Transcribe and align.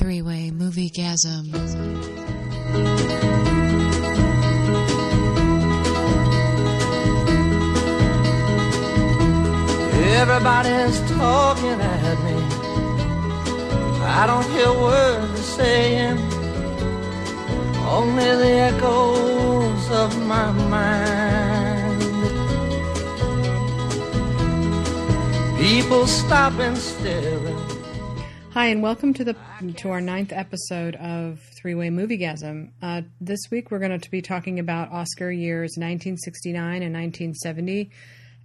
Three 0.00 0.22
way 0.22 0.50
movie 0.50 0.88
gasm. 0.88 1.52
Everybody's 10.22 10.98
talking 11.10 11.78
at 11.78 12.18
me. 12.24 12.36
I 14.02 14.24
don't 14.26 14.48
hear 14.54 14.72
words 14.72 15.32
they're 15.34 15.42
saying, 15.58 16.18
only 17.86 18.30
the 18.42 18.52
echoes 18.72 19.90
of 19.90 20.18
my 20.26 20.50
mind. 20.70 22.00
People 25.58 26.06
stop 26.06 26.58
and 26.58 26.78
staring. 26.78 27.69
Hi, 28.52 28.66
and 28.66 28.82
welcome 28.82 29.14
to 29.14 29.22
the 29.22 29.36
to 29.76 29.90
our 29.90 30.00
ninth 30.00 30.32
episode 30.32 30.96
of 30.96 31.38
Three 31.56 31.76
Way 31.76 31.88
Moviegasm. 31.88 32.72
Uh, 32.82 33.02
this 33.20 33.38
week, 33.48 33.70
we're 33.70 33.78
going 33.78 33.96
to 33.96 34.10
be 34.10 34.20
talking 34.20 34.58
about 34.58 34.90
Oscar 34.90 35.30
years 35.30 35.74
1969 35.76 36.82
and 36.82 36.92
1970, 36.92 37.92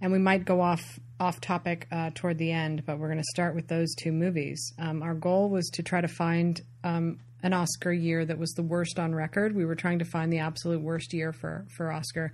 and 0.00 0.12
we 0.12 0.20
might 0.20 0.44
go 0.44 0.60
off 0.60 1.00
off 1.18 1.40
topic 1.40 1.88
uh, 1.90 2.10
toward 2.14 2.38
the 2.38 2.52
end, 2.52 2.86
but 2.86 3.00
we're 3.00 3.08
going 3.08 3.18
to 3.18 3.24
start 3.32 3.56
with 3.56 3.66
those 3.66 3.92
two 3.96 4.12
movies. 4.12 4.72
Um, 4.78 5.02
our 5.02 5.14
goal 5.14 5.50
was 5.50 5.68
to 5.70 5.82
try 5.82 6.00
to 6.00 6.08
find 6.08 6.60
um, 6.84 7.18
an 7.42 7.52
Oscar 7.52 7.92
year 7.92 8.24
that 8.24 8.38
was 8.38 8.52
the 8.52 8.62
worst 8.62 9.00
on 9.00 9.12
record. 9.12 9.56
We 9.56 9.64
were 9.64 9.74
trying 9.74 9.98
to 9.98 10.04
find 10.04 10.32
the 10.32 10.38
absolute 10.38 10.82
worst 10.82 11.14
year 11.14 11.32
for 11.32 11.66
for 11.76 11.90
Oscar, 11.90 12.30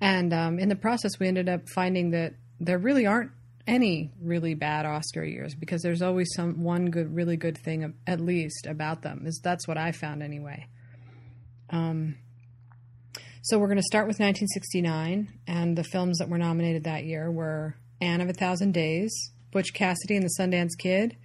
and 0.00 0.32
um, 0.32 0.58
in 0.58 0.70
the 0.70 0.76
process, 0.76 1.18
we 1.20 1.28
ended 1.28 1.50
up 1.50 1.68
finding 1.68 2.12
that 2.12 2.32
there 2.60 2.78
really 2.78 3.04
aren't 3.04 3.30
any 3.66 4.10
really 4.20 4.54
bad 4.54 4.86
Oscar 4.86 5.24
years 5.24 5.54
because 5.54 5.82
there's 5.82 6.02
always 6.02 6.28
some 6.34 6.62
one 6.62 6.90
good, 6.90 7.14
really 7.14 7.36
good 7.36 7.56
thing 7.56 7.94
at 8.06 8.20
least 8.20 8.66
about 8.66 9.02
them. 9.02 9.24
Is 9.26 9.40
that's 9.42 9.66
what 9.66 9.78
I 9.78 9.92
found 9.92 10.22
anyway. 10.22 10.66
Um, 11.70 12.16
so 13.42 13.58
we're 13.58 13.66
going 13.66 13.76
to 13.76 13.82
start 13.82 14.06
with 14.06 14.20
1969, 14.20 15.40
and 15.46 15.76
the 15.76 15.84
films 15.84 16.18
that 16.18 16.30
were 16.30 16.38
nominated 16.38 16.84
that 16.84 17.04
year 17.04 17.30
were 17.30 17.76
Anne 18.00 18.20
of 18.20 18.28
a 18.28 18.32
Thousand 18.32 18.72
Days, 18.72 19.12
Butch 19.50 19.74
Cassidy 19.74 20.16
and 20.16 20.24
the 20.24 20.34
Sundance 20.38 20.78
Kid, 20.78 21.16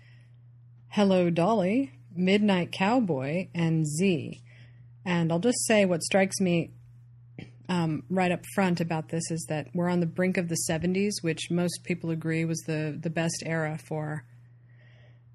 Hello 0.89 1.29
Dolly, 1.29 1.93
Midnight 2.13 2.71
Cowboy, 2.71 3.47
and 3.53 3.87
Z. 3.87 4.41
And 5.05 5.31
I'll 5.31 5.39
just 5.39 5.65
say 5.65 5.85
what 5.85 6.03
strikes 6.03 6.39
me 6.41 6.71
um, 7.69 8.03
right 8.09 8.31
up 8.31 8.43
front 8.55 8.81
about 8.81 9.09
this 9.09 9.29
is 9.29 9.45
that 9.47 9.67
we're 9.73 9.89
on 9.89 9.99
the 9.99 10.07
brink 10.07 10.37
of 10.37 10.49
the 10.49 10.57
70s, 10.67 11.21
which 11.21 11.51
most 11.51 11.83
people 11.83 12.09
agree 12.09 12.43
was 12.43 12.59
the, 12.65 12.97
the 12.99 13.11
best 13.11 13.43
era 13.45 13.77
for 13.87 14.25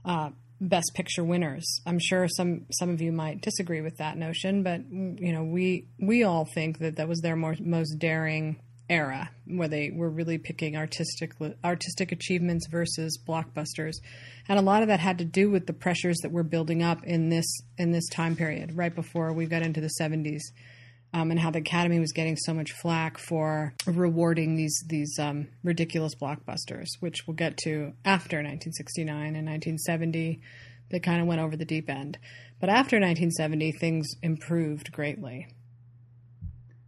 uh, 0.05 0.31
best 0.61 0.93
picture 0.95 1.23
winners. 1.23 1.65
I'm 1.87 2.01
sure 2.01 2.27
some 2.29 2.67
some 2.73 2.91
of 2.91 3.01
you 3.01 3.13
might 3.13 3.41
disagree 3.41 3.81
with 3.81 3.99
that 3.99 4.19
notion, 4.19 4.63
but 4.63 4.81
you 4.91 5.33
know 5.33 5.45
we 5.45 5.87
we 5.99 6.25
all 6.25 6.45
think 6.45 6.79
that 6.81 6.97
that 6.97 7.09
was 7.09 7.21
their 7.21 7.37
more, 7.37 7.57
most 7.61 7.99
daring 7.99 8.57
era 8.91 9.31
where 9.47 9.69
they 9.69 9.91
were 9.91 10.11
really 10.11 10.37
picking 10.37 10.77
artistic 10.77 11.33
artistic 11.65 12.13
achievements 12.13 12.67
versus 12.71 13.19
blockbusters 13.27 13.95
and 14.47 14.59
a 14.59 14.63
lot 14.63 14.83
of 14.83 14.89
that 14.89 15.01
had 15.01 15.17
to 15.17 15.25
do 15.25 15.51
with 15.51 15.67
the 15.67 15.73
pressures 15.73 16.19
that 16.19 16.31
were 16.31 16.43
building 16.43 16.83
up 16.83 17.03
in 17.05 17.31
this 17.31 17.47
in 17.79 17.93
this 17.93 18.07
time 18.11 18.37
period 18.37 18.77
right 18.77 18.95
before 18.95 19.33
we 19.33 19.47
got 19.47 19.63
into 19.63 19.81
the 19.81 19.91
70s 19.99 20.43
um, 21.15 21.31
and 21.31 21.41
how 21.41 21.51
the 21.51 21.61
academy 21.61 21.99
was 21.99 22.13
getting 22.13 22.37
so 22.37 22.53
much 22.53 22.73
flack 22.73 23.17
for 23.17 23.73
rewarding 23.87 24.57
these 24.57 24.85
these 24.89 25.19
um, 25.19 25.49
ridiculous 25.63 26.15
blockbusters 26.15 26.89
which 27.01 27.27
we'll 27.27 27.35
get 27.35 27.57
to 27.57 27.95
after 28.05 28.37
1969 28.37 29.09
and 29.37 29.47
1970 29.47 30.41
they 30.91 31.01
kind 31.01 31.21
of 31.21 31.27
went 31.27 31.41
over 31.41 31.57
the 31.57 31.65
deep 31.65 31.89
end. 31.91 32.19
But 32.61 32.69
after 32.69 32.97
1970 32.97 33.73
things 33.73 34.15
improved 34.23 34.93
greatly. 34.93 35.49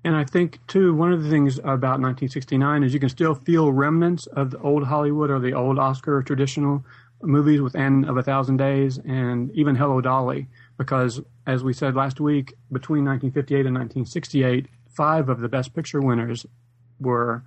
And 0.04 0.14
I 0.14 0.24
think, 0.24 0.64
too, 0.68 0.94
one 0.94 1.12
of 1.12 1.24
the 1.24 1.30
things 1.30 1.58
about 1.58 1.98
1969 2.00 2.84
is 2.84 2.94
you 2.94 3.00
can 3.00 3.08
still 3.08 3.34
feel 3.34 3.72
remnants 3.72 4.26
of 4.28 4.52
the 4.52 4.58
old 4.60 4.84
Hollywood 4.84 5.30
or 5.30 5.40
the 5.40 5.52
old 5.52 5.78
Oscar 5.80 6.22
traditional 6.22 6.84
movies 7.22 7.60
with 7.60 7.74
Anne 7.74 8.04
of 8.04 8.16
a 8.16 8.22
Thousand 8.22 8.58
Days 8.58 8.98
and 8.98 9.50
even 9.52 9.74
Hello 9.74 10.00
Dolly, 10.00 10.46
because 10.78 11.20
as 11.46 11.62
we 11.62 11.72
said 11.72 11.94
last 11.94 12.20
week, 12.20 12.54
between 12.72 13.04
1958 13.04 13.66
and 13.66 13.74
1968, 13.76 14.66
five 14.88 15.28
of 15.28 15.40
the 15.40 15.48
Best 15.48 15.74
Picture 15.74 16.00
winners 16.00 16.46
were 16.98 17.44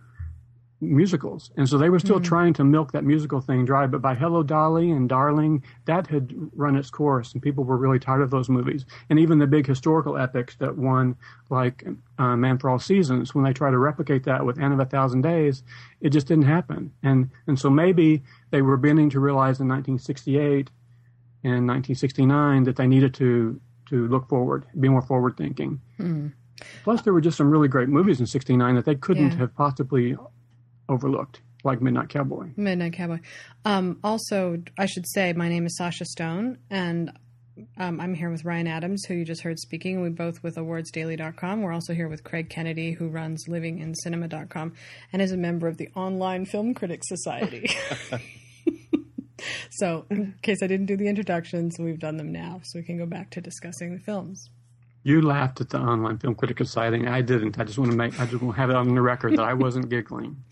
musicals. 0.82 1.52
And 1.58 1.68
so 1.68 1.78
they 1.78 1.90
were 1.90 2.00
still 2.00 2.20
mm. 2.20 2.24
trying 2.24 2.54
to 2.54 2.64
milk 2.64 2.94
that 2.94 3.04
musical 3.04 3.42
thing 3.42 3.66
dry. 3.66 3.86
But 3.88 4.02
by 4.02 4.16
Hello 4.16 4.44
Dolly 4.44 4.92
and 4.92 5.10
Darling, 5.10 5.64
that 5.86 6.08
had 6.08 6.34
run 6.56 6.76
its 6.76 6.90
course, 6.90 7.34
and 7.34 7.42
people 7.42 7.64
were 7.64 7.78
really 7.78 8.00
tired 8.00 8.22
of 8.22 8.32
those 8.32 8.50
movies. 8.50 8.86
And 9.10 9.20
even 9.20 9.40
the 9.40 9.48
big 9.48 9.68
historical 9.68 10.18
epics 10.18 10.56
that 10.58 10.78
won, 10.78 11.18
like 11.50 11.86
uh, 12.18 12.36
Man 12.36 12.58
for 12.58 12.70
All 12.70 12.80
Seasons, 12.80 13.36
when 13.36 13.44
they 13.44 13.54
tried 13.54 13.72
to 13.72 13.78
replicate 13.78 14.24
that 14.24 14.46
with 14.46 14.60
Anne 14.60 14.72
of 14.72 14.80
a 14.80 14.86
Thousand 14.86 15.22
Days, 15.22 15.64
it 16.00 16.12
just 16.12 16.28
didn't 16.28 16.46
happen. 16.46 16.94
And 17.04 17.30
and 17.48 17.60
so 17.60 17.70
maybe 17.70 18.24
they 18.52 18.62
were 18.62 18.78
beginning 18.78 19.10
to 19.12 19.20
realize 19.20 19.60
in 19.60 19.68
1968 19.68 20.70
and 21.44 21.68
1969 21.68 22.64
that 22.64 22.76
they 22.76 22.88
needed 22.88 23.14
to 23.16 23.60
to 23.90 24.08
look 24.08 24.28
forward, 24.30 24.66
be 24.80 24.90
more 24.90 25.02
forward 25.02 25.38
thinking. 25.38 25.82
Mm. 26.00 26.34
Plus, 26.84 27.02
there 27.02 27.14
were 27.14 27.22
just 27.22 27.38
some 27.38 27.50
really 27.50 27.68
great 27.68 27.90
movies 27.90 28.20
in 28.20 28.26
'69 28.26 28.76
that 28.76 28.86
they 28.86 28.96
couldn't 28.96 29.32
yeah. 29.32 29.38
have 29.38 29.56
possibly 29.56 30.18
overlooked, 30.90 31.42
like 31.64 31.82
Midnight 31.82 32.10
Cowboy. 32.10 32.50
Midnight 32.56 32.94
Cowboy. 32.94 33.20
Um, 33.66 34.00
also, 34.04 34.62
I 34.78 34.86
should 34.86 35.06
say, 35.08 35.34
my 35.34 35.48
name 35.48 35.66
is 35.66 35.78
Sasha 35.78 36.06
Stone, 36.06 36.58
and 36.70 37.12
um, 37.78 38.00
I'm 38.00 38.14
here 38.14 38.30
with 38.30 38.46
Ryan 38.46 38.68
Adams, 38.68 39.06
who 39.06 39.16
you 39.16 39.26
just 39.26 39.42
heard 39.42 39.60
speaking. 39.60 40.02
We 40.02 40.10
both 40.10 40.44
with 40.44 40.56
awardsdaily.com. 40.56 41.62
We're 41.62 41.74
also 41.74 41.94
here 41.94 42.08
with 42.08 42.24
Craig 42.24 42.50
Kennedy, 42.50 42.92
who 42.92 43.08
runs 43.10 43.46
livingincinema.com 43.48 44.74
and 45.12 45.22
is 45.22 45.32
a 45.32 45.38
member 45.38 45.68
of 45.68 45.78
the 45.78 45.90
Online 45.96 46.46
Film 46.46 46.74
Critics 46.74 47.08
Society. 47.10 47.70
so, 49.70 50.06
in 50.10 50.36
case 50.42 50.60
I 50.64 50.68
didn't 50.68 50.88
do 50.88 50.98
the 50.98 51.08
introductions, 51.08 51.78
we've 51.80 52.00
done 52.00 52.18
them 52.18 52.32
now, 52.32 52.62
so 52.64 52.80
we 52.80 52.86
can 52.86 52.98
go 52.98 53.06
back 53.06 53.30
to 53.32 53.42
discussing 53.42 53.94
the 53.94 54.00
films. 54.00 54.50
You 55.04 55.22
laughed 55.22 55.62
at 55.62 55.70
the 55.70 55.80
online 55.80 56.18
film 56.18 56.36
critic 56.36 56.60
sighting. 56.68 57.08
I 57.08 57.22
didn't. 57.22 57.58
I 57.58 57.64
just 57.64 57.78
want 57.80 57.92
to 57.92 57.98
make. 57.98 58.20
I 58.20 58.26
just 58.26 58.42
want 58.42 58.56
to 58.56 58.62
have 58.62 58.70
it 58.70 58.76
on 58.76 58.94
the 58.94 59.02
record 59.02 59.38
that 59.38 59.44
I 59.44 59.54
wasn't 59.54 59.90
giggling. 59.90 60.44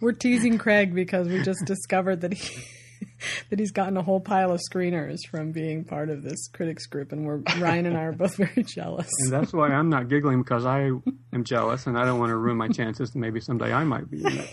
We're 0.00 0.12
teasing 0.12 0.58
Craig 0.58 0.94
because 0.94 1.26
we 1.26 1.42
just 1.42 1.64
discovered 1.64 2.20
that 2.20 2.34
he 2.34 2.64
that 3.50 3.58
he's 3.58 3.72
gotten 3.72 3.96
a 3.96 4.02
whole 4.02 4.20
pile 4.20 4.52
of 4.52 4.60
screeners 4.70 5.18
from 5.30 5.52
being 5.52 5.84
part 5.84 6.10
of 6.10 6.22
this 6.22 6.48
critics 6.48 6.86
group, 6.86 7.12
and 7.12 7.24
we're 7.24 7.38
Ryan 7.58 7.86
and 7.86 7.96
I 7.96 8.02
are 8.02 8.12
both 8.12 8.36
very 8.36 8.62
jealous. 8.62 9.08
And 9.20 9.32
that's 9.32 9.52
why 9.52 9.68
I'm 9.68 9.88
not 9.88 10.08
giggling 10.08 10.42
because 10.42 10.66
I 10.66 10.90
am 11.32 11.44
jealous, 11.44 11.86
and 11.86 11.98
I 11.98 12.04
don't 12.04 12.18
want 12.18 12.30
to 12.30 12.36
ruin 12.36 12.56
my 12.56 12.68
chances. 12.68 13.14
Maybe 13.14 13.40
someday 13.40 13.72
I 13.72 13.84
might 13.84 14.10
be 14.10 14.22
in 14.24 14.44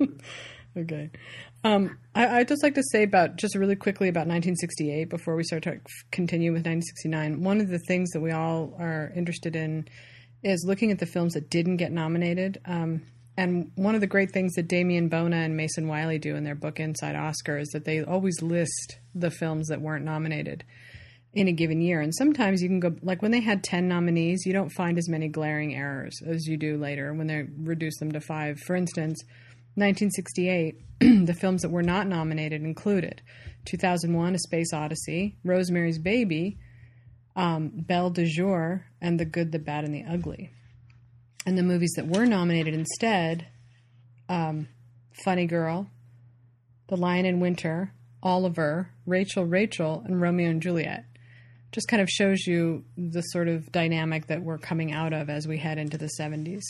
it. 0.00 0.10
okay. 0.76 1.10
Um, 1.64 1.98
I, 2.14 2.38
would 2.38 2.48
just 2.48 2.62
like 2.62 2.74
to 2.74 2.82
say 2.92 3.02
about 3.02 3.36
just 3.36 3.56
really 3.56 3.76
quickly 3.76 4.08
about 4.08 4.28
1968 4.28 5.08
before 5.08 5.34
we 5.34 5.42
start 5.42 5.64
to 5.64 5.80
continue 6.12 6.52
with 6.52 6.64
1969. 6.64 7.42
One 7.42 7.60
of 7.60 7.68
the 7.68 7.80
things 7.80 8.10
that 8.10 8.20
we 8.20 8.30
all 8.30 8.74
are 8.78 9.12
interested 9.16 9.56
in 9.56 9.88
is 10.42 10.64
looking 10.66 10.92
at 10.92 10.98
the 10.98 11.06
films 11.06 11.34
that 11.34 11.50
didn't 11.50 11.76
get 11.76 11.90
nominated. 11.90 12.60
Um, 12.66 13.02
and 13.36 13.70
one 13.74 13.94
of 13.94 14.00
the 14.00 14.06
great 14.06 14.30
things 14.32 14.54
that 14.54 14.68
Damien 14.68 15.08
Bona 15.08 15.36
and 15.36 15.56
Mason 15.56 15.88
Wiley 15.88 16.18
do 16.18 16.36
in 16.36 16.44
their 16.44 16.54
book 16.54 16.80
Inside 16.80 17.16
Oscar 17.16 17.58
is 17.58 17.68
that 17.70 17.84
they 17.84 18.02
always 18.02 18.40
list 18.40 18.98
the 19.14 19.30
films 19.30 19.68
that 19.68 19.80
weren't 19.80 20.04
nominated 20.04 20.64
in 21.34 21.48
a 21.48 21.52
given 21.52 21.82
year. 21.82 22.00
And 22.00 22.14
sometimes 22.14 22.62
you 22.62 22.68
can 22.68 22.80
go, 22.80 22.96
like 23.02 23.20
when 23.20 23.30
they 23.30 23.40
had 23.40 23.62
10 23.62 23.88
nominees, 23.88 24.46
you 24.46 24.54
don't 24.54 24.70
find 24.70 24.96
as 24.96 25.08
many 25.08 25.28
glaring 25.28 25.74
errors 25.74 26.18
as 26.26 26.46
you 26.46 26.56
do 26.56 26.78
later 26.78 27.12
when 27.12 27.26
they 27.26 27.44
reduce 27.58 27.98
them 27.98 28.12
to 28.12 28.20
five. 28.20 28.58
For 28.60 28.74
instance, 28.74 29.22
1968, 29.76 30.80
the 31.26 31.34
films 31.34 31.62
that 31.62 31.70
were 31.70 31.82
not 31.82 32.06
nominated 32.06 32.62
included 32.62 33.20
2001 33.66 34.34
A 34.34 34.38
Space 34.38 34.72
Odyssey, 34.72 35.36
Rosemary's 35.44 35.98
Baby, 35.98 36.58
um, 37.36 37.70
Belle 37.74 38.10
de 38.10 38.24
Jour, 38.24 38.86
and 39.00 39.20
The 39.20 39.26
Good, 39.26 39.52
the 39.52 39.58
Bad, 39.58 39.84
and 39.84 39.94
the 39.94 40.04
Ugly. 40.04 40.50
And 41.44 41.58
the 41.58 41.62
movies 41.62 41.92
that 41.96 42.08
were 42.08 42.24
nominated 42.24 42.74
instead 42.74 43.46
um, 44.28 44.68
Funny 45.24 45.46
Girl, 45.46 45.88
The 46.88 46.96
Lion 46.96 47.26
in 47.26 47.40
Winter, 47.40 47.92
Oliver, 48.22 48.90
Rachel, 49.04 49.44
Rachel, 49.44 50.02
and 50.06 50.20
Romeo 50.20 50.50
and 50.50 50.62
Juliet. 50.62 51.04
Just 51.70 51.88
kind 51.88 52.00
of 52.00 52.08
shows 52.08 52.46
you 52.46 52.84
the 52.96 53.20
sort 53.20 53.48
of 53.48 53.70
dynamic 53.70 54.28
that 54.28 54.42
we're 54.42 54.58
coming 54.58 54.92
out 54.92 55.12
of 55.12 55.28
as 55.28 55.46
we 55.46 55.58
head 55.58 55.78
into 55.78 55.98
the 55.98 56.10
70s. 56.18 56.62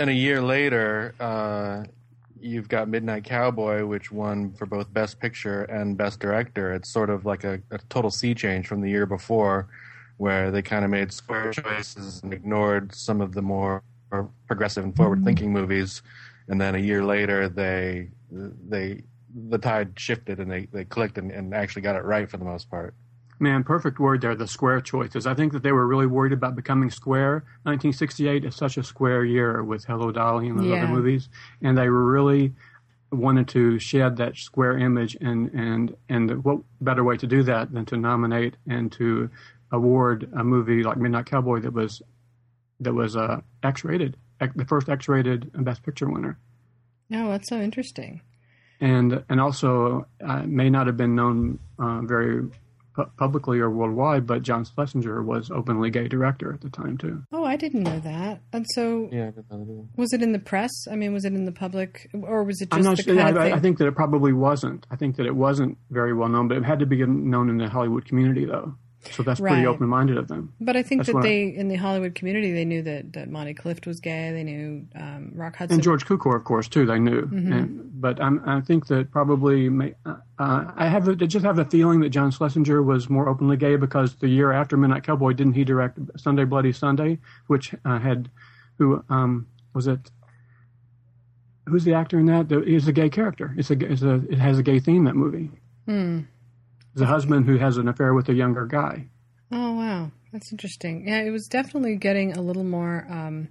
And 0.00 0.08
a 0.08 0.14
year 0.14 0.40
later, 0.40 1.14
uh, 1.20 1.84
you've 2.40 2.70
got 2.70 2.88
Midnight 2.88 3.22
Cowboy, 3.22 3.84
which 3.84 4.10
won 4.10 4.50
for 4.54 4.64
both 4.64 4.90
Best 4.94 5.20
Picture 5.20 5.64
and 5.64 5.94
Best 5.94 6.20
Director. 6.20 6.72
It's 6.72 6.88
sort 6.88 7.10
of 7.10 7.26
like 7.26 7.44
a, 7.44 7.60
a 7.70 7.76
total 7.90 8.10
sea 8.10 8.34
change 8.34 8.66
from 8.66 8.80
the 8.80 8.88
year 8.88 9.04
before, 9.04 9.68
where 10.16 10.50
they 10.50 10.62
kind 10.62 10.86
of 10.86 10.90
made 10.90 11.12
square 11.12 11.52
choices 11.52 12.22
and 12.22 12.32
ignored 12.32 12.94
some 12.94 13.20
of 13.20 13.34
the 13.34 13.42
more 13.42 13.82
progressive 14.46 14.84
and 14.84 14.96
forward-thinking 14.96 15.48
mm-hmm. 15.48 15.60
movies. 15.60 16.00
And 16.48 16.58
then 16.58 16.74
a 16.74 16.78
year 16.78 17.04
later, 17.04 17.50
they 17.50 18.08
they 18.30 19.02
the 19.50 19.58
tide 19.58 19.92
shifted 20.00 20.40
and 20.40 20.50
they, 20.50 20.66
they 20.72 20.86
clicked 20.86 21.18
and, 21.18 21.30
and 21.30 21.52
actually 21.52 21.82
got 21.82 21.94
it 21.94 22.04
right 22.04 22.28
for 22.28 22.38
the 22.38 22.44
most 22.46 22.70
part. 22.70 22.94
Man, 23.42 23.64
perfect 23.64 23.98
word 23.98 24.20
there, 24.20 24.34
the 24.34 24.46
square 24.46 24.82
choices. 24.82 25.26
I 25.26 25.32
think 25.32 25.52
that 25.54 25.62
they 25.62 25.72
were 25.72 25.86
really 25.86 26.06
worried 26.06 26.34
about 26.34 26.54
becoming 26.54 26.90
square. 26.90 27.36
1968 27.62 28.44
is 28.44 28.54
such 28.54 28.76
a 28.76 28.82
square 28.82 29.24
year 29.24 29.64
with 29.64 29.86
Hello 29.86 30.12
Dolly 30.12 30.48
and 30.48 30.58
those 30.58 30.66
Yeah. 30.66 30.76
other 30.76 30.88
movies. 30.88 31.30
And 31.62 31.76
they 31.78 31.88
were 31.88 32.04
really 32.04 32.52
wanted 33.10 33.48
to 33.48 33.78
shed 33.78 34.18
that 34.18 34.36
square 34.36 34.76
image 34.76 35.16
and, 35.22 35.48
and, 35.54 35.96
and 36.10 36.44
what 36.44 36.60
better 36.82 37.02
way 37.02 37.16
to 37.16 37.26
do 37.26 37.42
that 37.44 37.72
than 37.72 37.86
to 37.86 37.96
nominate 37.96 38.56
and 38.68 38.92
to 38.92 39.30
award 39.72 40.28
a 40.36 40.44
movie 40.44 40.82
like 40.82 40.98
Midnight 40.98 41.26
Cowboy 41.26 41.60
that 41.60 41.72
was, 41.72 42.02
that 42.80 42.92
was, 42.92 43.16
uh, 43.16 43.40
X-rated, 43.62 44.16
the 44.54 44.64
first 44.66 44.88
X-rated 44.90 45.50
Best 45.64 45.82
Picture 45.82 46.08
winner 46.10 46.38
Oh, 47.12 47.30
that's 47.30 47.48
so 47.48 47.58
interesting. 47.60 48.20
and 48.80 49.24
and 49.28 49.40
also 49.40 50.06
uh, 50.24 50.42
may 50.46 50.70
not 50.70 50.86
have 50.86 50.96
been 50.96 51.14
known 51.16 51.58
uh, 51.78 52.00
very 52.02 52.46
publicly 53.16 53.58
or 53.60 53.70
worldwide, 53.70 54.26
but 54.26 54.42
John 54.42 54.64
Schlesinger 54.64 55.22
was 55.22 55.50
openly 55.50 55.90
gay 55.90 56.08
director 56.08 56.52
at 56.52 56.60
the 56.60 56.70
time 56.70 56.98
too. 56.98 57.22
Oh, 57.32 57.44
I 57.44 57.56
didn't 57.56 57.82
know 57.82 57.98
that. 58.00 58.40
And 58.52 58.66
so, 58.74 59.08
Yeah, 59.12 59.28
I 59.28 59.30
didn't 59.30 59.50
know 59.50 59.64
that 59.64 59.72
either. 59.72 59.84
was 59.96 60.12
it 60.12 60.22
in 60.22 60.32
the 60.32 60.38
press? 60.38 60.70
I 60.90 60.96
mean, 60.96 61.12
was 61.12 61.24
it 61.24 61.32
in 61.32 61.44
the 61.44 61.52
public, 61.52 62.10
or 62.14 62.44
was 62.44 62.60
it 62.60 62.68
I'm 62.72 62.78
just 62.82 62.88
not 62.88 62.96
the 62.98 63.02
sure. 63.04 63.16
kind 63.16 63.36
of 63.36 63.42
I, 63.42 63.44
thing? 63.46 63.52
I 63.54 63.58
think 63.60 63.78
that 63.78 63.86
it 63.86 63.94
probably 63.94 64.32
wasn't. 64.32 64.86
I 64.90 64.96
think 64.96 65.16
that 65.16 65.26
it 65.26 65.34
wasn't 65.36 65.78
very 65.90 66.12
well 66.14 66.28
known, 66.28 66.48
but 66.48 66.56
it 66.56 66.64
had 66.64 66.78
to 66.80 66.86
be 66.86 67.04
known 67.06 67.48
in 67.48 67.58
the 67.58 67.68
Hollywood 67.68 68.04
community 68.04 68.44
though. 68.44 68.74
So 69.12 69.22
that's 69.22 69.40
Right. 69.40 69.52
pretty 69.52 69.66
open 69.66 69.88
minded 69.88 70.18
of 70.18 70.28
them. 70.28 70.52
but 70.60 70.76
I 70.76 70.82
think 70.82 70.98
that's 71.00 71.06
that 71.06 71.14
what 71.14 71.24
I- 71.24 71.28
they, 71.28 71.42
in 71.54 71.68
the 71.68 71.76
Hollywood 71.76 72.14
community, 72.14 72.52
they 72.52 72.66
knew 72.66 72.82
that, 72.82 73.14
that 73.14 73.30
Monty 73.30 73.54
Clift 73.54 73.86
was 73.86 73.98
gay. 73.98 74.30
They 74.30 74.44
knew 74.44 74.86
um, 74.94 75.32
Rock 75.34 75.56
Hudson. 75.56 75.76
And 75.76 75.82
George 75.82 76.04
Cukor, 76.04 76.36
of 76.36 76.44
course, 76.44 76.68
too. 76.68 76.84
They 76.84 76.98
knew, 76.98 77.22
Mm-hmm. 77.22 77.52
and, 77.52 77.90
but 78.00 78.20
I'm, 78.22 78.42
I 78.46 78.60
think 78.60 78.86
that 78.88 79.10
probably 79.10 79.70
may, 79.70 79.94
uh, 80.04 80.16
uh, 80.38 80.72
I 80.76 80.86
have 80.88 81.08
a, 81.08 81.12
I 81.12 81.26
just 81.26 81.44
have 81.46 81.58
a 81.58 81.64
feeling 81.64 82.00
that 82.00 82.10
John 82.10 82.30
Schlesinger 82.30 82.82
was 82.82 83.08
more 83.08 83.26
openly 83.28 83.56
gay 83.56 83.76
because 83.76 84.16
the 84.16 84.28
year 84.28 84.52
after 84.52 84.76
Midnight 84.76 85.04
Cowboy, 85.04 85.32
didn't 85.32 85.54
he 85.54 85.64
direct 85.64 85.98
Sunday 86.18 86.44
Bloody 86.44 86.72
Sunday, 86.72 87.18
which 87.46 87.74
uh, 87.86 87.98
had 87.98 88.30
who 88.78 89.02
um, 89.08 89.46
was 89.74 89.86
it? 89.86 90.10
Who's 91.66 91.84
the 91.84 91.94
actor 91.94 92.18
in 92.18 92.26
that? 92.26 92.50
He's 92.66 92.88
a 92.88 92.92
gay 92.92 93.08
character. 93.10 93.54
It's 93.56 93.70
a, 93.70 93.74
it's 93.80 94.02
a 94.02 94.14
it 94.28 94.38
has 94.38 94.58
a 94.58 94.62
gay 94.62 94.80
theme. 94.80 95.04
That 95.04 95.14
movie. 95.16 95.50
Hmm. 95.86 96.20
It's 96.92 97.02
a 97.02 97.06
husband 97.06 97.46
who 97.46 97.56
has 97.58 97.76
an 97.76 97.88
affair 97.88 98.14
with 98.14 98.28
a 98.28 98.34
younger 98.34 98.66
guy. 98.66 99.06
Oh 99.52 99.74
wow, 99.74 100.10
that's 100.32 100.52
interesting. 100.52 101.06
Yeah, 101.08 101.22
it 101.22 101.30
was 101.30 101.46
definitely 101.46 101.96
getting 101.96 102.32
a 102.36 102.42
little 102.42 102.64
more 102.64 103.06
um, 103.08 103.48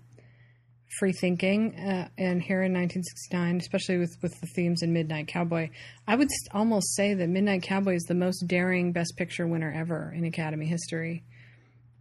free 0.98 1.14
thinking, 1.14 1.76
uh, 1.76 2.10
and 2.18 2.42
here 2.42 2.64
in 2.64 2.74
1969, 2.74 3.58
especially 3.58 3.98
with 3.98 4.18
with 4.22 4.40
the 4.42 4.48
themes 4.48 4.82
in 4.82 4.94
Midnight 4.94 5.28
Cowboy, 5.28 5.70
I 6.08 6.16
would 6.16 6.30
almost 6.54 6.96
say 6.96 7.14
that 7.14 7.30
Midnight 7.30 7.64
Cowboy 7.64 7.96
is 7.96 8.04
the 8.04 8.14
most 8.14 8.48
daring 8.48 8.92
Best 8.92 9.16
Picture 9.18 9.48
winner 9.48 9.72
ever 9.72 10.14
in 10.16 10.26
Academy 10.26 10.66
history. 10.66 11.24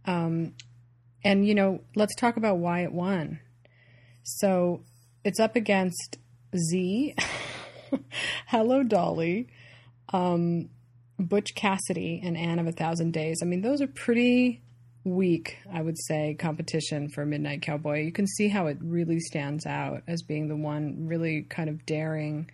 Um, 0.05 0.53
and 1.23 1.47
you 1.47 1.55
know, 1.55 1.81
let's 1.95 2.15
talk 2.15 2.37
about 2.37 2.57
why 2.57 2.83
it 2.83 2.91
won. 2.91 3.39
So 4.23 4.83
it's 5.23 5.39
up 5.39 5.55
against 5.55 6.17
Z, 6.55 7.15
Hello 8.47 8.83
Dolly. 8.83 9.47
Um, 10.11 10.69
Butch 11.19 11.53
Cassidy 11.53 12.21
and 12.23 12.37
Anne 12.37 12.59
of 12.59 12.67
a 12.67 12.71
Thousand 12.71 13.11
Days. 13.11 13.39
I 13.41 13.45
mean, 13.45 13.61
those 13.61 13.81
are 13.81 13.87
pretty 13.87 14.61
weak, 15.03 15.57
I 15.71 15.81
would 15.81 15.97
say, 15.97 16.35
competition 16.39 17.09
for 17.09 17.25
Midnight 17.25 17.61
Cowboy. 17.61 18.03
You 18.03 18.11
can 18.11 18.27
see 18.27 18.47
how 18.47 18.67
it 18.67 18.77
really 18.81 19.19
stands 19.19 19.65
out 19.65 20.03
as 20.07 20.21
being 20.21 20.47
the 20.47 20.55
one 20.55 21.07
really 21.07 21.43
kind 21.43 21.69
of 21.69 21.85
daring 21.85 22.49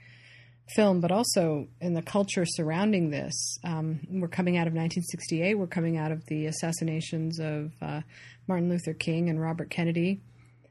film, 0.70 1.00
but 1.00 1.12
also 1.12 1.68
in 1.80 1.94
the 1.94 2.02
culture 2.02 2.46
surrounding 2.46 3.12
this. 3.12 3.60
Um, 3.64 4.00
we're 4.10 4.28
coming 4.28 4.58
out 4.58 4.68
of 4.68 4.74
1968. 4.74 5.56
We're 5.56 5.68
coming 5.68 5.98
out 5.98 6.12
of 6.12 6.26
the 6.26 6.48
assassinations 6.48 7.40
of 7.40 7.72
uh, 7.82 8.02
Martin 8.48 8.70
Luther 8.70 8.94
King 8.94 9.30
and 9.30 9.40
Robert 9.40 9.70
Kennedy. 9.70 10.22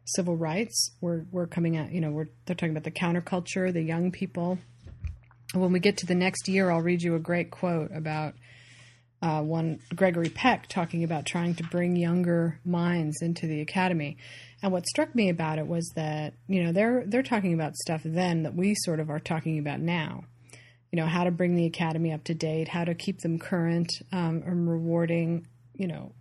Civil 0.07 0.37
rights. 0.37 0.91
We're 1.01 1.25
we're 1.31 1.47
coming 1.47 1.79
out. 1.79 1.91
You 1.91 2.03
know, 2.03 2.11
we're 2.11 2.29
they're 2.45 2.55
talking 2.55 2.77
about 2.77 2.85
the 2.85 2.91
counterculture, 2.91 3.73
the 3.73 3.81
young 3.81 4.11
people 4.11 4.59
when 5.61 5.73
we 5.73 5.81
get 5.81 5.99
to 5.99 6.07
the 6.07 6.15
next 6.15 6.49
year, 6.49 6.71
I'll 6.71 6.81
read 6.81 7.03
you 7.03 7.15
a 7.15 7.21
great 7.21 7.51
quote 7.51 7.91
about 7.95 8.35
uh, 9.23 9.41
one 9.41 9.81
Gregory 9.95 10.29
Peck 10.29 10.69
talking 10.69 11.03
about 11.03 11.25
trying 11.25 11.55
to 11.55 11.63
bring 11.65 11.97
younger 11.97 12.61
minds 12.65 13.23
into 13.23 13.47
the 13.47 13.63
academy. 13.63 14.19
And 14.63 14.71
what 14.71 14.87
struck 14.87 15.15
me 15.15 15.31
about 15.31 15.59
it 15.59 15.67
was 15.67 15.91
that 15.97 16.35
you 16.47 16.63
know 16.63 16.73
they're 16.73 17.05
they're 17.07 17.23
talking 17.23 17.55
about 17.55 17.75
stuff 17.77 18.03
then 18.05 18.43
that 18.43 18.55
we 18.55 18.75
sort 18.75 19.01
of 19.01 19.11
are 19.11 19.21
talking 19.21 19.59
about 19.59 19.81
now. 19.81 20.25
You 20.93 20.99
know 21.01 21.07
how 21.07 21.25
to 21.25 21.31
bring 21.31 21.55
the 21.55 21.67
academy 21.67 22.13
up 22.13 22.25
to 22.25 22.35
date, 22.35 22.69
how 22.69 22.85
to 22.85 22.95
keep 22.95 23.21
them 23.21 23.39
current 23.39 23.91
um, 24.13 24.43
and 24.45 24.69
rewarding. 24.69 25.47
You 25.73 25.89
know, 25.89 26.13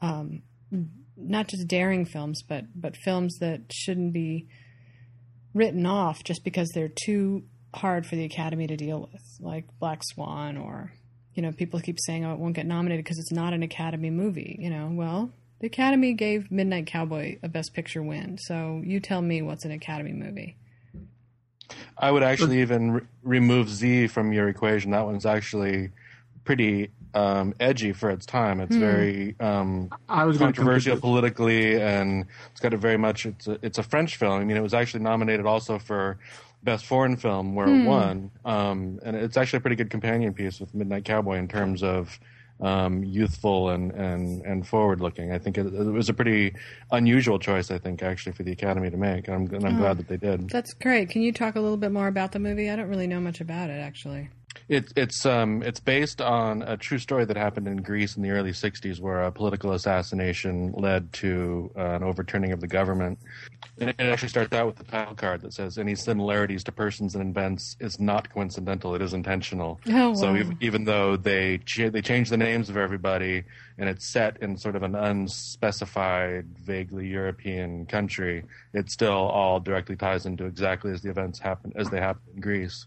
um, 0.00 0.42
not 1.16 1.48
just 1.48 1.66
daring 1.66 2.06
films, 2.06 2.42
but 2.42 2.66
but 2.74 2.96
films 2.96 3.38
that 3.40 3.62
shouldn't 3.72 4.12
be 4.12 4.46
written 5.54 5.86
off 5.86 6.22
just 6.22 6.44
because 6.44 6.68
they're 6.72 6.88
too 7.04 7.42
hard 7.74 8.06
for 8.06 8.16
the 8.16 8.24
Academy 8.24 8.66
to 8.66 8.76
deal 8.76 9.08
with, 9.12 9.22
like 9.40 9.64
Black 9.78 10.02
Swan, 10.04 10.56
or 10.56 10.92
you 11.34 11.42
know, 11.42 11.52
people 11.52 11.80
keep 11.80 11.98
saying, 12.00 12.24
"Oh, 12.24 12.32
it 12.32 12.38
won't 12.38 12.54
get 12.54 12.66
nominated 12.66 13.04
because 13.04 13.18
it's 13.18 13.32
not 13.32 13.52
an 13.52 13.62
Academy 13.62 14.10
movie." 14.10 14.56
You 14.58 14.70
know, 14.70 14.90
well, 14.92 15.30
the 15.60 15.66
Academy 15.66 16.12
gave 16.14 16.50
Midnight 16.50 16.86
Cowboy 16.86 17.38
a 17.42 17.48
Best 17.48 17.74
Picture 17.74 18.02
win, 18.02 18.38
so 18.38 18.82
you 18.84 19.00
tell 19.00 19.22
me 19.22 19.42
what's 19.42 19.64
an 19.64 19.72
Academy 19.72 20.12
movie. 20.12 20.56
I 21.96 22.10
would 22.10 22.22
actually 22.22 22.60
even 22.60 22.92
re- 22.92 23.00
remove 23.22 23.68
Z 23.68 24.06
from 24.08 24.32
your 24.32 24.48
equation. 24.48 24.92
That 24.92 25.04
one's 25.04 25.26
actually 25.26 25.90
pretty 26.44 26.90
um, 27.14 27.54
edgy 27.60 27.92
for 27.92 28.10
its 28.10 28.24
time. 28.24 28.60
It's 28.60 28.76
very 28.76 29.34
um, 29.40 29.90
I 30.08 30.24
was 30.24 30.38
controversial 30.38 30.92
come 30.92 30.98
to 30.98 31.00
politically, 31.00 31.80
and 31.80 32.26
it's 32.50 32.60
got 32.60 32.72
a 32.72 32.76
very 32.76 32.96
much. 32.96 33.26
It's 33.26 33.46
a, 33.46 33.58
it's 33.62 33.78
a 33.78 33.82
French 33.82 34.16
film. 34.16 34.40
I 34.40 34.44
mean, 34.44 34.56
it 34.56 34.62
was 34.62 34.74
actually 34.74 35.02
nominated 35.02 35.46
also 35.46 35.78
for 35.78 36.18
best 36.62 36.86
foreign 36.86 37.16
film, 37.16 37.54
where 37.54 37.68
it 37.68 37.84
won. 37.84 38.30
Um, 38.44 38.98
and 39.04 39.16
it's 39.16 39.36
actually 39.36 39.58
a 39.58 39.60
pretty 39.60 39.76
good 39.76 39.90
companion 39.90 40.34
piece 40.34 40.60
with 40.60 40.74
Midnight 40.74 41.04
Cowboy 41.04 41.38
in 41.38 41.48
terms 41.48 41.82
of 41.82 42.18
um, 42.60 43.04
youthful 43.04 43.70
and 43.70 43.92
and 43.92 44.42
and 44.44 44.66
forward 44.66 45.00
looking. 45.00 45.32
I 45.32 45.38
think 45.38 45.58
it, 45.58 45.66
it 45.66 45.72
was 45.72 46.08
a 46.08 46.14
pretty 46.14 46.54
unusual 46.90 47.38
choice. 47.38 47.70
I 47.70 47.78
think 47.78 48.02
actually 48.02 48.32
for 48.32 48.42
the 48.42 48.52
Academy 48.52 48.90
to 48.90 48.96
make, 48.96 49.28
and 49.28 49.36
I'm, 49.48 49.54
and 49.54 49.64
I'm 49.64 49.76
glad 49.76 49.98
that 49.98 50.08
they 50.08 50.16
did. 50.16 50.50
That's 50.50 50.74
great. 50.74 51.10
Can 51.10 51.22
you 51.22 51.32
talk 51.32 51.56
a 51.56 51.60
little 51.60 51.76
bit 51.76 51.92
more 51.92 52.08
about 52.08 52.32
the 52.32 52.38
movie? 52.38 52.70
I 52.70 52.76
don't 52.76 52.88
really 52.88 53.06
know 53.06 53.20
much 53.20 53.40
about 53.40 53.70
it, 53.70 53.80
actually. 53.80 54.30
It, 54.68 54.92
it's 54.96 55.24
um, 55.24 55.62
it's 55.62 55.80
based 55.80 56.20
on 56.20 56.62
a 56.62 56.76
true 56.76 56.98
story 56.98 57.24
that 57.24 57.36
happened 57.36 57.68
in 57.68 57.78
Greece 57.78 58.16
in 58.16 58.22
the 58.22 58.30
early 58.30 58.52
'60s, 58.52 59.00
where 59.00 59.22
a 59.22 59.32
political 59.32 59.72
assassination 59.72 60.72
led 60.72 61.12
to 61.14 61.70
uh, 61.76 61.80
an 61.80 62.02
overturning 62.02 62.52
of 62.52 62.60
the 62.60 62.66
government. 62.66 63.18
And 63.80 63.90
it 63.90 64.00
actually 64.00 64.28
starts 64.28 64.52
out 64.52 64.66
with 64.66 64.76
the 64.76 64.84
title 64.84 65.14
card 65.14 65.42
that 65.42 65.52
says, 65.52 65.78
"Any 65.78 65.94
similarities 65.94 66.64
to 66.64 66.72
persons 66.72 67.14
and 67.14 67.30
events 67.30 67.76
is 67.80 67.98
not 68.00 68.32
coincidental; 68.32 68.94
it 68.94 69.02
is 69.02 69.14
intentional." 69.14 69.80
Oh, 69.88 70.14
So 70.14 70.32
wow. 70.32 70.38
ev- 70.40 70.52
even 70.60 70.84
though 70.84 71.16
they 71.16 71.58
ch- 71.58 71.90
they 71.92 72.02
changed 72.02 72.30
the 72.30 72.36
names 72.36 72.68
of 72.68 72.76
everybody, 72.76 73.44
and 73.78 73.88
it's 73.88 74.06
set 74.06 74.36
in 74.42 74.56
sort 74.56 74.76
of 74.76 74.82
an 74.82 74.94
unspecified, 74.94 76.46
vaguely 76.58 77.06
European 77.06 77.86
country, 77.86 78.44
it 78.74 78.90
still 78.90 79.12
all 79.12 79.60
directly 79.60 79.96
ties 79.96 80.26
into 80.26 80.44
exactly 80.44 80.92
as 80.92 81.02
the 81.02 81.10
events 81.10 81.38
happen 81.38 81.72
as 81.76 81.88
they 81.90 82.00
happen 82.00 82.22
in 82.34 82.40
Greece 82.40 82.86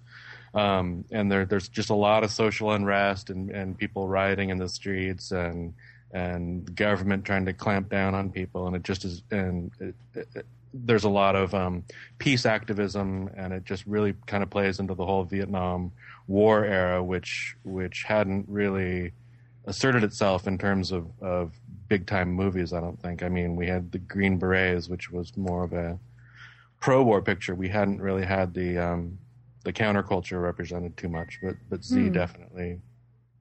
um, 0.53 1.05
and 1.11 1.31
there, 1.31 1.45
there's 1.45 1.69
just 1.69 1.89
a 1.89 1.95
lot 1.95 2.23
of 2.23 2.31
social 2.31 2.71
unrest 2.71 3.29
and, 3.29 3.49
and 3.51 3.77
people 3.77 4.07
rioting 4.07 4.49
in 4.49 4.57
the 4.57 4.69
streets 4.69 5.31
and 5.31 5.73
and 6.13 6.75
government 6.75 7.23
trying 7.23 7.45
to 7.45 7.53
clamp 7.53 7.89
down 7.89 8.13
on 8.13 8.31
people. 8.31 8.67
And 8.67 8.75
it 8.75 8.83
just 8.83 9.05
is 9.05 9.23
and 9.31 9.71
it, 9.79 9.95
it, 10.13 10.45
there's 10.73 11.05
a 11.05 11.09
lot 11.09 11.35
of 11.35 11.53
um, 11.53 11.83
peace 12.17 12.45
activism 12.45 13.29
and 13.35 13.53
it 13.53 13.63
just 13.63 13.85
really 13.85 14.13
kind 14.25 14.43
of 14.43 14.49
plays 14.49 14.79
into 14.79 14.93
the 14.93 15.05
whole 15.05 15.23
Vietnam 15.23 15.91
War 16.27 16.65
era 16.65 17.01
which 17.01 17.55
which 17.63 18.03
hadn't 18.03 18.47
really 18.49 19.13
asserted 19.65 20.03
itself 20.03 20.47
in 20.47 20.57
terms 20.57 20.91
of, 20.91 21.07
of 21.21 21.53
big 21.87 22.07
time 22.07 22.33
movies 22.33 22.73
I 22.73 22.81
don't 22.81 23.01
think. 23.01 23.23
I 23.23 23.29
mean 23.29 23.55
we 23.55 23.67
had 23.67 23.93
the 23.93 23.99
Green 23.99 24.37
Berets 24.37 24.89
which 24.89 25.11
was 25.11 25.35
more 25.37 25.63
of 25.63 25.71
a 25.71 25.97
pro 26.81 27.03
war 27.03 27.21
picture. 27.21 27.55
We 27.55 27.69
hadn't 27.69 28.01
really 28.01 28.25
had 28.25 28.53
the 28.53 28.77
um, 28.79 29.17
the 29.63 29.73
counterculture 29.73 30.41
represented 30.41 30.97
too 30.97 31.09
much, 31.09 31.39
but 31.41 31.55
but 31.69 31.83
Z 31.83 32.09
definitely 32.09 32.79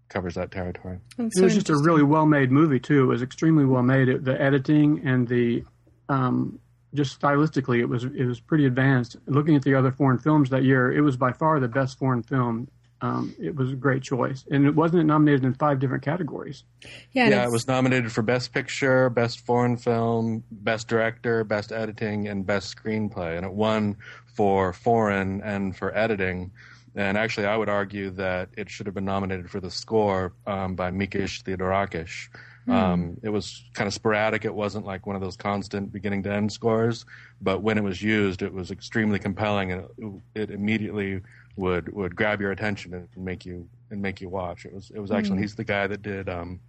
covers 0.09 0.35
that 0.35 0.51
territory. 0.51 0.99
That's 1.17 1.37
it 1.37 1.39
so 1.39 1.45
was 1.45 1.55
just 1.55 1.71
a 1.71 1.77
really 1.77 2.03
well 2.03 2.27
made 2.27 2.51
movie 2.51 2.81
too. 2.81 3.05
It 3.05 3.07
was 3.07 3.23
extremely 3.23 3.65
well 3.65 3.83
made. 3.83 4.09
It, 4.09 4.25
the 4.25 4.41
editing 4.41 5.07
and 5.07 5.27
the 5.27 5.65
um, 6.09 6.59
just 6.95 7.21
stylistically, 7.21 7.79
it 7.79 7.87
was 7.87 8.05
it 8.05 8.25
was 8.25 8.41
pretty 8.41 8.67
advanced. 8.67 9.17
Looking 9.27 9.57
at 9.57 9.63
the 9.63 9.75
other 9.75 9.93
foreign 9.93 10.19
films 10.19 10.51
that 10.51 10.65
year, 10.65 10.93
it 10.93 11.01
was 11.01 11.17
by 11.17 11.33
far 11.33 11.61
the 11.61 11.69
best 11.69 11.99
foreign 11.99 12.23
film. 12.23 12.69
Um, 13.03 13.35
it 13.41 13.55
was 13.57 13.73
a 13.73 13.77
great 13.77 14.03
choice, 14.03 14.45
and 14.51 14.67
it 14.67 14.75
wasn't 14.75 15.07
nominated 15.07 15.43
in 15.45 15.55
five 15.55 15.79
different 15.79 16.05
categories. 16.05 16.65
yeah, 17.13 17.31
yeah, 17.31 17.45
it 17.45 17.51
was 17.51 17.67
nominated 17.67 18.13
for 18.13 18.21
Best 18.21 18.53
Picture, 18.53 19.09
Best 19.09 19.41
Foreign 19.47 19.79
Film, 19.79 20.45
Best 20.51 20.87
Director, 20.87 21.43
Best 21.43 21.73
Editing, 21.73 22.29
and 22.29 22.45
Best 22.45 22.77
Screenplay, 22.77 23.39
and 23.39 23.47
it 23.47 23.53
won 23.53 23.97
for 24.35 24.73
foreign 24.73 25.41
and 25.43 25.77
for 25.77 25.97
editing. 25.97 26.51
And 26.97 27.17
actually, 27.17 27.47
I 27.47 27.57
would 27.57 27.69
argue 27.69 28.11
that 28.11 28.49
it 28.57 28.69
should 28.69 28.87
have 28.87 28.95
been 28.95 29.05
nominated 29.05 29.49
for 29.49 29.61
the 29.61 29.71
score 29.71 30.33
um, 30.47 30.75
by 30.75 30.91
Mikis 30.91 31.43
Theodorakis. 31.43 32.29
Um, 32.69 33.17
it 33.23 33.31
was 33.31 33.65
kind 33.75 33.89
of 33.89 33.95
sporadic. 33.95 34.45
It 34.45 34.55
wasn't 34.55 34.87
like 34.87 35.07
one 35.07 35.17
of 35.17 35.23
those 35.23 35.37
constant 35.37 35.93
beginning 35.93 36.23
to 36.25 36.33
end 36.33 36.53
scores, 36.53 37.05
but 37.41 37.63
when 37.63 37.79
it 37.79 37.85
was 37.85 38.03
used, 38.03 38.43
it 38.43 38.53
was 38.53 38.71
extremely 38.71 39.19
compelling, 39.19 39.73
and 39.73 39.87
it, 40.35 40.43
it 40.43 40.51
immediately 40.51 41.21
would 41.57 41.93
would 41.93 42.15
grab 42.15 42.41
your 42.41 42.53
attention 42.53 42.95
and 42.95 43.09
make 43.17 43.45
you 43.45 43.69
and 43.91 44.01
make 44.01 44.21
you 44.21 44.29
watch. 44.29 44.65
It 44.65 44.73
was 44.73 44.91
it 44.95 45.01
was 45.01 45.11
actually 45.11 45.41
he's 45.41 45.55
the 45.55 45.65
guy 45.65 45.87
that 45.87 46.03
did 46.03 46.29
um, 46.29 46.61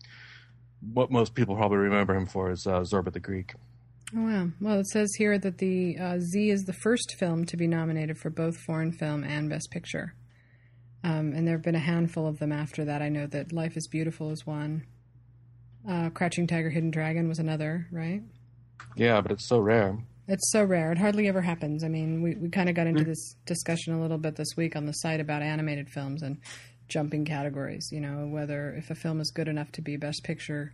what 0.93 1.11
most 1.11 1.35
people 1.35 1.55
probably 1.55 1.77
remember 1.77 2.15
him 2.15 2.25
for 2.25 2.51
is 2.51 2.65
uh, 2.65 2.81
Zorba 2.81 3.13
the 3.13 3.19
Greek. 3.19 3.53
Oh, 4.15 4.23
wow. 4.23 4.47
Well, 4.59 4.79
it 4.79 4.87
says 4.87 5.13
here 5.17 5.39
that 5.39 5.57
the 5.59 5.97
uh, 5.97 6.19
Z 6.19 6.49
is 6.49 6.63
the 6.63 6.73
first 6.73 7.15
film 7.17 7.45
to 7.45 7.55
be 7.55 7.67
nominated 7.67 8.17
for 8.17 8.29
both 8.29 8.57
foreign 8.57 8.91
film 8.91 9.23
and 9.23 9.49
Best 9.49 9.71
Picture. 9.71 10.15
Um, 11.03 11.33
and 11.33 11.47
there 11.47 11.55
have 11.55 11.63
been 11.63 11.75
a 11.75 11.79
handful 11.79 12.27
of 12.27 12.37
them 12.39 12.51
after 12.51 12.85
that. 12.85 13.01
I 13.01 13.09
know 13.09 13.25
that 13.27 13.53
Life 13.53 13.77
is 13.77 13.87
Beautiful 13.87 14.31
is 14.31 14.45
one. 14.45 14.85
Uh, 15.89 16.09
Crouching 16.09 16.45
Tiger, 16.45 16.69
Hidden 16.69 16.91
Dragon 16.91 17.27
was 17.27 17.39
another, 17.39 17.87
right? 17.91 18.21
Yeah, 18.95 19.21
but 19.21 19.31
it's 19.31 19.47
so 19.47 19.59
rare. 19.59 19.97
It's 20.27 20.51
so 20.51 20.63
rare. 20.63 20.91
It 20.91 20.97
hardly 20.97 21.27
ever 21.27 21.41
happens. 21.41 21.83
I 21.83 21.87
mean, 21.87 22.21
we, 22.21 22.35
we 22.35 22.49
kind 22.49 22.69
of 22.69 22.75
got 22.75 22.87
into 22.87 23.03
this 23.03 23.35
discussion 23.45 23.93
a 23.93 24.01
little 24.01 24.17
bit 24.17 24.35
this 24.35 24.55
week 24.57 24.75
on 24.75 24.85
the 24.85 24.93
site 24.93 25.19
about 25.19 25.41
animated 25.41 25.89
films 25.89 26.21
and 26.21 26.37
jumping 26.87 27.25
categories. 27.25 27.89
You 27.91 28.01
know, 28.01 28.27
whether 28.27 28.73
if 28.75 28.91
a 28.91 28.95
film 28.95 29.21
is 29.21 29.31
good 29.31 29.47
enough 29.47 29.71
to 29.73 29.81
be 29.81 29.97
Best 29.97 30.23
Picture 30.23 30.73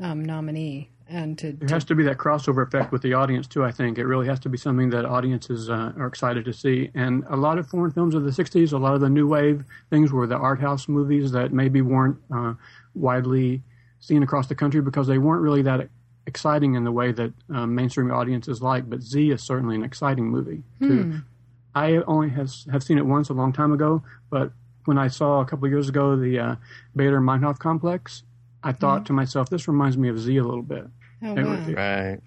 um, 0.00 0.24
nominee 0.24 0.90
and 1.08 1.38
to, 1.38 1.52
There 1.52 1.68
has 1.68 1.84
to 1.84 1.94
be 1.94 2.02
that 2.04 2.18
crossover 2.18 2.66
effect 2.66 2.90
with 2.90 3.02
the 3.02 3.14
audience 3.14 3.46
too. 3.46 3.64
I 3.64 3.70
think 3.70 3.98
it 3.98 4.06
really 4.06 4.26
has 4.26 4.40
to 4.40 4.48
be 4.48 4.58
something 4.58 4.90
that 4.90 5.04
audiences 5.04 5.70
uh, 5.70 5.92
are 5.96 6.06
excited 6.06 6.44
to 6.46 6.52
see. 6.52 6.90
And 6.94 7.24
a 7.28 7.36
lot 7.36 7.58
of 7.58 7.68
foreign 7.68 7.92
films 7.92 8.14
of 8.14 8.24
the 8.24 8.30
'60s, 8.30 8.72
a 8.72 8.76
lot 8.76 8.94
of 8.94 9.00
the 9.00 9.08
new 9.08 9.26
wave 9.28 9.64
things 9.90 10.12
were 10.12 10.26
the 10.26 10.36
art 10.36 10.60
house 10.60 10.88
movies 10.88 11.32
that 11.32 11.52
maybe 11.52 11.80
weren't 11.80 12.18
uh, 12.34 12.54
widely 12.94 13.62
seen 14.00 14.22
across 14.22 14.48
the 14.48 14.54
country 14.54 14.80
because 14.80 15.06
they 15.06 15.18
weren't 15.18 15.42
really 15.42 15.62
that 15.62 15.88
exciting 16.26 16.74
in 16.74 16.82
the 16.82 16.90
way 16.92 17.12
that 17.12 17.32
um, 17.54 17.74
mainstream 17.74 18.10
audiences 18.10 18.60
like. 18.60 18.90
But 18.90 19.00
Z 19.02 19.30
is 19.30 19.42
certainly 19.42 19.76
an 19.76 19.84
exciting 19.84 20.26
movie 20.28 20.62
too. 20.80 21.20
I 21.74 21.96
only 22.06 22.30
have 22.30 22.50
have 22.72 22.82
seen 22.82 22.98
it 22.98 23.06
once 23.06 23.28
a 23.28 23.32
long 23.34 23.52
time 23.52 23.72
ago, 23.72 24.02
but 24.30 24.50
when 24.86 24.98
I 24.98 25.08
saw 25.08 25.40
a 25.40 25.44
couple 25.44 25.66
of 25.66 25.70
years 25.72 25.88
ago 25.88 26.16
the 26.16 26.38
uh, 26.38 26.56
Baader 26.96 27.20
Meinhof 27.22 27.58
complex, 27.58 28.22
I 28.68 28.72
thought 28.72 29.06
to 29.06 29.12
myself, 29.12 29.48
this 29.48 29.68
reminds 29.68 29.96
me 29.96 30.08
of 30.08 30.18
Z 30.18 30.36
a 30.36 30.44
little 30.44 30.62
bit. 30.62 30.84
oh, 31.22 31.36
It- 31.36 31.44
wow. 31.44 31.66
Right. 31.70 32.20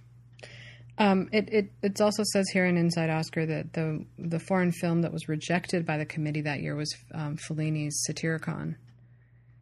Um, 0.98 1.29
it, 1.31 1.48
it 1.53 1.72
it 1.81 2.01
also 2.01 2.24
says 2.34 2.50
here 2.51 2.65
in 2.65 2.75
Inside 2.75 3.10
Oscar 3.10 3.46
that 3.46 3.72
the 3.72 4.05
the 4.17 4.39
foreign 4.39 4.72
film 4.74 5.01
that 5.03 5.13
was 5.13 5.29
rejected 5.29 5.86
by 5.86 5.98
the 5.98 6.05
committee 6.05 6.41
that 6.41 6.60
year 6.60 6.75
was 6.75 6.93
um, 7.13 7.38
Fellini's 7.38 8.03
Satyricon. 8.05 8.75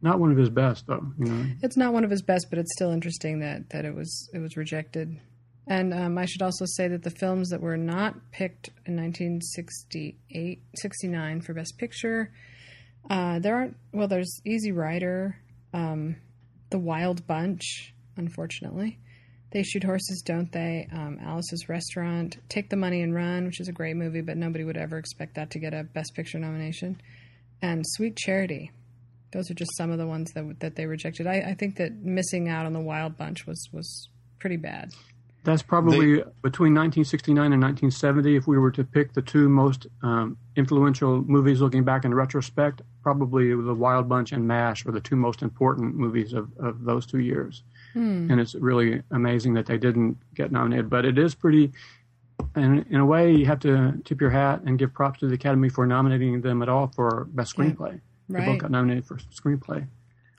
Not 0.02 0.18
one 0.18 0.32
of 0.32 0.36
his 0.36 0.50
best, 0.50 0.86
though. 0.88 1.04
You 1.18 1.24
know, 1.26 1.46
It's 1.62 1.76
not 1.76 1.92
one 1.92 2.02
of 2.04 2.10
his 2.10 2.22
best, 2.22 2.46
but 2.50 2.58
it's 2.58 2.72
still 2.72 2.90
interesting 2.92 3.38
that, 3.40 3.70
that 3.70 3.84
it 3.84 3.94
was 3.94 4.28
it 4.34 4.38
was 4.40 4.56
rejected. 4.56 5.16
And 5.68 5.92
um, 5.94 6.18
I 6.18 6.24
should 6.24 6.42
also 6.42 6.64
say 6.66 6.88
that 6.88 7.02
the 7.04 7.10
films 7.10 7.50
that 7.50 7.60
were 7.60 7.76
not 7.76 8.14
picked 8.32 8.70
in 8.86 8.96
1968, 8.96 10.62
69 10.74 11.40
for 11.42 11.54
Best 11.54 11.78
Picture, 11.78 12.32
uh, 13.10 13.38
there 13.38 13.54
aren't. 13.56 13.76
Well, 13.92 14.08
there's 14.08 14.40
Easy 14.44 14.72
Rider, 14.72 15.36
um, 15.72 16.16
The 16.70 16.78
Wild 16.78 17.26
Bunch, 17.26 17.94
unfortunately. 18.16 18.98
They 19.50 19.62
Shoot 19.62 19.84
Horses, 19.84 20.22
Don't 20.24 20.52
They? 20.52 20.86
Um, 20.92 21.18
Alice's 21.22 21.68
Restaurant, 21.68 22.36
Take 22.50 22.68
the 22.68 22.76
Money 22.76 23.00
and 23.00 23.14
Run, 23.14 23.46
which 23.46 23.60
is 23.60 23.68
a 23.68 23.72
great 23.72 23.96
movie, 23.96 24.20
but 24.20 24.36
nobody 24.36 24.64
would 24.64 24.76
ever 24.76 24.98
expect 24.98 25.36
that 25.36 25.50
to 25.52 25.58
get 25.58 25.72
a 25.72 25.84
Best 25.84 26.14
Picture 26.14 26.38
nomination. 26.38 27.00
And 27.62 27.82
Sweet 27.86 28.16
Charity. 28.16 28.70
Those 29.32 29.50
are 29.50 29.54
just 29.54 29.76
some 29.76 29.90
of 29.90 29.98
the 29.98 30.06
ones 30.06 30.32
that 30.32 30.60
that 30.60 30.76
they 30.76 30.86
rejected. 30.86 31.26
I, 31.26 31.40
I 31.50 31.54
think 31.54 31.76
that 31.76 31.92
missing 31.92 32.48
out 32.48 32.66
on 32.66 32.72
the 32.72 32.80
Wild 32.80 33.16
Bunch 33.16 33.46
was 33.46 33.68
was 33.72 34.08
pretty 34.38 34.56
bad. 34.56 34.90
That's 35.44 35.62
probably 35.62 36.16
between 36.42 36.74
1969 36.74 37.52
and 37.52 37.62
1970. 37.62 38.36
If 38.36 38.46
we 38.46 38.58
were 38.58 38.70
to 38.72 38.84
pick 38.84 39.14
the 39.14 39.22
two 39.22 39.48
most 39.48 39.86
um, 40.02 40.36
influential 40.56 41.22
movies 41.22 41.60
looking 41.60 41.84
back 41.84 42.04
in 42.04 42.12
retrospect, 42.12 42.82
probably 43.02 43.48
The 43.54 43.74
Wild 43.74 44.08
Bunch 44.08 44.32
and 44.32 44.46
MASH 44.46 44.84
are 44.86 44.92
the 44.92 45.00
two 45.00 45.16
most 45.16 45.40
important 45.42 45.94
movies 45.94 46.32
of, 46.34 46.50
of 46.58 46.84
those 46.84 47.06
two 47.06 47.20
years. 47.20 47.62
And 47.94 48.38
it's 48.40 48.54
really 48.54 49.02
amazing 49.10 49.54
that 49.54 49.66
they 49.66 49.76
didn't 49.78 50.18
get 50.34 50.52
nominated. 50.52 50.88
But 50.88 51.04
it 51.04 51.18
is 51.18 51.34
pretty, 51.34 51.72
and 52.54 52.86
in 52.90 52.96
a 53.00 53.06
way, 53.06 53.32
you 53.34 53.46
have 53.46 53.58
to 53.60 54.00
tip 54.04 54.20
your 54.20 54.30
hat 54.30 54.60
and 54.66 54.78
give 54.78 54.92
props 54.92 55.18
to 55.20 55.26
the 55.26 55.34
Academy 55.34 55.68
for 55.68 55.84
nominating 55.86 56.40
them 56.42 56.62
at 56.62 56.68
all 56.68 56.88
for 56.94 57.26
Best 57.32 57.56
Screenplay. 57.56 58.00
They 58.28 58.38
Right. 58.40 58.46
both 58.46 58.58
got 58.58 58.70
nominated 58.70 59.04
for 59.06 59.16
screenplay. 59.16 59.86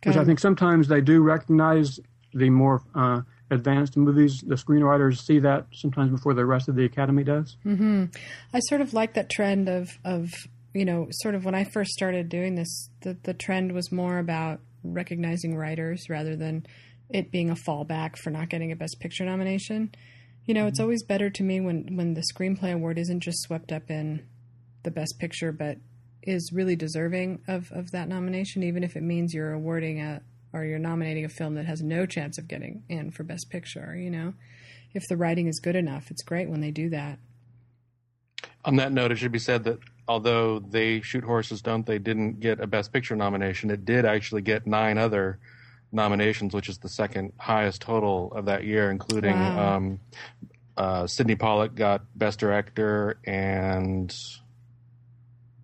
which 0.06 0.16
I 0.16 0.24
think 0.24 0.40
sometimes 0.40 0.88
they 0.88 1.02
do 1.02 1.22
recognize 1.22 2.00
the 2.34 2.50
more 2.50 2.82
uh, 2.96 3.22
advanced 3.52 3.98
movies. 3.98 4.42
The 4.46 4.56
screenwriters 4.56 5.20
see 5.20 5.40
that 5.40 5.68
sometimes 5.74 6.12
before 6.12 6.34
the 6.34 6.46
rest 6.46 6.68
of 6.68 6.76
the 6.76 6.86
academy 6.86 7.24
does. 7.24 7.58
Mm-hmm. 7.66 8.06
I 8.54 8.60
sort 8.60 8.82
of 8.82 8.94
like 8.94 9.14
that 9.14 9.30
trend 9.30 9.70
of 9.70 9.90
of 10.06 10.30
you 10.74 10.86
know 10.86 11.08
sort 11.12 11.36
of 11.36 11.46
when 11.46 11.56
I 11.56 11.64
first 11.64 11.92
started 11.92 12.30
doing 12.30 12.56
this, 12.56 12.90
the 13.02 13.18
the 13.24 13.34
trend 13.34 13.72
was 13.74 13.92
more 13.92 14.20
about 14.20 14.60
recognizing 14.84 15.56
writers 15.56 16.04
rather 16.10 16.36
than 16.36 16.66
it 17.10 17.32
being 17.32 17.50
a 17.50 17.56
fallback 17.56 18.18
for 18.18 18.30
not 18.30 18.50
getting 18.50 18.72
a 18.72 18.76
Best 18.76 19.00
Picture 19.00 19.26
nomination. 19.26 19.92
You 20.46 20.54
know, 20.54 20.68
it's 20.68 20.80
mm-hmm. 20.80 20.86
always 20.86 21.04
better 21.04 21.30
to 21.30 21.44
me 21.44 21.60
when 21.60 21.96
when 21.96 22.14
the 22.14 22.24
screenplay 22.34 22.74
award 22.74 22.98
isn't 22.98 23.22
just 23.22 23.42
swept 23.42 23.72
up 23.72 23.90
in 23.90 24.26
the 24.84 24.92
Best 24.92 25.20
Picture, 25.20 25.52
but 25.52 25.78
is 26.24 26.52
really 26.54 26.76
deserving 26.76 27.42
of 27.48 27.72
of 27.72 27.92
that 27.92 28.08
nomination, 28.08 28.64
even 28.64 28.84
if 28.84 28.96
it 28.96 29.04
means 29.04 29.34
you're 29.34 29.54
awarding 29.54 30.00
a 30.00 30.22
or 30.54 30.64
you're 30.66 30.80
nominating 30.80 31.26
a 31.26 31.30
film 31.30 31.56
that 31.56 31.66
has 31.66 31.82
no 31.82 32.06
chance 32.06 32.38
of 32.38 32.48
getting 32.48 32.84
in 32.90 33.12
for 33.12 33.24
Best 33.24 33.50
Picture. 33.50 33.96
You 33.96 34.10
know, 34.10 34.34
if 34.94 35.08
the 35.08 35.18
writing 35.18 35.48
is 35.48 35.60
good 35.60 35.76
enough, 35.76 36.10
it's 36.12 36.24
great 36.24 36.50
when 36.50 36.62
they 36.62 36.72
do 36.72 36.90
that. 36.90 37.20
On 38.66 38.76
that 38.78 38.92
note, 38.92 39.12
it 39.12 39.18
should 39.18 39.32
be 39.32 39.40
said 39.40 39.64
that 39.66 39.80
although 40.08 40.60
they 40.60 41.02
shoot 41.02 41.24
horses, 41.24 41.62
don't 41.62 41.86
they? 41.86 42.00
Didn't 42.00 42.40
get 42.40 42.60
a 42.60 42.68
Best 42.68 42.92
Picture 42.92 43.16
nomination. 43.16 43.70
It 43.70 43.86
did 43.86 44.06
actually 44.06 44.42
get 44.42 44.68
nine 44.68 44.98
other 44.98 45.40
nominations, 45.92 46.54
which 46.54 46.70
is 46.70 46.78
the 46.80 46.90
second 46.90 47.34
highest 47.38 47.82
total 47.82 48.32
of 48.34 48.46
that 48.46 48.64
year, 48.64 48.92
including 48.92 49.34
Wow. 49.36 49.76
um, 49.78 50.00
uh, 50.78 51.08
Sydney 51.08 51.36
Pollack 51.36 51.76
got 51.76 52.02
Best 52.16 52.40
Director, 52.40 53.20
and 53.26 54.16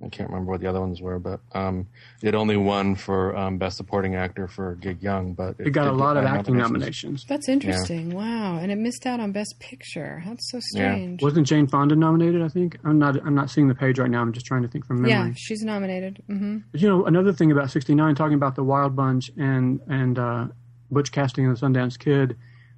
I 0.03 0.09
can't 0.09 0.29
remember 0.29 0.51
what 0.51 0.61
the 0.61 0.67
other 0.67 0.81
ones 0.81 1.01
were, 1.01 1.19
but 1.19 1.39
um, 1.53 1.87
it 2.21 2.35
only 2.35 2.57
won 2.57 2.95
for 2.95 3.35
um, 3.35 3.57
Best 3.57 3.77
Supporting 3.77 4.15
Actor 4.15 4.47
for 4.49 4.75
Gig 4.75 5.01
Young. 5.01 5.33
But 5.33 5.55
It 5.59 5.71
got 5.71 5.87
a 5.87 5.91
lot 5.91 6.17
of 6.17 6.25
acting 6.25 6.57
nominations. 6.57 7.25
That's 7.27 7.47
interesting. 7.47 8.13
Wow, 8.13 8.57
and 8.57 8.71
it 8.71 8.75
missed 8.77 9.05
out 9.05 9.19
on 9.21 9.31
Best 9.31 9.55
Picture. 9.59 10.21
That's 10.25 10.51
so 10.51 10.57
Yeah. 10.73 10.93
strange. 10.95 11.21
Wasn't 11.23 11.47
Jane 11.47 11.67
Fonda 11.67 11.95
nominated? 11.95 12.41
I 12.41 12.49
think 12.49 12.77
I'm 12.83 12.99
not. 12.99 13.15
I'm 13.25 13.35
not 13.35 13.49
seeing 13.49 13.67
the 13.69 13.75
page 13.75 13.97
right 13.97 14.11
now. 14.11 14.21
I'm 14.21 14.33
just 14.33 14.45
trying 14.45 14.63
to 14.63 14.67
think 14.67 14.85
from 14.85 15.01
memory. 15.01 15.29
Yeah, 15.29 15.33
she's 15.37 15.63
nominated. 15.63 16.21
hmm 16.27 16.57
But 16.71 16.81
you 16.81 16.89
know, 16.89 17.05
another 17.05 17.31
thing 17.31 17.51
about 17.51 17.71
'69, 17.71 18.15
talking 18.15 18.35
about 18.35 18.55
the 18.55 18.63
Wild 18.63 18.95
Bunch 18.95 19.31
and 19.37 19.79
and 19.87 20.19
uh, 20.19 20.47
Butch 20.91 21.11
Cassidy 21.13 21.43
and 21.43 21.55
the 21.55 21.59
Sundance 21.59 21.97
Kid. 21.97 22.35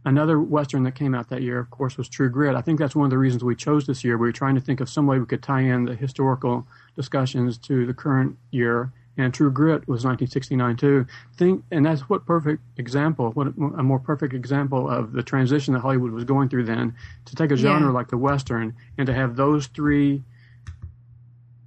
Another 0.08 0.40
western 0.40 0.84
that 0.84 0.96
came 0.96 1.14
out 1.14 1.28
that 1.28 1.42
year, 1.42 1.60
of 1.60 1.70
course, 1.70 1.98
was 1.98 2.08
True 2.08 2.30
Grit. 2.30 2.56
I 2.56 2.62
think 2.62 2.80
that's 2.80 2.96
one 2.96 3.04
of 3.04 3.10
the 3.10 3.18
reasons 3.18 3.44
we 3.44 3.56
chose 3.58 3.86
this 3.88 4.06
year. 4.06 4.18
We 4.18 4.30
were 4.30 4.32
trying 4.32 4.56
to 4.56 4.62
think 4.62 4.80
of 4.80 4.88
some 4.88 5.06
way 5.06 5.20
we 5.20 5.26
could 5.26 5.44
tie 5.44 5.60
in 5.64 5.84
the 5.84 5.96
historical 5.96 6.66
discussions 6.96 7.58
to 7.58 7.86
the 7.86 7.94
current 7.94 8.38
year. 8.50 8.94
And 9.18 9.34
True 9.34 9.52
Grit 9.52 9.82
was 9.86 10.06
1969 10.06 10.78
too. 10.78 11.08
Think, 11.36 11.66
and 11.72 11.86
that's 11.86 12.08
what 12.08 12.26
perfect 12.26 12.62
example, 12.78 13.32
what 13.32 13.48
a 13.48 13.84
more 13.84 14.00
perfect 14.00 14.34
example 14.34 14.90
of 14.90 15.12
the 15.12 15.24
transition 15.24 15.74
that 15.74 15.82
Hollywood 15.82 16.12
was 16.14 16.24
going 16.24 16.48
through 16.48 16.64
then. 16.64 16.96
To 17.26 17.36
take 17.36 17.52
a 17.52 17.58
genre 17.58 17.90
Yeah. 17.90 17.94
like 17.94 18.08
the 18.08 18.18
western 18.18 18.76
and 18.98 19.08
to 19.08 19.14
have 19.14 19.36
those 19.36 19.68
three 19.68 20.24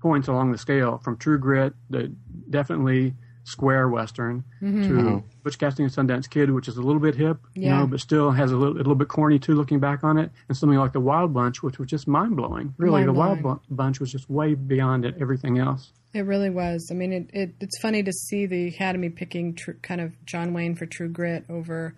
points 0.01 0.29
along 0.29 0.53
the 0.53 0.59
scale 0.59 0.97
from 0.97 1.19
True 1.19 1.39
Grit, 1.39 1.75
the 1.91 2.11
definitely 2.49 3.13
square 3.45 3.89
western, 3.89 4.45
to 4.61 5.23
Butch 5.43 5.59
Cassidy 5.59 5.83
and 5.85 5.93
Sundance 5.93 6.29
Kid, 6.29 6.51
which 6.51 6.69
is 6.69 6.77
a 6.77 6.83
little 6.83 7.01
bit 7.01 7.15
hip, 7.15 7.39
you 7.55 7.69
know, 7.71 7.87
but 7.87 8.01
still 8.01 8.31
has 8.31 8.53
a 8.53 8.57
little, 8.57 8.75
a 8.75 8.79
little 8.79 8.95
bit 8.95 9.09
corny 9.09 9.39
too, 9.39 9.55
looking 9.55 9.81
back 9.81 10.05
on 10.05 10.19
it, 10.19 10.31
and 10.49 10.57
something 10.57 10.79
like 10.79 10.93
the 10.93 11.01
Wild 11.01 11.33
Bunch, 11.35 11.63
which 11.63 11.79
was 11.79 11.89
just 11.89 12.07
mind 12.07 12.37
blowing. 12.37 12.75
Really, 12.79 13.05
the 13.05 13.13
Wild 13.13 13.43
Bu- 13.43 13.61
Bunch 13.71 13.99
was 14.01 14.13
just 14.13 14.29
way 14.31 14.55
beyond 14.55 15.05
it, 15.05 15.17
everything 15.21 15.59
else. 15.59 15.93
It 16.13 16.23
really 16.23 16.51
was. 16.51 16.89
I 16.91 16.95
mean, 16.95 17.13
it, 17.13 17.31
it 17.33 17.55
it's 17.61 17.79
funny 17.81 18.03
to 18.03 18.13
see 18.13 18.47
the 18.47 18.69
Academy 18.69 19.09
picking 19.11 19.55
tr- 19.55 19.73
kind 19.83 20.01
of 20.01 20.13
John 20.27 20.53
Wayne 20.53 20.75
for 20.75 20.85
True 20.87 21.09
Grit 21.09 21.45
over 21.49 21.95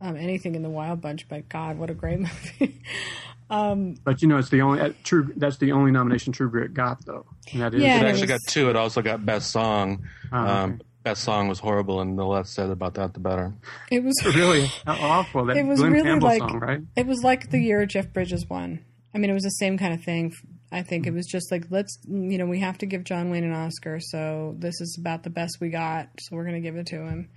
um, 0.00 0.16
anything 0.16 0.54
in 0.54 0.62
the 0.62 0.70
Wild 0.70 1.00
Bunch. 1.00 1.28
But 1.28 1.48
God, 1.48 1.78
what 1.78 1.90
a 1.90 1.94
great 1.94 2.18
movie! 2.60 2.82
But 4.04 4.22
you 4.22 4.28
know, 4.28 4.38
it's 4.38 4.48
the 4.50 4.62
only 4.62 4.80
uh, 4.80 4.92
True. 5.04 5.32
That's 5.36 5.58
the 5.58 5.72
only 5.72 5.90
nomination 5.92 6.32
True 6.32 6.50
Grit 6.50 6.72
got, 6.74 7.04
though. 7.04 7.26
And 7.52 7.62
that 7.62 7.74
is 7.74 7.82
Yeah, 7.82 7.94
It 7.94 7.98
and 7.98 8.06
it 8.06 8.10
actually 8.10 8.22
was- 8.22 8.30
got 8.30 8.40
two. 8.48 8.70
It 8.70 8.76
also 8.76 9.02
got 9.02 9.24
Best 9.24 9.50
Song. 9.50 10.04
Oh, 10.32 10.36
um, 10.36 10.70
okay. 10.74 10.82
Best 11.02 11.24
Song 11.24 11.48
was 11.48 11.58
horrible, 11.58 12.00
and 12.00 12.16
the 12.16 12.24
less 12.24 12.48
said 12.50 12.70
about 12.70 12.94
that, 12.94 13.12
the 13.12 13.18
better. 13.20 13.52
it 13.90 14.04
was 14.04 14.14
really 14.36 14.70
awful. 14.86 15.46
That 15.46 15.56
it 15.56 15.66
was 15.66 15.80
Glenn 15.80 15.92
really 15.92 16.04
Campbell 16.04 16.28
like 16.28 16.38
song, 16.38 16.60
right? 16.60 16.80
it 16.96 17.06
was 17.08 17.22
like 17.24 17.50
the 17.50 17.58
year 17.58 17.84
Jeff 17.86 18.12
Bridges 18.12 18.46
won. 18.48 18.84
I 19.12 19.18
mean, 19.18 19.28
it 19.28 19.34
was 19.34 19.42
the 19.42 19.50
same 19.50 19.76
kind 19.78 19.92
of 19.94 20.02
thing. 20.04 20.32
I 20.70 20.82
think 20.82 21.06
it 21.08 21.12
was 21.12 21.26
just 21.26 21.50
like 21.50 21.66
let's 21.70 21.98
you 22.08 22.38
know 22.38 22.46
we 22.46 22.60
have 22.60 22.78
to 22.78 22.86
give 22.86 23.02
John 23.04 23.30
Wayne 23.30 23.42
an 23.44 23.52
Oscar, 23.52 23.98
so 24.00 24.54
this 24.58 24.80
is 24.80 24.96
about 24.98 25.24
the 25.24 25.28
best 25.30 25.58
we 25.60 25.70
got, 25.70 26.08
so 26.20 26.36
we're 26.36 26.44
going 26.44 26.54
to 26.54 26.60
give 26.66 26.76
it 26.76 26.86
to 26.86 26.96
him. 27.02 27.28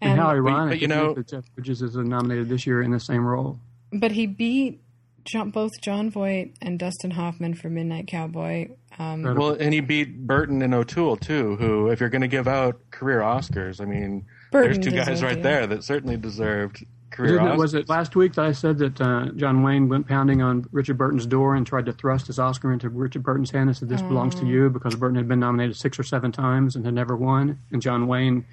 And, 0.00 0.18
how 0.18 0.30
ironic! 0.30 0.72
but 0.72 0.80
you 0.80 0.88
know- 0.88 1.12
that 1.12 1.28
Jeff 1.28 1.44
Bridges 1.54 1.82
is 1.82 1.94
nominated 1.96 2.48
this 2.48 2.66
year 2.66 2.80
in 2.82 2.90
the 2.90 2.98
same 2.98 3.24
role. 3.24 3.60
But 3.92 4.12
he 4.12 4.26
beat 4.26 4.80
John, 5.24 5.50
both 5.50 5.72
Jon 5.82 6.10
Voight 6.10 6.54
and 6.62 6.78
Dustin 6.78 7.12
Hoffman 7.12 7.54
for 7.54 7.68
Midnight 7.70 8.06
Cowboy. 8.08 8.68
Um, 8.98 9.22
Well, 9.22 9.52
and 9.52 9.72
he 9.74 9.80
beat 9.80 10.26
Burton 10.26 10.62
and 10.62 10.74
O'Toole 10.74 11.16
too. 11.16 11.56
Who, 11.56 11.88
if 11.90 12.00
you're 12.00 12.08
going 12.08 12.22
to 12.22 12.28
give 12.28 12.48
out 12.48 12.80
career 12.90 13.20
Oscars, 13.20 13.80
I 13.80 13.84
mean, 13.84 14.24
Burton 14.52 14.72
there's 14.72 14.84
two 14.84 14.90
guys 14.96 15.22
right 15.22 15.38
it. 15.38 15.42
there 15.42 15.66
that 15.66 15.84
certainly 15.84 16.16
deserved 16.16 16.84
career 17.10 17.34
Isn't 17.34 17.46
Oscars. 17.46 17.54
it, 17.54 17.58
was 17.58 17.74
it 17.74 17.88
last 17.88 18.14
week 18.16 18.34
that 18.34 18.44
I 18.44 18.52
said 18.52 18.78
that 18.78 19.00
uh, 19.00 19.26
John 19.36 19.62
Wayne 19.62 19.88
went 19.88 20.06
pounding 20.06 20.42
on 20.42 20.64
Richard 20.72 20.96
Burton's 20.98 21.26
door 21.26 21.54
and 21.56 21.66
tried 21.66 21.86
to 21.86 21.92
thrust 21.92 22.26
his 22.28 22.38
Oscar 22.38 22.72
into 22.72 22.88
Richard 22.88 23.22
Burton's 23.22 23.50
hand 23.50 23.68
and 23.68 23.76
said, 23.76 23.88
"This 23.88 24.02
belongs 24.02 24.36
Oh. 24.36 24.40
to 24.40 24.46
you," 24.46 24.70
because 24.70 24.94
Burton 24.96 25.16
had 25.16 25.28
been 25.28 25.40
nominated 25.40 25.76
six 25.76 25.98
or 25.98 26.02
seven 26.02 26.30
times 26.32 26.76
and 26.76 26.84
had 26.84 26.94
never 26.94 27.16
won, 27.16 27.58
and 27.72 27.80
John 27.82 28.06
Wayne 28.06 28.44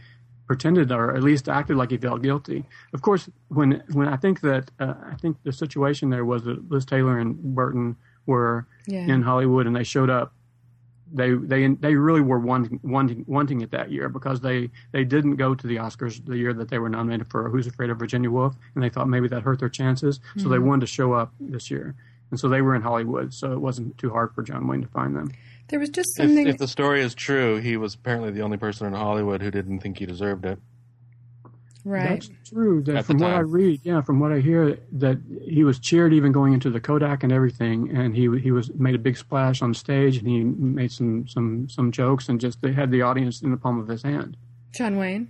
pretended 0.47 0.91
or 0.91 1.15
at 1.15 1.23
least 1.23 1.47
acted 1.49 1.75
like 1.77 1.91
he 1.91 1.97
felt 1.97 2.21
guilty. 2.21 2.63
Of 2.93 3.01
course, 3.01 3.29
when 3.49 3.83
when 3.93 4.07
I 4.07 4.15
think 4.15 4.41
that 4.41 4.71
uh, 4.79 4.93
I 5.11 5.15
think 5.15 5.37
the 5.43 5.51
situation 5.51 6.09
there 6.09 6.25
was 6.25 6.43
that 6.45 6.71
Liz 6.71 6.85
Taylor 6.85 7.19
and 7.19 7.35
Burton 7.55 7.95
were 8.25 8.65
Yeah. 8.87 9.01
in 9.13 9.21
Hollywood 9.21 9.67
and 9.67 9.75
they 9.75 9.83
showed 9.83 10.09
up. 10.09 10.33
They 11.13 11.31
they 11.35 11.67
they 11.67 11.95
really 11.95 12.19
were 12.19 12.39
wanting 12.39 12.81
wanting 12.83 13.23
wanting 13.27 13.61
it 13.61 13.71
that 13.71 13.91
year 13.91 14.09
because 14.09 14.41
they 14.41 14.69
they 14.91 15.05
didn't 15.05 15.37
go 15.37 15.55
to 15.55 15.65
the 15.67 15.77
Oscars 15.77 16.23
the 16.25 16.35
year 16.37 16.53
that 16.53 16.67
they 16.69 16.79
were 16.79 16.89
nominated 16.89 17.29
for 17.29 17.49
Who's 17.49 17.65
Afraid 17.65 17.89
of 17.89 17.97
Virginia 17.97 18.29
Woolf 18.29 18.55
and 18.75 18.83
they 18.83 18.89
thought 18.89 19.07
maybe 19.07 19.29
that 19.29 19.43
hurt 19.43 19.59
their 19.59 19.69
chances 19.69 20.19
so 20.35 20.49
they 20.49 20.59
wanted 20.59 20.81
to 20.81 20.87
show 20.87 21.13
up 21.13 21.31
this 21.39 21.71
year 21.71 21.95
and 22.29 22.37
so 22.37 22.49
they 22.49 22.61
were 22.61 22.75
in 22.75 22.81
Hollywood 22.81 23.33
so 23.33 23.53
it 23.53 23.59
wasn't 23.59 23.97
too 23.97 24.09
hard 24.09 24.33
for 24.35 24.43
John 24.43 24.67
Wayne 24.67 24.81
to 24.81 24.87
find 24.89 25.15
them. 25.15 25.31
There 25.69 25.79
was 25.79 25.89
just 25.89 26.09
if, 26.17 26.25
something. 26.27 26.47
if 26.47 26.57
the 26.57 26.67
story 26.67 27.01
is 27.01 27.13
true, 27.15 27.57
he 27.57 27.77
was 27.77 27.95
apparently 27.95 28.31
the 28.31 28.41
only 28.41 28.57
person 28.57 28.87
in 28.87 28.93
Hollywood 28.93 29.41
who 29.41 29.51
didn't 29.51 29.79
think 29.79 29.99
he 29.99 30.05
deserved 30.05 30.45
it. 30.45 30.59
right. 31.83 32.21
That's 32.21 32.49
true. 32.49 32.81
That 32.83 32.97
At 32.97 33.05
from 33.05 33.17
what 33.17 33.31
I 33.31 33.39
read, 33.39 33.81
yeah, 33.83 34.01
from 34.01 34.19
what 34.19 34.31
I 34.31 34.39
hear, 34.39 34.77
that 34.93 35.17
he 35.47 35.63
was 35.63 35.79
cheered 35.79 36.13
even 36.13 36.31
going 36.31 36.53
into 36.53 36.69
the 36.69 36.79
Kodak 36.79 37.23
and 37.23 37.31
everything, 37.31 37.95
and 37.95 38.15
he 38.15 38.29
he 38.39 38.51
was 38.51 38.73
made 38.73 38.95
a 38.95 38.99
big 38.99 39.17
splash 39.17 39.61
on 39.61 39.73
stage, 39.73 40.17
and 40.17 40.27
he 40.27 40.43
made 40.43 40.91
some 40.91 41.27
some 41.27 41.69
some 41.69 41.91
jokes, 41.91 42.29
and 42.29 42.39
just 42.39 42.61
they 42.61 42.73
had 42.73 42.91
the 42.91 43.01
audience 43.01 43.41
in 43.41 43.51
the 43.51 43.57
palm 43.57 43.79
of 43.79 43.87
his 43.87 44.03
hand. 44.03 44.37
John 44.73 44.97
Wayne. 44.97 45.29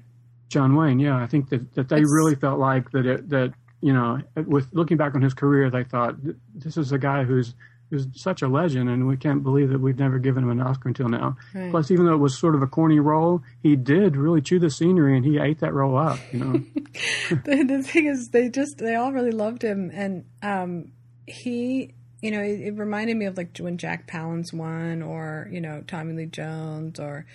John 0.50 0.76
Wayne, 0.76 1.00
yeah, 1.00 1.18
I 1.18 1.28
think 1.28 1.50
that, 1.50 1.76
that 1.76 1.90
they 1.90 1.98
That's- 1.98 2.12
really 2.12 2.36
felt 2.36 2.58
like 2.60 2.90
that 2.92 3.06
it, 3.06 3.30
that 3.30 3.54
you 3.82 3.94
know, 3.94 4.20
with 4.36 4.68
looking 4.72 4.98
back 4.98 5.14
on 5.14 5.22
his 5.22 5.34
career, 5.34 5.70
they 5.70 5.84
thought 5.84 6.16
this 6.56 6.78
is 6.78 6.92
a 6.92 6.98
guy 6.98 7.24
who's 7.24 7.54
who's 7.90 8.08
such 8.14 8.42
a 8.42 8.48
legend, 8.48 8.90
and 8.90 9.08
we 9.08 9.18
can't 9.18 9.44
believe 9.44 9.70
that 9.70 9.80
we've 9.80 10.00
never 10.00 10.20
given 10.20 10.44
him 10.44 10.50
an 10.50 10.62
Oscar 10.62 10.90
until 10.90 11.10
now. 11.10 11.38
Right. 11.54 11.72
Plus, 11.72 11.92
even 11.92 12.06
though 12.06 12.14
it 12.14 12.18
was 12.18 12.38
sort 12.38 12.56
of 12.56 12.62
a 12.62 12.68
corny 12.68 13.00
role, 13.00 13.44
he 13.64 13.76
did 13.76 14.18
really 14.18 14.42
chew 14.42 14.60
the 14.60 14.70
scenery, 14.70 15.16
and 15.16 15.26
he 15.26 15.38
ate 15.38 15.60
that 15.60 15.74
role 15.74 15.98
up. 15.98 16.20
You 16.32 16.40
know. 16.40 16.52
the, 17.30 17.64
the 17.64 17.84
thing 17.84 18.06
is 18.06 18.30
they 18.30 18.50
just 18.50 18.78
they 18.78 18.96
all 18.96 19.12
really 19.12 19.32
loved 19.32 19.62
him 19.62 19.92
and 19.94 20.26
um 20.42 20.92
he 21.26 21.94
you 22.22 22.32
know 22.32 22.42
it, 22.42 22.62
it 22.62 22.78
reminded 22.78 23.16
me 23.18 23.26
of 23.26 23.38
like 23.38 23.58
when 23.60 23.78
jack 23.78 24.08
palance 24.08 24.54
won 24.54 25.02
or 25.02 25.48
you 25.52 25.62
know 25.62 25.84
tommy 25.88 26.14
lee 26.14 26.26
jones 26.26 27.00
or 27.00 27.26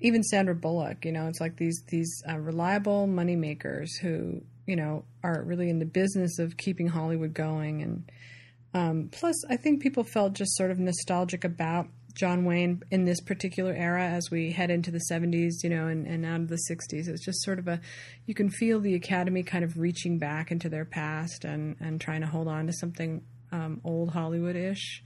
even 0.00 0.22
sandra 0.22 0.54
bullock 0.54 1.04
you 1.04 1.12
know 1.12 1.26
it's 1.26 1.40
like 1.40 1.56
these 1.56 1.82
these 1.88 2.22
uh, 2.28 2.38
reliable 2.38 3.06
money 3.06 3.36
makers 3.36 3.96
who 3.96 4.40
you 4.66 4.76
know 4.76 5.04
are 5.24 5.42
really 5.42 5.70
in 5.70 5.78
the 5.78 5.86
business 5.86 6.38
of 6.38 6.56
keeping 6.56 6.86
hollywood 6.86 7.34
going 7.34 7.82
and 7.82 8.10
um, 8.74 9.08
plus 9.10 9.34
i 9.48 9.56
think 9.56 9.82
people 9.82 10.04
felt 10.04 10.32
just 10.32 10.56
sort 10.56 10.70
of 10.70 10.78
nostalgic 10.78 11.44
about 11.44 11.88
John 12.18 12.44
Wayne 12.44 12.82
in 12.90 13.04
this 13.04 13.20
particular 13.20 13.72
era 13.72 14.02
as 14.02 14.28
we 14.28 14.50
head 14.50 14.70
into 14.72 14.90
the 14.90 15.00
70s, 15.08 15.62
you 15.62 15.70
know, 15.70 15.86
and, 15.86 16.04
and 16.04 16.26
out 16.26 16.40
of 16.40 16.48
the 16.48 16.58
60s. 16.68 17.06
It's 17.06 17.24
just 17.24 17.44
sort 17.44 17.60
of 17.60 17.68
a, 17.68 17.80
you 18.26 18.34
can 18.34 18.50
feel 18.50 18.80
the 18.80 18.96
Academy 18.96 19.44
kind 19.44 19.62
of 19.62 19.78
reaching 19.78 20.18
back 20.18 20.50
into 20.50 20.68
their 20.68 20.84
past 20.84 21.44
and, 21.44 21.76
and 21.78 22.00
trying 22.00 22.22
to 22.22 22.26
hold 22.26 22.48
on 22.48 22.66
to 22.66 22.72
something 22.72 23.22
um, 23.52 23.80
old 23.84 24.10
Hollywood 24.10 24.56
ish 24.56 25.04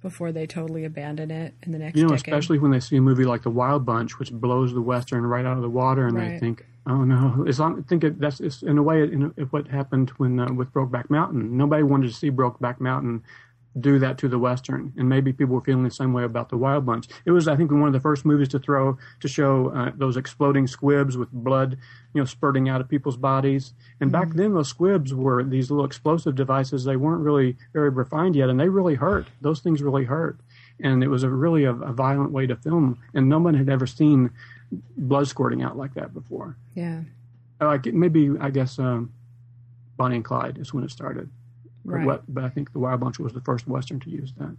before 0.00 0.30
they 0.30 0.46
totally 0.46 0.84
abandon 0.84 1.32
it 1.32 1.54
in 1.64 1.72
the 1.72 1.78
next 1.78 1.96
You 1.96 2.04
know, 2.04 2.10
decade. 2.10 2.32
especially 2.32 2.60
when 2.60 2.70
they 2.70 2.78
see 2.78 2.96
a 2.98 3.00
movie 3.00 3.24
like 3.24 3.42
The 3.42 3.50
Wild 3.50 3.84
Bunch, 3.84 4.20
which 4.20 4.30
blows 4.30 4.72
the 4.72 4.82
western 4.82 5.24
right 5.26 5.44
out 5.44 5.56
of 5.56 5.62
the 5.62 5.70
water, 5.70 6.06
and 6.06 6.16
they 6.16 6.38
think, 6.38 6.64
"Oh 6.86 7.04
no!" 7.04 7.46
I 7.48 7.82
think 7.88 8.04
it, 8.04 8.20
that's 8.20 8.40
it's, 8.40 8.62
in 8.62 8.78
a 8.78 8.82
way 8.82 9.02
in 9.02 9.32
a, 9.36 9.42
what 9.44 9.68
happened 9.68 10.10
when 10.16 10.38
uh, 10.38 10.52
with 10.52 10.72
Brokeback 10.72 11.10
Mountain. 11.10 11.56
Nobody 11.56 11.82
wanted 11.82 12.08
to 12.08 12.14
see 12.14 12.30
Brokeback 12.30 12.80
Mountain 12.80 13.22
do 13.80 13.98
that 13.98 14.18
to 14.18 14.28
the 14.28 14.38
western, 14.38 14.92
and 14.96 15.08
maybe 15.08 15.32
people 15.32 15.56
were 15.56 15.60
feeling 15.60 15.82
the 15.82 15.90
same 15.90 16.12
way 16.12 16.22
about 16.22 16.48
The 16.48 16.56
Wild 16.56 16.86
Bunch. 16.86 17.08
It 17.24 17.32
was, 17.32 17.48
I 17.48 17.56
think, 17.56 17.72
one 17.72 17.88
of 17.88 17.92
the 17.92 18.00
first 18.00 18.24
movies 18.24 18.48
to 18.50 18.60
throw 18.60 18.98
to 19.20 19.28
show 19.28 19.70
uh, 19.70 19.90
those 19.96 20.16
exploding 20.16 20.68
squibs 20.68 21.16
with 21.16 21.30
blood, 21.32 21.76
you 22.14 22.20
know, 22.20 22.24
spurting 22.24 22.68
out 22.68 22.80
of 22.80 22.88
people's 22.88 23.16
bodies. 23.16 23.72
And 24.00 24.12
back 24.12 24.30
then, 24.34 24.54
those 24.54 24.68
squibs 24.68 25.12
were 25.12 25.42
these 25.42 25.70
little 25.70 25.84
explosive 25.84 26.36
devices. 26.36 26.84
They 26.84 26.96
weren't 26.96 27.22
really 27.22 27.56
very 27.72 27.90
refined 27.90 28.36
yet, 28.36 28.48
and 28.48 28.60
they 28.60 28.68
really 28.68 28.94
hurt. 28.94 29.26
Those 29.40 29.60
things 29.60 29.82
really 29.82 30.04
hurt 30.04 30.38
and 30.80 31.04
it 31.04 31.08
was 31.08 31.22
a 31.22 31.28
really 31.28 31.64
a, 31.64 31.72
a 31.72 31.92
violent 31.92 32.32
way 32.32 32.46
to 32.46 32.56
film, 32.56 32.98
and 33.14 33.28
no 33.28 33.38
one 33.38 33.54
had 33.54 33.68
ever 33.68 33.86
seen 33.86 34.30
blood 34.96 35.28
squirting 35.28 35.62
out 35.62 35.76
like 35.76 35.94
that 35.94 36.12
before. 36.14 36.56
yeah, 36.74 37.02
Like 37.60 37.86
maybe 37.86 38.30
I 38.40 38.50
guess 38.50 38.78
um, 38.78 39.12
Bonnie 39.96 40.16
and 40.16 40.24
Clyde 40.24 40.58
is 40.58 40.72
when 40.74 40.84
it 40.84 40.90
started. 40.90 41.30
Right. 41.84 42.06
what- 42.06 42.24
but 42.32 42.44
I 42.44 42.48
think 42.48 42.72
the 42.72 42.78
Wild 42.78 43.00
Bunch 43.00 43.18
was 43.18 43.32
the 43.34 43.40
first 43.42 43.66
western 43.68 44.00
to 44.00 44.10
use 44.10 44.32
that. 44.38 44.56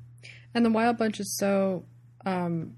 And 0.53 0.65
the 0.65 0.69
Wild 0.69 0.97
Bunch 0.97 1.19
is 1.19 1.35
so, 1.37 1.83
um, 2.25 2.75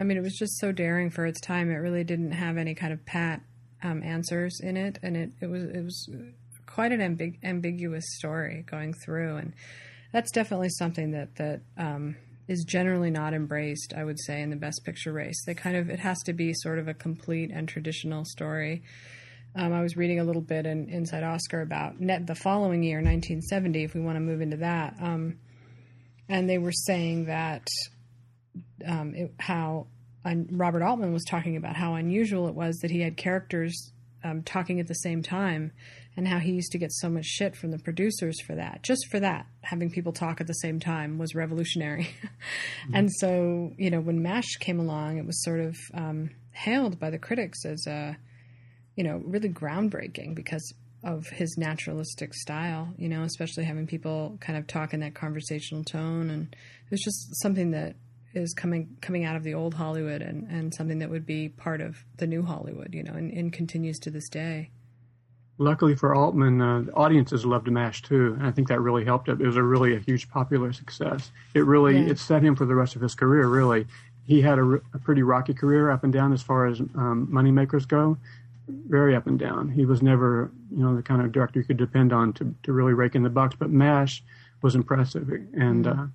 I 0.00 0.04
mean, 0.04 0.18
it 0.18 0.22
was 0.22 0.34
just 0.36 0.58
so 0.58 0.72
daring 0.72 1.08
for 1.08 1.24
its 1.24 1.40
time. 1.40 1.70
It 1.70 1.76
really 1.76 2.04
didn't 2.04 2.32
have 2.32 2.56
any 2.58 2.74
kind 2.74 2.92
of 2.92 3.04
pat 3.06 3.40
um, 3.82 4.02
answers 4.02 4.60
in 4.60 4.76
it, 4.76 4.98
and 5.02 5.16
it, 5.16 5.30
it 5.40 5.46
was 5.46 5.62
it 5.64 5.82
was 5.82 6.08
quite 6.66 6.92
an 6.92 7.00
ambig- 7.00 7.38
ambiguous 7.44 8.04
story 8.18 8.64
going 8.68 8.92
through, 8.92 9.36
and 9.36 9.52
that's 10.12 10.30
definitely 10.32 10.68
something 10.70 11.12
that 11.12 11.36
that 11.36 11.60
um, 11.78 12.16
is 12.48 12.64
generally 12.64 13.10
not 13.10 13.34
embraced. 13.34 13.92
I 13.96 14.04
would 14.04 14.18
say 14.20 14.40
in 14.40 14.50
the 14.50 14.56
Best 14.56 14.84
Picture 14.84 15.12
race, 15.12 15.42
they 15.46 15.54
kind 15.54 15.76
of 15.76 15.90
it 15.90 15.98
has 16.00 16.18
to 16.24 16.32
be 16.32 16.52
sort 16.54 16.78
of 16.78 16.88
a 16.88 16.94
complete 16.94 17.50
and 17.52 17.68
traditional 17.68 18.24
story. 18.24 18.82
Um, 19.54 19.72
I 19.72 19.82
was 19.82 19.96
reading 19.96 20.20
a 20.20 20.24
little 20.24 20.42
bit 20.42 20.66
in 20.66 20.88
Inside 20.88 21.22
Oscar 21.22 21.62
about 21.62 21.98
net 21.98 22.26
the 22.26 22.34
following 22.34 22.82
year, 22.82 22.98
1970. 22.98 23.84
If 23.84 23.94
we 23.94 24.00
want 24.00 24.16
to 24.16 24.20
move 24.20 24.40
into 24.40 24.58
that. 24.58 24.96
Um, 25.00 25.38
and 26.28 26.48
they 26.48 26.58
were 26.58 26.72
saying 26.72 27.26
that 27.26 27.66
um, 28.86 29.14
it, 29.14 29.32
how 29.38 29.86
Robert 30.24 30.82
Altman 30.82 31.12
was 31.12 31.24
talking 31.24 31.56
about 31.56 31.76
how 31.76 31.94
unusual 31.94 32.48
it 32.48 32.54
was 32.54 32.76
that 32.78 32.90
he 32.90 33.00
had 33.00 33.16
characters 33.16 33.92
um, 34.26 34.42
talking 34.42 34.80
at 34.80 34.88
the 34.88 34.94
same 34.94 35.22
time, 35.22 35.72
and 36.16 36.26
how 36.26 36.38
he 36.38 36.52
used 36.52 36.72
to 36.72 36.78
get 36.78 36.92
so 36.92 37.08
much 37.08 37.26
shit 37.26 37.54
from 37.54 37.70
the 37.70 37.78
producers 37.78 38.40
for 38.40 38.54
that. 38.54 38.82
Just 38.82 39.06
for 39.10 39.20
that, 39.20 39.46
having 39.60 39.90
people 39.90 40.12
talk 40.12 40.40
at 40.40 40.46
the 40.46 40.54
same 40.54 40.80
time 40.80 41.18
was 41.18 41.34
revolutionary. 41.34 42.08
And 42.94 43.10
so, 43.12 43.72
you 43.76 43.90
know, 43.90 44.00
when 44.00 44.22
Mash 44.22 44.56
came 44.60 44.78
along, 44.78 45.18
it 45.18 45.26
was 45.26 45.42
sort 45.42 45.60
of 45.60 45.76
um, 45.92 46.30
hailed 46.52 47.00
by 47.00 47.10
the 47.10 47.18
critics 47.18 47.64
as 47.64 47.84
a, 47.86 48.16
you 48.94 49.02
know, 49.02 49.20
really 49.24 49.48
groundbreaking 49.48 50.36
because 50.36 50.72
of 51.02 51.26
his 51.26 51.56
naturalistic 51.58 52.32
style, 52.32 52.94
you 52.96 53.08
know, 53.08 53.22
especially 53.22 53.64
having 53.64 53.86
people 53.86 54.38
kind 54.40 54.56
of 54.58 54.66
talk 54.66 54.94
in 54.94 55.00
that 55.00 55.14
conversational 55.14 55.82
tone. 55.82 56.30
And 56.30 56.54
it 56.54 56.90
was 56.90 57.00
just 57.00 57.42
something 57.42 57.72
that 57.72 57.96
is 58.36 58.54
coming 58.54 58.96
coming 59.00 59.24
out 59.24 59.36
of 59.36 59.42
the 59.42 59.54
old 59.54 59.74
Hollywood 59.74 60.22
and, 60.22 60.48
and 60.50 60.74
something 60.74 60.98
that 60.98 61.10
would 61.10 61.26
be 61.26 61.48
part 61.48 61.80
of 61.80 62.04
the 62.18 62.26
new 62.26 62.42
Hollywood, 62.42 62.94
you 62.94 63.02
know, 63.02 63.14
and, 63.14 63.32
and 63.32 63.52
continues 63.52 63.98
to 64.00 64.10
this 64.10 64.28
day. 64.28 64.70
Luckily 65.58 65.94
for 65.96 66.14
Altman, 66.14 66.60
uh, 66.60 66.84
audiences 66.94 67.46
loved 67.46 67.70
MASH 67.70 68.02
too, 68.02 68.34
and 68.38 68.46
I 68.46 68.50
think 68.50 68.68
that 68.68 68.80
really 68.80 69.06
helped 69.06 69.28
it. 69.30 69.40
It 69.40 69.46
was 69.46 69.56
a 69.56 69.62
really 69.62 69.96
a 69.96 69.98
huge 69.98 70.28
popular 70.28 70.70
success. 70.72 71.30
It 71.54 71.64
really 71.64 71.96
Yeah. 71.98 72.10
it 72.10 72.18
set 72.18 72.42
him 72.42 72.54
for 72.54 72.66
the 72.66 72.74
rest 72.74 72.94
of 72.94 73.00
his 73.00 73.14
career. 73.14 73.48
Really, 73.48 73.86
he 74.24 74.42
had 74.42 74.58
a 74.58 74.80
pretty 75.02 75.22
rocky 75.22 75.54
career 75.54 75.90
up 75.90 76.04
and 76.04 76.12
down 76.12 76.32
as 76.34 76.42
far 76.42 76.66
as 76.66 76.80
um, 76.80 77.28
moneymakers 77.32 77.88
go. 77.88 78.18
Very 78.68 79.14
up 79.16 79.26
and 79.28 79.38
down. 79.38 79.70
He 79.70 79.86
was 79.86 80.02
never, 80.02 80.50
you 80.70 80.82
know, 80.82 80.94
the 80.94 81.02
kind 81.02 81.22
of 81.22 81.30
director 81.32 81.60
you 81.60 81.64
could 81.64 81.76
depend 81.76 82.12
on 82.12 82.32
to, 82.34 82.54
to 82.64 82.72
really 82.72 82.92
rake 82.92 83.14
in 83.14 83.22
the 83.22 83.30
bucks. 83.30 83.54
But 83.58 83.70
MASH 83.70 84.22
was 84.60 84.74
impressive, 84.74 85.30
and 85.54 85.86
uh, 85.86 86.06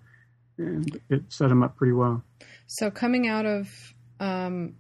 and 0.58 1.00
it 1.10 1.24
set 1.30 1.52
him 1.52 1.64
up 1.64 1.76
pretty 1.76 1.94
well. 1.94 2.24
So 2.68 2.90
coming 2.92 3.28
out 3.28 3.46
of, 3.46 3.68
um, 4.20 4.76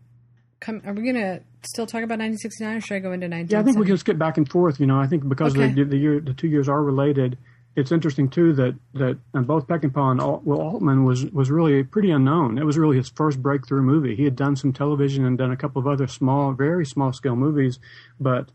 come, 0.60 0.82
are 0.86 0.94
we 0.94 1.04
going 1.04 1.16
to 1.16 1.42
still 1.64 1.86
talk 1.86 2.04
about 2.04 2.20
1969 2.20 2.78
or 2.78 2.82
should 2.82 2.96
I 2.96 3.00
go 3.00 3.12
into 3.12 3.28
1970? 3.28 3.54
Yeah, 3.54 3.60
I 3.60 3.64
think 3.64 3.78
we 3.78 3.86
can 3.86 3.98
skip 3.98 4.18
back 4.18 4.38
and 4.38 4.50
forth. 4.50 4.80
You 4.80 4.88
know, 4.88 5.00
I 5.00 5.08
think 5.08 5.28
because 5.28 5.56
Okay. 5.56 5.72
the, 5.74 5.84
the 5.84 5.98
year, 5.98 6.20
the 6.20 6.34
two 6.34 6.48
years 6.48 6.70
are 6.70 6.82
related. 6.82 7.38
It's 7.74 7.92
interesting 7.94 8.30
too 8.30 8.52
that 8.54 8.76
that 8.96 9.18
uh, 9.34 9.42
both 9.42 9.66
Peckinpah 9.66 10.12
and 10.12 10.20
Alt, 10.20 10.44
Will 10.44 10.60
Altman 10.60 11.06
was 11.06 11.26
was 11.28 11.50
really 11.50 11.84
pretty 11.84 12.12
unknown. 12.12 12.58
It 12.58 12.66
was 12.66 12.78
really 12.78 12.98
his 12.98 13.08
first 13.10 13.42
breakthrough 13.42 13.82
movie. 13.82 14.14
He 14.14 14.26
had 14.26 14.36
done 14.36 14.58
some 14.58 14.74
television 14.74 15.26
and 15.26 15.38
done 15.38 15.52
a 15.52 15.56
couple 15.56 15.80
of 15.80 15.88
other 15.88 16.06
small, 16.06 16.52
very 16.52 16.86
small 16.86 17.14
scale 17.14 17.38
movies, 17.38 17.80
but 18.20 18.52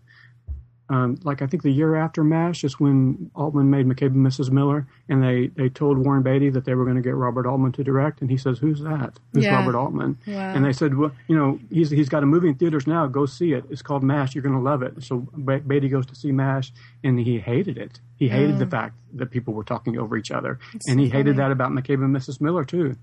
um, 0.89 1.19
like 1.25 1.43
I 1.43 1.47
think 1.47 1.63
the 1.63 1.71
year 1.71 1.97
after 1.97 2.23
MASH 2.23 2.63
is 2.63 2.79
when 2.79 3.31
Altman 3.35 3.71
made 3.71 3.87
McCabe 3.87 4.15
and 4.15 4.25
Mrs. 4.27 4.51
Miller, 4.51 4.87
and 5.09 5.23
they, 5.23 5.49
they 5.49 5.69
told 5.69 5.99
Warren 5.99 6.23
Beatty 6.23 6.51
that 6.51 6.65
they 6.65 6.75
were 6.75 6.85
going 6.85 6.97
to 6.97 7.03
get 7.03 7.15
Robert 7.17 7.47
Altman 7.47 7.73
to 7.73 7.83
direct, 7.85 8.21
and 8.21 8.31
he 8.31 8.37
says, 8.37 8.59
"Who's 8.59 8.81
that? 8.83 9.19
Who's 9.33 9.45
Yeah. 9.45 9.57
Robert 9.57 9.77
Altman?" 9.77 10.19
Wow. 10.27 10.55
And 10.55 10.65
they 10.65 10.73
said, 10.73 10.97
"Well, 10.97 11.13
you 11.27 11.37
know, 11.37 11.59
he's 11.71 11.91
he's 11.91 12.09
got 12.09 12.23
a 12.23 12.27
movie 12.27 12.49
in 12.49 12.55
theaters 12.55 12.87
now. 12.87 13.07
Go 13.09 13.27
see 13.27 13.53
it. 13.53 13.65
It's 13.71 13.83
called 13.83 14.03
MASH. 14.05 14.35
You're 14.35 14.43
going 14.43 14.55
to 14.55 14.61
love 14.61 14.83
it." 14.83 15.03
So 15.03 15.19
Be- 15.45 15.59
Beatty 15.59 15.89
goes 15.89 16.07
to 16.07 16.15
see 16.15 16.31
MASH, 16.33 16.73
and 17.03 17.19
he 17.19 17.39
hated 17.41 17.79
it. 17.79 17.99
He 18.17 18.29
hated 18.29 18.59
the 18.59 18.67
fact 18.67 18.95
that 19.15 19.31
people 19.31 19.53
were 19.55 19.65
talking 19.65 19.99
over 19.99 20.17
each 20.17 20.31
other, 20.31 20.59
and 20.89 20.99
he 21.01 21.09
hated 21.09 21.37
that 21.37 21.51
about 21.53 21.71
McCabe 21.73 22.03
and 22.05 22.15
Mrs. 22.17 22.41
Miller 22.41 22.65
too. 22.65 22.97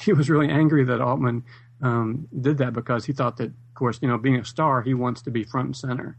He 0.04 0.12
was 0.12 0.30
really 0.30 0.48
angry 0.48 0.84
that 0.84 1.00
Altman 1.00 1.44
um, 1.82 2.28
did 2.40 2.58
that 2.58 2.72
because 2.72 3.04
he 3.04 3.12
thought 3.12 3.36
that, 3.38 3.48
of 3.48 3.74
course, 3.74 3.98
you 4.02 4.08
know, 4.08 4.18
being 4.18 4.36
a 4.36 4.44
star, 4.44 4.82
he 4.82 4.94
wants 4.94 5.22
to 5.22 5.30
be 5.30 5.44
front 5.44 5.66
and 5.66 5.76
center. 5.76 6.16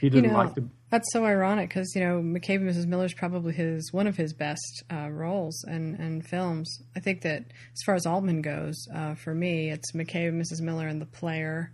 He 0.00 0.08
didn't 0.08 0.32
know, 0.32 0.38
like 0.38 0.54
the 0.54 0.66
that's 0.90 1.12
so 1.12 1.24
ironic 1.24 1.68
because 1.68 1.94
you 1.94 2.00
know 2.00 2.20
McCabe 2.20 2.56
and 2.56 2.70
Mrs. 2.70 2.86
Miller 2.86 3.04
is 3.04 3.14
probably 3.14 3.52
his 3.52 3.92
one 3.92 4.06
of 4.06 4.16
his 4.16 4.32
best 4.32 4.82
uh, 4.92 5.08
roles 5.10 5.62
and 5.64 5.98
and 5.98 6.26
films. 6.26 6.82
I 6.96 7.00
think 7.00 7.22
that 7.22 7.42
as 7.42 7.82
far 7.84 7.94
as 7.94 8.06
Altman 8.06 8.42
goes, 8.42 8.76
uh, 8.94 9.14
for 9.14 9.34
me, 9.34 9.70
it's 9.70 9.92
McCabe 9.92 10.28
and 10.28 10.42
Mrs. 10.42 10.60
Miller 10.62 10.88
and 10.88 11.00
The 11.00 11.06
Player 11.06 11.72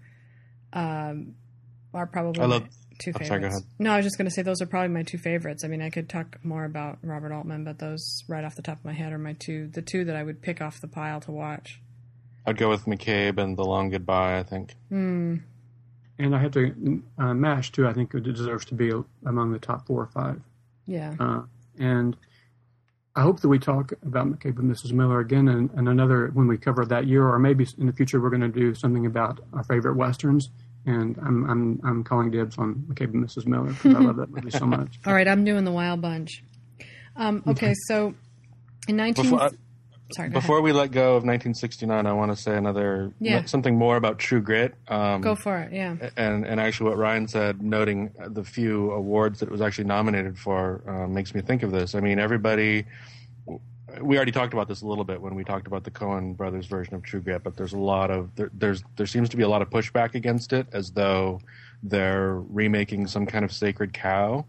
um, 0.73 1.35
are 1.95 2.07
probably 2.07 2.43
I 2.43 2.47
love- 2.47 2.63
my 2.63 2.69
two 2.99 3.11
I'm 3.15 3.21
favorites. 3.21 3.29
sorry, 3.29 3.41
go 3.41 3.47
ahead. 3.49 3.63
No, 3.79 3.91
I 3.93 3.97
was 3.97 4.05
just 4.07 4.19
going 4.19 4.27
to 4.29 4.31
say 4.31 4.43
those 4.43 4.61
are 4.63 4.67
probably 4.67 4.89
my 4.95 5.03
two 5.03 5.19
favorites. 5.19 5.65
I 5.65 5.69
mean, 5.69 5.83
I 5.83 5.91
could 5.91 6.09
talk 6.09 6.39
more 6.45 6.65
about 6.65 6.99
Robert 7.03 7.33
Altman, 7.33 7.65
but 7.65 7.79
those 7.79 8.25
right 8.29 8.45
off 8.45 8.55
the 8.57 8.63
top 8.63 8.79
of 8.79 8.85
my 8.85 8.93
head 8.93 9.13
are 9.13 9.19
my 9.19 9.35
two 9.35 9.69
the 9.69 9.83
two 9.83 10.05
that 10.05 10.17
I 10.17 10.23
would 10.23 10.43
pick 10.43 10.61
off 10.61 10.81
the 10.81 10.89
pile 10.89 11.21
to 11.21 11.31
watch. 11.33 11.81
I'd 12.47 12.57
go 12.59 12.69
with 12.69 12.85
McCabe 12.87 13.39
and 13.39 13.57
The 13.57 13.65
Long 13.65 13.91
Goodbye. 13.91 14.39
I 14.39 14.43
think. 14.43 14.75
and 14.91 15.43
I 16.19 16.39
have 16.39 16.53
to 16.53 17.03
uh, 17.19 17.35
Mash 17.35 17.73
too. 17.73 17.87
I 17.87 17.93
think 17.93 18.15
it 18.15 18.23
deserves 18.23 18.65
to 18.67 18.75
be 18.75 18.93
among 19.27 19.53
the 19.53 19.59
top 19.59 19.87
four 19.87 20.03
or 20.03 20.07
five. 20.07 20.41
Yeah. 20.87 21.15
Uh, 21.19 21.43
and 21.79 22.17
I 23.17 23.23
hope 23.23 23.41
that 23.41 23.49
we 23.49 23.59
talk 23.59 23.93
about 24.03 24.27
McCabe 24.27 24.59
and 24.59 24.71
Mrs. 24.71 24.93
Miller 24.93 25.21
again 25.21 25.49
and, 25.49 25.71
and 25.73 25.89
another 25.89 26.29
when 26.35 26.47
we 26.47 26.57
cover 26.59 26.85
that 26.87 27.07
year, 27.07 27.27
or 27.27 27.39
maybe 27.39 27.67
in 27.79 27.87
the 27.87 27.93
future 27.93 28.21
we're 28.21 28.31
going 28.31 28.43
to 28.43 28.49
do 28.49 28.75
something 28.75 29.07
about 29.07 29.41
our 29.53 29.65
favorite 29.65 29.97
westerns. 29.97 30.51
And 30.87 31.19
I'm 31.19 31.51
I'm 31.51 31.81
I'm 31.85 32.05
calling 32.05 32.31
dibs 32.31 32.57
on 32.59 32.77
McCabe 32.89 33.13
and 33.13 33.25
Mrs. 33.25 33.45
Miller 33.47 33.73
because 33.73 33.95
I 33.95 33.99
love 33.99 34.17
that 34.17 34.31
movie 34.31 34.51
so 34.51 34.65
much. 34.67 34.99
All 35.07 35.13
right, 35.13 35.27
I'm 35.27 35.45
doing 35.45 35.65
the 35.65 35.73
Wild 35.73 36.01
Bunch. 36.01 36.43
Um, 37.17 37.43
okay, 37.47 37.75
so 37.87 38.15
in 38.87 38.97
19 38.97 39.25
Before, 39.25 39.43
I- 39.43 39.51
sorry, 40.13 40.29
go 40.29 40.35
before 40.35 40.61
we 40.61 40.71
let 40.73 40.93
go 40.93 41.17
of 41.17 41.25
1969, 41.25 42.07
I 42.07 42.13
want 42.13 42.31
to 42.31 42.37
say 42.41 42.57
another 42.57 43.11
Yeah. 43.19 43.45
something 43.47 43.77
more 43.77 43.97
about 43.97 44.19
True 44.21 44.41
Grit. 44.41 44.75
Um, 44.87 45.23
go 45.23 45.35
for 45.35 45.59
it. 45.59 45.73
Yeah. 45.73 45.97
and 46.17 46.47
and 46.47 46.61
actually 46.61 46.91
what 46.91 46.99
Ryan 46.99 47.27
said, 47.27 47.61
noting 47.61 48.13
the 48.29 48.45
few 48.45 48.93
awards 48.93 49.41
that 49.41 49.49
it 49.49 49.53
was 49.53 49.61
actually 49.63 49.85
nominated 49.87 50.39
for, 50.39 50.83
uh, 50.89 51.09
makes 51.09 51.35
me 51.35 51.41
think 51.41 51.65
of 51.65 51.73
this. 51.73 51.95
I 51.97 52.01
mean, 52.01 52.21
everybody. 52.21 52.85
We 54.01 54.17
already 54.17 54.33
talked 54.33 54.53
about 54.53 54.67
this 54.67 54.83
a 54.83 54.87
little 54.87 55.05
bit 55.05 55.21
when 55.21 55.35
we 55.35 55.45
talked 55.45 55.67
about 55.67 55.85
the 55.85 55.93
Coen 55.93 56.37
brothers 56.37 56.67
version 56.67 56.95
of 56.95 57.03
True 57.03 57.21
Grit, 57.21 57.45
but 57.45 57.57
there's 57.57 57.73
a 57.73 57.79
lot 57.79 58.11
of 58.11 58.35
there, 58.35 58.51
there's 58.53 58.83
there 58.97 59.07
seems 59.07 59.29
to 59.29 59.37
be 59.37 59.45
a 59.45 59.49
lot 59.49 59.63
of 59.63 59.71
pushback 59.71 60.15
against 60.15 60.53
it, 60.53 60.67
as 60.73 60.91
though 60.91 61.41
they're 61.83 62.35
remaking 62.35 63.07
some 63.07 63.27
kind 63.27 63.45
of 63.45 63.53
sacred 63.53 63.93
cow. 63.93 64.45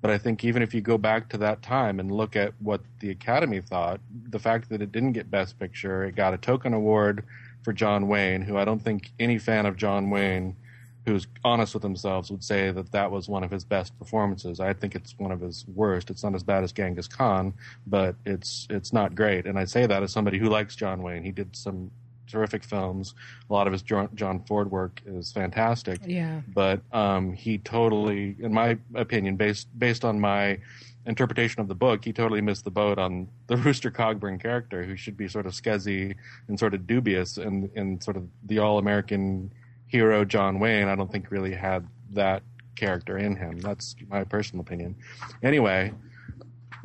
But 0.00 0.10
I 0.10 0.18
think 0.18 0.44
even 0.44 0.62
if 0.62 0.74
you 0.74 0.80
go 0.80 0.98
back 0.98 1.28
to 1.28 1.38
that 1.38 1.62
time 1.62 2.00
and 2.00 2.10
look 2.10 2.34
at 2.34 2.54
what 2.60 2.80
the 3.00 3.10
Academy 3.10 3.60
thought, 3.60 4.00
the 4.30 4.38
fact 4.38 4.68
that 4.70 4.82
it 4.82 4.90
didn't 4.90 5.12
get 5.12 5.30
Best 5.30 5.58
Picture, 5.58 6.04
it 6.04 6.16
got 6.16 6.34
a 6.34 6.38
token 6.38 6.74
award 6.74 7.24
for 7.62 7.72
John 7.72 8.08
Wayne, 8.08 8.42
who 8.42 8.56
I 8.56 8.64
don't 8.64 8.82
think 8.82 9.10
any 9.20 9.38
fan 9.38 9.66
of 9.66 9.76
John 9.76 10.10
Wayne 10.10 10.56
who's 11.06 11.26
honest 11.44 11.72
with 11.74 11.82
themselves 11.82 12.30
would 12.30 12.44
say 12.44 12.70
that 12.70 12.92
that 12.92 13.10
was 13.10 13.28
one 13.28 13.42
of 13.42 13.50
his 13.50 13.64
best 13.64 13.98
performances. 13.98 14.60
I 14.60 14.72
think 14.74 14.94
it's 14.94 15.14
one 15.18 15.32
of 15.32 15.40
his 15.40 15.64
worst. 15.74 16.10
It's 16.10 16.22
not 16.22 16.34
as 16.34 16.42
bad 16.42 16.62
as 16.62 16.72
Genghis 16.72 17.08
Khan, 17.08 17.54
but 17.86 18.14
it's 18.26 18.66
it's 18.70 18.92
not 18.92 19.14
great. 19.14 19.46
And 19.46 19.58
I 19.58 19.64
say 19.64 19.86
that 19.86 20.02
as 20.02 20.12
somebody 20.12 20.38
who 20.38 20.48
likes 20.48 20.76
John 20.76 21.02
Wayne. 21.02 21.22
He 21.24 21.32
did 21.32 21.56
some 21.56 21.90
terrific 22.30 22.62
films. 22.62 23.14
A 23.48 23.52
lot 23.52 23.66
of 23.66 23.72
his 23.72 23.82
John 23.82 24.44
Ford 24.46 24.70
work 24.70 25.00
is 25.04 25.32
fantastic 25.32 26.00
Yeah. 26.06 26.42
but 26.54 26.80
um, 26.92 27.32
he 27.32 27.58
totally, 27.58 28.36
in 28.38 28.52
my 28.52 28.78
opinion, 28.94 29.36
based 29.36 29.66
based 29.78 30.04
on 30.04 30.20
my 30.20 30.58
interpretation 31.06 31.60
of 31.60 31.66
the 31.66 31.74
book, 31.74 32.04
he 32.04 32.12
totally 32.12 32.40
missed 32.42 32.64
the 32.64 32.70
boat 32.70 32.98
on 32.98 33.26
the 33.46 33.56
Rooster 33.64 33.90
Cogburn 33.90 34.38
character, 34.40 34.84
who 34.84 34.96
should 34.96 35.16
be 35.16 35.26
sort 35.28 35.46
of 35.46 35.54
scuzzy 35.54 36.14
and 36.46 36.58
sort 36.58 36.74
of 36.74 36.86
dubious, 36.86 37.38
and 37.38 37.70
and 37.74 38.02
sort 38.02 38.16
of 38.16 38.28
the 38.46 38.58
all 38.58 38.78
American 38.78 39.50
hero 39.90 40.24
John 40.24 40.60
Wayne. 40.60 40.88
I 40.88 40.94
don't 40.94 41.10
think 41.10 41.30
really 41.30 41.52
had 41.52 41.86
that 42.12 42.42
character 42.76 43.18
in 43.18 43.36
him. 43.36 43.58
That's 43.58 43.96
my 44.08 44.24
personal 44.24 44.62
opinion. 44.62 44.96
Anyway, 45.42 45.92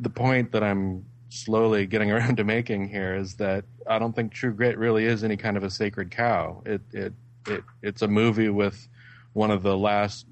the 0.00 0.10
point 0.10 0.52
that 0.52 0.62
I'm 0.62 1.06
slowly 1.28 1.86
getting 1.86 2.10
around 2.12 2.36
to 2.36 2.44
making 2.44 2.88
here 2.88 3.14
is 3.14 3.34
that 3.36 3.64
I 3.86 3.98
don't 3.98 4.14
think 4.14 4.32
True 4.32 4.52
Grit 4.52 4.76
really 4.76 5.04
is 5.04 5.22
any 5.24 5.36
kind 5.36 5.56
of 5.56 5.62
a 5.62 5.70
sacred 5.70 6.10
cow. 6.10 6.62
It 6.66 6.82
it 6.92 7.12
it 7.46 7.64
it's 7.82 8.02
a 8.02 8.08
movie 8.08 8.48
with 8.48 8.88
one 9.32 9.50
of 9.50 9.62
the 9.62 9.76
last 9.76 10.26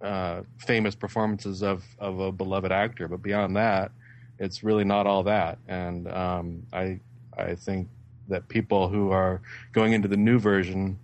uh, 0.00 0.42
famous 0.58 0.94
performances 0.94 1.62
of 1.62 1.84
of 1.98 2.18
a 2.18 2.32
beloved 2.32 2.72
actor, 2.72 3.06
but 3.06 3.22
beyond 3.22 3.56
that, 3.56 3.92
it's 4.40 4.64
really 4.64 4.84
not 4.84 5.06
all 5.06 5.22
that. 5.22 5.58
And 5.68 6.08
um, 6.08 6.66
I 6.72 6.98
I 7.38 7.54
think 7.54 7.88
that 8.28 8.48
people 8.48 8.88
who 8.88 9.10
are 9.10 9.42
going 9.72 9.92
into 9.92 10.08
the 10.08 10.16
new 10.16 10.38
version 10.38 10.98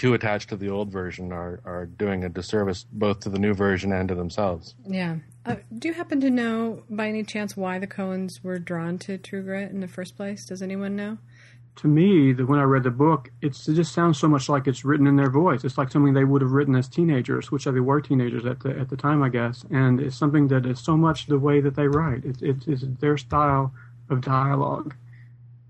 too 0.00 0.14
attached 0.14 0.48
to 0.48 0.56
the 0.56 0.70
old 0.70 0.90
version 0.90 1.30
are 1.30 1.60
are 1.66 1.84
doing 1.84 2.24
a 2.24 2.28
disservice 2.30 2.86
both 2.90 3.20
to 3.20 3.28
the 3.28 3.38
new 3.38 3.52
version 3.52 3.92
and 3.92 4.08
to 4.08 4.14
themselves. 4.14 4.74
Yeah. 4.88 5.16
Uh, 5.44 5.56
do 5.78 5.88
you 5.88 5.94
happen 5.94 6.22
to 6.22 6.30
know 6.30 6.84
by 6.88 7.08
any 7.08 7.22
chance 7.22 7.54
why 7.54 7.78
the 7.78 7.86
Coens 7.86 8.42
were 8.42 8.58
drawn 8.58 8.96
to 9.00 9.18
True 9.18 9.42
Grit 9.42 9.70
in 9.70 9.80
the 9.80 9.88
first 9.88 10.16
place? 10.16 10.46
Does 10.46 10.62
anyone 10.62 10.96
know? 10.96 11.18
To 11.76 11.86
me, 11.86 12.32
the, 12.32 12.46
when 12.46 12.58
I 12.58 12.62
read 12.62 12.82
the 12.82 12.90
book, 12.90 13.30
it's, 13.42 13.68
it 13.68 13.74
just 13.74 13.92
sounds 13.92 14.18
so 14.18 14.26
much 14.26 14.48
like 14.48 14.66
it's 14.66 14.86
written 14.86 15.06
in 15.06 15.16
their 15.16 15.30
voice. 15.30 15.64
It's 15.64 15.76
like 15.76 15.90
something 15.90 16.14
they 16.14 16.24
would 16.24 16.40
have 16.40 16.52
written 16.52 16.74
as 16.74 16.88
teenagers, 16.88 17.50
which 17.50 17.64
they 17.64 17.80
were 17.80 18.00
teenagers 18.00 18.46
at 18.46 18.60
the 18.60 18.70
at 18.70 18.88
the 18.88 18.96
time, 18.96 19.22
I 19.22 19.28
guess. 19.28 19.66
And 19.70 20.00
it's 20.00 20.16
something 20.16 20.48
that 20.48 20.64
is 20.64 20.80
so 20.80 20.96
much 20.96 21.26
the 21.26 21.38
way 21.38 21.60
that 21.60 21.76
they 21.76 21.88
write. 21.88 22.24
It's 22.24 22.40
it's, 22.40 22.66
it's 22.66 22.84
their 23.00 23.18
style 23.18 23.74
of 24.08 24.22
dialogue, 24.22 24.94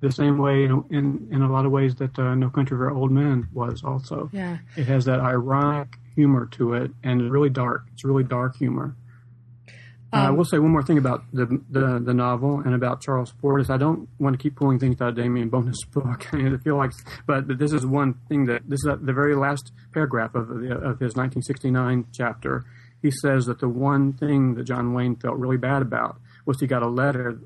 the 0.01 0.11
same 0.13 0.39
way 0.39 0.65
in 0.65 0.85
in, 0.91 1.29
in 1.31 1.43
a 1.43 1.51
lot 1.53 1.67
of 1.67 1.73
ways 1.73 1.95
that 1.97 2.19
uh, 2.19 2.35
No 2.35 2.51
Country 2.51 2.77
for 2.77 2.91
Old 2.91 3.11
Men 3.11 3.49
was 3.53 3.83
also. 3.85 4.31
Yeah. 4.33 4.59
It 4.77 4.87
has 4.87 5.05
that 5.07 5.21
ironic 5.21 5.97
humor 6.15 6.47
to 6.53 6.75
it, 6.75 6.91
and 7.05 7.21
it's 7.21 7.31
really 7.31 7.51
dark. 7.51 7.85
It's 7.93 8.05
really 8.05 8.25
dark 8.25 8.57
humor. 8.57 8.97
Uh, 10.13 10.17
I 10.17 10.27
Um, 10.27 10.37
will 10.37 10.45
say 10.45 10.59
one 10.59 10.73
more 10.73 10.83
thing 10.83 10.99
about 10.99 11.23
the, 11.33 11.47
the 11.71 12.01
the 12.05 12.15
novel 12.15 12.59
and 12.61 12.75
about 12.75 13.01
Charles 13.01 13.33
Portis. 13.41 13.71
I 13.71 13.77
don't 13.77 14.09
want 14.19 14.35
to 14.37 14.43
keep 14.43 14.57
pulling 14.57 14.79
things 14.81 15.01
out 15.01 15.11
of 15.11 15.15
Damien 15.17 15.49
Bona's 15.51 15.85
book. 15.93 16.27
I 16.35 16.57
feel 16.65 16.77
like, 16.77 16.93
but 17.27 17.47
this 17.59 17.73
is 17.73 17.87
one 17.87 18.15
thing 18.29 18.47
that 18.47 18.63
this 18.69 18.81
is 18.85 18.89
the 19.03 19.13
very 19.13 19.37
last 19.37 19.71
paragraph 19.93 20.35
of 20.35 20.49
the, 20.49 20.73
of 20.75 20.99
his 20.99 21.15
1969 21.15 22.07
chapter. 22.13 22.65
He 23.03 23.11
says 23.23 23.47
that 23.47 23.61
the 23.61 23.69
one 23.69 24.13
thing 24.13 24.55
that 24.57 24.65
John 24.65 24.93
Wayne 24.95 25.15
felt 25.17 25.37
really 25.39 25.57
bad 25.57 25.81
about 25.81 26.19
was 26.46 26.61
he 26.61 26.66
got 26.66 26.83
a 26.83 26.88
letter 26.88 27.38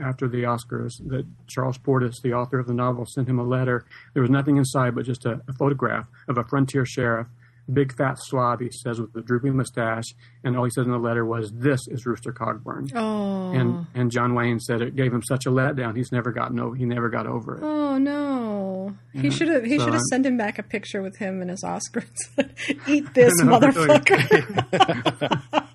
after 0.00 0.28
the 0.28 0.42
Oscars 0.42 0.92
that 1.08 1.26
Charles 1.46 1.78
Portis, 1.78 2.20
the 2.22 2.32
author 2.32 2.58
of 2.58 2.66
the 2.66 2.74
novel, 2.74 3.06
sent 3.06 3.28
him 3.28 3.38
a 3.38 3.44
letter. 3.44 3.84
There 4.14 4.22
was 4.22 4.30
nothing 4.30 4.56
inside 4.56 4.94
but 4.94 5.04
just 5.04 5.24
a, 5.24 5.40
a 5.48 5.52
photograph 5.52 6.06
of 6.28 6.38
a 6.38 6.44
frontier 6.44 6.86
sheriff, 6.86 7.28
big 7.72 7.96
fat 7.96 8.16
slob, 8.18 8.60
he 8.60 8.70
says, 8.70 9.00
with 9.00 9.14
a 9.16 9.22
drooping 9.22 9.56
mustache, 9.56 10.14
and 10.44 10.56
all 10.56 10.64
he 10.64 10.70
said 10.70 10.84
in 10.84 10.90
the 10.90 10.98
letter 10.98 11.24
was, 11.24 11.52
"This 11.52 11.80
is 11.88 12.06
Rooster 12.06 12.32
Cogburn." 12.32 12.92
Oh. 12.94 13.52
And 13.52 13.86
and 13.94 14.10
John 14.10 14.34
Wayne 14.34 14.60
said 14.60 14.80
it 14.80 14.96
gave 14.96 15.12
him 15.12 15.22
such 15.22 15.46
a 15.46 15.50
letdown. 15.50 15.96
He's 15.96 16.12
never 16.12 16.32
gotten 16.32 16.58
over. 16.58 16.74
He 16.74 16.84
never 16.84 17.08
got 17.08 17.26
over 17.26 17.56
it. 17.56 17.62
Oh 17.62 17.98
no! 17.98 18.96
He 19.12 19.30
should 19.30 19.48
have. 19.48 19.64
He 19.64 19.78
so 19.78 19.84
should 19.84 19.94
have 19.94 20.02
sent 20.10 20.26
him 20.26 20.36
back 20.36 20.58
a 20.58 20.62
picture 20.62 21.02
with 21.02 21.18
him 21.18 21.40
and 21.40 21.50
his 21.50 21.62
Oscars. 21.62 22.06
Eat 22.88 23.06
this, 23.14 23.32
know, 23.38 23.58
motherfucker! 23.58 25.68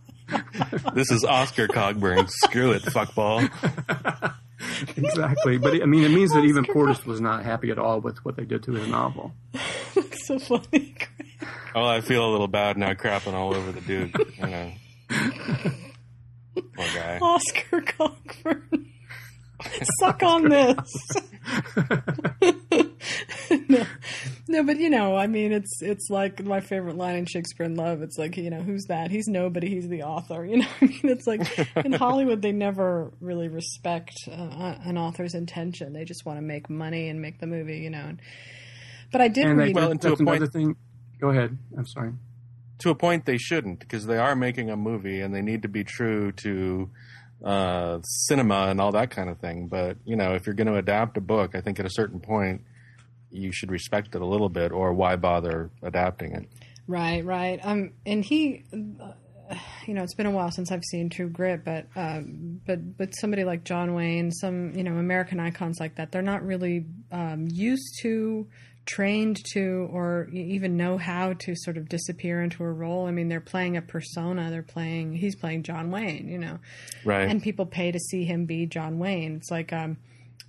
This 0.94 1.12
is 1.12 1.24
Oscar 1.24 1.68
Cogburn. 1.68 2.30
Screw 2.30 2.72
it, 2.72 2.84
fuckball. 2.84 3.50
exactly. 4.98 5.58
But 5.58 5.76
it, 5.76 5.84
I 5.84 5.86
mean, 5.86 6.04
it 6.04 6.10
means 6.10 6.34
that 6.34 6.44
even 6.44 6.66
Portis 6.66 7.06
was 7.06 7.22
not 7.22 7.44
happy 7.44 7.72
at 7.72 7.80
all 7.80 8.00
with 8.00 8.24
what 8.26 8.36
they 8.36 8.46
did 8.46 8.64
to 8.64 8.74
his 8.74 8.88
novel. 8.88 9.34
so 10.26 10.40
funny. 10.40 10.96
Oh, 11.76 11.86
I 11.86 12.02
feel 12.02 12.28
a 12.28 12.32
little 12.32 12.48
bad 12.48 12.78
now, 12.78 12.94
crapping 12.94 13.34
all 13.34 13.54
over 13.54 13.72
the 13.72 13.82
dude. 13.82 14.14
You 14.38 14.48
know, 14.48 14.72
poor 16.76 16.86
guy. 16.96 17.20
Oscar 17.22 17.82
Cockburn. 17.82 18.92
Suck 20.00 20.24
on 20.24 20.50
this. 20.50 21.08
no, 23.70 23.86
no, 24.50 24.64
but 24.64 24.78
you 24.80 24.90
know, 24.90 25.16
I 25.16 25.28
mean, 25.28 25.52
it's 25.52 25.82
it's 25.82 26.10
like 26.10 26.44
my 26.44 26.60
favorite 26.60 26.96
line 26.98 27.16
in 27.16 27.26
Shakespeare 27.26 27.66
in 27.66 27.76
Love. 27.76 28.02
It's 28.02 28.18
like 28.18 28.38
you 28.38 28.50
know, 28.50 28.62
who's 28.62 28.86
that? 28.86 29.12
He's 29.12 29.28
nobody. 29.28 29.70
He's 29.70 29.88
the 29.88 30.04
author. 30.04 30.46
You 30.46 30.58
know, 30.58 30.68
I 30.82 30.86
mean, 30.86 31.00
it's 31.04 31.28
like 31.28 31.42
in 31.86 31.92
Hollywood 32.06 32.42
they 32.42 32.52
never 32.52 33.12
really 33.22 33.48
respect 33.48 34.14
uh, 34.32 34.76
an 34.84 34.98
author's 34.98 35.34
intention. 35.34 35.94
They 35.94 36.06
just 36.06 36.26
want 36.26 36.38
to 36.38 36.42
make 36.44 36.70
money 36.70 37.10
and 37.10 37.22
make 37.22 37.40
the 37.40 37.48
movie. 37.48 37.80
You 37.80 37.90
know, 37.90 38.14
but 39.12 39.22
I 39.22 39.28
did 39.28 39.46
And 39.46 39.60
they, 39.60 39.66
read. 39.66 39.76
Well, 39.76 39.92
and 39.92 40.02
to 40.02 40.14
a 40.14 40.18
point- 40.18 40.30
another 40.30 40.48
thing. 40.48 40.76
Go 41.20 41.30
ahead. 41.30 41.58
I'm 41.76 41.88
sorry. 41.88 42.14
to 42.80 42.90
a 42.92 42.96
point 42.96 43.26
they 43.26 43.38
shouldn't 43.40 43.80
because 43.80 44.06
they 44.06 44.18
are 44.18 44.36
making 44.36 44.70
a 44.70 44.78
movie 44.78 45.22
and 45.22 45.34
they 45.34 45.42
need 45.42 45.64
to 45.64 45.68
be 45.68 45.84
true 45.84 46.32
to 46.34 46.92
uh, 47.44 48.00
cinema 48.04 48.68
and 48.68 48.80
all 48.80 48.92
that 48.92 49.10
kind 49.10 49.28
of 49.30 49.40
thing. 49.40 49.68
But 49.68 49.98
you 50.06 50.16
know, 50.16 50.36
if 50.36 50.46
you're 50.46 50.54
going 50.56 50.68
to 50.68 50.76
adapt 50.76 51.18
a 51.18 51.22
book, 51.22 51.56
I 51.56 51.62
think 51.62 51.80
at 51.80 51.86
a 51.88 51.90
certain 51.90 52.20
point 52.20 52.62
you 53.32 53.52
should 53.52 53.72
respect 53.72 54.16
it 54.16 54.22
a 54.22 54.26
little 54.26 54.50
bit, 54.50 54.72
or 54.72 54.94
why 54.94 55.16
bother 55.16 55.70
adapting 55.82 56.34
it? 56.34 56.48
Right, 56.88 57.24
right. 57.26 57.60
Um, 57.64 57.92
and 58.06 58.24
he, 58.24 58.64
uh, 58.74 59.56
you 59.86 59.94
know, 59.94 60.04
it's 60.04 60.16
been 60.16 60.26
a 60.26 60.32
while 60.32 60.52
since 60.52 60.72
I've 60.72 60.84
seen 60.86 61.10
True 61.10 61.30
Grit, 61.30 61.64
but 61.66 61.88
um, 61.96 62.62
but 62.66 62.98
but 62.98 63.12
somebody 63.16 63.44
like 63.44 63.64
John 63.64 63.94
Wayne, 63.94 64.32
some 64.32 64.74
you 64.76 64.84
know 64.84 64.94
American 64.98 65.40
icons 65.40 65.78
like 65.80 65.96
that, 65.96 66.12
they're 66.12 66.22
not 66.22 66.46
really 66.46 66.86
um, 67.12 67.48
used 67.52 68.00
to, 68.02 68.48
trained 68.86 69.40
to, 69.54 69.90
or 69.92 70.30
even 70.32 70.78
know 70.78 70.98
how 70.98 71.34
to 71.40 71.54
sort 71.56 71.76
of 71.78 71.90
disappear 71.90 72.42
into 72.42 72.64
a 72.64 72.72
role. 72.72 73.06
I 73.06 73.12
mean, 73.12 73.28
they're 73.28 73.42
playing 73.42 73.76
a 73.78 73.82
persona. 73.82 74.50
They're 74.50 74.64
playing. 74.64 75.14
He's 75.14 75.36
playing 75.36 75.64
John 75.64 75.92
Wayne, 75.92 76.28
you 76.30 76.38
know, 76.38 76.60
Right. 77.04 77.30
and 77.30 77.44
people 77.44 77.66
pay 77.66 77.92
to 77.92 78.00
see 78.00 78.24
him 78.24 78.46
be 78.46 78.66
John 78.66 78.98
Wayne. 79.00 79.36
It's 79.36 79.52
like 79.52 79.72
um, 79.74 79.98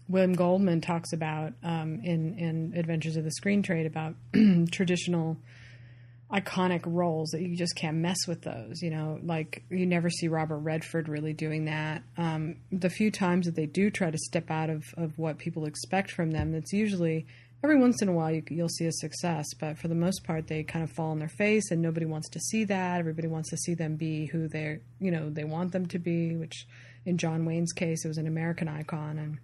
William 0.08 0.32
Goldman 0.32 0.80
talks 0.80 1.12
about 1.12 1.52
um, 1.62 2.00
in 2.02 2.38
in 2.38 2.72
Adventures 2.76 3.16
of 3.16 3.24
the 3.24 3.30
Screen 3.30 3.62
Trade 3.62 3.86
about 3.86 4.14
traditional 4.72 5.36
iconic 6.32 6.82
roles 6.84 7.30
that 7.30 7.40
you 7.40 7.56
just 7.56 7.74
can't 7.76 7.98
mess 7.98 8.26
with 8.26 8.42
those. 8.42 8.82
You 8.82 8.90
know, 8.90 9.18
like 9.22 9.64
you 9.70 9.86
never 9.86 10.10
see 10.10 10.28
Robert 10.28 10.58
Redford 10.58 11.08
really 11.08 11.32
doing 11.32 11.66
that. 11.66 12.02
Um, 12.16 12.56
the 12.70 12.90
few 12.90 13.10
times 13.10 13.46
that 13.46 13.54
they 13.54 13.66
do 13.66 13.90
try 13.90 14.10
to 14.10 14.18
step 14.18 14.50
out 14.50 14.70
of, 14.70 14.84
of 14.96 15.18
what 15.18 15.38
people 15.38 15.66
expect 15.66 16.10
from 16.10 16.30
them, 16.30 16.54
it's 16.54 16.72
usually 16.72 17.26
every 17.62 17.78
once 17.78 18.00
in 18.02 18.08
a 18.08 18.12
while 18.12 18.30
you, 18.30 18.42
you'll 18.48 18.68
see 18.68 18.86
a 18.86 18.92
success, 18.92 19.46
but 19.58 19.78
for 19.78 19.88
the 19.88 19.94
most 19.94 20.24
part 20.24 20.46
they 20.46 20.62
kind 20.62 20.84
of 20.84 20.90
fall 20.90 21.10
on 21.10 21.18
their 21.18 21.28
face, 21.28 21.70
and 21.70 21.82
nobody 21.82 22.06
wants 22.06 22.28
to 22.30 22.40
see 22.40 22.64
that. 22.64 22.98
Everybody 22.98 23.28
wants 23.28 23.50
to 23.50 23.56
see 23.56 23.74
them 23.74 23.96
be 23.96 24.26
who 24.26 24.48
they're 24.48 24.80
you 25.00 25.10
know 25.10 25.28
they 25.30 25.44
want 25.44 25.72
them 25.72 25.86
to 25.86 25.98
be, 25.98 26.34
which 26.36 26.66
in 27.04 27.18
John 27.18 27.44
Wayne's 27.44 27.72
case 27.72 28.04
it 28.04 28.08
was 28.08 28.18
an 28.18 28.26
American 28.26 28.68
icon 28.68 29.18
and. 29.18 29.38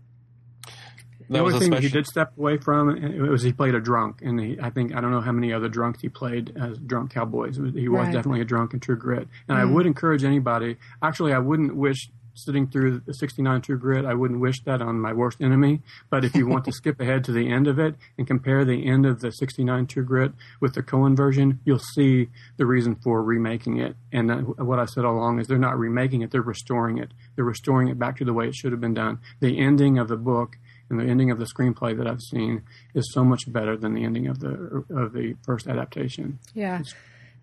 The 1.28 1.34
That 1.34 1.44
was 1.44 1.54
only 1.54 1.70
thing 1.70 1.82
he 1.82 1.88
did 1.88 2.06
step 2.06 2.32
away 2.36 2.58
from 2.58 2.90
it 2.90 3.18
was 3.30 3.42
he 3.42 3.52
played 3.52 3.74
a 3.74 3.80
drunk, 3.80 4.20
and 4.22 4.38
he, 4.38 4.58
I 4.60 4.70
think 4.70 4.94
I 4.94 5.00
don't 5.00 5.10
know 5.10 5.20
how 5.22 5.32
many 5.32 5.52
other 5.52 5.68
drunks 5.68 6.02
he 6.02 6.08
played 6.08 6.54
as 6.56 6.78
drunk 6.78 7.12
cowboys. 7.12 7.56
He 7.56 7.88
was 7.88 8.04
Right. 8.06 8.12
definitely 8.12 8.40
a 8.42 8.44
drunk 8.44 8.74
in 8.74 8.80
True 8.80 8.96
Grit, 8.96 9.28
and 9.48 9.56
I 9.56 9.64
would 9.64 9.86
encourage 9.86 10.22
anybody. 10.24 10.76
Actually, 11.02 11.32
I 11.32 11.38
wouldn't 11.38 11.76
wish 11.76 12.10
sitting 12.36 12.66
through 12.66 13.00
the 13.06 13.14
69 13.14 13.60
True 13.62 13.78
Grit. 13.78 14.04
I 14.04 14.14
wouldn't 14.14 14.40
wish 14.40 14.60
that 14.64 14.82
on 14.82 15.00
my 15.00 15.12
worst 15.12 15.40
enemy. 15.40 15.82
But 16.10 16.24
if 16.24 16.34
you 16.34 16.46
want 16.48 16.64
to 16.64 16.72
skip 16.80 17.00
ahead 17.00 17.22
to 17.24 17.32
the 17.32 17.48
end 17.48 17.68
of 17.68 17.78
it 17.78 17.94
and 18.18 18.26
compare 18.26 18.64
the 18.64 18.86
end 18.86 19.06
of 19.06 19.20
the 19.20 19.30
69 19.30 19.86
True 19.86 20.04
Grit 20.04 20.32
with 20.60 20.74
the 20.74 20.82
Coen 20.82 21.16
version, 21.16 21.60
you'll 21.64 21.78
see 21.78 22.28
the 22.56 22.66
reason 22.66 22.96
for 22.96 23.22
remaking 23.22 23.78
it. 23.78 23.94
And 24.12 24.30
uh, 24.30 24.38
what 24.38 24.78
I 24.78 24.84
said 24.86 25.04
all 25.04 25.14
along 25.14 25.38
is 25.38 25.46
they're 25.46 25.58
not 25.58 25.78
remaking 25.78 26.22
it; 26.22 26.32
they're 26.32 26.42
restoring 26.42 26.98
it. 26.98 27.12
They're 27.36 27.44
restoring 27.44 27.88
it 27.88 27.98
back 27.98 28.16
to 28.18 28.24
the 28.24 28.32
way 28.32 28.48
it 28.48 28.54
should 28.54 28.72
have 28.72 28.80
been 28.80 28.94
done. 28.94 29.20
The 29.40 29.58
ending 29.60 29.98
of 29.98 30.08
the 30.08 30.16
book 30.16 30.58
and 30.90 31.00
the 31.00 31.04
ending 31.04 31.30
of 31.30 31.38
the 31.38 31.46
screenplay 31.46 31.96
that 31.96 32.06
I've 32.06 32.20
seen 32.20 32.62
is 32.94 33.12
so 33.12 33.24
much 33.24 33.50
better 33.52 33.76
than 33.76 33.94
the 33.94 34.04
ending 34.04 34.26
of 34.28 34.40
the 34.40 34.84
of 34.90 35.12
the 35.12 35.34
first 35.44 35.66
adaptation. 35.66 36.38
Yeah, 36.54 36.82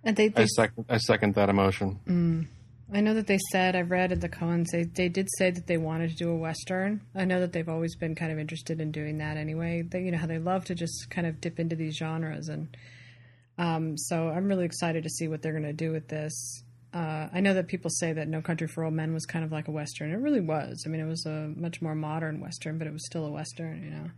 and 0.03 0.15
they, 0.15 0.25
I 0.25 0.29
they 0.29 0.45
second, 0.47 0.85
I 0.89 0.97
second 0.97 1.35
that 1.35 1.49
emotion. 1.49 2.47
I 2.93 2.99
know 2.99 3.13
that 3.13 3.27
they 3.27 3.39
said 3.51 3.75
I've 3.75 3.89
read 3.89 4.11
at 4.11 4.19
the 4.19 4.29
Coens 4.29 4.67
they 4.71 4.83
they 4.83 5.09
did 5.09 5.27
say 5.37 5.49
that 5.49 5.67
they 5.67 5.77
wanted 5.77 6.11
to 6.11 6.15
do 6.15 6.29
a 6.29 6.35
western. 6.35 7.01
I 7.15 7.25
know 7.25 7.39
that 7.39 7.53
they've 7.53 7.69
always 7.69 7.95
been 7.95 8.15
kind 8.15 8.31
of 8.31 8.39
interested 8.39 8.81
in 8.81 8.91
doing 8.91 9.17
that 9.19 9.37
anyway. 9.37 9.81
They 9.81 10.01
you 10.01 10.11
know 10.11 10.17
how 10.17 10.27
they 10.27 10.39
love 10.39 10.65
to 10.65 10.75
just 10.75 11.09
kind 11.09 11.25
of 11.25 11.39
dip 11.39 11.59
into 11.59 11.75
these 11.75 11.95
genres 11.95 12.49
and 12.49 12.75
um, 13.57 13.97
so 13.97 14.29
I'm 14.29 14.47
really 14.47 14.65
excited 14.65 15.03
to 15.03 15.09
see 15.09 15.27
what 15.27 15.41
they're 15.41 15.51
going 15.51 15.63
to 15.63 15.73
do 15.73 15.91
with 15.91 16.07
this. 16.07 16.63
Uh, 16.93 17.29
I 17.33 17.39
know 17.39 17.53
that 17.53 17.67
people 17.67 17.89
say 17.89 18.11
that 18.13 18.27
No 18.27 18.41
Country 18.41 18.67
for 18.67 18.83
Old 18.83 18.93
Men 18.93 19.13
was 19.13 19.25
kind 19.25 19.45
of 19.45 19.51
like 19.51 19.67
a 19.67 19.71
western. 19.71 20.11
It 20.11 20.17
really 20.17 20.41
was. 20.41 20.83
I 20.85 20.89
mean, 20.89 20.99
it 20.99 21.07
was 21.07 21.25
a 21.25 21.51
much 21.55 21.81
more 21.81 21.95
modern 21.95 22.41
western, 22.41 22.77
but 22.77 22.87
it 22.87 22.93
was 22.93 23.05
still 23.05 23.25
a 23.25 23.31
western. 23.31 23.83
You 23.83 23.91
know. 23.91 24.11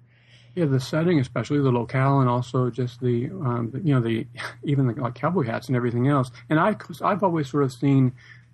Yeah, 0.56 0.66
the 0.66 0.80
setting, 0.80 1.20
especially 1.20 1.60
the 1.60 1.72
locale, 1.72 2.20
and 2.20 2.30
also 2.30 2.70
just 2.70 3.00
the, 3.00 3.26
um, 3.26 3.72
you 3.84 3.94
know 3.94 4.02
the 4.02 4.28
even 4.64 4.88
the 4.88 4.94
like 4.94 5.16
cowboy 5.16 5.44
hats 5.44 5.68
and 5.68 5.76
everything 5.76 6.08
else. 6.08 6.32
And 6.50 6.60
I 6.60 6.76
I've 7.02 7.24
always 7.24 7.50
sort 7.50 7.64
of 7.64 7.74
seen 7.74 8.14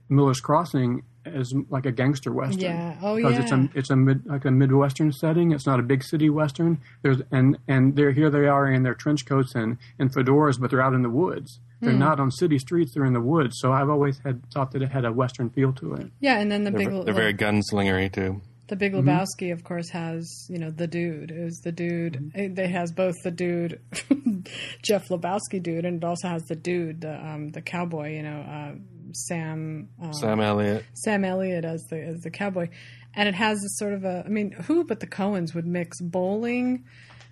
Miller's 0.09 0.41
Crossing 0.41 1.03
as 1.25 1.53
like 1.69 1.85
a 1.85 1.91
gangster 1.91 2.31
western. 2.31 2.61
Yeah. 2.61 2.97
Oh, 3.01 3.15
because 3.15 3.37
it's 3.39 3.51
a 3.51 3.69
it's 3.75 3.89
a 3.89 3.95
mid 3.95 4.25
like 4.25 4.45
a 4.45 4.51
midwestern 4.51 5.11
setting. 5.11 5.51
It's 5.51 5.65
not 5.65 5.79
a 5.79 5.83
big 5.83 6.03
city 6.03 6.29
western. 6.29 6.79
There's 7.01 7.21
and 7.31 7.57
and 7.67 7.95
they're 7.95 8.11
here 8.11 8.29
they 8.29 8.47
are 8.47 8.67
in 8.71 8.83
their 8.83 8.95
trench 8.95 9.25
coats 9.25 9.55
and 9.55 9.77
and 9.99 10.11
fedoras, 10.13 10.59
but 10.59 10.69
they're 10.71 10.81
out 10.81 10.93
in 10.93 11.01
the 11.01 11.09
woods. 11.09 11.59
They're 11.81 11.93
Hmm. 11.93 11.99
not 11.99 12.19
on 12.19 12.29
city 12.31 12.59
streets. 12.59 12.93
They're 12.93 13.05
in 13.05 13.13
the 13.13 13.21
woods. 13.21 13.55
So 13.59 13.71
I've 13.71 13.89
always 13.89 14.19
had 14.25 14.41
thought 14.53 14.71
that 14.71 14.81
it 14.81 14.91
had 14.91 15.05
a 15.05 15.11
western 15.13 15.49
feel 15.49 15.71
to 15.73 15.93
it. 15.93 16.11
Yeah, 16.19 16.39
and 16.39 16.51
then 16.51 16.63
the 16.65 16.71
They're, 16.71 16.89
big 16.89 17.05
they're 17.05 17.13
very 17.13 17.33
gunslingery 17.33 18.11
too. 18.11 18.41
The 18.67 18.75
Big 18.75 18.93
Mm-hmm. 18.93 19.09
Lebowski, 19.09 19.51
of 19.51 19.63
course, 19.63 19.89
has 19.89 20.45
you 20.47 20.59
know 20.59 20.69
the 20.69 20.85
dude 20.85 21.31
is 21.31 21.59
the 21.63 21.71
dude. 21.71 22.31
It, 22.35 22.59
it 22.59 22.69
has 22.69 22.91
both 22.91 23.15
the 23.23 23.31
dude, 23.31 23.79
Jeff 24.83 25.07
Lebowski 25.09 25.61
dude, 25.61 25.85
and 25.85 26.03
it 26.03 26.05
also 26.05 26.27
has 26.27 26.43
the 26.43 26.55
dude, 26.55 27.01
the 27.01 27.15
um, 27.15 27.49
the 27.49 27.61
cowboy. 27.61 28.13
You 28.15 28.23
know, 28.23 28.39
uh, 28.41 28.75
Sam 29.13 29.89
um, 30.01 30.13
Sam 30.13 30.39
Elliott. 30.39 30.85
Sam 30.93 31.23
Elliott 31.23 31.65
as 31.65 31.83
the 31.89 32.01
as 32.01 32.21
the 32.21 32.29
cowboy, 32.29 32.69
and 33.15 33.27
it 33.29 33.35
has 33.35 33.59
this 33.61 33.77
sort 33.77 33.93
of 33.93 34.03
a. 34.03 34.23
I 34.25 34.29
mean, 34.29 34.51
who 34.51 34.83
but 34.83 34.99
the 34.99 35.07
Coens 35.07 35.53
would 35.53 35.65
mix 35.65 35.99
bowling, 36.01 36.85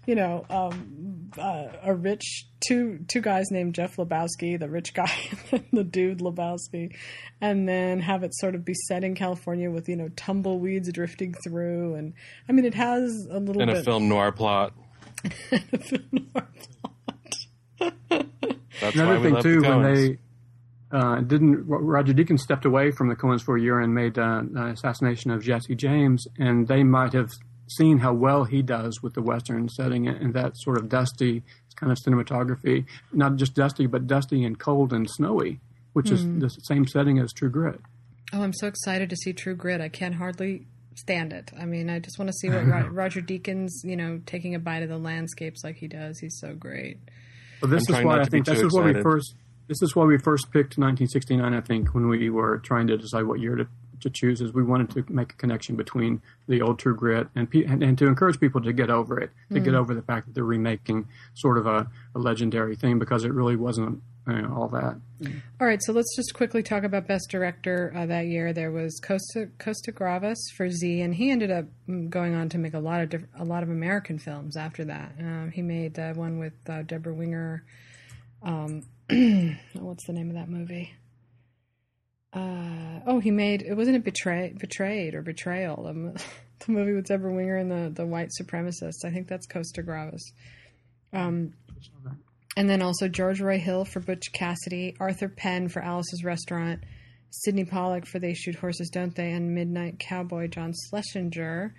you 0.05 0.15
know, 0.15 0.45
um, 0.49 1.29
uh, 1.37 1.67
a 1.83 1.93
rich 1.93 2.47
two 2.65 2.99
two 3.07 3.21
guys 3.21 3.51
named 3.51 3.75
Jeff 3.75 3.97
Lebowski, 3.97 4.59
the 4.59 4.69
rich 4.69 4.93
guy, 4.93 5.11
and 5.51 5.65
the 5.71 5.83
dude 5.83 6.19
Lebowski, 6.19 6.95
and 7.41 7.67
then 7.67 7.99
have 7.99 8.23
it 8.23 8.33
sort 8.35 8.55
of 8.55 8.63
be 8.65 8.73
set 8.87 9.03
in 9.03 9.15
California 9.15 9.69
with 9.69 9.89
you 9.89 9.95
know 9.95 10.09
tumbleweeds 10.15 10.91
drifting 10.91 11.33
through, 11.43 11.95
and 11.95 12.13
I 12.47 12.53
mean, 12.53 12.65
it 12.65 12.75
has 12.75 13.27
a 13.29 13.39
little 13.39 13.61
in 13.61 13.67
bit 13.67 13.77
a 13.81 13.83
film 13.83 14.07
noir 14.07 14.31
plot. 14.31 14.73
That's 18.79 18.95
why 18.95 19.03
Another 19.03 19.17
we 19.19 19.23
thing 19.23 19.33
love 19.33 19.43
too, 19.43 19.61
the 19.61 19.69
when 19.69 19.93
they 19.93 20.17
uh, 20.91 21.21
didn't, 21.21 21.65
Roger 21.67 22.13
Deakins 22.13 22.39
stepped 22.39 22.65
away 22.65 22.91
from 22.91 23.09
the 23.09 23.15
Coens 23.15 23.41
for 23.41 23.57
a 23.57 23.61
year 23.61 23.79
and 23.79 23.93
made 23.93 24.17
uh, 24.17 24.39
an 24.39 24.57
assassination 24.57 25.31
of 25.31 25.43
Jesse 25.43 25.75
James, 25.75 26.27
and 26.37 26.67
they 26.67 26.83
might 26.83 27.13
have 27.13 27.31
seen 27.69 27.97
how 27.97 28.13
well 28.13 28.45
he 28.45 28.61
does 28.61 29.01
with 29.03 29.13
the 29.13 29.21
western 29.21 29.67
setting 29.67 30.07
and 30.07 30.33
that 30.33 30.53
sort 30.55 30.77
of 30.77 30.87
dusty 30.87 31.43
kind 31.75 31.91
of 31.91 31.97
cinematography, 31.97 32.85
not 33.11 33.35
just 33.35 33.53
dusty, 33.53 33.85
but 33.85 34.07
dusty 34.07 34.43
and 34.43 34.57
cold 34.57 34.93
and 34.93 35.09
snowy, 35.09 35.59
which 35.93 36.09
is 36.09 36.25
the 36.39 36.49
same 36.49 36.87
setting 36.87 37.19
as 37.19 37.33
True 37.33 37.49
Grit. 37.49 37.79
Oh, 38.33 38.41
I'm 38.41 38.53
so 38.53 38.67
excited 38.67 39.09
to 39.09 39.15
see 39.15 39.33
True 39.33 39.55
Grit. 39.55 39.79
I 39.79 39.89
can't 39.89 40.15
hardly 40.15 40.65
stand 40.95 41.33
it. 41.33 41.51
I 41.59 41.65
mean, 41.65 41.89
I 41.89 41.99
just 41.99 42.17
want 42.17 42.29
to 42.29 42.33
see 42.33 42.49
what 42.49 42.65
Ro- 42.67 42.89
Roger 42.89 43.21
Deakins, 43.21 43.69
you 43.83 43.95
know, 43.95 44.21
taking 44.25 44.55
a 44.55 44.59
bite 44.59 44.83
of 44.83 44.89
the 44.89 44.97
landscapes 44.97 45.63
like 45.63 45.75
he 45.75 45.87
does. 45.87 46.19
He's 46.19 46.37
so 46.39 46.53
great. 46.55 46.97
But 47.61 47.69
this 47.69 47.83
I'm 47.87 47.93
is 47.93 47.99
trying 48.01 48.07
why 48.07 48.19
I 48.21 48.25
think 48.25 48.45
this 48.45 48.59
too 48.59 48.67
is 48.67 48.73
why 48.73 48.91
we 48.91 49.01
first 49.01 49.35
this 49.67 49.81
is 49.81 49.95
why 49.95 50.05
we 50.05 50.17
first 50.17 50.51
picked 50.51 50.77
1969. 50.77 51.53
I 51.53 51.61
think 51.61 51.93
when 51.93 52.07
we 52.07 52.29
were 52.29 52.59
trying 52.59 52.87
to 52.87 52.97
decide 52.97 53.23
what 53.23 53.39
year 53.39 53.55
to, 53.55 53.67
to 54.01 54.09
choose, 54.09 54.41
is 54.41 54.53
we 54.53 54.63
wanted 54.63 54.89
to 54.91 55.05
make 55.11 55.33
a 55.33 55.35
connection 55.35 55.75
between 55.75 56.21
the 56.47 56.61
old 56.61 56.79
True 56.79 56.95
Grit 56.95 57.27
and 57.35 57.53
and, 57.53 57.83
and 57.83 57.97
to 57.97 58.07
encourage 58.07 58.39
people 58.39 58.61
to 58.61 58.73
get 58.73 58.89
over 58.89 59.19
it, 59.19 59.31
to 59.51 59.59
get 59.59 59.75
over 59.75 59.93
the 59.93 60.01
fact 60.01 60.27
that 60.27 60.35
they're 60.35 60.43
remaking 60.43 61.07
sort 61.33 61.57
of 61.57 61.65
a, 61.65 61.89
a 62.15 62.19
legendary 62.19 62.75
thing 62.75 62.99
because 62.99 63.23
it 63.23 63.33
really 63.33 63.55
wasn't 63.55 64.01
you 64.27 64.41
know, 64.41 64.53
all 64.55 64.67
that. 64.67 64.99
All 65.59 65.67
right, 65.67 65.81
so 65.81 65.93
let's 65.93 66.13
just 66.15 66.33
quickly 66.33 66.61
talk 66.61 66.83
about 66.83 67.07
Best 67.07 67.29
Director 67.29 67.93
uh, 67.95 68.05
that 68.05 68.27
year. 68.27 68.51
There 68.51 68.71
was 68.71 68.99
Costa 69.01 69.49
Costa 69.57 69.91
Gavras 69.91 70.37
for 70.55 70.69
Z, 70.69 71.01
and 71.01 71.15
he 71.15 71.31
ended 71.31 71.49
up 71.49 71.65
mm, 71.87 72.09
going 72.09 72.35
on 72.35 72.49
to 72.49 72.57
make 72.57 72.73
a 72.73 72.79
lot 72.79 73.01
of 73.01 73.09
diff- 73.09 73.27
a 73.39 73.45
lot 73.45 73.63
of 73.63 73.69
American 73.69 74.19
films 74.19 74.57
after 74.57 74.83
that. 74.85 75.13
Um, 75.19 75.51
he 75.53 75.61
made 75.61 75.97
uh, 75.97 76.13
one 76.13 76.39
with 76.39 76.53
uh, 76.69 76.81
Debra 76.83 77.13
Winger. 77.13 77.63
Um, 78.43 78.83
what's 79.73 80.05
the 80.05 80.13
name 80.13 80.29
of 80.29 80.35
that 80.35 80.49
movie? 80.49 80.93
Uh, 82.33 82.99
oh, 83.07 83.19
he 83.19 83.31
made 83.31 83.61
it 83.61 83.75
wasn't 83.75 83.95
it 83.95 84.03
Betray 84.03 84.53
Betrayed 84.59 85.15
or 85.15 85.21
Betrayal, 85.21 85.83
the, 85.83 86.23
the 86.65 86.71
movie 86.71 86.93
with 86.93 87.07
Debra 87.07 87.33
Winger 87.33 87.55
and 87.55 87.71
the 87.71 87.89
the 87.89 88.05
white 88.05 88.29
supremacists. 88.39 89.05
I 89.05 89.11
think 89.11 89.27
that's 89.27 89.47
Costa 89.47 89.81
Gavras. 89.81 90.21
Um, 91.13 91.53
and 92.57 92.69
then 92.69 92.81
also 92.81 93.07
George 93.07 93.39
Roy 93.39 93.59
Hill 93.59 93.85
for 93.85 94.01
Butch 94.01 94.33
Cassidy, 94.33 94.95
Arthur 94.99 95.29
Penn 95.29 95.69
for 95.69 95.81
Alice's 95.81 96.23
Restaurant, 96.23 96.83
Sydney 97.29 97.65
Pollack 97.65 98.05
for 98.05 98.19
They 98.19 98.33
Shoot 98.33 98.55
Horses, 98.55 98.89
Don't 98.89 99.15
They, 99.15 99.31
and 99.31 99.55
Midnight 99.55 99.99
Cowboy 99.99 100.47
John 100.47 100.73
Schlesinger. 100.73 101.73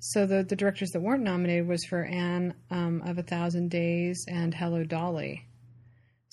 So 0.00 0.26
the 0.26 0.44
the 0.44 0.56
directors 0.56 0.90
that 0.90 1.00
weren't 1.00 1.22
nominated 1.22 1.66
was 1.66 1.82
for 1.86 2.04
Anne 2.04 2.52
um, 2.70 3.00
of 3.06 3.16
a 3.16 3.22
Thousand 3.22 3.70
Days 3.70 4.26
and 4.28 4.52
Hello 4.52 4.84
Dolly. 4.84 5.46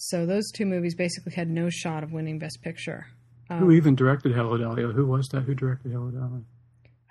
So 0.04 0.26
those 0.26 0.50
two 0.52 0.66
movies 0.66 0.96
basically 0.96 1.34
had 1.34 1.48
no 1.48 1.70
shot 1.70 2.04
of 2.04 2.12
winning 2.12 2.40
Best 2.40 2.64
Picture. 2.64 3.06
Who 3.50 3.72
even 3.72 3.96
directed 3.96 4.32
Hello 4.32 4.58
Dolly? 4.58 4.82
Who 4.82 5.06
was 5.06 5.28
that? 5.28 5.42
Who 5.42 5.54
directed 5.54 5.92
Hello 5.92 6.10
Dolly? 6.10 6.42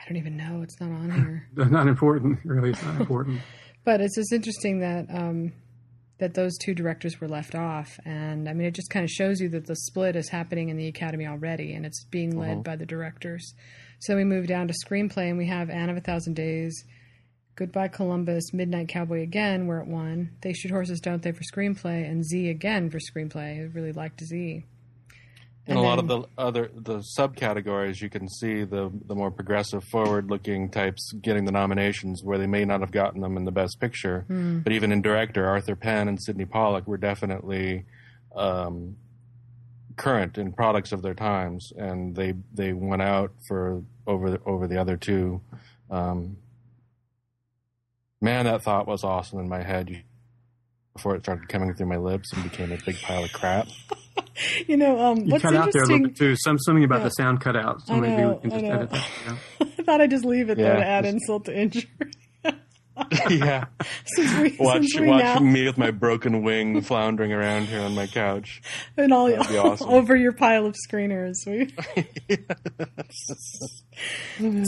I 0.00 0.08
don't 0.08 0.16
even 0.16 0.36
know; 0.36 0.62
it's 0.62 0.80
not 0.80 0.90
on 0.90 1.10
here. 1.10 1.48
Not 1.70 1.86
important. 1.86 2.40
Really, 2.44 2.70
it's 2.70 2.82
not 2.82 3.00
important. 3.00 3.40
But 3.82 4.02
it's 4.02 4.14
just 4.14 4.32
interesting 4.32 4.80
that 4.80 5.06
um, 5.08 5.52
that 6.18 6.34
those 6.34 6.56
two 6.58 6.74
directors 6.74 7.18
were 7.18 7.28
left 7.28 7.54
off. 7.54 7.98
And 8.04 8.46
I 8.46 8.52
mean, 8.52 8.66
it 8.66 8.74
just 8.74 8.90
kind 8.90 9.04
of 9.04 9.10
shows 9.10 9.40
you 9.40 9.48
that 9.50 9.66
the 9.66 9.74
split 9.74 10.16
is 10.16 10.28
happening 10.28 10.68
in 10.68 10.76
the 10.76 10.86
Academy 10.86 11.26
already, 11.26 11.72
and 11.72 11.86
it's 11.86 12.04
being 12.04 12.38
led 12.38 12.62
by 12.62 12.76
the 12.76 12.84
directors. 12.84 13.54
So 14.00 14.16
we 14.16 14.24
move 14.24 14.46
down 14.46 14.68
to 14.68 14.74
screenplay, 14.84 15.30
and 15.30 15.38
we 15.38 15.46
have 15.46 15.70
Anne 15.70 15.88
of 15.88 15.96
a 15.96 16.00
Thousand 16.00 16.34
Days, 16.34 16.84
Goodbye 17.60 17.88
Columbus, 17.88 18.54
Midnight 18.54 18.88
Cowboy 18.88 19.20
again, 19.20 19.66
where 19.66 19.80
it 19.80 19.86
won. 19.86 20.30
They 20.40 20.54
Shoot 20.54 20.70
Horses, 20.70 20.98
Don't 20.98 21.22
They 21.22 21.32
for 21.32 21.42
screenplay, 21.42 22.10
and 22.10 22.24
Z 22.24 22.48
again 22.48 22.88
for 22.88 22.98
screenplay. 22.98 23.60
I 23.60 23.64
really 23.74 23.92
liked 23.92 24.24
Z. 24.24 24.64
In 25.66 25.76
And 25.76 25.78
a 25.78 25.82
lot 25.82 25.98
of 25.98 26.08
the 26.08 26.22
other 26.38 26.70
the 26.74 27.00
subcategories, 27.00 28.00
you 28.00 28.08
can 28.08 28.30
see 28.30 28.64
the 28.64 28.90
the 29.04 29.14
more 29.14 29.30
progressive, 29.30 29.84
forward-looking 29.84 30.70
types 30.70 31.12
getting 31.20 31.44
the 31.44 31.52
nominations 31.52 32.22
where 32.24 32.38
they 32.38 32.46
may 32.46 32.64
not 32.64 32.80
have 32.80 32.92
gotten 32.92 33.20
them 33.20 33.36
in 33.36 33.44
the 33.44 33.52
Best 33.52 33.78
Picture. 33.78 34.24
Hmm. 34.28 34.60
But 34.60 34.72
even 34.72 34.90
in 34.90 35.02
director, 35.02 35.46
Arthur 35.46 35.76
Penn 35.76 36.08
and 36.08 36.18
Sydney 36.18 36.46
Pollack 36.46 36.86
were 36.86 36.96
definitely 36.96 37.84
um, 38.34 38.96
current 39.96 40.38
in 40.38 40.54
products 40.54 40.92
of 40.92 41.02
their 41.02 41.12
times, 41.12 41.74
and 41.76 42.16
they 42.16 42.32
they 42.54 42.72
went 42.72 43.02
out 43.02 43.32
for 43.46 43.82
over 44.06 44.30
the, 44.30 44.40
over 44.46 44.66
the 44.66 44.78
other 44.78 44.96
two. 44.96 45.42
Um, 45.90 46.38
man, 48.20 48.44
that 48.46 48.62
thought 48.62 48.86
was 48.86 49.04
awesome 49.04 49.38
in 49.40 49.48
my 49.48 49.62
head. 49.62 50.02
Before 50.94 51.14
it 51.14 51.22
started 51.22 51.48
coming 51.48 51.72
through 51.74 51.86
my 51.86 51.96
lips 51.96 52.32
and 52.32 52.42
became 52.42 52.72
a 52.72 52.76
big 52.84 53.00
pile 53.00 53.24
of 53.24 53.32
crap. 53.32 53.68
You 54.66 54.76
know, 54.76 54.98
um, 54.98 55.18
You 55.18 55.32
what's 55.32 55.42
cut 55.42 55.54
out 55.54 55.72
there 55.72 55.82
a 55.82 55.86
little 55.86 55.96
interesting. 56.06 56.28
bit 56.28 56.34
too. 56.34 56.36
Some 56.44 56.58
something 56.58 56.84
about 56.84 56.98
Yeah. 57.00 57.04
the 57.04 57.10
sound 57.10 57.40
cut 57.40 57.56
out. 57.56 57.82
So 57.86 57.94
I 57.94 58.00
maybe 58.00 58.24
we 58.26 58.36
can 58.40 58.50
just 58.50 58.62
know. 58.64 58.70
edit 58.72 58.90
that. 58.90 59.08
Yeah. 59.26 59.66
I 59.78 59.82
thought 59.82 60.00
I'd 60.00 60.10
just 60.10 60.24
leave 60.24 60.48
it 60.50 60.56
there 60.56 60.74
Yeah, 60.74 60.80
to 60.80 60.86
add 60.86 61.04
just- 61.04 61.14
insult 61.14 61.44
to 61.46 61.58
injury. 61.58 61.88
yeah. 63.30 63.66
since 64.06 64.34
we, 64.38 64.56
watch 64.58 64.82
since 64.82 65.00
we 65.00 65.06
watch 65.06 65.22
now, 65.22 65.38
me 65.40 65.64
with 65.66 65.76
my 65.78 65.90
broken 65.90 66.42
wing 66.42 66.80
floundering 66.82 67.32
around 67.32 67.66
here 67.66 67.80
on 67.80 67.94
my 67.94 68.06
couch. 68.06 68.62
and 68.96 69.12
all 69.12 69.28
That'd 69.28 69.48
be 69.48 69.58
awesome. 69.58 69.88
over 69.90 70.14
your 70.16 70.32
pile 70.32 70.66
of 70.66 70.76
screeners. 70.88 71.34
We, 71.46 71.72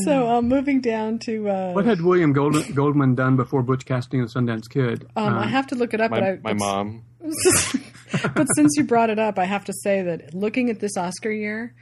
so 0.05 0.29
um, 0.29 0.49
moving 0.49 0.81
down 0.81 1.19
to 1.21 1.49
uh, 1.49 1.73
What 1.73 1.85
had 1.87 2.01
William 2.01 2.33
Gold, 2.33 2.57
Goldman 2.75 3.15
done 3.15 3.37
before 3.37 3.63
Butch 3.63 3.85
Cassidy 3.85 4.19
and 4.19 4.29
the 4.29 4.33
Sundance 4.33 4.69
Kid? 4.69 5.07
um, 5.17 5.35
Uh, 5.35 5.41
I 5.41 5.47
have 5.47 5.67
to 5.69 5.75
look 5.75 5.95
it 5.95 6.01
up, 6.01 6.11
My, 6.11 6.21
but 6.21 6.27
I, 6.29 6.39
my 6.43 6.53
mom. 6.53 7.05
but 8.35 8.47
since 8.57 8.73
you 8.77 8.85
brought 8.85 9.11
it 9.11 9.19
up, 9.19 9.39
I 9.39 9.45
have 9.45 9.65
to 9.67 9.73
say 9.73 10.03
that 10.03 10.35
looking 10.35 10.71
at 10.71 10.81
this 10.81 10.97
Oscar 10.97 11.31
year, 11.31 11.75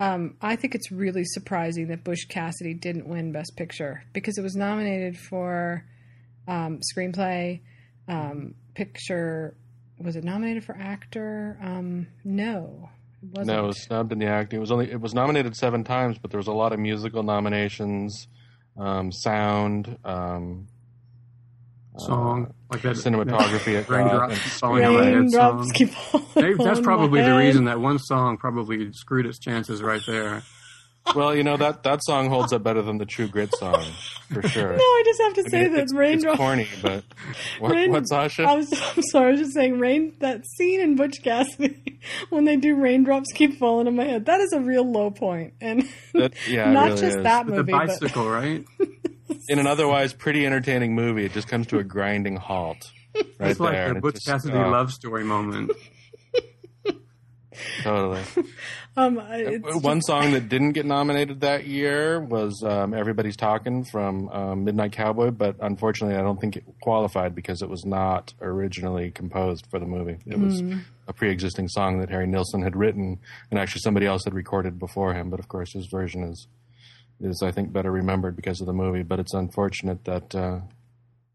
um, 0.00 0.34
I 0.40 0.56
think 0.56 0.74
it's 0.74 0.90
really 0.90 1.24
surprising 1.24 1.88
that 1.88 2.04
Butch 2.04 2.26
Cassidy 2.28 2.74
didn't 2.74 3.06
win 3.08 3.32
Best 3.32 3.52
Picture 3.56 4.04
because 4.12 4.38
it 4.38 4.42
was 4.42 4.54
nominated 4.56 5.18
for 5.18 5.84
um, 6.48 6.80
screenplay, 6.92 7.60
um, 8.08 8.54
picture. 8.74 9.54
Was 10.00 10.16
it 10.16 10.24
nominated 10.24 10.64
for 10.64 10.76
actor? 10.76 11.58
Um, 11.62 12.06
no, 12.24 12.88
it 13.22 13.28
wasn't. 13.36 13.56
No, 13.56 13.64
it 13.64 13.66
was 13.68 13.82
snubbed 13.82 14.10
in 14.12 14.18
the 14.18 14.26
acting. 14.26 14.56
It 14.56 14.60
was 14.60 14.70
only 14.72 14.90
it 14.90 15.00
was 15.00 15.14
nominated 15.14 15.54
seven 15.56 15.84
times, 15.84 16.18
but 16.18 16.30
there 16.32 16.38
was 16.38 16.46
a 16.48 16.52
lot 16.52 16.72
of 16.72 16.78
musical 16.80 17.22
nominations, 17.22 18.26
um, 18.76 19.10
sound, 19.12 19.98
um, 20.04 20.68
song 21.98 22.54
like 22.70 22.82
that. 22.82 22.94
cinematography. 22.96 23.72
that 23.72 23.84
at 23.84 23.88
raindrops 23.88 24.32
and 24.34 24.42
falling 24.52 24.84
on 24.84 24.94
Raindrops 24.96 25.64
song. 25.66 25.70
keep 25.74 25.88
falling. 25.94 26.26
Hey, 26.34 26.64
That's 26.64 26.80
probably 26.80 27.20
the 27.20 27.26
head. 27.26 27.36
reason 27.38 27.64
that 27.64 27.80
one 27.80 27.98
song 27.98 28.36
probably 28.36 28.92
screwed 28.92 29.26
its 29.26 29.38
chances 29.40 29.82
right 29.82 30.02
there. 30.06 30.42
Well, 31.14 31.34
you 31.34 31.42
know 31.42 31.56
that 31.56 31.82
that 31.84 32.00
song 32.04 32.28
holds 32.28 32.52
up 32.52 32.62
better 32.62 32.82
than 32.82 32.98
the 32.98 33.06
True 33.06 33.28
Grit 33.28 33.54
song 33.56 33.84
for 34.32 34.42
sure. 34.46 34.72
No, 34.76 34.82
I 34.82 35.02
just 35.04 35.20
have 35.22 35.34
to 35.34 35.40
I 35.46 35.50
say 35.50 35.62
mean, 35.64 35.72
that 35.72 35.82
it's, 35.84 35.92
it's 36.24 36.36
corny, 36.36 36.68
but 36.82 37.04
what, 37.58 37.72
Rain- 37.72 37.90
what 37.90 38.06
Sasha? 38.08 38.42
I 38.42 38.54
was, 38.56 38.72
I'm 38.96 39.02
sorry, 39.10 39.28
I 39.28 39.30
was 39.32 39.40
just 39.40 39.54
saying, 39.54 39.78
rain. 39.78 40.14
That 40.20 40.46
scene 40.46 40.80
in 40.80 40.96
Butch 40.96 41.22
Cassidy 41.22 41.98
when 42.30 42.44
they 42.44 42.56
do 42.56 42.76
raindrops 42.76 43.32
keep 43.34 43.58
falling 43.58 43.86
on 43.86 43.96
my 43.96 44.04
head. 44.04 44.26
That 44.26 44.40
is 44.40 44.52
a 44.52 44.60
real 44.60 44.90
low 44.90 45.10
point, 45.10 45.54
and 45.60 45.88
That- 46.14 46.34
yeah, 46.48 46.70
not 46.72 46.90
really 46.90 47.00
just 47.00 47.16
is. 47.18 47.22
that 47.24 47.46
With 47.46 47.54
movie, 47.56 47.72
the 47.72 47.78
but 47.78 47.86
bicycle, 47.88 48.28
right? 48.28 48.64
In 49.48 49.58
an 49.58 49.66
otherwise 49.66 50.12
pretty 50.12 50.46
entertaining 50.46 50.94
movie, 50.94 51.24
it 51.24 51.32
just 51.32 51.48
comes 51.48 51.66
to 51.68 51.78
a 51.78 51.84
grinding 51.84 52.36
halt 52.36 52.90
right 53.14 53.50
It's 53.50 53.60
like 53.60 53.72
there. 53.72 53.94
the 53.94 54.00
Butch 54.00 54.16
it's 54.16 54.24
just- 54.24 54.44
Cassidy 54.44 54.58
oh, 54.62 54.68
love 54.70 54.92
story 54.92 55.24
moment. 55.24 55.70
Totally. 57.82 58.22
um, 58.96 59.16
One 59.82 60.00
song 60.02 60.32
that 60.32 60.48
didn't 60.48 60.72
get 60.72 60.86
nominated 60.86 61.40
that 61.40 61.66
year 61.66 62.20
was 62.20 62.62
um, 62.64 62.94
"Everybody's 62.94 63.36
Talking" 63.36 63.84
from 63.84 64.28
um, 64.28 64.64
Midnight 64.64 64.92
Cowboy, 64.92 65.30
but 65.30 65.56
unfortunately, 65.60 66.16
I 66.16 66.22
don't 66.22 66.40
think 66.40 66.56
it 66.56 66.64
qualified 66.80 67.34
because 67.34 67.62
it 67.62 67.68
was 67.68 67.84
not 67.84 68.34
originally 68.40 69.10
composed 69.10 69.66
for 69.70 69.78
the 69.78 69.86
movie. 69.86 70.18
It 70.26 70.38
was 70.38 70.62
a 71.06 71.12
pre-existing 71.12 71.68
song 71.68 72.00
that 72.00 72.10
Harry 72.10 72.26
Nilsson 72.26 72.62
had 72.62 72.76
written, 72.76 73.18
and 73.50 73.58
actually 73.58 73.80
somebody 73.80 74.06
else 74.06 74.24
had 74.24 74.34
recorded 74.34 74.78
before 74.78 75.14
him. 75.14 75.30
But 75.30 75.40
of 75.40 75.48
course, 75.48 75.72
his 75.72 75.86
version 75.86 76.24
is 76.24 76.46
is 77.20 77.42
I 77.42 77.50
think 77.50 77.72
better 77.72 77.90
remembered 77.90 78.36
because 78.36 78.60
of 78.60 78.66
the 78.66 78.72
movie. 78.72 79.02
But 79.02 79.20
it's 79.20 79.34
unfortunate 79.34 80.04
that 80.04 80.34
uh, 80.34 80.60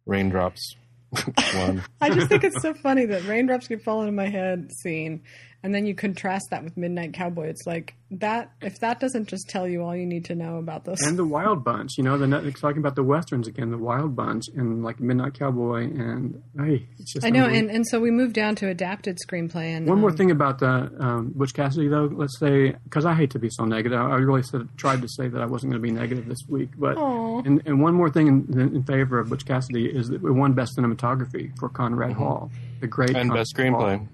Raindrops 0.05 0.75
won. 1.55 1.83
I 2.01 2.09
just 2.09 2.29
think 2.29 2.43
it's 2.43 2.61
so 2.61 2.73
funny 2.73 3.05
that 3.07 3.25
raindrops 3.25 3.67
keep 3.67 3.83
falling 3.83 4.07
on 4.07 4.15
my 4.15 4.29
head 4.29 4.71
scene, 4.71 5.23
and 5.63 5.73
then 5.73 5.85
you 5.85 5.95
contrast 5.95 6.47
that 6.51 6.63
with 6.63 6.75
Midnight 6.77 7.13
Cowboy. 7.13 7.47
It's 7.47 7.65
like 7.65 7.95
that. 8.11 8.51
If 8.61 8.79
that 8.81 8.99
doesn't 8.99 9.27
just 9.29 9.49
tell 9.49 9.67
you 9.67 9.81
all 9.81 9.95
you 9.95 10.05
need 10.05 10.25
to 10.25 10.35
know 10.35 10.57
about 10.57 10.83
this, 10.85 11.01
and 11.01 11.17
the 11.17 11.25
Wild 11.25 11.63
Bunch. 11.63 11.91
You 11.97 12.03
know, 12.03 12.17
the 12.17 12.25
Netflix 12.25 12.59
talking 12.59 12.79
about 12.79 12.95
the 12.95 13.03
westerns 13.03 13.47
again, 13.47 13.71
the 13.71 13.77
Wild 13.77 14.15
Bunch, 14.15 14.43
and 14.55 14.83
like 14.83 14.99
Midnight 14.99 15.33
Cowboy, 15.39 15.83
and 15.83 16.41
hey, 16.57 16.87
it's 16.99 17.13
just 17.13 17.25
I 17.25 17.29
know. 17.29 17.45
And 17.45 17.71
and 17.71 17.87
so 17.87 17.99
we 17.99 18.11
moved 18.11 18.33
down 18.33 18.55
to 18.57 18.67
adapted 18.67 19.17
screenplay. 19.27 19.75
And 19.75 19.87
One 19.87 19.99
more 19.99 20.09
um, 20.11 20.17
thing 20.17 20.31
about 20.31 20.59
the 20.59 20.91
um, 20.99 21.31
Butch 21.35 21.53
Cassidy, 21.53 21.87
though. 21.87 22.09
Let's 22.11 22.37
say, 22.39 22.75
because 22.83 23.05
I 23.05 23.13
hate 23.13 23.31
to 23.31 23.39
be 23.39 23.49
so 23.49 23.65
negative, 23.65 23.99
I 23.99 24.15
really 24.17 24.43
said, 24.43 24.67
tried 24.77 25.01
to 25.01 25.07
say 25.07 25.27
that 25.29 25.41
I 25.41 25.45
wasn't 25.45 25.71
going 25.71 25.81
to 25.81 25.87
be 25.87 25.93
negative 25.93 26.27
this 26.27 26.43
week. 26.49 26.69
But 26.77 26.97
Aw. 26.97 27.39
and, 27.45 27.61
and 27.65 27.81
one 27.81 27.93
more 27.93 28.09
thing 28.09 28.27
in, 28.27 28.59
in 28.59 28.83
favor 28.83 29.19
of 29.19 29.29
Butch 29.29 29.45
Cassidy 29.45 29.85
is 29.85 30.09
that 30.09 30.21
we 30.21 30.31
won 30.31 30.53
Best 30.53 30.77
Cinematography 30.77 31.57
for 31.57 31.69
Conrad 31.69 32.13
Hall, 32.13 32.51
the 32.81 32.87
great 32.87 33.09
Mm-hmm. 33.09 33.17
and 33.17 33.29
Conrad 33.29 33.41
best 33.41 33.55
screenplay 33.55 33.97
Hall. 33.97 34.07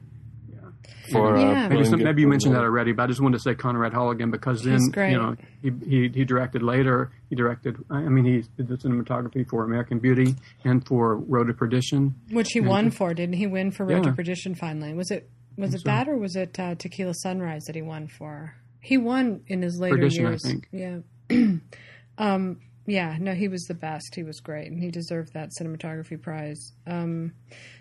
For 1.12 1.36
uh, 1.36 1.40
Yeah. 1.40 1.68
Maybe, 1.68 1.84
some, 1.86 2.04
maybe 2.04 2.22
you 2.22 2.28
mentioned 2.28 2.56
that 2.56 2.64
already, 2.64 2.92
but 2.92 3.04
I 3.04 3.08
just 3.08 3.22
wanted 3.22 3.38
to 3.38 3.44
say 3.44 3.56
Conrad 3.56 3.94
Hall 3.94 4.12
again 4.12 4.32
because 4.32 4.64
then 4.64 4.80
you 4.96 5.18
know 5.18 5.36
he, 5.62 5.72
he 5.88 6.10
he 6.14 6.26
directed 6.26 6.62
later. 6.64 7.12
He 7.30 7.36
directed. 7.36 7.78
I 7.90 8.02
mean, 8.02 8.26
he 8.26 8.44
did 8.58 8.68
the 8.68 8.76
cinematography 8.76 9.48
for 9.50 9.64
American 9.64 10.00
Beauty 10.00 10.36
and 10.64 10.86
for 10.86 11.18
Road 11.18 11.48
to 11.48 11.54
Perdition. 11.54 12.16
which 12.32 12.52
he 12.52 12.60
won 12.62 12.92
for, 12.92 13.14
didn't 13.14 13.36
he? 13.36 13.48
Win 13.48 13.72
for 13.72 13.86
Road 13.86 14.04
to 14.04 14.14
Perdition 14.14 14.56
finally. 14.56 14.94
Was 14.94 15.12
it 15.12 15.30
was 15.58 15.74
it 15.74 15.82
so. 15.82 15.90
that 15.90 16.08
or 16.08 16.18
was 16.18 16.36
it 16.36 16.58
uh, 16.60 16.76
Tequila 16.76 17.14
Sunrise 17.14 17.66
that 17.66 17.76
he 17.76 17.82
won 17.82 18.08
for? 18.08 18.56
He 18.82 18.98
won 18.98 19.42
in 19.48 19.62
his 19.62 19.80
later 19.80 19.96
Perdition, 19.98 20.26
I 20.26 20.30
years. 20.30 20.42
think. 20.42 20.68
Yeah. 20.72 21.00
um, 22.18 22.62
yeah, 22.90 23.18
no, 23.20 23.34
he 23.34 23.48
was 23.48 23.64
the 23.64 23.74
best. 23.74 24.16
He 24.16 24.24
was 24.24 24.40
great, 24.40 24.72
and 24.72 24.82
he 24.82 24.92
deserved 24.92 25.34
that 25.34 25.52
cinematography 25.60 26.22
prize. 26.22 26.74
Um, 26.88 27.34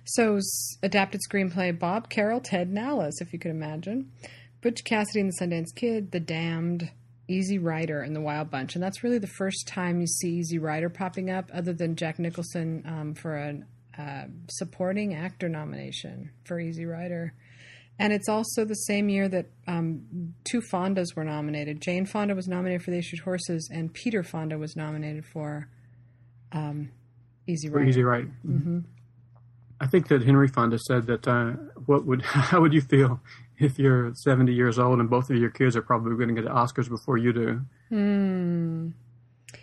so, 0.04 0.38
adapted 0.82 1.20
screenplay: 1.28 1.76
Bob 1.78 2.08
& 2.08 2.10
Carol 2.10 2.40
& 2.40 2.44
Ted 2.44 2.74
& 2.74 2.78
Alice, 2.78 3.20
if 3.20 3.32
you 3.32 3.38
could 3.38 3.50
imagine, 3.50 4.10
Butch 4.60 4.84
Cassidy 4.84 5.20
and 5.20 5.32
the 5.32 5.44
Sundance 5.44 5.74
Kid, 5.74 6.10
The 6.10 6.20
Damned, 6.20 6.90
Easy 7.28 7.58
Rider, 7.58 8.02
and 8.02 8.14
The 8.16 8.20
Wild 8.20 8.50
Bunch. 8.50 8.74
And 8.74 8.82
that's 8.82 9.04
really 9.04 9.18
the 9.18 9.26
first 9.26 9.68
time 9.68 10.00
you 10.00 10.06
see 10.06 10.30
Easy 10.30 10.58
Rider 10.58 10.88
popping 10.88 11.30
up, 11.30 11.50
other 11.52 11.72
than 11.72 11.96
Jack 11.96 12.18
Nicholson 12.18 12.82
um, 12.86 13.14
for 13.14 13.36
a 13.36 13.62
uh, 14.00 14.24
supporting 14.48 15.14
actor 15.14 15.48
nomination 15.48 16.30
for 16.44 16.58
Easy 16.60 16.86
Rider. 16.86 17.34
And 17.98 18.12
it's 18.12 18.28
also 18.28 18.64
the 18.64 18.74
same 18.74 19.08
year 19.08 19.28
that 19.28 19.46
um, 19.66 20.34
two 20.44 20.60
Fondas 20.60 21.16
were 21.16 21.24
nominated. 21.24 21.80
Jane 21.80 22.06
Fonda 22.06 22.34
was 22.34 22.46
nominated 22.46 22.82
for 22.82 22.92
They 22.92 23.00
Shoot 23.00 23.20
Horses, 23.20 23.68
and 23.72 23.92
Peter 23.92 24.22
Fonda 24.22 24.56
was 24.56 24.76
nominated 24.76 25.24
for 25.24 25.68
um, 26.52 26.90
Easy 27.46 27.68
Rider. 27.68 27.88
Easy 27.88 28.04
Right. 28.04 28.26
I 29.80 29.86
think 29.86 30.08
that 30.08 30.22
Henry 30.22 30.48
Fonda 30.48 30.78
said 30.78 31.06
that. 31.06 31.26
Uh, 31.26 31.52
what 31.86 32.04
would 32.04 32.22
how 32.50 32.60
would 32.60 32.72
you 32.72 32.80
feel 32.80 33.20
if 33.58 33.78
you're 33.78 34.12
70 34.14 34.52
years 34.52 34.78
old 34.78 35.00
and 35.00 35.08
both 35.08 35.30
of 35.30 35.36
your 35.36 35.50
kids 35.50 35.76
are 35.76 35.82
probably 35.82 36.14
going 36.16 36.34
to 36.34 36.42
get 36.42 36.50
Oscars 36.50 36.88
before 36.88 37.16
you 37.16 37.32
do? 37.32 37.60
Hmm. 37.88 38.88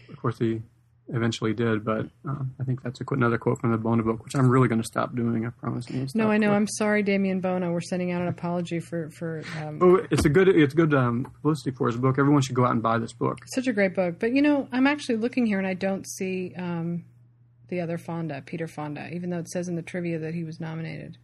Of 0.09 0.17
course, 0.17 0.39
he 0.39 0.61
eventually 1.09 1.53
did, 1.53 1.85
but 1.85 2.07
uh, 2.27 2.35
I 2.59 2.63
think 2.63 2.81
that's 2.81 2.99
a, 2.99 3.05
qu- 3.05 3.15
another 3.15 3.37
quote 3.37 3.59
from 3.59 3.71
the 3.71 3.77
Bona 3.77 4.03
book, 4.03 4.23
which 4.23 4.35
I'm 4.35 4.49
really 4.49 4.67
going 4.67 4.81
to 4.81 4.87
stop 4.87 5.15
doing. 5.15 5.45
I 5.45 5.49
promise. 5.49 5.85
No, 6.15 6.31
I 6.31 6.37
know. 6.37 6.51
I'm 6.51 6.67
sorry, 6.67 7.03
Damien 7.03 7.41
Bona. 7.41 7.71
We're 7.71 7.81
sending 7.81 8.11
out 8.11 8.21
an 8.21 8.27
apology 8.27 8.79
for 8.79 9.09
for 9.11 9.43
um, 9.61 9.79
Oh, 9.81 10.05
it's 10.09 10.25
a 10.25 10.29
good 10.29 10.47
it's 10.47 10.73
good 10.73 10.93
um, 10.93 11.25
publicity 11.41 11.71
for 11.71 11.87
his 11.87 11.97
book. 11.97 12.17
Everyone 12.17 12.41
should 12.41 12.55
go 12.55 12.65
out 12.65 12.71
and 12.71 12.81
buy 12.81 12.97
this 12.97 13.13
book. 13.13 13.37
such 13.53 13.67
a 13.67 13.73
great 13.73 13.95
book. 13.95 14.19
But 14.19 14.33
you 14.33 14.41
know, 14.41 14.67
I'm 14.71 14.87
actually 14.87 15.17
looking 15.17 15.45
here 15.45 15.59
and 15.59 15.67
I 15.67 15.73
don't 15.75 16.07
see 16.07 16.53
um, 16.57 17.05
the 17.67 17.81
other 17.81 17.97
Fonda, 17.97 18.41
Peter 18.45 18.67
Fonda, 18.67 19.09
even 19.13 19.29
though 19.29 19.39
it 19.39 19.49
says 19.49 19.67
in 19.67 19.75
the 19.75 19.81
trivia 19.81 20.19
that 20.19 20.33
he 20.33 20.43
was 20.43 20.59
nominated. 20.59 21.17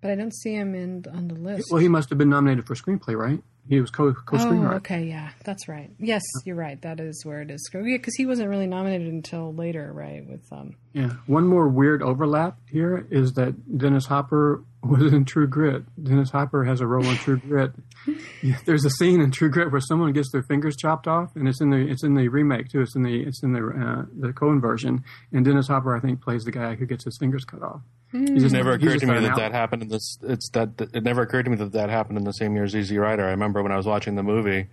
But 0.00 0.10
I 0.10 0.14
don't 0.14 0.34
see 0.34 0.54
him 0.54 0.74
in 0.74 1.04
on 1.12 1.28
the 1.28 1.34
list. 1.34 1.70
Well, 1.70 1.80
he 1.80 1.88
must 1.88 2.08
have 2.08 2.16
been 2.16 2.30
nominated 2.30 2.66
for 2.66 2.74
screenplay, 2.74 3.14
right? 3.14 3.42
He 3.68 3.80
was 3.80 3.90
co 3.90 4.12
co 4.12 4.36
Oh, 4.36 4.40
screenwriter. 4.40 4.76
okay, 4.76 5.04
yeah, 5.04 5.30
that's 5.44 5.68
right. 5.68 5.90
Yes, 5.98 6.22
you're 6.44 6.56
right. 6.56 6.80
That 6.82 6.98
is 6.98 7.22
where 7.24 7.40
it 7.42 7.50
is. 7.50 7.70
Yeah, 7.72 7.82
because 7.96 8.14
he 8.16 8.26
wasn't 8.26 8.48
really 8.48 8.66
nominated 8.66 9.12
until 9.12 9.54
later, 9.54 9.92
right? 9.92 10.26
With 10.28 10.44
um, 10.52 10.74
Yeah. 10.92 11.10
One 11.26 11.46
more 11.46 11.68
weird 11.68 12.02
overlap 12.02 12.58
here 12.68 13.06
is 13.10 13.32
that 13.34 13.78
Dennis 13.78 14.06
Hopper 14.06 14.64
was 14.82 15.12
in 15.12 15.24
True 15.24 15.46
Grit. 15.46 15.84
Dennis 16.02 16.30
Hopper 16.30 16.64
has 16.64 16.80
a 16.80 16.86
role 16.86 17.04
in 17.06 17.14
True 17.16 17.36
Grit. 17.38 17.72
There's 18.66 18.84
a 18.84 18.90
scene 18.90 19.20
in 19.20 19.30
True 19.30 19.50
Grit 19.50 19.70
where 19.70 19.80
someone 19.80 20.12
gets 20.12 20.32
their 20.32 20.42
fingers 20.42 20.74
chopped 20.76 21.06
off, 21.06 21.36
and 21.36 21.46
it's 21.46 21.60
in 21.60 21.70
the 21.70 21.76
it's 21.76 22.02
in 22.02 22.14
the 22.14 22.28
remake 22.28 22.70
too. 22.70 22.80
It's 22.80 22.96
in 22.96 23.02
the 23.02 23.22
it's 23.22 23.42
in 23.42 23.52
the 23.52 23.60
uh, 23.60 24.04
the 24.18 24.32
Coen 24.32 24.60
version, 24.60 25.04
and 25.32 25.44
Dennis 25.44 25.68
Hopper 25.68 25.94
I 25.96 26.00
think 26.00 26.22
plays 26.22 26.42
the 26.44 26.50
guy 26.50 26.74
who 26.74 26.86
gets 26.86 27.04
his 27.04 27.16
fingers 27.18 27.44
cut 27.44 27.62
off. 27.62 27.82
He 28.12 28.24
just- 28.26 28.46
It 28.46 28.52
never 28.52 28.72
occurred 28.72 29.00
to 29.00 29.06
me 29.06 29.14
that 29.20 29.24
out- 29.32 29.36
that 29.36 29.52
happened 29.52 29.82
in 29.82 29.88
this. 29.88 30.18
It's 30.22 30.48
that 30.50 30.76
that- 30.78 30.94
it 30.94 31.04
never 31.04 31.22
occurred 31.22 31.44
to 31.44 31.50
me 31.50 31.56
that 31.56 31.72
that 31.72 31.90
happened 31.90 32.18
in 32.18 32.24
the 32.24 32.32
same 32.32 32.54
year 32.54 32.64
as 32.64 32.74
Easy 32.74 32.98
Rider. 32.98 33.24
I 33.24 33.30
remember 33.30 33.62
when 33.62 33.72
I 33.72 33.76
was 33.76 33.86
watching 33.86 34.16
the 34.16 34.22
movie, 34.22 34.66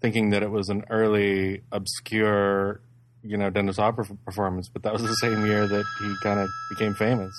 thinking 0.00 0.30
that 0.30 0.42
it 0.42 0.50
was 0.50 0.68
an 0.68 0.84
early, 0.90 1.62
obscure, 1.72 2.80
you 3.22 3.36
know, 3.36 3.50
Dennis 3.50 3.76
Hopper 3.76 4.04
performance, 4.24 4.68
but 4.68 4.82
that 4.82 4.92
was 4.92 5.02
the 5.02 5.14
same 5.14 5.46
year 5.46 5.66
that 5.66 5.84
he 6.00 6.14
kind 6.22 6.40
of 6.40 6.48
became 6.70 6.92
famous. 6.94 7.32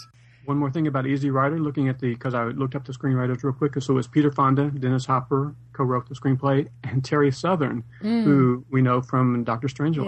One 0.46 0.58
more 0.58 0.70
thing 0.72 0.88
about 0.88 1.06
Easy 1.06 1.30
Rider, 1.30 1.58
looking 1.60 1.88
at 1.88 2.00
the 2.00 2.10
because 2.14 2.34
I 2.34 2.44
looked 2.46 2.76
up 2.76 2.86
the 2.86 2.92
screenwriters 2.94 3.44
real 3.44 3.54
quick. 3.54 3.76
So 3.82 3.94
it 3.94 3.96
was 3.96 4.08
Peter 4.08 4.32
Fonda, 4.32 4.72
Dennis 4.72 5.06
Hopper 5.06 5.56
co-wrote 5.72 6.10
the 6.10 6.16
screenplay, 6.16 6.68
and 6.84 7.04
Terry 7.04 7.32
Southern, 7.32 7.84
mm. 8.02 8.24
who 8.24 8.66
we 8.70 8.82
know 8.82 9.02
from 9.02 9.44
Doctor 9.44 9.68
Strangelove. 9.68 10.06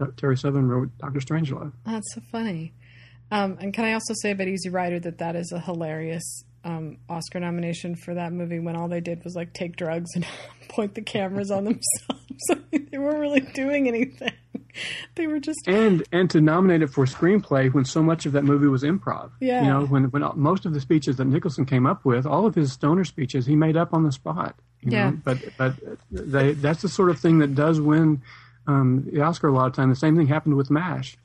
Yeah. 0.00 0.06
Terry 0.16 0.36
Southern 0.36 0.66
wrote 0.68 0.96
Doctor 0.98 1.20
Strangelove. 1.20 1.72
That's 1.84 2.14
so 2.14 2.22
funny. 2.32 2.72
Um, 3.30 3.58
and 3.60 3.72
can 3.72 3.84
I 3.84 3.92
also 3.92 4.14
say 4.14 4.30
about 4.32 4.48
Easy 4.48 4.68
Rider 4.70 4.98
that 5.00 5.18
that 5.18 5.36
is 5.36 5.52
a 5.52 5.60
hilarious 5.60 6.44
um, 6.64 6.98
Oscar 7.08 7.40
nomination 7.40 7.94
for 7.96 8.14
that 8.14 8.32
movie 8.32 8.58
when 8.58 8.76
all 8.76 8.88
they 8.88 9.00
did 9.00 9.24
was 9.24 9.34
like 9.34 9.52
take 9.54 9.76
drugs 9.76 10.10
and 10.14 10.26
point 10.68 10.94
the 10.94 11.02
cameras 11.02 11.50
on 11.50 11.64
themselves. 11.64 12.20
They 12.90 12.98
weren't 12.98 13.18
really 13.20 13.40
doing 13.40 13.86
anything. 13.86 14.32
They 15.14 15.26
were 15.26 15.38
just 15.40 15.60
and 15.66 16.02
and 16.12 16.28
to 16.30 16.40
nominate 16.40 16.80
it 16.82 16.88
for 16.88 17.04
screenplay 17.04 17.72
when 17.72 17.84
so 17.84 18.02
much 18.02 18.24
of 18.26 18.32
that 18.32 18.44
movie 18.44 18.66
was 18.66 18.82
improv. 18.82 19.30
Yeah. 19.40 19.62
you 19.62 19.68
know 19.68 19.84
when 19.86 20.04
when 20.10 20.24
most 20.36 20.64
of 20.66 20.72
the 20.74 20.80
speeches 20.80 21.16
that 21.16 21.26
Nicholson 21.26 21.66
came 21.66 21.86
up 21.86 22.04
with, 22.04 22.26
all 22.26 22.46
of 22.46 22.54
his 22.54 22.72
stoner 22.72 23.04
speeches 23.04 23.46
he 23.46 23.54
made 23.56 23.76
up 23.76 23.92
on 23.92 24.04
the 24.04 24.12
spot. 24.12 24.56
You 24.80 24.92
Yeah. 24.92 25.10
know? 25.10 25.18
but 25.24 25.38
but 25.58 25.74
they 26.10 26.52
that's 26.52 26.82
the 26.82 26.88
sort 26.88 27.10
of 27.10 27.18
thing 27.20 27.38
that 27.40 27.54
does 27.54 27.80
win 27.80 28.22
um, 28.66 29.06
the 29.12 29.20
Oscar 29.22 29.48
a 29.48 29.52
lot 29.52 29.66
of 29.66 29.72
time. 29.74 29.88
The 29.90 29.96
same 29.96 30.16
thing 30.16 30.26
happened 30.28 30.56
with 30.56 30.70
Mash. 30.70 31.16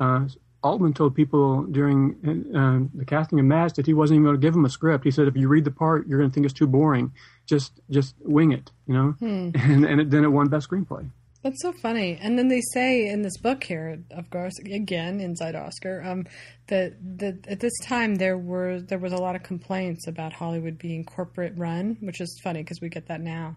Uh, 0.00 0.26
Altman 0.62 0.92
told 0.92 1.14
people 1.14 1.62
during 1.64 2.16
uh, 2.54 2.96
the 2.96 3.04
casting 3.04 3.38
of 3.38 3.46
Mash 3.46 3.72
that 3.74 3.86
he 3.86 3.94
wasn't 3.94 4.16
even 4.16 4.24
going 4.24 4.36
to 4.36 4.40
give 4.40 4.54
him 4.54 4.64
a 4.64 4.70
script. 4.70 5.04
He 5.04 5.10
said, 5.10 5.28
"If 5.28 5.36
you 5.36 5.48
read 5.48 5.64
the 5.64 5.70
part, 5.70 6.08
you're 6.08 6.18
going 6.18 6.30
to 6.30 6.34
think 6.34 6.44
it's 6.44 6.54
too 6.54 6.66
boring. 6.66 7.12
Just 7.46 7.80
just 7.90 8.16
wing 8.20 8.52
it." 8.52 8.70
You 8.86 8.94
know, 8.94 9.10
Hmm. 9.18 9.50
and 9.54 9.84
and 9.84 10.00
it, 10.00 10.10
then 10.10 10.24
it 10.24 10.28
won 10.28 10.48
best 10.48 10.68
screenplay. 10.68 11.08
That's 11.44 11.62
so 11.62 11.72
funny. 11.72 12.18
And 12.20 12.36
then 12.36 12.48
they 12.48 12.60
say 12.74 13.06
in 13.08 13.22
this 13.22 13.38
book 13.38 13.62
here, 13.62 14.02
of 14.10 14.28
course, 14.30 14.58
again 14.58 15.20
inside 15.20 15.54
Oscar, 15.54 16.02
um, 16.04 16.26
that 16.66 16.94
that 17.18 17.46
at 17.46 17.60
this 17.60 17.72
time 17.84 18.16
there 18.16 18.36
were 18.36 18.80
there 18.80 18.98
was 18.98 19.12
a 19.12 19.16
lot 19.16 19.36
of 19.36 19.44
complaints 19.44 20.08
about 20.08 20.32
Hollywood 20.32 20.78
being 20.78 21.04
corporate 21.04 21.52
run, 21.56 21.96
which 22.00 22.20
is 22.20 22.40
funny 22.42 22.62
because 22.62 22.80
we 22.80 22.88
get 22.88 23.06
that 23.06 23.20
now, 23.20 23.56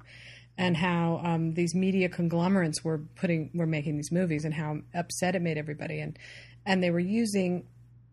and 0.60 0.78
how 0.78 1.22
um, 1.24 1.56
these 1.56 1.74
media 1.74 2.08
conglomerates 2.08 2.84
were 2.84 3.00
putting 3.16 3.50
were 3.56 3.66
making 3.66 3.96
these 3.96 4.12
movies 4.12 4.46
and 4.46 4.54
how 4.54 4.78
upset 4.94 5.36
it 5.36 5.42
made 5.42 5.58
everybody, 5.58 6.00
and 6.00 6.20
and 6.66 6.84
they 6.84 6.92
were 6.92 7.00
using 7.00 7.66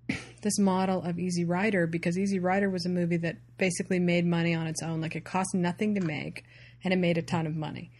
this 0.43 0.59
model 0.59 1.03
of 1.03 1.19
Easy 1.19 1.45
Rider 1.45 1.87
because 1.87 2.19
Easy 2.19 2.39
Rider 2.39 2.71
was 2.71 2.87
a 2.87 2.91
movie 2.91 3.19
that 3.19 3.37
basically 3.57 3.99
made 3.99 4.27
money 4.27 4.55
on 4.55 4.67
its 4.67 4.83
own. 4.83 5.01
Like 5.01 5.17
it 5.17 5.25
cost 5.25 5.55
nothing 5.55 5.95
to 5.95 6.01
make 6.01 6.45
and 6.85 6.93
it 6.93 6.99
made 6.99 7.19
a 7.19 7.23
ton 7.23 7.47
of 7.47 7.55
money. 7.55 7.91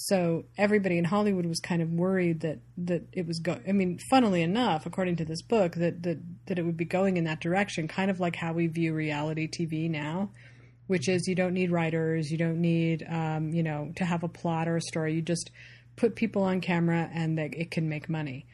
So 0.00 0.44
everybody 0.56 0.96
in 0.96 1.04
Hollywood 1.04 1.44
was 1.44 1.58
kind 1.58 1.82
of 1.82 1.90
worried 1.90 2.40
that, 2.42 2.60
that 2.78 3.02
it 3.12 3.26
was 3.26 3.40
going. 3.40 3.62
I 3.68 3.72
mean, 3.72 3.98
funnily 4.10 4.42
enough, 4.42 4.86
according 4.86 5.16
to 5.16 5.24
this 5.24 5.42
book, 5.42 5.74
that, 5.74 6.04
that 6.04 6.18
that 6.46 6.56
it 6.56 6.62
would 6.62 6.76
be 6.76 6.84
going 6.84 7.16
in 7.16 7.24
that 7.24 7.40
direction, 7.40 7.88
kind 7.88 8.08
of 8.08 8.20
like 8.20 8.36
how 8.36 8.52
we 8.52 8.68
view 8.68 8.94
reality 8.94 9.48
TV 9.48 9.90
now, 9.90 10.30
which 10.86 11.08
is 11.08 11.26
you 11.26 11.34
don't 11.34 11.52
need 11.52 11.72
writers, 11.72 12.30
you 12.30 12.38
don't 12.38 12.60
need 12.60 13.04
um, 13.10 13.52
you 13.52 13.64
know, 13.64 13.90
to 13.96 14.04
have 14.04 14.22
a 14.22 14.28
plot 14.28 14.68
or 14.68 14.76
a 14.76 14.82
story. 14.82 15.14
You 15.14 15.22
just 15.22 15.50
put 15.96 16.14
people 16.14 16.44
on 16.44 16.60
camera 16.60 17.10
and 17.12 17.36
they, 17.36 17.50
it 17.52 17.72
can 17.72 17.88
make 17.88 18.08
money. 18.08 18.46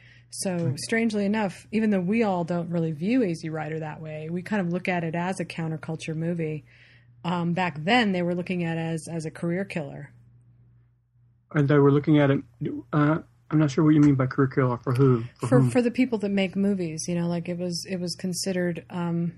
So 0.43 0.75
strangely 0.77 1.25
enough, 1.25 1.67
even 1.71 1.91
though 1.91 2.01
we 2.01 2.25
all 2.25 2.43
don't 2.43 2.69
really 2.69 2.91
view 2.91 3.23
Easy 3.23 3.49
Rider 3.49 3.79
that 3.79 4.01
way, 4.01 4.29
we 4.29 4.43
kind 4.43 4.61
of 4.61 4.73
look 4.73 4.89
at 4.89 5.05
it 5.05 5.15
as 5.15 5.39
a 5.39 5.45
counterculture 5.45 6.17
movie. 6.17 6.65
Um, 7.25 7.53
back 7.53 7.85
then, 7.85 8.11
they 8.11 8.21
were 8.23 8.35
looking 8.35 8.65
at 8.65 8.77
it 8.77 8.81
as 8.81 9.07
as 9.09 9.25
a 9.27 9.31
career 9.31 9.65
killer. 9.65 10.13
and 11.55 11.69
they 11.69 11.79
were 11.79 11.93
looking 11.93 12.19
at 12.19 12.31
it. 12.31 12.41
Uh, 12.93 13.19
I'm 13.51 13.59
not 13.59 13.71
sure 13.71 13.85
what 13.85 13.95
you 13.95 14.01
mean 14.01 14.17
by 14.17 14.27
career 14.27 14.49
killer 14.49 14.79
for 14.83 14.93
who. 14.93 15.23
For, 15.39 15.47
for 15.47 15.71
for 15.71 15.83
the 15.83 15.93
people 15.93 16.19
that 16.19 16.31
make 16.31 16.57
movies. 16.57 17.05
You 17.07 17.15
know, 17.15 17.29
like 17.29 17.49
it 17.49 17.59
was 17.59 17.87
it 17.89 18.01
was 18.01 18.17
considered 18.17 18.85
um, 18.91 19.35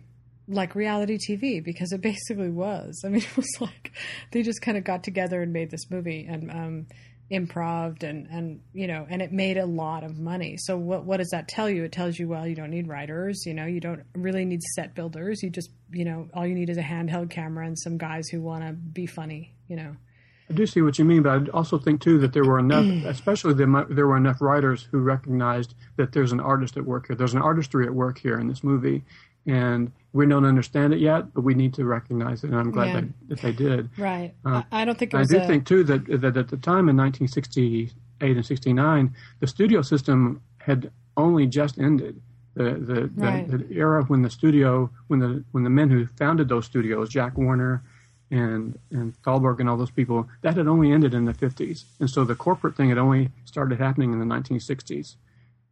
like 0.49 0.75
reality 0.75 1.19
TV 1.19 1.63
because 1.63 1.93
it 1.93 2.01
basically 2.11 2.51
was. 2.51 3.03
I 3.05 3.09
mean, 3.09 3.21
it 3.23 3.37
was 3.37 3.61
like 3.61 3.93
they 4.33 4.43
just 4.43 4.63
kind 4.63 4.79
of 4.79 4.85
got 4.85 5.05
together 5.05 5.43
and 5.43 5.53
made 5.53 5.71
this 5.71 5.91
movie 5.91 6.27
and 6.27 6.51
um, 6.51 6.87
improved 7.29 8.05
and 8.05 8.27
and 8.29 8.61
you 8.73 8.87
know, 8.87 9.07
and 9.09 9.21
it 9.21 9.33
made 9.33 9.57
a 9.57 9.67
lot 9.67 10.05
of 10.05 10.19
money. 10.19 10.57
So 10.57 10.77
what 10.77 11.05
what 11.05 11.17
does 11.19 11.31
that 11.31 11.49
tell 11.49 11.69
you? 11.69 11.85
It 11.85 11.93
tells 11.93 12.19
you 12.19 12.29
well, 12.29 12.47
you 12.47 12.55
don't 12.55 12.71
need 12.71 12.89
writers. 12.89 13.45
You 13.47 13.55
know, 13.55 13.67
you 13.67 13.81
don't 13.81 14.03
really 14.15 14.45
need 14.45 14.63
set 14.75 14.95
builders. 14.95 15.43
You 15.43 15.51
just 15.51 15.71
you 15.91 16.05
know, 16.05 16.29
all 16.35 16.47
you 16.47 16.55
need 16.55 16.71
is 16.71 16.79
a 16.79 16.83
handheld 16.83 17.31
camera 17.31 17.67
and 17.67 17.79
some 17.79 17.99
guys 17.99 18.29
who 18.29 18.41
want 18.41 18.65
to 18.65 18.73
be 18.73 19.07
funny. 19.07 19.55
You 19.69 19.77
know. 19.77 19.97
I 20.49 20.53
do 20.53 20.65
see 20.65 20.81
what 20.81 20.97
you 20.97 21.05
mean, 21.05 21.23
but 21.23 21.31
I 21.31 21.51
also 21.51 21.77
think 21.77 22.01
too 22.01 22.19
that 22.21 22.33
there 22.33 22.45
were 22.45 22.61
enough, 22.61 22.85
especially 23.07 23.55
the, 23.55 23.87
there 23.91 24.07
were 24.07 24.17
enough 24.17 24.41
writers 24.41 24.87
who 24.93 24.99
recognized 24.99 25.75
that 25.97 26.13
there's 26.13 26.31
an 26.31 26.39
artist 26.39 26.77
at 26.77 26.85
work 26.85 27.09
here. 27.09 27.17
There's 27.17 27.35
an 27.35 27.43
artistry 27.43 27.85
at 27.85 27.93
work 27.93 28.19
here 28.19 28.39
in 28.39 28.47
this 28.47 28.63
movie, 28.63 29.05
and 29.47 29.93
we 30.13 30.27
don't 30.27 30.45
understand 30.47 30.93
it 30.95 30.99
yet, 31.01 31.33
but 31.35 31.43
we 31.43 31.55
need 31.55 31.75
to 31.75 31.85
recognize 31.85 32.43
it. 32.43 32.51
And 32.51 32.59
I'm 32.59 32.71
glad 32.71 32.87
Yeah. 32.89 33.01
that, 33.01 33.29
that 33.29 33.41
they 33.43 33.53
did. 33.53 33.91
Right. 33.99 34.33
Uh, 34.45 34.63
I, 34.73 34.83
I 34.83 34.85
don't 34.85 34.99
think 34.99 35.13
it 35.15 35.17
I 35.19 35.25
do 35.25 35.39
a, 35.39 35.47
think 35.47 35.67
too 35.67 35.85
that 35.85 36.07
that 36.23 36.37
at 36.37 36.49
the 36.49 36.57
time 36.57 36.89
in 36.89 36.97
1968 36.97 38.37
and 38.37 38.47
69, 38.47 39.15
the 39.41 39.47
studio 39.47 39.83
system 39.83 40.41
had 40.59 40.91
only 41.17 41.47
just 41.47 41.79
ended. 41.79 42.21
The 42.55 42.65
the, 42.75 43.11
Right. 43.15 43.47
the, 43.51 43.59
the 43.59 43.75
era 43.75 44.03
when 44.05 44.23
the 44.23 44.31
studio 44.31 44.91
when 45.09 45.21
the 45.21 45.45
when 45.53 45.65
the 45.65 45.71
men 45.71 45.91
who 45.91 46.07
founded 46.07 46.49
those 46.49 46.65
studios, 46.65 47.11
Jack 47.11 47.37
Warner 47.37 47.83
and 48.31 48.79
and 48.91 49.15
Thalberg 49.23 49.61
and 49.61 49.69
all 49.69 49.77
those 49.77 49.91
people, 49.91 50.29
that 50.41 50.57
had 50.57 50.67
only 50.67 50.91
ended 50.91 51.13
in 51.15 51.27
the 51.27 51.35
50s, 51.35 51.85
and 52.01 52.09
so 52.09 52.25
the 52.25 52.35
corporate 52.35 52.75
thing 52.75 52.89
had 52.89 52.99
only 52.99 53.29
started 53.45 53.79
happening 53.79 54.13
in 54.15 54.19
the 54.19 54.25
1960s. 54.25 55.17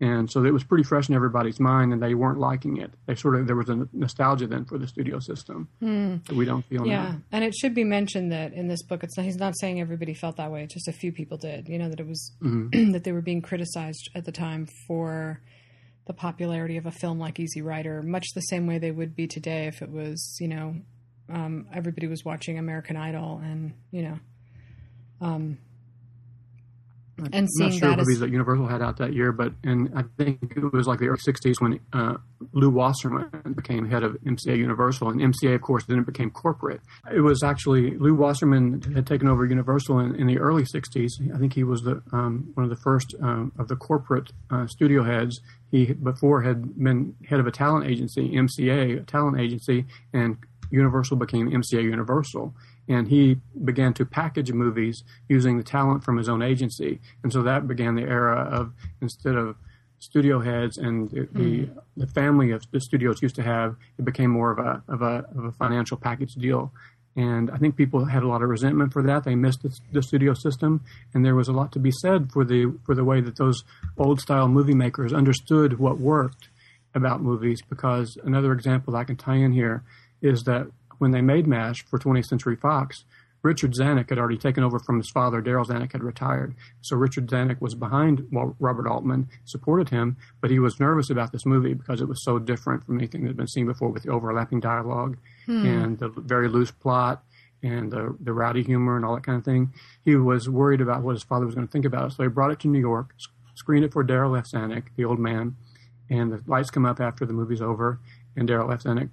And 0.01 0.29
so 0.31 0.45
it 0.45 0.53
was 0.53 0.65
pretty 0.65 0.83
fresh 0.83 1.09
in 1.09 1.15
everybody's 1.15 1.61
mind, 1.61 1.93
and 1.93 2.03
they 2.03 2.15
weren't 2.15 2.39
liking 2.39 2.79
it. 2.79 2.93
They 3.07 3.15
sort 3.15 3.37
of 3.37 3.47
there 3.47 3.55
was 3.57 3.69
a 3.69 3.89
nostalgia 3.93 4.47
then 4.49 4.65
for 4.65 4.77
the 4.77 4.89
studio 4.89 5.21
system 5.21 5.69
that 5.81 6.35
we 6.35 6.45
don't 6.45 6.65
feel 6.67 6.83
Hmm. 6.83 6.89
Yeah, 6.91 7.03
now. 7.13 7.17
and 7.31 7.45
it 7.45 7.55
should 7.55 7.75
be 7.75 7.85
mentioned 7.85 8.33
that 8.33 8.53
in 8.53 8.67
this 8.67 8.83
book, 8.83 9.05
it's 9.05 9.17
not, 9.17 9.23
he's 9.25 9.37
not 9.37 9.55
saying 9.59 9.81
everybody 9.81 10.13
felt 10.13 10.37
that 10.37 10.51
way. 10.51 10.67
Just 10.67 10.89
a 10.89 10.93
few 10.93 11.13
people 11.13 11.39
did. 11.39 11.69
You 11.69 11.79
know 11.79 11.89
that 11.89 12.01
it 12.01 12.07
was 12.09 12.33
that 12.41 13.03
they 13.05 13.13
were 13.13 13.23
being 13.23 13.41
criticized 13.41 14.11
at 14.17 14.25
the 14.25 14.33
time 14.33 14.67
for 14.89 15.41
the 16.07 16.13
popularity 16.13 16.77
of 16.77 16.87
a 16.87 16.91
film 16.91 17.19
like 17.19 17.39
Easy 17.41 17.63
Rider, 17.63 18.03
much 18.03 18.27
the 18.35 18.41
same 18.43 18.67
way 18.67 18.79
they 18.79 18.91
would 18.91 19.15
be 19.17 19.27
today 19.29 19.69
if 19.69 19.81
it 19.81 19.91
was 19.91 20.37
you 20.41 20.49
know 20.49 20.75
um, 21.33 21.67
everybody 21.73 22.09
was 22.09 22.25
watching 22.25 22.59
American 22.59 22.97
Idol 22.97 23.41
and 23.43 23.73
you 23.93 24.03
know 24.03 24.19
um, 25.21 25.59
and 27.17 27.35
I'm 27.35 27.49
not 27.59 27.73
sure 27.73 27.91
that 27.91 27.99
movies 27.99 28.21
that 28.21 28.31
Universal 28.31 28.67
had 28.67 28.83
out 28.83 28.97
that 28.99 29.13
year, 29.13 29.33
but 29.33 29.53
and 29.63 29.93
I 29.95 30.03
think 30.17 30.55
it 30.57 30.73
was 30.73 30.87
like 30.87 30.99
the 30.99 31.09
early 31.09 31.19
'60s 31.27 31.61
when 31.61 31.81
uh, 31.93 32.17
Lew 32.53 32.71
Wasserman 32.71 33.31
became 33.55 33.89
head 33.89 34.03
of 34.03 34.17
MCA 34.25 34.57
Universal, 34.57 35.11
and 35.11 35.21
MCA, 35.21 35.55
of 35.55 35.63
course, 35.63 35.85
then 35.85 35.99
it 35.99 36.07
became 36.07 36.31
corporate. 36.31 36.81
It 37.13 37.21
was 37.21 37.43
actually 37.43 37.97
Lew 37.99 38.15
Wasserman 38.15 38.83
had 38.95 39.07
taken 39.07 39.29
over 39.29 39.47
Universal 39.47 40.01
in, 40.01 40.17
in 40.17 40.27
the 40.27 40.39
early 40.39 40.65
'60s. 40.65 41.11
I 41.35 41.39
think 41.39 41.55
he 41.55 41.65
was 41.65 41.83
the 41.83 42.03
um, 42.13 42.51
one 42.55 42.65
of 42.65 42.71
the 42.71 42.83
first 42.83 43.15
um, 43.23 43.53
of 43.59 43.69
the 43.69 43.77
corporate 43.77 44.33
uh, 44.51 44.67
studio 44.67 45.05
heads. 45.05 45.41
He 45.71 45.93
before 45.93 46.43
had 46.43 46.77
been 46.77 47.15
head 47.29 47.41
of 47.41 47.47
a 47.47 47.53
talent 47.53 47.87
agency, 47.87 48.31
MCA, 48.31 49.03
a 49.03 49.05
talent 49.05 49.41
agency, 49.41 49.87
and 50.13 50.37
Universal 50.71 51.17
became 51.17 51.51
MCA 51.51 51.83
Universal. 51.83 52.55
And 52.89 53.09
he 53.09 53.39
began 53.65 53.95
to 53.95 54.05
package 54.05 54.53
movies 54.53 55.05
using 55.29 55.57
the 55.57 55.65
talent 55.65 56.05
from 56.05 56.19
his 56.19 56.29
own 56.29 56.43
agency. 56.43 57.01
And 57.23 57.33
so 57.33 57.43
that 57.43 57.67
began 57.67 57.95
the 57.95 58.03
era 58.03 58.43
of 58.43 58.73
instead 59.01 59.37
of 59.37 59.57
studio 59.99 60.41
heads 60.41 60.77
and 60.77 61.11
the, 61.11 61.29
the, 61.33 61.61
mm-hmm. 61.61 61.79
the 61.97 62.07
family 62.09 62.51
of 62.51 62.71
the 62.71 62.81
studios 62.81 63.23
used 63.23 63.37
to 63.37 63.43
have, 63.43 63.77
it 63.99 64.05
became 64.05 64.31
more 64.31 64.51
of 64.51 64.59
a, 64.59 64.83
of 64.87 65.01
a, 65.01 65.25
of 65.37 65.45
a 65.45 65.53
financial 65.53 65.97
package 65.97 66.35
deal. 66.35 66.73
And 67.17 67.51
I 67.51 67.59
think 67.59 67.77
people 67.77 68.05
had 68.05 68.23
a 68.23 68.29
lot 68.29 68.43
of 68.43 68.49
resentment 68.49 68.93
for 68.93 69.03
that. 69.05 69.25
They 69.25 69.37
missed 69.37 69.63
the, 69.63 69.71
the 69.93 70.03
studio 70.03 70.35
system, 70.35 70.83
and 71.13 71.25
there 71.25 71.37
was 71.37 71.49
a 71.49 71.53
lot 71.53 71.71
to 71.73 71.79
be 71.79 71.93
said 71.93 72.33
for 72.33 72.45
the 72.45 72.77
for 72.85 72.95
the 72.97 73.05
way 73.05 73.21
that 73.21 73.37
those 73.37 73.63
old 73.97 74.21
style 74.21 74.49
movie 74.49 74.75
makers 74.75 75.13
understood 75.13 75.79
what 75.79 75.99
worked 75.99 76.49
about 76.93 77.23
movies. 77.23 77.63
Because 77.63 78.19
another 78.25 78.53
example 78.53 78.97
I 78.97 79.05
can 79.05 79.17
tie 79.17 79.37
in 79.37 79.53
here 79.53 79.85
is 80.23 80.43
that 80.43 80.67
when 81.05 81.11
they 81.11 81.21
made 81.21 81.47
MASH 81.47 81.85
for 81.85 81.99
20th 81.99 82.25
Century 82.25 82.57
Fox, 82.57 83.05
Richard 83.43 83.75
Zanuck 83.75 84.09
had 84.09 84.19
already 84.19 84.39
taken 84.39 84.65
over 84.65 84.79
from 84.79 84.97
his 84.97 85.11
father. 85.11 85.43
Darryl 85.43 85.67
Zanuck 85.67 85.93
had 85.93 86.03
retired. 86.03 86.55
So 86.81 86.97
Richard 86.97 87.27
Zanuck 87.29 87.61
was 87.61 87.75
behind 87.75 88.27
while 88.31 88.57
Robert 88.59 88.89
Altman, 88.89 89.29
supported 89.45 89.91
him, 89.91 90.17
but 90.41 90.51
he 90.51 90.59
was 90.59 90.81
nervous 90.81 91.11
about 91.11 91.31
this 91.31 91.45
movie 91.45 91.75
because 91.75 92.01
it 92.01 92.09
was 92.09 92.25
so 92.25 92.39
different 92.39 92.87
from 92.87 92.97
anything 92.97 93.21
that 93.21 93.29
had 93.29 93.37
been 93.37 93.47
seen 93.47 93.67
before 93.67 93.91
with 93.91 94.05
the 94.05 94.11
overlapping 94.11 94.61
dialogue 94.61 95.19
hmm. 95.45 95.67
and 95.67 95.99
the 95.99 96.09
very 96.09 96.49
loose 96.49 96.71
plot 96.71 97.23
and 97.63 97.93
the, 97.93 98.17
the 98.19 98.33
rowdy 98.33 98.63
humor 98.63 98.97
and 98.97 99.05
all 99.05 99.15
that 99.15 99.25
kind 99.25 99.37
of 99.37 99.45
thing. 99.45 99.75
He 100.07 100.17
was 100.17 100.49
worried 100.49 100.81
about 100.81 101.03
what 101.03 101.17
his 101.17 101.23
father 101.23 101.45
was 101.45 101.55
going 101.55 101.67
to 101.67 101.71
think 101.71 101.85
about 101.85 102.07
it. 102.07 102.15
So 102.15 102.23
he 102.23 102.31
brought 102.31 102.51
it 102.51 102.61
to 102.61 102.69
New 102.69 102.81
York, 102.81 103.15
screened 103.55 103.85
it 103.85 103.93
for 103.93 104.03
Darryl 104.03 104.39
F. 104.39 104.47
Zanuck, 104.47 104.85
the 104.97 105.05
old 105.05 105.19
man, 105.19 105.55
and 106.09 106.33
the 106.33 106.43
lights 106.47 106.71
come 106.71 106.87
up 106.87 106.99
after 106.99 107.27
the 107.27 107.35
movie's 107.35 107.61
over, 107.61 108.01
and 108.35 108.49
Darryl 108.49 108.73
F. 108.73 108.85
Zanuck 108.85 109.11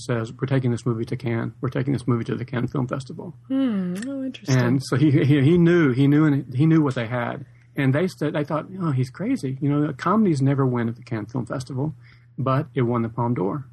says, 0.00 0.32
"We're 0.32 0.46
taking 0.46 0.70
this 0.70 0.84
movie 0.86 1.04
to 1.06 1.16
Cannes. 1.16 1.52
We're 1.60 1.68
taking 1.68 1.92
this 1.92 2.06
movie 2.06 2.24
to 2.24 2.34
the 2.34 2.44
Cannes 2.44 2.68
Film 2.68 2.86
Festival." 2.86 3.34
Hmm. 3.48 3.94
Oh, 4.06 4.24
interesting. 4.24 4.58
And 4.58 4.82
so 4.84 4.96
he, 4.96 5.10
he 5.10 5.40
he 5.42 5.58
knew 5.58 5.92
he 5.92 6.06
knew 6.06 6.24
and 6.26 6.54
he 6.54 6.66
knew 6.66 6.82
what 6.82 6.94
they 6.94 7.06
had, 7.06 7.44
and 7.76 7.94
they 7.94 8.08
said 8.08 8.32
they 8.32 8.44
thought, 8.44 8.66
"Oh, 8.80 8.92
he's 8.92 9.10
crazy." 9.10 9.58
You 9.60 9.68
know, 9.68 9.92
comedies 9.92 10.42
never 10.42 10.66
win 10.66 10.88
at 10.88 10.96
the 10.96 11.02
Cannes 11.02 11.26
Film 11.26 11.46
Festival, 11.46 11.94
but 12.38 12.66
it 12.74 12.82
won 12.82 13.02
the 13.02 13.08
Palme 13.08 13.34
d'Or. 13.34 13.66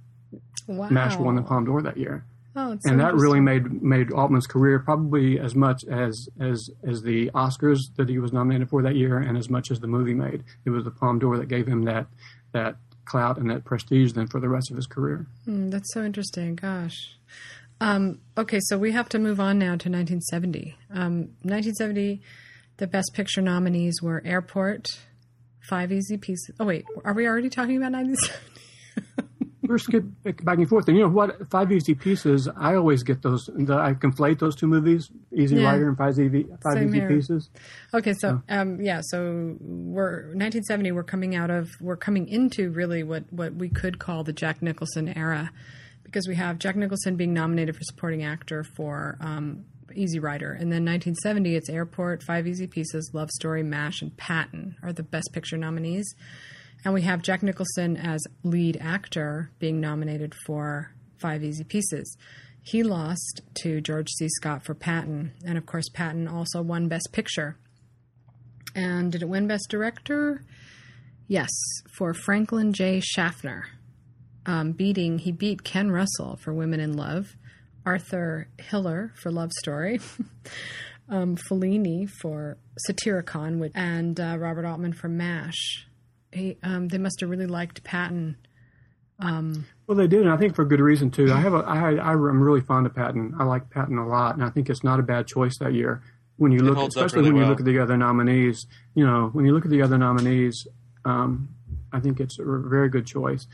Wow. 0.68 0.90
MASH 0.90 1.18
won 1.18 1.36
the 1.36 1.42
Palme 1.42 1.66
d'Or 1.66 1.82
that 1.82 1.98
year. 1.98 2.26
Oh, 2.56 2.78
and 2.84 3.00
that 3.00 3.16
really 3.16 3.40
made 3.40 3.82
made 3.82 4.12
Altman's 4.12 4.46
career 4.46 4.80
probably 4.80 5.40
as 5.40 5.56
much 5.56 5.86
as 5.86 6.28
as 6.40 6.70
as 6.84 7.02
the 7.02 7.32
Oscars 7.32 7.80
that 7.96 8.10
he 8.10 8.20
was 8.20 8.34
nominated 8.34 8.70
for 8.70 8.82
that 8.82 8.96
year, 8.96 9.18
and 9.18 9.38
as 9.38 9.50
much 9.50 9.72
as 9.72 9.80
the 9.80 9.88
movie 9.88 10.14
made. 10.14 10.44
It 10.66 10.70
was 10.70 10.84
the 10.84 10.92
Palme 10.92 11.20
d'Or 11.20 11.38
that 11.38 11.48
gave 11.48 11.66
him 11.66 11.84
that 11.84 12.08
that 12.52 12.76
clout 13.06 13.38
and 13.38 13.49
that 13.49 13.66
prestige 13.66 14.14
then 14.14 14.28
for 14.28 14.39
the 14.39 14.49
rest 14.49 14.70
of 14.72 14.78
his 14.78 14.88
career. 14.88 15.26
Mm, 15.47 15.72
that's 15.72 15.93
so 15.93 16.04
interesting. 16.04 16.56
Gosh. 16.56 17.16
Um, 17.80 18.20
okay, 18.38 18.60
so 18.62 18.78
we 18.78 18.91
have 18.91 19.10
to 19.10 19.20
move 19.20 19.39
on 19.39 19.58
now 19.58 19.76
to 19.76 19.89
1970. 19.89 20.78
Um, 20.93 21.30
1970, 21.41 22.22
the 22.78 22.88
Best 22.88 23.12
Picture 23.14 23.41
nominees 23.41 24.02
were 24.02 24.22
Airport, 24.24 24.88
Five 25.68 25.91
Easy 25.91 26.18
Pieces. 26.18 26.56
Oh 26.60 26.66
wait, 26.66 26.86
are 27.04 27.14
we 27.14 27.28
already 27.28 27.49
talking 27.49 27.78
about 27.78 27.91
1970? 27.91 28.71
We're 29.72 29.78
skip 29.78 30.04
back 30.24 30.58
and 30.58 30.70
forth. 30.70 30.88
And 30.88 30.98
you 30.98 31.04
know 31.04 31.10
what? 31.10 31.50
Five 31.50 31.72
Easy 31.72 31.96
Pieces. 31.96 32.48
I 32.56 32.76
always 32.76 33.04
get 33.04 33.22
those. 33.22 33.50
The, 33.54 33.76
I 33.76 33.94
conflate 33.94 34.40
those 34.40 34.56
two 34.56 34.68
movies, 34.68 35.10
Easy 35.36 35.56
yeah. 35.56 35.72
Rider 35.72 35.90
and 35.90 35.98
Five 35.98 36.20
Easy 36.20 36.48
Five 36.62 36.74
Same 36.74 36.90
Easy 36.90 37.00
here. 37.00 37.08
Pieces. 37.08 37.50
Okay, 37.94 38.14
so 38.14 38.42
um, 38.50 38.80
yeah, 38.82 39.02
so 39.04 39.56
we're 39.60 40.28
1970. 40.34 40.92
We're 40.92 41.04
coming 41.04 41.36
out 41.36 41.50
of. 41.50 41.70
We're 41.80 41.98
coming 41.98 42.28
into 42.28 42.70
really 42.72 43.04
what 43.04 43.32
what 43.32 43.56
we 43.56 43.70
could 43.70 44.00
call 44.00 44.24
the 44.24 44.34
Jack 44.34 44.62
Nicholson 44.62 45.10
era, 45.10 45.52
because 46.04 46.28
we 46.28 46.36
have 46.36 46.60
Jack 46.60 46.76
Nicholson 46.76 47.16
being 47.16 47.34
nominated 47.34 47.76
for 47.76 47.84
supporting 47.84 48.24
actor 48.24 48.64
for. 48.64 49.18
Um, 49.20 49.66
Easy 49.94 50.20
Rider. 50.20 50.54
And 50.54 50.72
then 50.72 50.86
1970, 50.86 51.54
it's 51.58 51.70
Airport, 51.70 52.24
Five 52.24 52.48
Easy 52.48 52.66
Pieces, 52.66 53.12
Love 53.14 53.30
Story, 53.30 53.62
MASH, 53.62 54.02
and 54.02 54.16
Patton 54.16 54.78
are 54.82 54.94
the 54.94 55.04
Best 55.04 55.32
Picture 55.34 55.58
nominees. 55.58 56.16
And 56.84 56.94
we 56.94 57.04
have 57.04 57.22
Jack 57.22 57.44
Nicholson 57.44 57.96
as 57.96 58.26
lead 58.44 58.78
actor 58.82 59.52
being 59.60 59.80
nominated 59.80 60.34
for 60.46 60.92
Five 61.18 61.44
Easy 61.44 61.64
Pieces. 61.64 62.18
He 62.64 62.84
lost 62.84 63.42
to 63.62 63.82
George 63.82 64.10
C. 64.18 64.28
Scott 64.30 64.64
for 64.64 64.74
Patton. 64.74 65.34
And 65.46 65.58
of 65.58 65.66
course, 65.66 65.90
Patton 65.90 66.28
also 66.28 66.62
won 66.62 66.88
Best 66.88 67.12
Picture. 67.12 67.58
And 68.76 69.12
did 69.12 69.22
it 69.22 69.30
win 69.30 69.48
Best 69.48 69.70
Director? 69.70 70.44
Yes, 71.28 71.50
for 71.94 72.14
Franklin 72.14 72.74
J. 72.74 73.00
Schaffner. 73.00 73.66
Um, 74.46 74.72
beating, 74.72 75.20
he 75.20 75.32
beat 75.32 75.64
Ken 75.64 75.92
Russell 75.92 76.36
for 76.38 76.54
Women 76.54 76.80
in 76.80 76.98
Love, 76.98 77.36
Arthur 77.86 78.48
Hiller 78.58 79.14
for 79.16 79.32
Love 79.32 79.52
Story, 79.54 80.00
um, 81.10 81.36
Fellini 81.36 82.10
for 82.10 82.58
Satyricon, 82.88 83.70
and 83.76 84.20
uh, 84.20 84.38
Robert 84.40 84.66
Altman 84.66 84.94
for 84.94 85.10
MASH 85.10 85.86
he, 86.32 86.58
um, 86.64 86.88
they 86.88 86.98
must 86.98 87.20
have 87.20 87.30
really 87.30 87.48
liked 87.48 87.84
Patton. 87.84 88.38
Um, 89.20 89.66
well, 89.86 89.98
they 89.98 90.08
did, 90.08 90.22
and 90.22 90.32
I 90.32 90.38
think 90.38 90.56
for 90.56 90.66
good 90.66 90.80
reason 90.80 91.12
too. 91.12 91.32
I 91.32 91.40
have 91.42 91.54
a, 91.54 91.58
I, 91.58 91.96
I, 91.96 92.12
am 92.14 92.42
really 92.42 92.62
fond 92.62 92.88
of 92.88 92.96
Patton. 92.96 93.36
I 93.40 93.44
like 93.44 93.70
Patton 93.70 93.98
a 93.98 94.08
lot, 94.08 94.36
and 94.36 94.44
I 94.44 94.50
think 94.50 94.70
it's 94.70 94.84
not 94.84 95.00
a 95.00 95.04
bad 95.04 95.28
choice 95.28 95.58
that 95.60 95.74
year. 95.74 96.02
When 96.38 96.52
you 96.52 96.60
look, 96.60 96.78
especially 96.78 97.20
really 97.20 97.34
when 97.34 97.36
well. 97.36 97.44
you 97.44 97.50
look 97.52 97.60
at 97.60 97.66
the 97.66 97.78
other 97.78 97.98
nominees, 97.98 98.66
you 98.96 99.06
know, 99.06 99.30
when 99.34 99.46
you 99.46 99.54
look 99.54 99.66
at 99.66 99.70
the 99.70 99.84
other 99.84 99.98
nominees, 99.98 100.66
um, 101.06 101.50
I 101.94 102.00
think 102.00 102.20
it's 102.20 102.40
a 102.40 102.44
very 102.44 102.90
good 102.90 103.06
choice. 103.06 103.46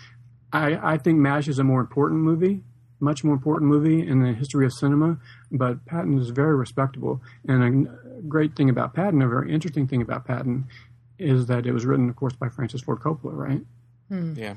I, 0.54 0.94
I 0.94 0.98
think 0.98 1.20
MASH 1.20 1.50
is 1.50 1.60
a 1.60 1.64
more 1.64 1.82
important 1.82 2.22
movie, 2.22 2.64
much 3.02 3.24
more 3.24 3.34
important 3.34 3.70
movie 3.70 4.08
in 4.08 4.22
the 4.22 4.32
history 4.34 4.66
of 4.66 4.74
cinema, 4.74 5.20
but 5.52 5.86
Patton 5.86 6.18
is 6.20 6.30
very 6.30 6.56
respectable. 6.56 7.22
And 7.48 7.88
a 7.88 8.22
great 8.28 8.56
thing 8.56 8.70
about 8.70 8.94
Patton, 8.94 9.22
a 9.22 9.28
very 9.28 9.54
interesting 9.54 9.88
thing 9.88 10.02
about 10.02 10.26
Patton, 10.26 10.68
is 11.20 11.48
that 11.48 11.66
it 11.66 11.72
was 11.72 11.86
written, 11.86 12.10
of 12.10 12.16
course, 12.16 12.34
by 12.34 12.50
Francis 12.50 12.82
Ford 12.82 13.00
Coppola, 13.00 13.34
right? 13.34 13.62
Hmm. 14.10 14.34
Yeah. 14.36 14.56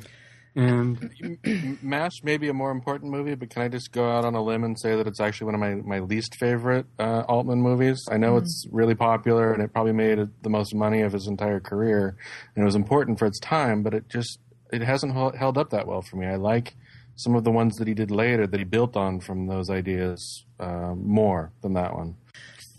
And 0.57 1.79
MASH 1.83 2.25
may 2.25 2.37
be 2.37 2.49
a 2.49 2.55
more 2.55 2.73
important 2.73 3.13
movie, 3.13 3.35
but 3.35 3.51
can 3.51 3.63
I 3.63 3.69
just 3.69 3.93
go 3.93 4.11
out 4.11 4.25
on 4.25 4.35
a 4.35 4.43
limb 4.43 4.65
and 4.65 4.79
say 4.79 4.97
that 4.97 5.07
it's 5.07 5.21
actually 5.21 5.47
one 5.47 5.55
of 5.55 5.61
my, 5.61 5.75
my 5.77 6.01
least 6.01 6.35
favorite 6.35 6.87
uh, 6.99 7.21
Altman 7.29 7.63
movies? 7.63 8.05
I 8.11 8.17
know 8.17 8.33
mm. 8.33 8.43
it's 8.43 8.67
really 8.71 8.97
popular 8.97 9.53
and 9.53 9.63
it 9.63 9.73
probably 9.73 9.93
made 9.93 10.19
the 10.43 10.51
most 10.51 10.75
money 10.75 11.03
of 11.03 11.13
his 11.13 11.29
entire 11.29 11.61
career, 11.61 12.17
and 12.55 12.63
it 12.63 12.67
was 12.67 12.75
important 12.75 13.19
for 13.19 13.27
its 13.27 13.39
time, 13.39 13.83
but 13.83 13.95
it 13.95 14.09
just 14.09 14.41
it 14.73 14.83
hasn't 14.83 15.15
held 15.15 15.59
up 15.59 15.71
that 15.71 15.87
well 15.87 16.03
for 16.03 16.17
me. 16.17 16.27
I 16.27 16.37
like 16.37 16.75
some 17.15 17.35
of 17.35 17.45
the 17.45 17.51
ones 17.51 17.77
that 17.77 17.87
he 17.87 17.95
did 17.95 18.11
later 18.11 18.47
that 18.47 18.59
he 18.59 18.65
built 18.65 18.97
on 18.97 19.21
from 19.21 19.47
those 19.47 19.69
ideas 19.69 20.45
uh, 20.59 20.95
more 20.97 21.53
than 21.61 21.75
that 21.75 21.95
one. 21.95 22.17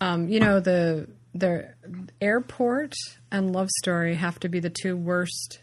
Um, 0.02 0.28
you 0.28 0.40
know 0.40 0.60
the 0.60 1.08
the 1.34 1.74
airport 2.20 2.94
and 3.32 3.54
love 3.54 3.70
story 3.80 4.16
have 4.16 4.40
to 4.40 4.50
be 4.50 4.60
the 4.60 4.70
two 4.70 4.98
worst 4.98 5.62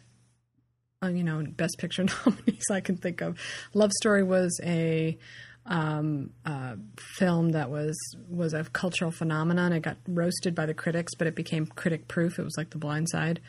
uh, 1.03 1.09
you 1.09 1.23
know 1.23 1.45
best 1.57 1.77
picture 1.79 2.05
nominees 2.27 2.65
i 2.71 2.81
can 2.81 2.97
think 2.97 3.21
of. 3.21 3.39
Love 3.75 3.93
story 3.93 4.23
was 4.23 4.59
a 4.65 5.19
um, 5.67 6.31
uh, 6.47 6.77
film 6.99 7.51
that 7.51 7.71
was 7.71 7.97
was 8.29 8.55
a 8.55 8.65
cultural 8.65 9.11
phenomenon. 9.11 9.73
It 9.73 9.81
got 9.81 9.99
roasted 10.07 10.55
by 10.55 10.67
the 10.67 10.75
critics 10.75 11.15
but 11.15 11.27
it 11.27 11.35
became 11.35 11.67
critic 11.67 12.09
proof. 12.09 12.39
It 12.39 12.45
was 12.45 12.57
like 12.57 12.71
the 12.71 12.79
blind 12.79 13.09
side. 13.11 13.41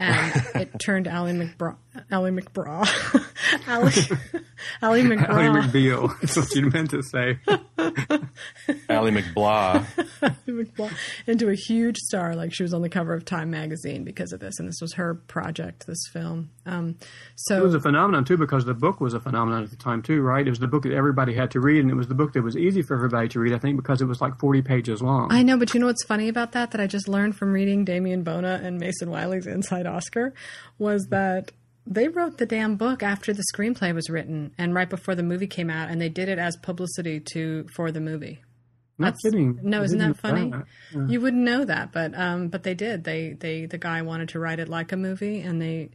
And 0.00 0.42
it 0.54 0.78
turned 0.78 1.06
Ally 1.08 1.32
McBraw, 1.32 1.76
Ally 2.10 2.30
McBraw, 2.30 2.86
Ally, 3.66 3.92
Ally 4.82 5.00
McBraw, 5.02 5.28
Ally 5.28 5.66
McBeal. 5.66 6.20
That's 6.20 6.36
what 6.36 6.54
you 6.54 6.70
meant 6.70 6.90
to 6.90 7.02
say. 7.02 7.38
Ally 8.88 9.10
McBlaw. 9.10 9.84
McBlaw 10.46 10.92
into 11.26 11.48
a 11.48 11.54
huge 11.54 11.96
star, 11.96 12.34
like 12.34 12.52
she 12.54 12.62
was 12.62 12.74
on 12.74 12.82
the 12.82 12.88
cover 12.88 13.14
of 13.14 13.24
Time 13.24 13.50
magazine 13.50 14.04
because 14.04 14.32
of 14.32 14.40
this, 14.40 14.58
and 14.58 14.68
this 14.68 14.80
was 14.80 14.94
her 14.94 15.14
project, 15.14 15.86
this 15.86 16.02
film. 16.12 16.50
Um, 16.66 16.96
so 17.36 17.56
it 17.56 17.62
was 17.62 17.74
a 17.74 17.80
phenomenon 17.80 18.24
too 18.24 18.36
because 18.36 18.64
the 18.64 18.74
book 18.74 19.00
was 19.00 19.14
a 19.14 19.20
phenomenon 19.20 19.64
at 19.64 19.70
the 19.70 19.76
time 19.76 20.02
too, 20.02 20.20
right? 20.20 20.46
It 20.46 20.50
was 20.50 20.58
the 20.58 20.68
book 20.68 20.82
that 20.82 20.92
everybody 20.92 21.34
had 21.34 21.50
to 21.52 21.60
read, 21.60 21.80
and 21.80 21.90
it 21.90 21.94
was 21.94 22.08
the 22.08 22.14
book 22.14 22.32
that 22.34 22.42
was 22.42 22.56
easy 22.56 22.82
for 22.82 22.94
everybody 22.94 23.28
to 23.28 23.40
read. 23.40 23.52
I 23.52 23.58
think 23.58 23.76
because 23.76 24.00
it 24.00 24.06
was 24.06 24.20
like 24.20 24.38
forty 24.38 24.62
pages 24.62 25.02
long. 25.02 25.32
I 25.32 25.42
know, 25.42 25.56
but 25.56 25.72
you 25.74 25.80
know 25.80 25.86
what's 25.86 26.04
funny 26.04 26.28
about 26.28 26.52
that? 26.52 26.72
That 26.72 26.80
I 26.80 26.86
just 26.86 27.08
learned 27.08 27.36
from 27.36 27.52
reading 27.52 27.84
Damien 27.84 28.22
Bona 28.22 28.60
and 28.62 28.78
Mason 28.78 29.10
Wiley's 29.10 29.46
Inside 29.46 29.86
Oscar 29.86 30.34
was 30.78 31.06
that 31.10 31.52
they 31.90 32.08
wrote 32.08 32.36
the 32.36 32.46
damn 32.46 32.76
book 32.76 33.02
after 33.02 33.32
the 33.32 33.42
screenplay 33.54 33.94
was 33.94 34.10
written 34.10 34.52
and 34.58 34.74
right 34.74 34.88
before 34.88 35.14
the 35.14 35.22
movie 35.22 35.46
came 35.46 35.70
out, 35.70 35.88
and 35.88 36.00
they 36.00 36.08
did 36.08 36.28
it 36.28 36.38
as 36.38 36.56
publicity 36.56 37.20
to 37.32 37.66
for 37.74 37.90
the 37.90 38.00
movie. 38.00 38.42
Not 38.98 39.12
That's, 39.12 39.22
kidding. 39.22 39.60
No, 39.62 39.82
isn't 39.82 39.98
that 39.98 40.18
funny? 40.18 40.50
That. 40.50 40.64
Yeah. 40.92 41.06
You 41.06 41.20
wouldn't 41.20 41.42
know 41.42 41.64
that, 41.64 41.92
but 41.92 42.18
um, 42.18 42.48
but 42.48 42.64
they 42.64 42.74
did. 42.74 43.04
They 43.04 43.32
they 43.32 43.66
the 43.66 43.78
guy 43.78 44.02
wanted 44.02 44.30
to 44.30 44.40
write 44.40 44.58
it 44.58 44.68
like 44.68 44.92
a 44.92 44.96
movie, 44.96 45.40
and 45.40 45.62
they 45.62 45.90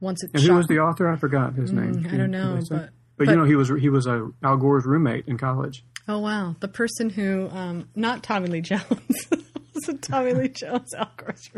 once 0.00 0.22
it. 0.22 0.30
And 0.34 0.42
shot, 0.42 0.50
who 0.50 0.56
was 0.56 0.66
the 0.66 0.78
author? 0.78 1.08
I 1.08 1.16
forgot 1.16 1.54
his 1.54 1.72
mm, 1.72 1.94
name. 1.94 2.08
I 2.12 2.16
don't 2.16 2.30
know, 2.30 2.60
but, 2.68 2.68
but, 2.68 2.90
but 3.16 3.28
you 3.28 3.36
know 3.36 3.44
he 3.44 3.56
was 3.56 3.70
he 3.80 3.88
was 3.88 4.06
a 4.06 4.30
Al 4.42 4.58
Gore's 4.58 4.84
roommate 4.84 5.26
in 5.26 5.38
college. 5.38 5.84
Oh 6.06 6.18
wow, 6.18 6.54
the 6.60 6.68
person 6.68 7.08
who 7.08 7.48
um, 7.50 7.88
not 7.96 8.22
Tommy 8.22 8.48
Lee 8.48 8.60
Jones. 8.60 9.26
was 9.92 9.96
Tommy 10.00 10.32
Lee 10.32 10.48
Jones, 10.48 10.94
Al 10.94 11.10
Gore's 11.16 11.50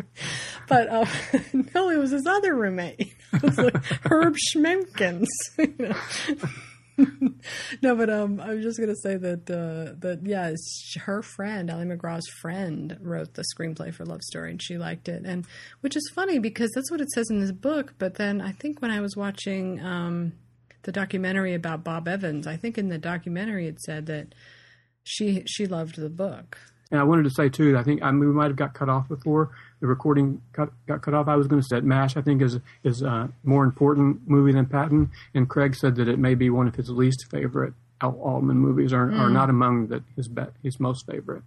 But 0.68 0.89
uh, 0.89 1.07
no, 1.74 1.91
it 1.91 1.99
was 1.99 2.11
his 2.11 2.27
other 2.27 2.55
roommate. 2.55 3.14
It 3.33 3.43
was 3.43 3.59
like 3.59 3.85
Herb 4.07 4.35
Schmenkins. 4.55 5.27
You 5.59 5.74
know? 5.79 5.97
no, 7.83 7.95
but 7.95 8.09
um, 8.09 8.41
I 8.41 8.55
was 8.55 8.64
just 8.64 8.79
gonna 8.79 8.97
say 8.97 9.16
that 9.16 9.51
uh, 9.51 9.95
that 10.01 10.20
yeah, 10.24 10.53
her 11.05 11.22
friend 11.22 11.70
Ali 11.70 11.85
MacGraw's 11.85 12.27
friend 12.41 12.97
wrote 13.03 13.35
the 13.35 13.45
screenplay 13.55 13.93
for 13.93 14.07
Love 14.07 14.22
Story, 14.22 14.53
and 14.53 14.62
she 14.62 14.79
liked 14.79 15.09
it, 15.09 15.24
and 15.27 15.45
which 15.81 15.97
is 15.97 16.11
funny 16.14 16.39
because 16.39 16.70
that's 16.74 16.91
what 16.91 17.03
it 17.03 17.11
says 17.11 17.29
in 17.29 17.41
this 17.41 17.53
book. 17.53 17.95
But 17.99 18.14
then 18.14 18.41
I 18.41 18.53
think 18.53 18.81
when 18.81 18.91
I 18.91 19.01
was 19.01 19.16
watching 19.16 19.85
um, 19.85 20.33
the 20.85 20.93
documentary 20.93 21.53
about 21.53 21.85
Bob 21.85 22.09
Evans, 22.09 22.47
I 22.47 22.57
think 22.57 22.79
in 22.79 22.89
the 22.89 22.99
documentary 22.99 23.66
it 23.66 23.81
said 23.81 24.07
that 24.07 24.35
she 25.05 25.43
she 25.47 25.66
loved 25.66 25.97
the 25.97 26.09
book. 26.09 26.59
And 26.91 27.01
I 27.01 27.05
wanted 27.05 27.24
to 27.24 27.30
say 27.30 27.49
too, 27.49 27.72
that 27.72 27.78
I 27.78 27.82
think 27.82 28.03
I 28.03 28.11
mean, 28.11 28.28
we 28.28 28.34
might 28.34 28.47
have 28.47 28.57
got 28.57 28.74
cut 28.74 28.89
off 28.89 29.09
before 29.09 29.51
the 29.80 29.87
recording 29.87 30.41
cut, 30.53 30.70
got 30.87 31.03
cut 31.03 31.14
off. 31.14 31.28
I 31.28 31.37
was 31.37 31.47
going 31.47 31.61
to 31.61 31.66
say 31.66 31.76
that 31.76 31.84
Mash, 31.84 32.16
I 32.16 32.22
think, 32.22 32.43
is 32.43 32.59
is 32.84 33.03
a 33.03 33.30
more 33.43 33.64
important 33.64 34.28
movie 34.28 34.53
than 34.53 34.66
Patton, 34.66 35.11
and 35.34 35.49
Craig 35.49 35.74
said 35.74 35.97
that 35.97 36.09
it 36.09 36.18
may 36.18 36.34
be 36.34 36.49
one 36.49 36.68
of 36.68 36.76
his 36.76 36.91
least 36.91 37.26
favorite 37.30 37.74
Al- 38.01 38.20
Altman 38.20 38.59
movies 38.59 38.93
are, 38.93 39.11
are 39.11 39.28
mm. 39.28 39.32
not 39.32 39.51
among 39.51 39.89
the, 39.89 40.03
his 40.14 40.28
be, 40.28 40.43
his 40.62 40.78
most 40.78 41.07
favorite. 41.07 41.43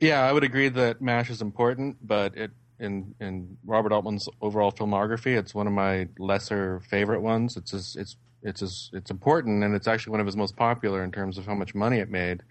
Yeah, 0.00 0.20
I 0.20 0.32
would 0.32 0.44
agree 0.44 0.68
that 0.68 1.00
MASH 1.00 1.30
is 1.30 1.40
important, 1.40 1.96
but 2.06 2.36
it 2.36 2.50
in 2.78 3.14
in 3.20 3.56
Robert 3.64 3.92
Altman's 3.92 4.28
overall 4.40 4.72
filmography, 4.72 5.38
it's 5.38 5.54
one 5.54 5.66
of 5.66 5.72
my 5.72 6.08
lesser 6.18 6.80
favorite 6.90 7.20
ones. 7.20 7.56
It's 7.56 7.72
as, 7.72 7.96
it's 7.96 8.16
it's 8.42 8.62
as, 8.62 8.90
it's 8.92 9.10
important, 9.10 9.62
and 9.62 9.74
it's 9.74 9.86
actually 9.86 10.10
one 10.10 10.20
of 10.20 10.26
his 10.26 10.36
most 10.36 10.56
popular 10.56 11.04
in 11.04 11.12
terms 11.12 11.38
of 11.38 11.46
how 11.46 11.54
much 11.54 11.74
money 11.74 11.98
it 11.98 12.10
made. 12.10 12.42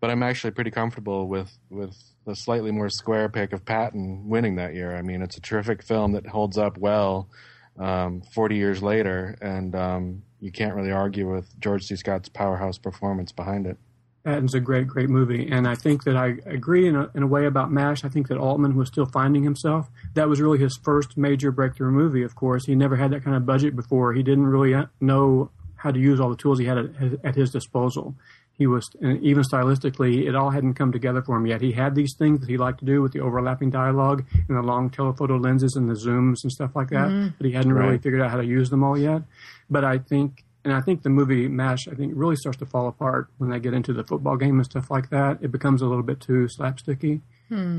But 0.00 0.10
I'm 0.10 0.22
actually 0.22 0.52
pretty 0.52 0.70
comfortable 0.70 1.26
with 1.26 1.50
with 1.70 1.96
the 2.24 2.36
slightly 2.36 2.70
more 2.70 2.90
square 2.90 3.28
pick 3.28 3.52
of 3.52 3.64
Patton 3.64 4.28
winning 4.28 4.56
that 4.56 4.74
year. 4.74 4.96
I 4.96 5.02
mean, 5.02 5.22
it's 5.22 5.36
a 5.36 5.40
terrific 5.40 5.82
film 5.82 6.12
that 6.12 6.26
holds 6.26 6.58
up 6.58 6.78
well 6.78 7.28
um, 7.78 8.22
40 8.32 8.56
years 8.56 8.82
later, 8.82 9.36
and 9.40 9.74
um, 9.74 10.22
you 10.40 10.52
can't 10.52 10.74
really 10.74 10.92
argue 10.92 11.30
with 11.32 11.58
George 11.60 11.86
C. 11.86 11.96
Scott's 11.96 12.28
powerhouse 12.28 12.78
performance 12.78 13.32
behind 13.32 13.66
it. 13.66 13.78
Patton's 14.24 14.54
a 14.54 14.60
great, 14.60 14.86
great 14.86 15.08
movie, 15.08 15.48
and 15.50 15.66
I 15.66 15.74
think 15.74 16.04
that 16.04 16.16
I 16.16 16.36
agree 16.44 16.86
in 16.86 16.96
a, 16.96 17.10
in 17.14 17.22
a 17.22 17.26
way 17.26 17.46
about 17.46 17.70
MASH. 17.72 18.04
I 18.04 18.08
think 18.08 18.28
that 18.28 18.36
Altman 18.36 18.76
was 18.76 18.88
still 18.88 19.06
finding 19.06 19.42
himself. 19.42 19.88
That 20.14 20.28
was 20.28 20.40
really 20.40 20.58
his 20.58 20.76
first 20.76 21.16
major 21.16 21.50
breakthrough 21.50 21.92
movie. 21.92 22.22
Of 22.22 22.34
course, 22.34 22.66
he 22.66 22.74
never 22.74 22.96
had 22.96 23.10
that 23.12 23.24
kind 23.24 23.36
of 23.36 23.46
budget 23.46 23.74
before. 23.74 24.12
He 24.12 24.22
didn't 24.22 24.46
really 24.46 24.74
uh, 24.74 24.86
know 25.00 25.50
how 25.76 25.92
to 25.92 25.98
use 25.98 26.20
all 26.20 26.28
the 26.28 26.36
tools 26.36 26.58
he 26.58 26.66
had 26.66 26.78
at, 26.78 27.24
at 27.24 27.34
his 27.36 27.50
disposal. 27.50 28.16
He 28.58 28.66
was 28.66 28.90
and 29.00 29.22
even 29.22 29.44
stylistically, 29.44 30.26
it 30.26 30.34
all 30.34 30.50
hadn't 30.50 30.74
come 30.74 30.90
together 30.90 31.22
for 31.22 31.36
him 31.36 31.46
yet. 31.46 31.60
He 31.60 31.72
had 31.72 31.94
these 31.94 32.14
things 32.18 32.40
that 32.40 32.48
he 32.48 32.56
liked 32.58 32.80
to 32.80 32.84
do 32.84 33.00
with 33.00 33.12
the 33.12 33.20
overlapping 33.20 33.70
dialogue 33.70 34.24
and 34.48 34.58
the 34.58 34.62
long 34.62 34.90
telephoto 34.90 35.36
lenses 35.38 35.76
and 35.76 35.88
the 35.88 35.94
zooms 35.94 36.42
and 36.42 36.50
stuff 36.50 36.74
like 36.74 36.90
that, 36.90 37.06
but 37.38 37.46
he 37.46 37.52
hadn't 37.52 37.72
really 37.72 37.98
figured 37.98 38.20
out 38.20 38.30
how 38.32 38.36
to 38.38 38.44
use 38.44 38.68
them 38.68 38.82
all 38.82 38.98
yet. 38.98 39.22
But 39.70 39.84
I 39.84 39.98
think 39.98 40.44
and 40.64 40.72
I 40.74 40.80
think 40.80 41.02
the 41.02 41.08
movie 41.08 41.46
MASH, 41.48 41.86
I 41.88 41.94
think, 41.94 42.12
really 42.16 42.36
starts 42.36 42.58
to 42.58 42.66
fall 42.66 42.88
apart 42.88 43.28
when 43.38 43.48
they 43.48 43.60
get 43.60 43.74
into 43.74 43.92
the 43.92 44.02
football 44.04 44.36
game 44.36 44.56
and 44.56 44.64
stuff 44.66 44.90
like 44.90 45.08
that. 45.10 45.38
It 45.40 45.52
becomes 45.52 45.80
a 45.80 45.86
little 45.86 46.02
bit 46.02 46.20
too 46.20 46.48
slapsticky 46.58 47.20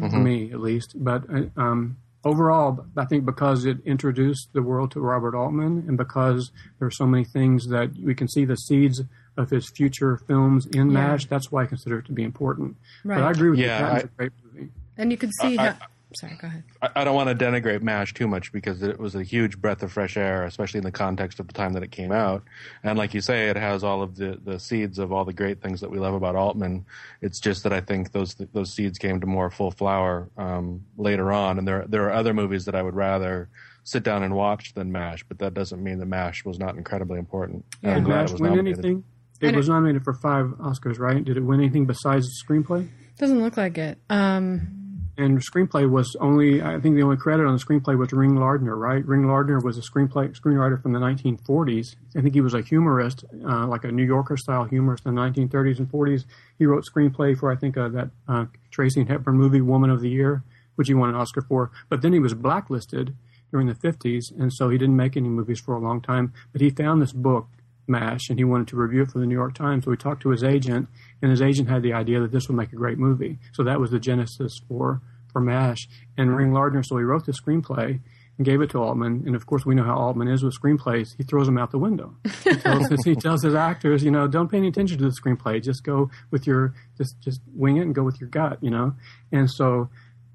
for 0.09 0.17
me, 0.19 0.51
at 0.51 0.59
least. 0.61 0.93
But 0.95 1.23
uh, 1.29 1.43
um, 1.57 1.97
overall, 2.23 2.85
I 2.97 3.05
think 3.05 3.25
because 3.25 3.65
it 3.65 3.77
introduced 3.85 4.49
the 4.53 4.63
world 4.63 4.91
to 4.91 5.01
Robert 5.01 5.35
Altman, 5.35 5.83
and 5.87 5.97
because 5.97 6.51
there 6.79 6.87
are 6.87 6.91
so 6.91 7.05
many 7.05 7.25
things 7.25 7.67
that 7.67 7.91
we 8.01 8.15
can 8.15 8.27
see 8.27 8.45
the 8.45 8.55
seeds 8.55 9.01
of 9.39 9.49
his 9.49 9.69
future 9.69 10.17
films 10.17 10.65
in 10.67 10.91
Yeah. 10.91 10.99
MASH, 11.07 11.25
that's 11.27 11.51
why 11.51 11.63
I 11.63 11.65
consider 11.65 11.99
it 11.99 12.05
to 12.05 12.11
be 12.11 12.23
important. 12.23 12.75
Right. 13.03 13.15
But 13.17 13.23
I 13.23 13.31
agree 13.31 13.49
with 13.51 13.59
Yeah, 13.59 13.79
you. 13.79 13.85
Patton's 13.85 14.03
I- 14.03 14.05
a 14.05 14.17
great 14.17 14.31
movie. 14.43 14.69
And 14.97 15.11
you 15.11 15.17
can 15.17 15.31
see 15.31 15.57
I- 15.57 15.69
how. 15.71 15.77
Sorry, 16.15 16.35
go 16.41 16.47
ahead. 16.47 16.63
I, 16.81 16.89
I 16.95 17.03
don't 17.03 17.13
want 17.13 17.29
to 17.29 17.35
denigrate 17.45 17.83
MASH 17.83 18.15
too 18.15 18.27
much 18.27 18.51
because 18.51 18.81
it 18.81 18.97
was 18.99 19.13
a 19.13 19.21
huge 19.21 19.61
breath 19.61 19.83
of 19.83 19.91
fresh 19.91 20.17
air, 20.17 20.43
especially 20.45 20.79
in 20.79 20.83
the 20.83 20.91
context 20.91 21.39
of 21.39 21.45
the 21.45 21.53
time 21.53 21.73
that 21.73 21.83
it 21.83 21.91
came 21.91 22.11
out. 22.11 22.43
And 22.83 22.97
like 22.97 23.13
you 23.13 23.21
say, 23.21 23.47
it 23.49 23.55
has 23.55 23.83
all 23.83 24.01
of 24.01 24.15
the, 24.15 24.39
the 24.43 24.59
seeds 24.59 24.97
of 24.97 25.11
all 25.11 25.23
the 25.23 25.33
great 25.33 25.61
things 25.61 25.81
that 25.81 25.91
we 25.91 25.99
love 25.99 26.15
about 26.15 26.35
Altman. 26.35 26.83
It's 27.21 27.39
just 27.39 27.61
that 27.61 27.73
I 27.73 27.81
think 27.81 28.11
those 28.11 28.33
those 28.53 28.73
seeds 28.73 28.97
came 28.97 29.19
to 29.21 29.27
more 29.27 29.51
full 29.51 29.69
flower 29.69 30.27
um, 30.35 30.83
later 30.97 31.31
on. 31.31 31.59
And 31.59 31.67
there 31.67 31.85
there 31.87 32.05
are 32.05 32.11
other 32.13 32.33
movies 32.33 32.65
that 32.65 32.73
I 32.73 32.81
would 32.81 32.95
rather 32.95 33.47
sit 33.83 34.01
down 34.01 34.23
and 34.23 34.33
watch 34.35 34.73
than 34.73 34.91
MASH, 34.91 35.25
but 35.27 35.37
that 35.37 35.53
doesn't 35.53 35.81
mean 35.83 35.99
that 35.99 36.07
MASH 36.07 36.43
was 36.43 36.57
not 36.57 36.75
incredibly 36.75 37.19
important. 37.19 37.63
Yeah. 37.83 37.91
I'm 37.91 37.95
Did 37.97 38.05
glad 38.05 38.15
it 38.17 38.21
MASH 38.23 38.31
was 38.31 38.41
win 38.41 38.55
nominated. 38.55 38.83
anything? 38.85 39.03
It- 39.41 39.55
was 39.55 39.69
nominated 39.69 40.03
for 40.03 40.13
five 40.13 40.47
Oscars, 40.59 40.99
right? 40.99 41.23
Did 41.23 41.37
it 41.37 41.41
win 41.43 41.59
anything 41.59 41.85
besides 41.85 42.27
screenplay? 42.45 42.87
Doesn't 43.17 43.41
look 43.41 43.57
like 43.57 43.77
it. 43.77 43.97
Um, 44.09 44.75
And 45.17 45.39
screenplay 45.43 45.89
was 45.89 46.15
only, 46.21 46.61
I 46.61 46.79
think 46.79 46.95
the 46.95 47.03
only 47.03 47.17
credit 47.17 47.45
on 47.45 47.51
the 47.53 47.59
screenplay 47.61 47.97
was 47.97 48.13
Ring 48.13 48.35
Lardner, 48.35 48.77
right? 48.77 49.05
Ring 49.05 49.27
Lardner 49.27 49.59
was 49.59 49.77
a 49.77 49.81
screenplay 49.81 50.33
screenwriter 50.33 50.81
from 50.81 50.93
the 50.93 50.99
1940s. 50.99 51.97
I 52.15 52.21
think 52.21 52.33
he 52.35 52.39
was 52.39 52.53
a 52.53 52.61
humorist, 52.61 53.25
uh, 53.45 53.67
like 53.67 53.83
a 53.83 53.91
New 53.91 54.05
Yorker 54.05 54.37
style 54.37 54.63
humorist 54.63 55.05
in 55.05 55.15
the 55.15 55.21
1930s 55.21 55.77
and 55.77 55.89
40s. 55.91 56.23
He 56.57 56.65
wrote 56.65 56.85
screenplay 56.85 57.37
for, 57.37 57.51
I 57.51 57.57
think, 57.57 57.75
uh, 57.75 57.89
that 57.89 58.11
uh, 58.29 58.45
Tracy 58.71 59.01
and 59.01 59.09
Hepburn 59.09 59.35
movie, 59.35 59.59
Woman 59.59 59.89
of 59.89 59.99
the 59.99 60.09
Year, 60.09 60.43
which 60.75 60.87
he 60.87 60.93
won 60.93 61.09
an 61.09 61.15
Oscar 61.15 61.41
for. 61.41 61.69
But 61.89 62.01
then 62.01 62.13
he 62.13 62.19
was 62.19 62.33
blacklisted 62.33 63.13
during 63.51 63.67
the 63.67 63.73
50s, 63.75 64.31
and 64.39 64.53
so 64.53 64.69
he 64.69 64.77
didn't 64.77 64.95
make 64.95 65.17
any 65.17 65.27
movies 65.27 65.59
for 65.59 65.75
a 65.75 65.79
long 65.79 65.99
time. 65.99 66.31
But 66.53 66.61
he 66.61 66.69
found 66.69 67.01
this 67.01 67.11
book, 67.11 67.49
MASH, 67.89 68.29
and 68.29 68.39
he 68.39 68.45
wanted 68.45 68.67
to 68.69 68.77
review 68.77 69.01
it 69.01 69.11
for 69.11 69.19
the 69.19 69.25
New 69.25 69.35
York 69.35 69.55
Times. 69.55 69.85
So 69.85 69.91
he 69.91 69.97
talked 69.97 70.21
to 70.21 70.29
his 70.29 70.43
agent, 70.43 70.87
and 71.21 71.31
his 71.31 71.41
agent 71.41 71.69
had 71.69 71.83
the 71.83 71.93
idea 71.93 72.19
that 72.21 72.31
this 72.31 72.47
would 72.47 72.55
make 72.55 72.71
a 72.71 72.77
great 72.77 72.97
movie. 72.97 73.39
So 73.53 73.63
that 73.63 73.79
was 73.79 73.91
the 73.91 73.99
genesis 73.99 74.59
for 74.67 75.01
for 75.31 75.41
MASH. 75.41 75.87
And 76.17 76.35
Ring 76.35 76.53
Lardner, 76.53 76.83
so 76.83 76.97
he 76.97 77.03
wrote 77.03 77.25
the 77.25 77.33
screenplay 77.33 77.99
and 78.37 78.45
gave 78.45 78.61
it 78.61 78.69
to 78.71 78.79
Altman. 78.79 79.23
And 79.25 79.35
of 79.35 79.45
course, 79.45 79.65
we 79.65 79.75
know 79.75 79.83
how 79.83 79.97
Altman 79.97 80.29
is 80.29 80.43
with 80.43 80.57
screenplays. 80.59 81.09
He 81.17 81.23
throws 81.23 81.45
them 81.45 81.57
out 81.57 81.71
the 81.71 81.77
window. 81.77 82.15
He 82.43 82.55
tells, 82.55 82.87
his, 82.87 83.03
he 83.03 83.15
tells 83.15 83.43
his 83.43 83.53
actors, 83.53 84.01
you 84.01 84.11
know, 84.11 84.27
don't 84.27 84.49
pay 84.49 84.57
any 84.57 84.69
attention 84.69 84.97
to 84.97 85.03
the 85.03 85.11
screenplay. 85.11 85.61
Just 85.61 85.83
go 85.83 86.09
with 86.31 86.47
your, 86.47 86.73
just 86.97 87.19
just 87.21 87.41
wing 87.53 87.77
it 87.77 87.81
and 87.81 87.93
go 87.93 88.03
with 88.03 88.19
your 88.19 88.29
gut, 88.29 88.57
you 88.61 88.71
know. 88.71 88.95
And 89.31 89.51
so 89.51 89.89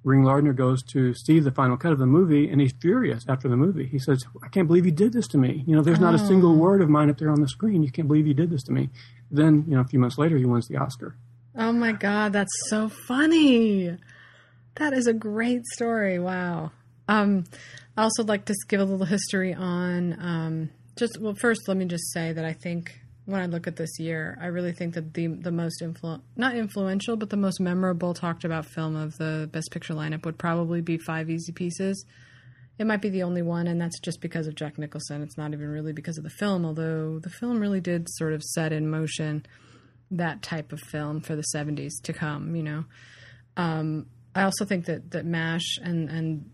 Ring 0.05 0.23
Lardner 0.23 0.53
goes 0.53 0.83
to 0.93 1.15
see 1.15 1.41
the 1.41 1.51
final 1.51 1.77
cut 1.77 1.93
of 1.93 1.99
the 1.99 2.07
movie, 2.07 2.49
and 2.49 2.61
he's 2.61 2.75
furious 2.81 3.25
after 3.29 3.49
the 3.49 3.57
movie. 3.57 3.87
He 3.87 3.99
says, 3.99 4.23
"I 4.43 4.49
can't 4.49 4.69
believe 4.69 4.85
you 4.87 4.93
did 4.93 5.13
this 5.13 5.27
to 5.29 5.39
me. 5.39 5.65
You 5.67 5.75
know, 5.75 5.83
there's 5.83 5.99
not 5.99 6.15
a 6.15 6.19
single 6.19 6.55
word 6.55 6.83
of 6.83 6.89
mine 6.91 7.11
up 7.11 7.19
there 7.19 7.31
on 7.31 7.41
the 7.41 7.49
screen. 7.49 7.83
You 7.83 7.91
can't 7.91 8.07
believe 8.07 8.27
you 8.27 8.35
did 8.35 8.51
this 8.51 8.63
to 8.65 8.73
me." 8.73 8.91
Then, 9.31 9.65
you 9.67 9.75
know, 9.75 9.81
a 9.81 9.87
few 9.87 9.99
months 9.99 10.19
later, 10.19 10.37
he 10.37 10.45
wins 10.45 10.69
the 10.69 10.77
Oscar. 10.77 11.17
oh 11.57 11.73
my 11.73 11.93
God, 11.93 12.33
that's 12.33 12.53
so 12.69 12.89
funny. 12.89 13.97
That 14.77 14.93
is 14.93 15.07
a 15.07 15.13
great 15.15 15.65
story. 15.67 16.19
Wow. 16.19 16.73
Um, 17.09 17.45
I 17.97 18.03
also 18.03 18.25
like 18.25 18.45
to 18.47 18.55
give 18.69 18.81
a 18.81 18.85
little 18.85 19.07
history 19.07 19.55
on 19.55 20.19
um, 20.21 20.71
just 20.97 21.19
well. 21.21 21.35
First, 21.35 21.69
let 21.69 21.77
me 21.77 21.85
just 21.85 22.13
say 22.13 22.33
that 22.33 22.45
I 22.45 22.53
think 22.53 23.01
when 23.27 23.41
I 23.41 23.47
look 23.47 23.67
at 23.67 23.77
this 23.77 23.99
year, 23.99 24.39
I 24.41 24.47
really 24.47 24.73
think 24.73 24.95
that 24.95 25.15
the 25.15 25.29
the 25.29 25.53
most 25.53 25.81
influ- 25.83 26.21
not 26.37 26.57
influential, 26.57 27.17
but 27.17 27.31
the 27.31 27.37
most 27.37 27.61
memorable 27.61 28.15
talked 28.15 28.45
about 28.45 28.67
film 28.67 28.97
of 28.97 29.17
the 29.17 29.49
Best 29.51 29.71
Picture 29.71 29.95
lineup 29.95 30.25
would 30.25 30.39
probably 30.39 30.81
be 30.81 30.99
Five 30.99 31.31
Easy 31.31 31.53
Pieces. 31.53 32.05
It 32.79 32.87
might 32.87 33.01
be 33.01 33.09
the 33.09 33.23
only 33.23 33.43
one, 33.43 33.67
and 33.67 33.81
that's 33.81 34.01
just 34.01 34.21
because 34.21 34.47
of 34.47 34.57
Jack 34.57 34.79
Nicholson. 34.79 35.23
It's 35.23 35.39
not 35.39 35.53
even 35.53 35.69
really 35.69 35.93
because 35.93 36.19
of 36.19 36.25
the 36.25 36.31
film, 36.31 36.65
although 36.65 37.21
the 37.21 37.31
film 37.31 37.61
really 37.61 37.81
did 37.81 38.09
sort 38.11 38.33
of 38.33 38.43
set 38.43 38.73
in 38.73 38.91
motion 38.91 39.47
that 40.11 40.43
type 40.43 40.73
of 40.73 40.81
film 40.81 41.21
for 41.21 41.37
the 41.37 41.45
70s 41.55 41.93
to 42.03 42.13
come, 42.13 42.57
you 42.57 42.63
know. 42.63 42.85
Um, 43.57 44.07
I 44.35 44.43
also 44.43 44.65
think 44.65 44.87
that, 44.87 45.13
that 45.13 45.25
MASH 45.25 45.79
and, 45.83 46.09
and 46.09 46.51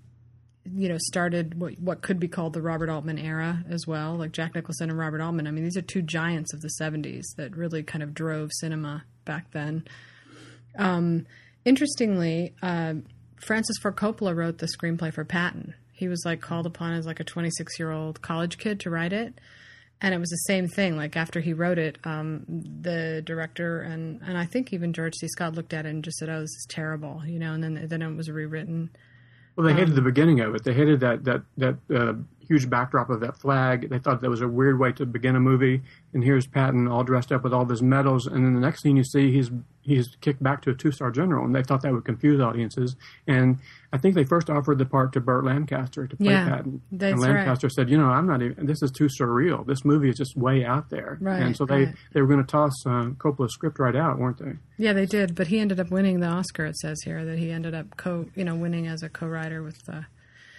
you 0.65 0.89
know, 0.89 0.99
started 0.99 1.59
what 1.59 1.79
what 1.81 2.03
could 2.03 2.21
be 2.21 2.29
called 2.29 2.53
the 2.53 2.63
Robert 2.63 2.91
Altman 2.91 3.19
era 3.19 3.65
as 3.69 3.87
well, 3.87 4.17
like 4.17 4.33
Jack 4.33 4.55
Nicholson 4.55 4.91
and 4.91 4.99
Robert 4.99 5.21
Altman. 5.21 5.47
I 5.47 5.51
mean, 5.51 5.65
these 5.65 5.77
are 5.77 5.83
two 5.83 6.03
giants 6.03 6.53
of 6.53 6.61
the 6.61 6.71
70s 6.81 7.25
that 7.37 7.57
really 7.57 7.83
kind 7.83 8.03
of 8.03 8.15
drove 8.15 8.51
cinema 8.53 9.05
back 9.25 9.51
then. 9.53 9.85
Um, 10.79 11.27
interestingly, 11.65 12.55
uh, 12.63 12.95
Francis 13.41 13.79
Ford 13.79 13.97
Coppola 13.97 14.37
wrote 14.37 14.59
the 14.59 14.69
screenplay 14.69 15.13
for 15.13 15.25
Patton. 15.25 15.75
He 15.93 16.09
was 16.09 16.23
like 16.25 16.41
called 16.41 16.67
upon 16.67 16.93
as 16.93 17.07
like 17.07 17.21
a 17.21 17.25
26 17.25 17.79
year 17.79 17.91
old 17.91 18.23
college 18.23 18.59
kid 18.59 18.81
to 18.81 18.91
write 18.91 19.13
it, 19.13 19.39
and 20.01 20.15
it 20.15 20.19
was 20.19 20.31
the 20.31 20.37
same 20.47 20.69
thing. 20.69 20.97
Like 20.97 21.17
after 21.17 21.41
he 21.41 21.53
wrote 21.53 21.79
it, 21.79 21.99
um, 22.05 22.45
the 22.47 23.23
director 23.25 23.81
and 23.81 24.21
and 24.23 24.37
I 24.37 24.47
think 24.47 24.73
even 24.73 24.93
George 24.93 25.15
C. 25.17 25.27
Scott 25.29 25.55
looked 25.55 25.73
at 25.73 25.87
it 25.87 25.91
and 25.91 26.05
just 26.05 26.19
said, 26.19 26.29
"Oh, 26.29 26.41
this 26.41 26.51
is 26.51 26.67
terrible," 26.69 27.23
you 27.27 27.39
know. 27.39 27.53
And 27.55 27.63
then 27.63 27.87
then 27.89 28.03
it 28.03 28.17
was 28.17 28.31
rewritten. 28.31 28.91
Well, 29.57 29.67
they 29.67 29.75
hated 29.75 29.95
the 29.95 30.03
beginning 30.03 30.41
of 30.41 30.55
it. 30.55 30.65
They 30.65 30.75
hated 30.75 31.01
that 31.01 31.25
that 31.25 31.43
that 31.59 31.77
uh, 31.95 32.15
huge 32.47 32.69
backdrop 32.69 33.11
of 33.11 33.21
that 33.21 33.37
flag. 33.37 33.89
They 33.91 33.99
thought 33.99 34.21
that 34.21 34.31
was 34.31 34.41
a 34.41 34.49
weird 34.49 34.79
way 34.79 34.93
to 34.93 35.07
begin 35.07 35.37
a 35.37 35.41
movie. 35.41 35.83
And 36.13 36.25
here's 36.25 36.47
Patton 36.47 36.89
all 36.89 37.05
dressed 37.05 37.31
up 37.31 37.45
with 37.45 37.53
all 37.53 37.63
of 37.63 37.69
his 37.69 37.83
medals, 37.83 38.27
and 38.27 38.45
then 38.45 38.55
the 38.55 38.61
next 38.61 38.83
thing 38.83 38.97
you 38.97 39.05
see, 39.05 39.33
he's 39.33 39.51
he's 39.91 40.17
kicked 40.21 40.43
back 40.43 40.63
to 40.63 40.71
a 40.71 40.75
two 40.75 40.93
star 40.93 41.11
general, 41.11 41.45
and 41.45 41.55
they 41.55 41.63
thought 41.63 41.83
that 41.83 41.93
would 41.93 42.05
confuse 42.05 42.41
audiences. 42.41 42.97
And 43.27 43.59
I 43.93 43.99
think 43.99 44.15
they 44.15 44.25
first 44.25 44.49
offered 44.49 44.79
the 44.79 44.87
part 44.87 45.13
to 45.15 45.21
Burt 45.21 45.45
Lancaster 45.45 46.07
to 46.07 46.17
play 46.17 46.33
Yeah, 46.33 46.49
Patton, 46.49 46.81
and 46.93 47.03
right. 47.03 47.19
Lancaster 47.19 47.69
said, 47.69 47.91
"You 47.91 47.99
know, 47.99 48.07
I'm 48.07 48.27
not 48.27 48.41
even. 48.41 48.67
This 48.67 48.83
is 48.83 48.91
too 48.91 49.09
surreal. 49.09 49.67
This 49.67 49.85
movie 49.85 50.09
is 50.09 50.17
just 50.17 50.37
way 50.37 50.65
out 50.65 50.91
there." 50.91 51.19
Right, 51.21 51.43
and 51.43 51.57
so 51.57 51.67
they 51.67 51.87
right. 51.87 51.95
they 52.13 52.23
were 52.23 52.29
going 52.29 52.45
to 52.45 52.51
toss 52.51 52.73
uh, 52.87 53.11
Coppola's 53.19 53.53
script 53.53 53.79
right 53.79 53.97
out, 53.97 54.19
weren't 54.19 54.39
they? 54.39 54.53
Yeah, 54.79 54.93
they 54.93 55.07
did, 55.07 55.35
but 55.35 55.49
he 55.49 55.59
ended 55.59 55.81
up 55.81 55.91
winning 55.91 56.21
the 56.21 56.29
Oscar. 56.29 56.65
It 56.65 56.77
says 56.79 57.03
here 57.05 57.25
that 57.25 57.39
he 57.39 57.51
ended 57.51 57.75
up 57.75 57.97
co, 57.97 58.27
you 58.35 58.45
know, 58.45 58.55
winning 58.55 58.87
as 58.87 59.03
a 59.03 59.09
co-writer 59.09 59.63
with 59.63 59.85
the. 59.87 60.07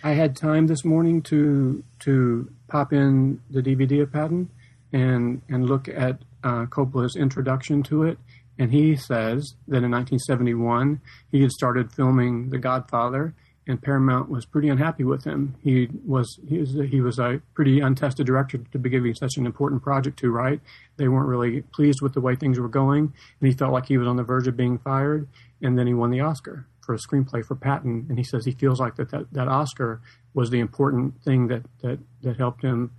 I 0.03 0.11
had 0.11 0.36
time 0.36 0.67
this 0.67 0.84
morning 0.84 1.21
to 1.23 1.84
to 1.99 2.51
pop 2.67 2.91
in 2.91 3.39
the 3.49 3.61
DVD 3.61 4.01
of 4.01 4.11
Patton 4.11 4.49
and 4.91 5.41
and 5.47 5.67
look 5.67 5.88
at 5.88 6.19
uh, 6.43 6.65
Coppola's 6.65 7.15
introduction 7.15 7.84
to 7.84 8.03
it, 8.03 8.17
and 8.62 8.72
he 8.72 8.95
says 8.95 9.55
that 9.68 9.84
in 9.84 9.89
1971 9.89 11.01
he 11.32 11.41
had 11.41 11.49
started 11.49 11.91
filming 11.91 12.51
The 12.51 12.59
Godfather, 12.59 13.34
and 13.66 13.82
Paramount 13.82 14.30
was 14.30 14.45
pretty 14.45 14.70
unhappy 14.70 15.03
with 15.03 15.24
him. 15.24 15.55
He 15.64 15.89
was 16.05 16.39
he 16.47 16.59
was 16.59 16.78
he 16.91 17.01
was 17.01 17.18
a 17.18 17.41
pretty 17.55 17.80
untested 17.80 18.28
director 18.28 18.59
to 18.59 18.78
be 18.78 18.91
giving 18.91 19.16
such 19.16 19.38
an 19.38 19.47
important 19.47 19.82
project 19.82 20.20
to. 20.20 20.30
Right? 20.30 20.59
They 20.97 21.07
weren't 21.07 21.28
really 21.28 21.64
pleased 21.74 22.03
with 22.03 22.14
the 22.14 22.22
way 22.22 22.36
things 22.36 22.59
were 22.59 22.70
going, 22.70 23.12
and 23.39 23.47
he 23.49 23.57
felt 23.57 23.74
like 23.74 23.88
he 23.88 23.97
was 23.97 24.07
on 24.07 24.18
the 24.18 24.24
verge 24.24 24.47
of 24.47 24.55
being 24.55 24.78
fired. 24.78 25.28
And 25.64 25.76
then 25.76 25.88
he 25.88 25.95
won 25.95 26.12
the 26.12 26.20
Oscar 26.20 26.68
for 26.86 26.93
a 26.93 26.99
screenplay 26.99 27.43
for 27.43 27.55
Patton, 27.55 28.05
and 28.09 28.18
he 28.20 28.24
says 28.24 28.45
he 28.45 28.51
feels 28.51 28.80
like 28.80 28.95
that 28.97 29.09
that, 29.09 29.34
that 29.34 29.47
Oscar 29.47 30.01
was 30.36 30.51
the 30.51 30.59
important 30.59 31.20
thing 31.24 31.47
that, 31.47 31.64
that, 31.82 31.97
that 32.22 32.38
helped 32.38 32.62
him 32.62 32.91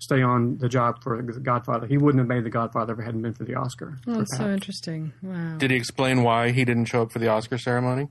stay 0.00 0.22
on 0.22 0.58
the 0.58 0.68
job 0.68 1.02
for 1.02 1.22
The 1.22 1.38
Godfather. 1.38 1.86
He 1.86 1.98
wouldn't 1.98 2.18
have 2.18 2.28
made 2.28 2.44
The 2.44 2.50
Godfather 2.50 2.94
if 2.94 2.98
it 2.98 3.04
hadn't 3.04 3.22
been 3.22 3.34
for 3.34 3.44
the 3.44 3.54
Oscar. 3.54 3.98
Oh, 4.06 4.14
for 4.14 4.18
that's 4.18 4.36
so 4.36 4.50
interesting. 4.50 5.12
Wow. 5.22 5.56
Did 5.58 5.70
he 5.70 5.76
explain 5.76 6.22
why 6.22 6.50
he 6.50 6.64
didn't 6.64 6.86
show 6.86 7.02
up 7.02 7.12
for 7.12 7.20
the 7.20 7.28
Oscar 7.28 7.58
ceremony? 7.58 8.08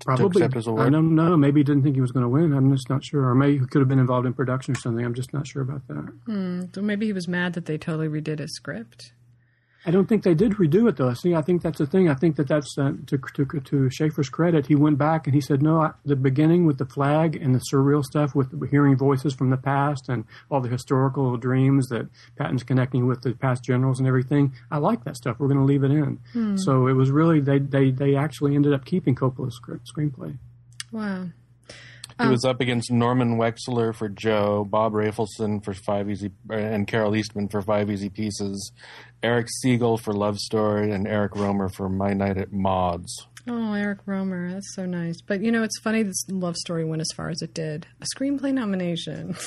To 0.00 0.04
Probably. 0.04 0.42
accept 0.42 0.54
his 0.54 0.68
I 0.68 0.90
don't 0.90 1.14
know. 1.14 1.36
Maybe 1.36 1.60
he 1.60 1.64
didn't 1.64 1.82
think 1.82 1.94
he 1.94 2.00
was 2.00 2.12
going 2.12 2.24
to 2.24 2.28
win. 2.28 2.52
I'm 2.52 2.70
just 2.72 2.90
not 2.90 3.04
sure. 3.04 3.28
Or 3.28 3.34
maybe 3.34 3.58
he 3.58 3.66
could 3.66 3.80
have 3.80 3.88
been 3.88 3.98
involved 3.98 4.26
in 4.26 4.34
production 4.34 4.72
or 4.72 4.78
something. 4.78 5.04
I'm 5.04 5.14
just 5.14 5.32
not 5.32 5.46
sure 5.46 5.62
about 5.62 5.86
that. 5.88 6.12
Hmm. 6.26 6.62
So 6.74 6.82
maybe 6.82 7.06
he 7.06 7.12
was 7.12 7.26
mad 7.28 7.54
that 7.54 7.66
they 7.66 7.78
totally 7.78 8.08
redid 8.08 8.40
his 8.40 8.54
script. 8.54 9.12
I 9.86 9.90
don't 9.90 10.08
think 10.08 10.22
they 10.22 10.34
did 10.34 10.52
redo 10.52 10.88
it 10.88 10.96
though. 10.96 11.12
See, 11.14 11.34
I 11.34 11.42
think 11.42 11.62
that's 11.62 11.78
the 11.78 11.86
thing. 11.86 12.08
I 12.08 12.14
think 12.14 12.36
that 12.36 12.48
that's 12.48 12.76
uh, 12.78 12.92
to, 13.06 13.18
to 13.18 13.60
to 13.60 13.90
Schaefer's 13.90 14.28
credit. 14.28 14.66
He 14.66 14.74
went 14.74 14.98
back 14.98 15.26
and 15.26 15.34
he 15.34 15.40
said, 15.40 15.62
"No, 15.62 15.80
I, 15.82 15.92
the 16.04 16.16
beginning 16.16 16.64
with 16.66 16.78
the 16.78 16.86
flag 16.86 17.36
and 17.36 17.54
the 17.54 17.62
surreal 17.72 18.02
stuff 18.02 18.34
with 18.34 18.70
hearing 18.70 18.96
voices 18.96 19.34
from 19.34 19.50
the 19.50 19.56
past 19.56 20.08
and 20.08 20.24
all 20.50 20.60
the 20.60 20.68
historical 20.70 21.36
dreams 21.36 21.88
that 21.88 22.08
Patton's 22.36 22.62
connecting 22.62 23.06
with 23.06 23.22
the 23.22 23.34
past 23.34 23.62
generals 23.64 23.98
and 23.98 24.08
everything. 24.08 24.54
I 24.70 24.78
like 24.78 25.04
that 25.04 25.16
stuff. 25.16 25.36
We're 25.38 25.48
going 25.48 25.60
to 25.60 25.64
leave 25.64 25.84
it 25.84 25.90
in." 25.90 26.18
So 26.58 26.86
it 26.86 26.94
was 26.94 27.10
really 27.10 27.40
they 27.40 27.58
they 27.58 27.90
they 27.90 28.16
actually 28.16 28.54
ended 28.54 28.72
up 28.72 28.84
keeping 28.84 29.14
Coppola's 29.14 29.56
script, 29.56 29.90
screenplay. 29.94 30.38
Wow. 30.92 31.26
He 32.20 32.26
oh. 32.26 32.30
was 32.30 32.44
up 32.44 32.60
against 32.60 32.92
Norman 32.92 33.36
Wexler 33.36 33.94
for 33.94 34.08
Joe, 34.08 34.64
Bob 34.68 34.92
Rafelson 34.92 35.64
for 35.64 35.74
Five 35.74 36.08
Easy, 36.08 36.30
uh, 36.48 36.54
and 36.54 36.86
Carole 36.86 37.16
Eastman 37.16 37.48
for 37.48 37.60
Five 37.60 37.90
Easy 37.90 38.08
Pieces, 38.08 38.72
Erich 39.22 39.48
Segal 39.64 40.00
for 40.00 40.12
Love 40.12 40.38
Story, 40.38 40.92
and 40.92 41.08
Eric 41.08 41.32
Rohmer 41.32 41.74
for 41.74 41.88
My 41.88 42.12
Night 42.12 42.38
at 42.38 42.52
Maud's. 42.52 43.26
Oh, 43.48 43.74
Eric 43.74 44.06
Rohmer. 44.06 44.52
That's 44.52 44.74
so 44.74 44.86
nice. 44.86 45.20
But 45.20 45.42
you 45.42 45.50
know, 45.50 45.62
it's 45.62 45.78
funny 45.80 46.02
this 46.02 46.24
love 46.30 46.56
story 46.56 46.84
went 46.84 47.00
as 47.02 47.10
far 47.14 47.28
as 47.28 47.42
it 47.42 47.52
did. 47.52 47.86
A 48.00 48.06
screenplay 48.16 48.52
nomination. 48.52 49.36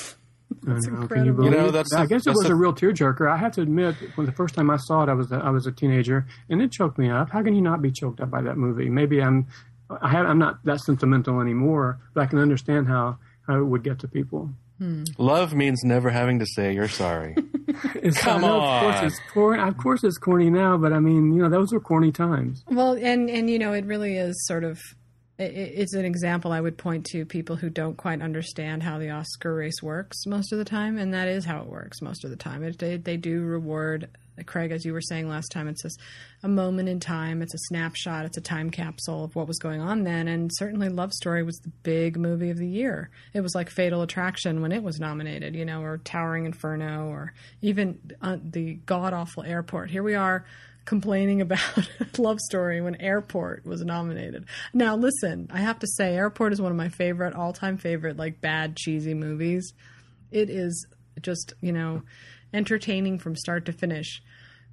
Uh, 0.50 0.72
that's 0.72 0.86
incredible. 0.86 1.44
You 1.44 1.50
know, 1.50 1.70
that's 1.70 1.92
I 1.92 2.02
the- 2.02 2.08
guess 2.08 2.26
it 2.26 2.30
was 2.30 2.46
the- 2.46 2.52
a 2.52 2.54
real 2.54 2.72
tearjerker. 2.72 3.30
I 3.30 3.36
have 3.36 3.52
to 3.52 3.60
admit, 3.60 3.96
when 4.14 4.26
the 4.26 4.32
first 4.32 4.54
time 4.54 4.70
I 4.70 4.76
saw 4.76 5.02
it, 5.02 5.08
I 5.10 5.12
was 5.12 5.30
a, 5.30 5.36
I 5.36 5.50
was 5.50 5.66
a 5.66 5.72
teenager, 5.72 6.26
and 6.48 6.62
it 6.62 6.72
choked 6.72 6.98
me 6.98 7.10
up. 7.10 7.30
How 7.30 7.42
can 7.42 7.54
you 7.54 7.60
not 7.60 7.82
be 7.82 7.90
choked 7.90 8.20
up 8.20 8.30
by 8.30 8.40
that 8.40 8.56
movie? 8.56 8.88
Maybe 8.88 9.22
I'm 9.22 9.46
I 9.90 10.08
have, 10.08 10.26
I'm 10.26 10.38
not 10.38 10.64
that 10.64 10.80
sentimental 10.80 11.40
anymore, 11.40 11.98
but 12.14 12.22
I 12.22 12.26
can 12.26 12.38
understand 12.38 12.88
how 12.88 13.18
how 13.46 13.58
it 13.58 13.64
would 13.64 13.82
get 13.82 13.98
to 14.00 14.08
people. 14.08 14.50
Hmm. 14.78 15.04
Love 15.18 15.54
means 15.54 15.82
never 15.82 16.10
having 16.10 16.38
to 16.40 16.46
say 16.46 16.72
you're 16.74 16.86
sorry. 16.88 17.34
Come 18.16 18.44
I 18.44 18.46
know, 18.46 18.60
Of 18.62 18.80
course, 18.82 19.12
it's 19.12 19.20
corny. 19.32 19.62
Of 19.62 19.76
course, 19.76 20.04
it's 20.04 20.18
corny 20.18 20.50
now, 20.50 20.76
but 20.76 20.92
I 20.92 21.00
mean, 21.00 21.32
you 21.32 21.42
know, 21.42 21.48
those 21.48 21.72
were 21.72 21.80
corny 21.80 22.12
times. 22.12 22.62
Well, 22.70 22.92
and 22.92 23.28
and 23.30 23.48
you 23.50 23.58
know, 23.58 23.72
it 23.72 23.84
really 23.86 24.16
is 24.16 24.34
sort 24.46 24.62
of 24.64 24.78
i- 24.78 24.82
i- 24.82 24.97
it's 25.38 25.94
an 25.94 26.04
example 26.04 26.52
I 26.52 26.60
would 26.60 26.76
point 26.76 27.06
to 27.12 27.24
people 27.24 27.56
who 27.56 27.70
don't 27.70 27.96
quite 27.96 28.20
understand 28.20 28.82
how 28.82 28.98
the 28.98 29.10
Oscar 29.10 29.54
race 29.54 29.82
works 29.82 30.26
most 30.26 30.52
of 30.52 30.58
the 30.58 30.64
time, 30.64 30.98
and 30.98 31.14
that 31.14 31.28
is 31.28 31.44
how 31.44 31.60
it 31.60 31.68
works 31.68 32.02
most 32.02 32.24
of 32.24 32.30
the 32.30 32.36
time. 32.36 32.64
It, 32.64 32.78
they 32.78 32.96
they 32.96 33.16
do 33.16 33.42
reward 33.42 34.08
Craig, 34.46 34.72
as 34.72 34.84
you 34.84 34.92
were 34.92 35.00
saying 35.00 35.28
last 35.28 35.50
time. 35.50 35.68
It's 35.68 35.82
just 35.82 36.00
a 36.42 36.48
moment 36.48 36.88
in 36.88 37.00
time. 37.00 37.42
It's 37.42 37.54
a 37.54 37.58
snapshot. 37.68 38.24
It's 38.24 38.36
a 38.36 38.40
time 38.42 38.70
capsule 38.70 39.24
of 39.24 39.34
what 39.36 39.48
was 39.48 39.58
going 39.58 39.80
on 39.80 40.02
then, 40.02 40.28
and 40.28 40.50
certainly 40.54 40.88
Love 40.88 41.12
Story 41.12 41.42
was 41.42 41.58
the 41.58 41.72
big 41.82 42.16
movie 42.16 42.50
of 42.50 42.58
the 42.58 42.68
year. 42.68 43.10
It 43.32 43.40
was 43.40 43.54
like 43.54 43.70
Fatal 43.70 44.02
Attraction 44.02 44.60
when 44.60 44.72
it 44.72 44.82
was 44.82 44.98
nominated, 44.98 45.54
you 45.54 45.64
know, 45.64 45.82
or 45.82 45.98
Towering 45.98 46.46
Inferno, 46.46 47.06
or 47.06 47.32
even 47.62 47.98
uh, 48.22 48.38
the 48.42 48.74
god 48.86 49.12
awful 49.12 49.44
Airport. 49.44 49.90
Here 49.90 50.02
we 50.02 50.14
are 50.14 50.44
complaining 50.88 51.40
about 51.42 51.60
Love 52.18 52.40
Story 52.40 52.80
when 52.80 52.96
Airport 52.96 53.66
was 53.66 53.84
nominated. 53.84 54.46
Now, 54.72 54.96
listen, 54.96 55.46
I 55.52 55.58
have 55.58 55.78
to 55.80 55.86
say, 55.86 56.14
Airport 56.16 56.54
is 56.54 56.60
one 56.62 56.72
of 56.72 56.78
my 56.78 56.88
favorite, 56.88 57.34
all 57.34 57.52
time 57.52 57.76
favorite, 57.76 58.16
like 58.16 58.40
bad, 58.40 58.74
cheesy 58.76 59.12
movies. 59.14 59.72
It 60.32 60.48
is 60.50 60.86
just, 61.20 61.52
you 61.60 61.72
know, 61.72 62.02
entertaining 62.54 63.18
from 63.18 63.36
start 63.36 63.66
to 63.66 63.72
finish. 63.72 64.22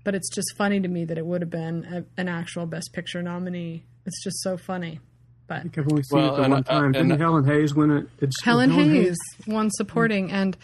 But 0.05 0.15
it's 0.15 0.33
just 0.33 0.55
funny 0.57 0.79
to 0.79 0.87
me 0.87 1.03
that 1.05 1.17
it 1.17 1.25
would 1.25 1.41
have 1.41 1.49
been 1.49 1.83
a, 1.85 2.21
an 2.21 2.29
actual 2.29 2.65
Best 2.65 2.93
Picture 2.93 3.21
nominee. 3.21 3.83
It's 4.05 4.23
just 4.23 4.41
so 4.41 4.55
funny. 4.55 4.99
But 5.47 5.57
I 5.57 5.61
think 5.61 5.77
I've 5.77 5.87
only 5.91 6.03
seen 6.03 6.19
Well, 6.19 6.33
it 6.33 6.37
the 6.37 6.43
and, 6.43 6.53
one 6.53 6.59
uh, 6.67 6.71
time. 6.71 6.83
and- 6.85 6.93
Didn't 7.09 7.19
Helen 7.19 7.43
Hayes 7.45 7.75
win 7.75 7.91
it? 7.91 8.17
Did 8.19 8.31
Helen 8.43 8.69
did 8.69 8.87
Hayes 8.87 9.17
won 9.47 9.69
supporting, 9.71 10.31
and 10.31 10.55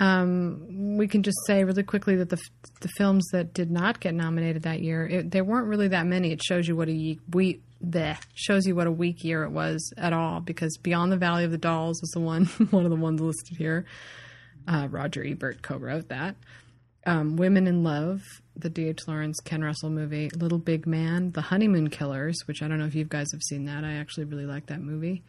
um, 0.00 0.96
we 0.96 1.06
can 1.06 1.22
just 1.22 1.38
say 1.46 1.64
really 1.64 1.82
quickly 1.82 2.16
that 2.16 2.28
the 2.28 2.40
the 2.80 2.88
films 2.96 3.26
that 3.32 3.54
did 3.54 3.70
not 3.70 4.00
get 4.00 4.14
nominated 4.14 4.62
that 4.64 4.80
year, 4.80 5.06
it, 5.06 5.30
there 5.30 5.44
weren't 5.44 5.68
really 5.68 5.88
that 5.88 6.06
many. 6.06 6.32
It 6.32 6.42
shows 6.42 6.66
you 6.66 6.74
what 6.76 6.88
a 6.88 6.92
ye- 6.92 7.20
we 7.30 7.60
shows 8.34 8.64
you 8.64 8.76
what 8.76 8.86
a 8.86 8.92
weak 8.92 9.24
year 9.24 9.42
it 9.44 9.50
was 9.50 9.92
at 9.96 10.12
all. 10.12 10.40
Because 10.40 10.76
Beyond 10.82 11.12
the 11.12 11.16
Valley 11.16 11.44
of 11.44 11.50
the 11.50 11.58
Dolls 11.58 12.00
was 12.00 12.10
the 12.10 12.20
one 12.20 12.46
one 12.70 12.84
of 12.84 12.90
the 12.90 12.96
ones 12.96 13.20
listed 13.20 13.56
here. 13.56 13.84
Uh, 14.66 14.88
Roger 14.90 15.24
Ebert 15.24 15.62
co-wrote 15.62 16.08
that. 16.08 16.36
Um, 17.04 17.36
Women 17.36 17.66
in 17.66 17.82
Love, 17.82 18.22
the 18.54 18.70
D.H. 18.70 19.08
Lawrence 19.08 19.40
Ken 19.40 19.62
Russell 19.62 19.90
movie, 19.90 20.30
Little 20.36 20.58
Big 20.58 20.86
Man, 20.86 21.32
The 21.32 21.40
Honeymoon 21.40 21.90
Killers, 21.90 22.38
which 22.46 22.62
I 22.62 22.68
don't 22.68 22.78
know 22.78 22.86
if 22.86 22.94
you 22.94 23.04
guys 23.04 23.32
have 23.32 23.42
seen 23.42 23.64
that. 23.64 23.82
I 23.82 23.94
actually 23.94 24.24
really 24.24 24.46
like 24.46 24.66
that 24.66 24.80
movie. 24.80 25.24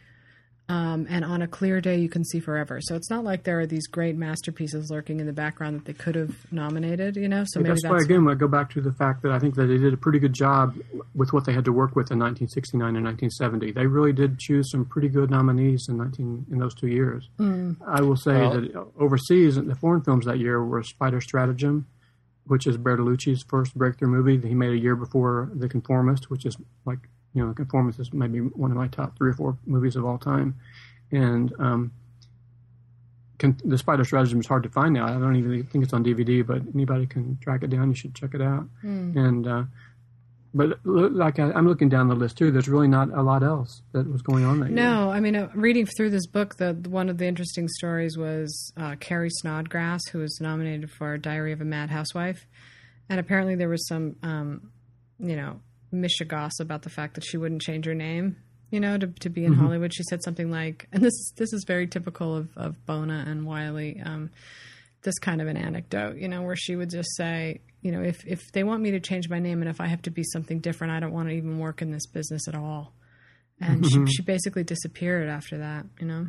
Um, 0.70 1.08
and 1.10 1.26
On 1.26 1.42
a 1.42 1.48
Clear 1.48 1.82
Day, 1.82 1.98
You 2.00 2.08
Can 2.08 2.24
See 2.24 2.40
Forever. 2.40 2.80
So 2.82 2.96
it's 2.96 3.10
not 3.10 3.26
like 3.26 3.44
there 3.44 3.60
are 3.60 3.66
these 3.66 3.86
great 3.88 4.16
masterpieces 4.16 4.90
lurking 4.90 5.20
in 5.20 5.26
the 5.26 5.34
background 5.34 5.76
that 5.76 5.86
they 5.86 5.94
could 5.94 6.16
have 6.16 6.36
nominated, 6.54 7.18
you 7.18 7.28
know? 7.28 7.44
So 7.46 7.60
maybe 7.60 7.70
that's, 7.70 7.84
that's, 7.84 7.92
why 7.92 8.00
again 8.02 8.26
I 8.30 8.36
go 8.36 8.48
back 8.48 8.70
to 8.72 8.82
the 8.82 8.94
fact 8.94 9.24
that 9.24 9.32
I 9.34 9.40
think 9.40 9.56
that 9.56 9.66
they 9.66 9.78
did 9.78 9.94
a 9.94 9.98
pretty 9.98 10.20
good 10.20 10.34
job 10.34 10.76
with 11.14 11.34
what 11.34 11.46
they 11.46 11.52
had 11.54 11.66
to 11.66 11.74
work 11.74 11.96
with 11.98 12.12
in 12.12 12.20
1969 12.20 12.96
and 12.96 13.06
1970. 13.06 13.72
They 13.74 13.88
really 13.88 14.14
did 14.14 14.40
choose 14.40 14.72
some 14.72 14.86
pretty 14.86 15.10
good 15.10 15.30
nominees 15.30 15.88
in 15.90 15.98
19 15.98 16.46
in 16.50 16.58
those 16.60 16.74
two 16.74 16.88
years. 16.88 17.30
I 17.40 18.02
will 18.02 18.16
say 18.16 18.40
Well- 18.40 18.62
that 18.62 18.88
overseas, 18.98 19.56
the 19.56 19.76
foreign 19.76 20.02
films 20.02 20.26
that 20.26 20.40
year 20.40 20.64
were 20.64 20.82
Spider 20.84 21.20
Stratagem, 21.20 21.88
which 22.46 22.68
is 22.68 22.78
Bertolucci's 22.78 23.44
first 23.50 23.76
breakthrough 23.76 24.10
movie 24.10 24.38
that 24.38 24.48
he 24.48 24.56
made 24.56 24.72
a 24.72 24.78
year 24.80 24.96
before 24.96 25.52
The 25.54 25.68
Conformist, 25.68 26.30
which 26.30 26.46
is 26.46 26.56
like 26.86 27.00
you 27.34 27.46
know 27.46 27.54
Conformist 27.54 28.00
is 28.00 28.14
maybe 28.14 28.40
one 28.40 28.72
of 28.72 28.78
my 28.78 28.88
top 28.88 29.18
three 29.18 29.32
or 29.32 29.34
four 29.34 29.58
movies 29.66 29.96
of 29.96 30.06
all 30.06 30.18
time, 30.18 30.56
and 31.12 31.54
um, 31.60 31.92
can, 33.40 33.60
the 33.66 33.78
Spider 33.78 34.06
Stratagem 34.06 34.40
is 34.40 34.48
hard 34.48 34.64
to 34.64 34.70
find 34.70 34.94
now. 34.94 35.06
I 35.06 35.14
don't 35.14 35.36
even 35.36 35.64
think 35.66 35.84
it's 35.84 35.94
on 35.94 36.04
DVD, 36.04 36.46
but 36.46 36.62
anybody 36.74 37.06
can 37.06 37.38
track 37.42 37.64
it 37.64 37.70
down. 37.70 37.90
You 37.90 37.96
should 37.96 38.16
check 38.16 38.34
it 38.34 38.42
out. 38.42 38.68
And 39.18 39.48
uh, 39.48 39.64
but 40.54 40.80
like 40.86 41.40
I, 41.40 41.52
I'm 41.52 41.68
looking 41.68 41.90
down 41.90 42.08
the 42.08 42.16
list 42.16 42.38
too. 42.38 42.52
There's 42.52 42.70
really 42.70 42.88
not 42.88 43.10
a 43.10 43.22
lot 43.24 43.44
else 43.44 43.82
that 43.92 44.10
was 44.10 44.22
going 44.22 44.46
on 44.46 44.60
that 44.60 44.68
year. 44.70 44.76
No, 44.76 45.10
I 45.10 45.20
mean, 45.20 45.36
uh, 45.36 45.50
reading 45.56 45.88
through 45.88 46.12
this 46.12 46.28
book, 46.28 46.58
the 46.58 46.74
one 46.88 47.10
of 47.10 47.18
the 47.18 47.26
interesting 47.26 47.68
stories 47.68 48.18
was 48.18 48.72
uh, 48.78 48.96
Carrie 49.00 49.32
Snodgress, 49.44 50.02
who 50.12 50.20
was 50.20 50.40
nominated 50.40 50.92
for 50.92 51.18
Diary 51.18 51.54
of 51.54 51.62
a 51.62 51.66
Mad 51.66 51.90
Housewife, 51.90 52.46
and 53.10 53.20
apparently 53.20 53.56
there 53.56 53.70
was 53.70 53.88
some, 53.88 54.16
um, 54.22 54.72
you 55.20 55.36
know, 55.36 55.60
mishigas 55.94 56.60
about 56.60 56.82
the 56.82 56.90
fact 56.90 57.16
that 57.16 57.24
she 57.24 57.38
wouldn't 57.38 57.62
change 57.62 57.86
her 57.86 57.94
name, 57.94 58.38
you 58.72 58.80
know, 58.80 58.98
to 58.98 59.08
to 59.08 59.30
be 59.30 59.46
in 59.46 59.54
Hollywood. 59.54 59.94
She 59.94 60.04
said 60.04 60.24
something 60.24 60.50
like, 60.50 60.88
and 60.92 61.04
this 61.04 61.32
this 61.38 61.54
is 61.54 61.64
very 61.66 61.88
typical 61.88 62.36
of 62.36 62.50
of 62.58 62.86
Bona 62.86 63.26
and 63.28 63.46
Wiley. 63.46 64.02
Um, 64.04 64.32
this 65.04 65.20
kind 65.20 65.42
of 65.42 65.48
an 65.48 65.58
anecdote, 65.58 66.18
you 66.18 66.28
know, 66.28 66.42
where 66.42 66.56
she 66.56 66.76
would 66.76 66.90
just 66.90 67.10
say, 67.16 67.62
you 67.82 67.92
know, 67.92 68.02
if 68.02 68.26
if 68.26 68.52
they 68.54 68.64
want 68.64 68.82
me 68.82 68.92
to 68.92 69.00
change 69.00 69.30
my 69.30 69.40
name 69.40 69.62
and 69.62 69.70
if 69.70 69.80
I 69.82 69.88
have 69.88 70.02
to 70.04 70.12
be 70.12 70.24
something 70.24 70.60
different, 70.60 70.94
I 70.94 71.00
don't 71.00 71.12
want 71.12 71.30
to 71.30 71.36
even 71.36 71.60
work 71.60 71.82
in 71.82 71.92
this 71.92 72.08
business 72.08 72.48
at 72.48 72.56
all. 72.56 72.94
And 73.60 73.86
she, 73.86 74.06
she 74.08 74.22
basically 74.24 74.64
disappeared 74.64 75.30
after 75.30 75.60
that, 75.60 75.86
you 76.00 76.08
know. 76.08 76.28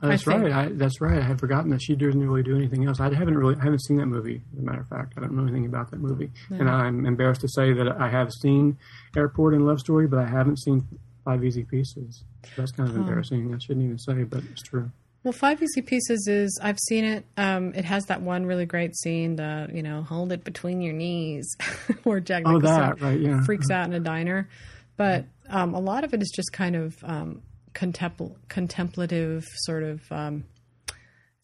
That's 0.00 0.26
right. 0.26 0.52
I, 0.52 0.68
that's 0.68 1.00
right. 1.00 1.18
I 1.18 1.22
had 1.22 1.40
forgotten 1.40 1.70
that 1.70 1.82
she 1.82 1.94
doesn't 1.96 2.20
really 2.20 2.42
do 2.42 2.56
anything 2.56 2.86
else. 2.86 3.00
I 3.00 3.12
haven't 3.12 3.36
really, 3.36 3.56
I 3.56 3.64
haven't 3.64 3.80
seen 3.84 3.96
that 3.98 4.06
movie. 4.06 4.42
As 4.52 4.58
a 4.60 4.62
matter 4.62 4.80
of 4.80 4.88
fact, 4.88 5.14
I 5.16 5.20
don't 5.20 5.32
know 5.34 5.42
anything 5.42 5.66
about 5.66 5.90
that 5.90 6.00
movie, 6.00 6.30
and 6.50 6.68
I'm 6.70 7.04
embarrassed 7.06 7.40
to 7.42 7.48
say 7.48 7.72
that 7.72 7.88
I 8.00 8.08
have 8.08 8.32
seen 8.32 8.78
Airport 9.16 9.54
and 9.54 9.66
Love 9.66 9.80
Story, 9.80 10.06
but 10.06 10.18
I 10.20 10.26
haven't 10.26 10.58
seen 10.60 10.86
Five 11.24 11.44
Easy 11.44 11.64
Pieces. 11.64 12.22
That's 12.56 12.70
kind 12.72 12.88
of 12.88 12.96
embarrassing. 12.96 13.52
I 13.54 13.58
shouldn't 13.58 13.84
even 13.84 13.98
say, 13.98 14.22
but 14.24 14.42
it's 14.52 14.62
true. 14.62 14.90
Well, 15.24 15.32
Five 15.32 15.60
Easy 15.62 15.82
Pieces 15.82 16.28
is 16.28 16.58
I've 16.62 16.78
seen 16.78 17.04
it. 17.04 17.24
Um, 17.36 17.74
it 17.74 17.84
has 17.84 18.06
that 18.06 18.22
one 18.22 18.46
really 18.46 18.66
great 18.66 18.96
scene, 18.96 19.34
the 19.34 19.68
you 19.72 19.82
know, 19.82 20.02
hold 20.02 20.30
it 20.32 20.44
between 20.44 20.80
your 20.80 20.94
knees, 20.94 21.56
where 22.04 22.20
Jack 22.20 22.44
Oh, 22.46 22.52
Nicholson 22.52 22.80
that 22.80 23.00
right? 23.00 23.18
Yeah. 23.20 23.42
freaks 23.44 23.68
out 23.68 23.86
in 23.86 23.94
a 23.94 24.00
diner. 24.00 24.48
But 24.96 25.26
um, 25.48 25.74
a 25.74 25.80
lot 25.80 26.04
of 26.04 26.14
it 26.14 26.22
is 26.22 26.32
just 26.34 26.52
kind 26.52 26.76
of 26.76 26.96
um, 27.02 27.42
contempl- 27.78 28.34
contemplative 28.48 29.44
sort 29.64 29.84
of 29.84 30.00
um, 30.10 30.44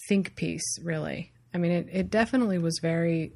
think 0.09 0.35
piece, 0.37 0.79
really. 0.83 1.33
I 1.55 1.59
mean, 1.59 1.71
it, 1.71 1.89
it 1.93 2.11
definitely 2.11 2.59
was 2.59 2.79
very 2.83 3.33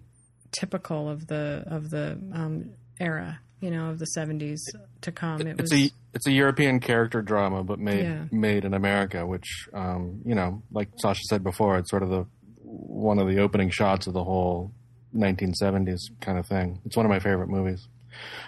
typical 0.50 1.08
of 1.08 1.26
the 1.28 1.62
of 1.66 1.90
the 1.90 2.18
um, 2.32 2.70
era, 3.00 3.40
you 3.60 3.70
know, 3.70 3.90
of 3.90 3.98
the 3.98 4.06
seventies 4.06 4.62
to 5.02 5.12
come. 5.12 5.40
It 5.42 5.60
was 5.60 5.70
It's 5.72 5.92
a 5.92 5.94
it's 6.14 6.26
a 6.26 6.32
European 6.32 6.80
character 6.80 7.22
drama, 7.22 7.62
but 7.62 7.78
made 7.78 8.02
Yeah. 8.04 8.24
made 8.32 8.64
in 8.64 8.74
America, 8.74 9.24
which 9.26 9.68
um, 9.72 10.20
you 10.24 10.34
know, 10.34 10.62
like 10.72 10.88
Sasha 10.96 11.22
said 11.28 11.44
before, 11.44 11.78
it's 11.78 11.90
sort 11.90 12.02
of 12.02 12.08
the 12.10 12.26
one 12.62 13.18
of 13.18 13.28
the 13.28 13.38
opening 13.38 13.70
shots 13.70 14.06
of 14.08 14.12
the 14.14 14.24
whole 14.24 14.72
1970s 15.14 16.00
kind 16.20 16.38
of 16.38 16.46
thing. 16.46 16.80
It's 16.84 16.96
one 16.96 17.06
of 17.06 17.10
my 17.10 17.20
favorite 17.20 17.48
movies. 17.48 17.86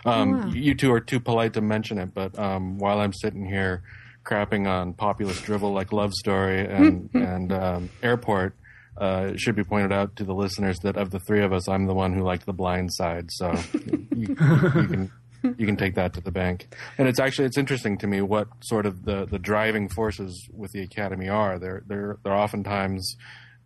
Um, 0.05 0.33
wow. 0.33 0.47
You 0.53 0.75
two 0.75 0.93
are 0.93 1.01
too 1.01 1.21
polite 1.21 1.53
to 1.55 1.61
mention 1.61 1.99
it, 1.99 2.13
but 2.13 2.37
um, 2.39 2.79
while 2.79 2.99
I'm 3.01 3.13
sitting 3.13 3.47
here 3.47 3.83
crapping 4.25 4.69
on 4.69 4.95
populist 4.95 5.45
drivel 5.45 5.73
like 5.73 5.93
Love 5.93 6.13
Story 6.15 6.67
and 6.67 7.11
and 7.15 7.53
um, 7.53 7.91
Airport, 8.03 8.55
uh, 8.97 9.31
it 9.33 9.41
should 9.41 9.57
be 9.57 9.65
pointed 9.65 9.93
out 9.93 10.17
to 10.17 10.25
the 10.25 10.35
listeners 10.35 10.79
that 10.81 10.97
of 10.97 11.11
the 11.11 11.21
three 11.21 11.43
of 11.43 11.53
us, 11.53 11.69
I'm 11.69 11.87
the 11.87 11.95
one 11.95 12.13
who 12.13 12.23
liked 12.23 12.47
The 12.47 12.53
Blind 12.53 12.93
Side. 12.93 13.31
So 13.31 13.55
you, 13.75 14.07
you 14.13 14.37
can 14.37 15.13
you 15.57 15.67
can 15.67 15.77
take 15.77 15.95
that 15.95 16.13
to 16.15 16.21
the 16.21 16.31
bank. 16.31 16.75
And 16.99 17.09
it's 17.09 17.19
actually 17.19 17.47
it's 17.47 17.59
interesting 17.59 17.99
to 17.99 18.07
me 18.07 18.21
what 18.21 18.49
sort 18.61 18.87
of 18.87 19.05
the, 19.05 19.27
the 19.27 19.39
driving 19.39 19.89
forces 19.89 20.49
with 20.53 20.73
the 20.73 20.83
Academy 20.83 21.29
are. 21.29 21.59
They're 21.59 21.83
they're 21.87 22.19
they're 22.23 22.35
oftentimes 22.35 23.17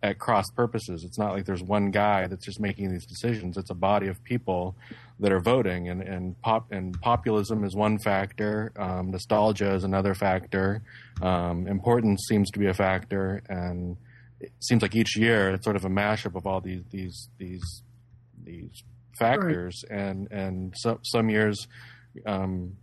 at 0.03 0.19
cross 0.19 0.45
purposes. 0.55 1.03
It's 1.03 1.17
not 1.17 1.33
like 1.33 1.45
there's 1.45 1.63
one 1.63 1.91
guy 1.91 2.27
that's 2.27 2.45
just 2.45 2.59
making 2.59 2.91
these 2.91 3.05
decisions. 3.05 3.57
It's 3.57 3.69
a 3.69 3.75
body 3.75 4.07
of 4.07 4.23
people 4.23 4.75
that 5.19 5.31
are 5.31 5.39
voting, 5.39 5.89
and 5.89 6.01
and 6.01 6.39
pop 6.41 6.71
and 6.71 6.99
populism 7.01 7.63
is 7.63 7.75
one 7.75 7.97
factor. 7.97 8.71
Um, 8.77 9.11
nostalgia 9.11 9.73
is 9.73 9.83
another 9.83 10.13
factor. 10.13 10.81
Um, 11.21 11.67
importance 11.67 12.25
seems 12.27 12.51
to 12.51 12.59
be 12.59 12.67
a 12.67 12.73
factor, 12.73 13.41
and 13.47 13.97
it 14.39 14.51
seems 14.59 14.81
like 14.81 14.95
each 14.95 15.17
year 15.17 15.51
it's 15.51 15.63
sort 15.63 15.75
of 15.75 15.85
a 15.85 15.89
mashup 15.89 16.35
of 16.35 16.45
all 16.45 16.61
these 16.61 16.83
these 16.91 17.29
these 17.37 17.83
these 18.43 18.83
factors, 19.17 19.83
right. 19.89 19.99
and 19.99 20.31
and 20.31 20.73
so, 20.77 20.99
some 21.03 21.29
years. 21.29 21.67
Um, 22.25 22.77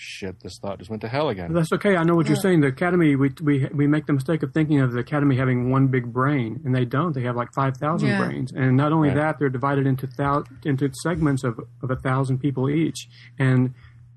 shit, 0.00 0.40
this 0.40 0.58
thought 0.60 0.78
just 0.78 0.90
went 0.90 1.02
to 1.02 1.08
hell 1.08 1.28
again. 1.28 1.52
That's 1.52 1.72
okay. 1.72 1.96
I 1.96 2.02
know 2.02 2.14
what 2.14 2.26
yeah. 2.26 2.30
you're 2.30 2.40
saying. 2.40 2.60
The 2.60 2.68
Academy, 2.68 3.16
we, 3.16 3.30
we 3.42 3.68
we 3.72 3.86
make 3.86 4.06
the 4.06 4.12
mistake 4.12 4.42
of 4.42 4.52
thinking 4.52 4.80
of 4.80 4.92
the 4.92 5.00
Academy 5.00 5.36
having 5.36 5.70
one 5.70 5.88
big 5.88 6.12
brain, 6.12 6.60
and 6.64 6.74
they 6.74 6.84
don't. 6.84 7.14
They 7.14 7.22
have 7.22 7.36
like 7.36 7.52
five 7.52 7.76
thousand 7.76 8.08
yeah. 8.08 8.24
brains, 8.24 8.52
and 8.52 8.76
not 8.76 8.92
only 8.92 9.08
right. 9.08 9.16
that, 9.16 9.38
they're 9.38 9.50
divided 9.50 9.86
into 9.86 10.06
thou- 10.06 10.44
into 10.64 10.90
segments 11.02 11.44
of 11.44 11.60
of 11.82 11.90
a 11.90 11.96
thousand 11.96 12.38
people 12.38 12.70
each, 12.70 13.08
and 13.38 13.74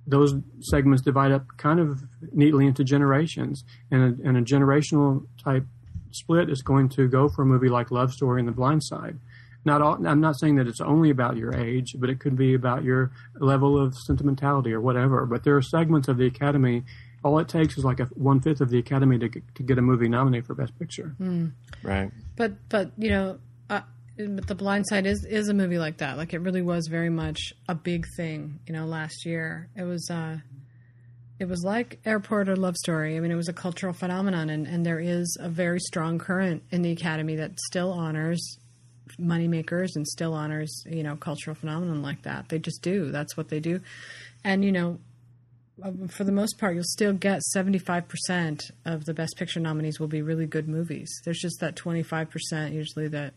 those 0.07 0.33
segments 0.61 1.03
divide 1.03 1.31
up 1.31 1.45
kind 1.57 1.79
of 1.79 2.03
neatly 2.31 2.65
into 2.65 2.83
generations, 2.83 3.63
and 3.91 4.01
a, 4.01 4.27
and 4.27 4.37
a 4.37 4.41
generational 4.41 5.25
type 5.43 5.65
split 6.11 6.49
is 6.49 6.61
going 6.61 6.89
to 6.89 7.07
go 7.07 7.27
for 7.27 7.41
a 7.41 7.45
movie 7.45 7.69
like 7.69 7.91
Love 7.91 8.11
Story 8.11 8.39
and 8.39 8.47
The 8.47 8.53
Blind 8.53 8.83
Side 8.83 9.17
not 9.65 9.81
all, 9.81 10.05
I'm 10.05 10.21
not 10.21 10.39
saying 10.39 10.55
that 10.57 10.67
it's 10.67 10.81
only 10.81 11.09
about 11.09 11.37
your 11.37 11.55
age, 11.55 11.95
but 11.97 12.09
it 12.09 12.19
could 12.19 12.35
be 12.35 12.53
about 12.53 12.83
your 12.83 13.11
level 13.39 13.77
of 13.77 13.95
sentimentality 13.97 14.73
or 14.73 14.81
whatever. 14.81 15.25
But 15.25 15.43
there 15.43 15.55
are 15.55 15.61
segments 15.61 16.07
of 16.07 16.17
the 16.17 16.25
Academy. 16.25 16.83
All 17.23 17.39
it 17.39 17.47
takes 17.47 17.77
is 17.77 17.85
like 17.85 17.99
a 17.99 18.05
one 18.15 18.41
fifth 18.41 18.59
of 18.59 18.69
the 18.69 18.79
Academy 18.79 19.17
to 19.19 19.29
get, 19.29 19.55
to 19.55 19.63
get 19.63 19.77
a 19.77 19.81
movie 19.81 20.09
nominated 20.09 20.45
for 20.45 20.55
Best 20.55 20.77
Picture. 20.77 21.15
Mm. 21.19 21.53
Right. 21.81 22.11
But 22.35 22.53
but 22.67 22.91
you 22.97 23.09
know, 23.09 23.39
uh, 23.69 23.81
but 24.17 24.47
The 24.47 24.55
Blind 24.55 24.85
Side 24.87 25.05
is 25.05 25.25
is 25.25 25.47
a 25.47 25.53
movie 25.53 25.79
like 25.79 25.97
that. 25.97 26.17
Like 26.17 26.33
it 26.33 26.39
really 26.39 26.61
was 26.61 26.87
very 26.87 27.09
much 27.09 27.53
a 27.69 27.75
big 27.75 28.05
thing. 28.17 28.59
You 28.67 28.73
know, 28.73 28.85
last 28.85 29.25
year 29.25 29.69
it 29.75 29.83
was. 29.83 30.09
Uh, 30.09 30.37
it 31.39 31.49
was 31.49 31.63
like 31.65 31.99
Airport 32.05 32.47
or 32.47 32.55
Love 32.55 32.77
Story. 32.77 33.17
I 33.17 33.19
mean, 33.19 33.31
it 33.31 33.35
was 33.35 33.49
a 33.49 33.53
cultural 33.53 33.91
phenomenon, 33.91 34.51
and, 34.51 34.67
and 34.67 34.85
there 34.85 34.99
is 34.99 35.35
a 35.41 35.49
very 35.49 35.79
strong 35.79 36.19
current 36.19 36.63
in 36.69 36.83
the 36.83 36.91
Academy 36.91 37.35
that 37.35 37.59
still 37.59 37.91
honors 37.91 38.59
moneymakers 39.19 39.95
and 39.95 40.07
still 40.07 40.33
honors 40.33 40.83
you 40.89 41.03
know 41.03 41.15
cultural 41.15 41.55
phenomenon 41.55 42.01
like 42.01 42.23
that. 42.23 42.49
They 42.49 42.59
just 42.59 42.81
do. 42.81 43.11
That's 43.11 43.37
what 43.37 43.49
they 43.49 43.59
do, 43.59 43.81
and 44.43 44.63
you 44.63 44.71
know. 44.71 44.99
Um, 45.81 46.07
for 46.07 46.23
the 46.23 46.31
most 46.31 46.59
part, 46.59 46.75
you'll 46.75 46.83
still 46.85 47.13
get 47.13 47.41
75% 47.55 48.69
of 48.85 49.05
the 49.05 49.13
Best 49.15 49.35
Picture 49.37 49.59
nominees 49.59 49.99
will 49.99 50.07
be 50.07 50.21
really 50.21 50.45
good 50.45 50.69
movies. 50.69 51.09
There's 51.25 51.39
just 51.39 51.59
that 51.61 51.75
25% 51.75 52.71
usually 52.71 53.07
that 53.07 53.33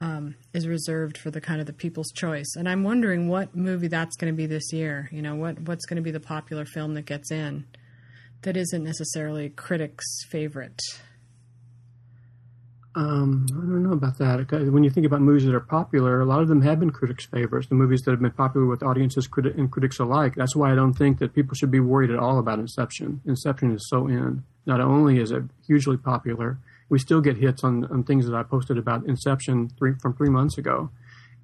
um, 0.00 0.34
is 0.52 0.66
reserved 0.66 1.18
for 1.18 1.30
the 1.30 1.40
kind 1.40 1.60
of 1.60 1.66
the 1.66 1.72
people's 1.72 2.10
choice. 2.12 2.56
And 2.56 2.68
I'm 2.68 2.84
wondering 2.84 3.28
what 3.28 3.54
movie 3.54 3.88
that's 3.88 4.16
going 4.16 4.32
to 4.32 4.36
be 4.36 4.46
this 4.46 4.72
year. 4.72 5.08
You 5.12 5.22
know, 5.22 5.34
what 5.34 5.60
what's 5.60 5.86
going 5.86 5.96
to 5.96 6.02
be 6.02 6.10
the 6.10 6.20
popular 6.20 6.64
film 6.64 6.94
that 6.94 7.06
gets 7.06 7.30
in 7.30 7.64
that 8.42 8.56
isn't 8.56 8.82
necessarily 8.82 9.50
critics' 9.50 10.24
favorite. 10.30 10.80
Um, 12.96 13.46
I 13.50 13.54
don't 13.54 13.84
know 13.84 13.92
about 13.92 14.18
that. 14.18 14.50
When 14.72 14.82
you 14.82 14.90
think 14.90 15.06
about 15.06 15.20
movies 15.20 15.44
that 15.44 15.54
are 15.54 15.60
popular, 15.60 16.20
a 16.20 16.24
lot 16.24 16.42
of 16.42 16.48
them 16.48 16.60
have 16.62 16.80
been 16.80 16.90
critics' 16.90 17.24
favorites. 17.24 17.68
The 17.68 17.76
movies 17.76 18.02
that 18.02 18.10
have 18.10 18.20
been 18.20 18.32
popular 18.32 18.66
with 18.66 18.82
audiences 18.82 19.28
criti- 19.28 19.56
and 19.56 19.70
critics 19.70 20.00
alike. 20.00 20.34
That's 20.34 20.56
why 20.56 20.72
I 20.72 20.74
don't 20.74 20.94
think 20.94 21.20
that 21.20 21.32
people 21.32 21.54
should 21.54 21.70
be 21.70 21.78
worried 21.78 22.10
at 22.10 22.18
all 22.18 22.38
about 22.38 22.58
Inception. 22.58 23.20
Inception 23.24 23.72
is 23.72 23.88
so 23.88 24.08
in. 24.08 24.42
Not 24.66 24.80
only 24.80 25.18
is 25.20 25.30
it 25.30 25.44
hugely 25.66 25.96
popular, 25.96 26.58
we 26.88 26.98
still 26.98 27.20
get 27.20 27.36
hits 27.36 27.62
on, 27.62 27.84
on 27.86 28.02
things 28.02 28.26
that 28.26 28.34
I 28.34 28.42
posted 28.42 28.76
about 28.76 29.06
Inception 29.06 29.70
three, 29.78 29.94
from 30.02 30.14
three 30.14 30.28
months 30.28 30.58
ago, 30.58 30.90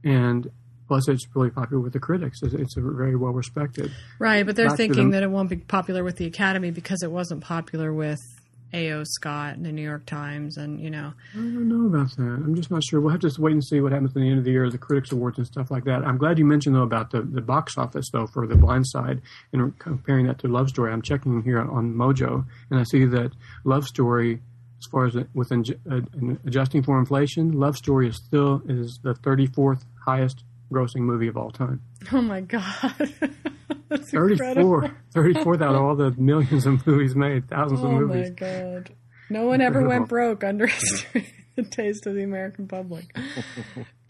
and 0.02 0.50
plus 0.88 1.08
it's 1.08 1.26
really 1.34 1.50
popular 1.50 1.80
with 1.80 1.92
the 1.92 2.00
critics. 2.00 2.42
It's, 2.42 2.54
it's 2.54 2.74
very 2.76 3.14
well 3.14 3.32
respected. 3.32 3.92
Right, 4.18 4.44
but 4.44 4.56
they're 4.56 4.68
Back 4.68 4.76
thinking 4.76 5.10
that 5.10 5.22
it 5.22 5.30
won't 5.30 5.48
be 5.48 5.56
popular 5.56 6.02
with 6.02 6.16
the 6.16 6.26
Academy 6.26 6.72
because 6.72 7.02
it 7.02 7.10
wasn't 7.10 7.42
popular 7.42 7.92
with 7.92 8.35
A.O. 8.72 9.04
Scott 9.04 9.54
and 9.56 9.64
the 9.64 9.72
New 9.72 9.82
York 9.82 10.06
Times, 10.06 10.56
and 10.56 10.80
you 10.80 10.90
know. 10.90 11.12
I 11.34 11.38
don't 11.38 11.68
know 11.68 11.86
about 11.86 12.16
that. 12.16 12.22
I'm 12.22 12.54
just 12.54 12.70
not 12.70 12.82
sure. 12.84 13.00
We'll 13.00 13.10
have 13.10 13.20
to 13.20 13.32
wait 13.40 13.52
and 13.52 13.64
see 13.64 13.80
what 13.80 13.92
happens 13.92 14.10
at 14.10 14.14
the 14.14 14.28
end 14.28 14.38
of 14.38 14.44
the 14.44 14.50
year, 14.50 14.68
the 14.70 14.78
Critics 14.78 15.12
Awards 15.12 15.38
and 15.38 15.46
stuff 15.46 15.70
like 15.70 15.84
that. 15.84 16.04
I'm 16.04 16.18
glad 16.18 16.38
you 16.38 16.44
mentioned 16.44 16.74
though 16.74 16.82
about 16.82 17.10
the, 17.10 17.22
the 17.22 17.40
box 17.40 17.78
office 17.78 18.10
though 18.12 18.26
for 18.26 18.46
The 18.46 18.56
Blind 18.56 18.86
Side 18.86 19.22
and 19.52 19.78
comparing 19.78 20.26
that 20.26 20.38
to 20.40 20.48
Love 20.48 20.68
Story. 20.68 20.92
I'm 20.92 21.02
checking 21.02 21.42
here 21.42 21.60
on 21.60 21.94
Mojo, 21.94 22.44
and 22.70 22.80
I 22.80 22.82
see 22.84 23.04
that 23.06 23.32
Love 23.64 23.84
Story, 23.86 24.40
as 24.78 24.86
far 24.90 25.06
as 25.06 25.16
with 25.34 25.52
uh, 25.52 26.00
adjusting 26.44 26.82
for 26.82 26.98
inflation, 26.98 27.52
Love 27.52 27.76
Story 27.76 28.08
is 28.08 28.16
still 28.16 28.62
is 28.68 28.98
the 29.02 29.14
34th 29.14 29.84
highest 30.04 30.44
grossing 30.72 31.00
movie 31.00 31.28
of 31.28 31.36
all 31.36 31.50
time. 31.50 31.80
Oh 32.12 32.22
my 32.22 32.40
god. 32.40 33.12
That's 33.88 34.10
34, 34.10 34.90
34 35.12 35.54
out 35.54 35.74
of 35.74 35.82
all 35.82 35.96
the 35.96 36.10
millions 36.12 36.66
of 36.66 36.86
movies 36.86 37.14
made, 37.14 37.48
thousands 37.48 37.80
oh 37.82 37.86
of 37.86 37.92
movies. 37.92 38.32
Oh 38.40 38.44
my 38.44 38.50
god. 38.50 38.90
No 39.30 39.46
one 39.46 39.60
ever 39.60 39.86
went 39.86 40.08
broke 40.08 40.44
underestimating 40.44 41.32
the 41.56 41.62
taste 41.62 42.06
of 42.06 42.14
the 42.14 42.22
American 42.22 42.68
public. 42.68 43.16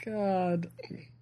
God. 0.04 0.68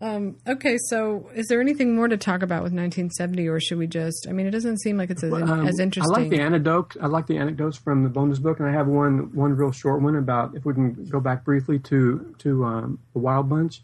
Um, 0.01 0.37
okay, 0.47 0.77
so 0.89 1.31
is 1.35 1.47
there 1.49 1.61
anything 1.61 1.97
more 1.97 2.09
to 2.09 2.16
talk 2.16 2.43
about 2.43 2.62
with 2.62 2.72
1970, 2.72 3.49
or 3.49 3.59
should 3.61 3.79
we 3.79 3.87
just? 3.87 4.27
I 4.29 4.33
mean, 4.33 4.47
it 4.47 4.51
doesn't 4.51 4.81
seem 4.81 4.99
like 4.99 5.11
it's 5.11 5.25
as, 5.25 5.33
um, 5.33 5.66
as 5.66 5.79
interesting. 5.79 6.14
I 6.14 6.20
like 6.20 6.31
the 6.31 6.41
anecdote. 6.41 6.97
I 7.01 7.07
like 7.07 7.27
the 7.27 7.39
anecdotes 7.39 7.77
from 7.77 8.03
the 8.03 8.09
Bona's 8.09 8.41
book, 8.41 8.61
and 8.61 8.68
I 8.68 8.72
have 8.72 8.87
one 8.87 9.35
one 9.35 9.57
real 9.57 9.72
short 9.72 10.03
one 10.03 10.16
about 10.16 10.55
if 10.55 10.64
we 10.64 10.75
can 10.75 11.07
go 11.07 11.20
back 11.20 11.45
briefly 11.45 11.79
to 11.81 12.35
to 12.39 12.64
um, 12.64 12.99
the 13.12 13.20
Wild 13.20 13.49
Bunch. 13.49 13.83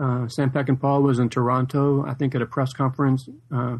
Uh, 0.00 0.28
Sam 0.28 0.50
Peckinpah 0.50 1.02
was 1.02 1.18
in 1.18 1.28
Toronto, 1.28 2.04
I 2.06 2.14
think, 2.14 2.34
at 2.34 2.42
a 2.42 2.46
press 2.46 2.72
conference 2.72 3.28
uh, 3.52 3.78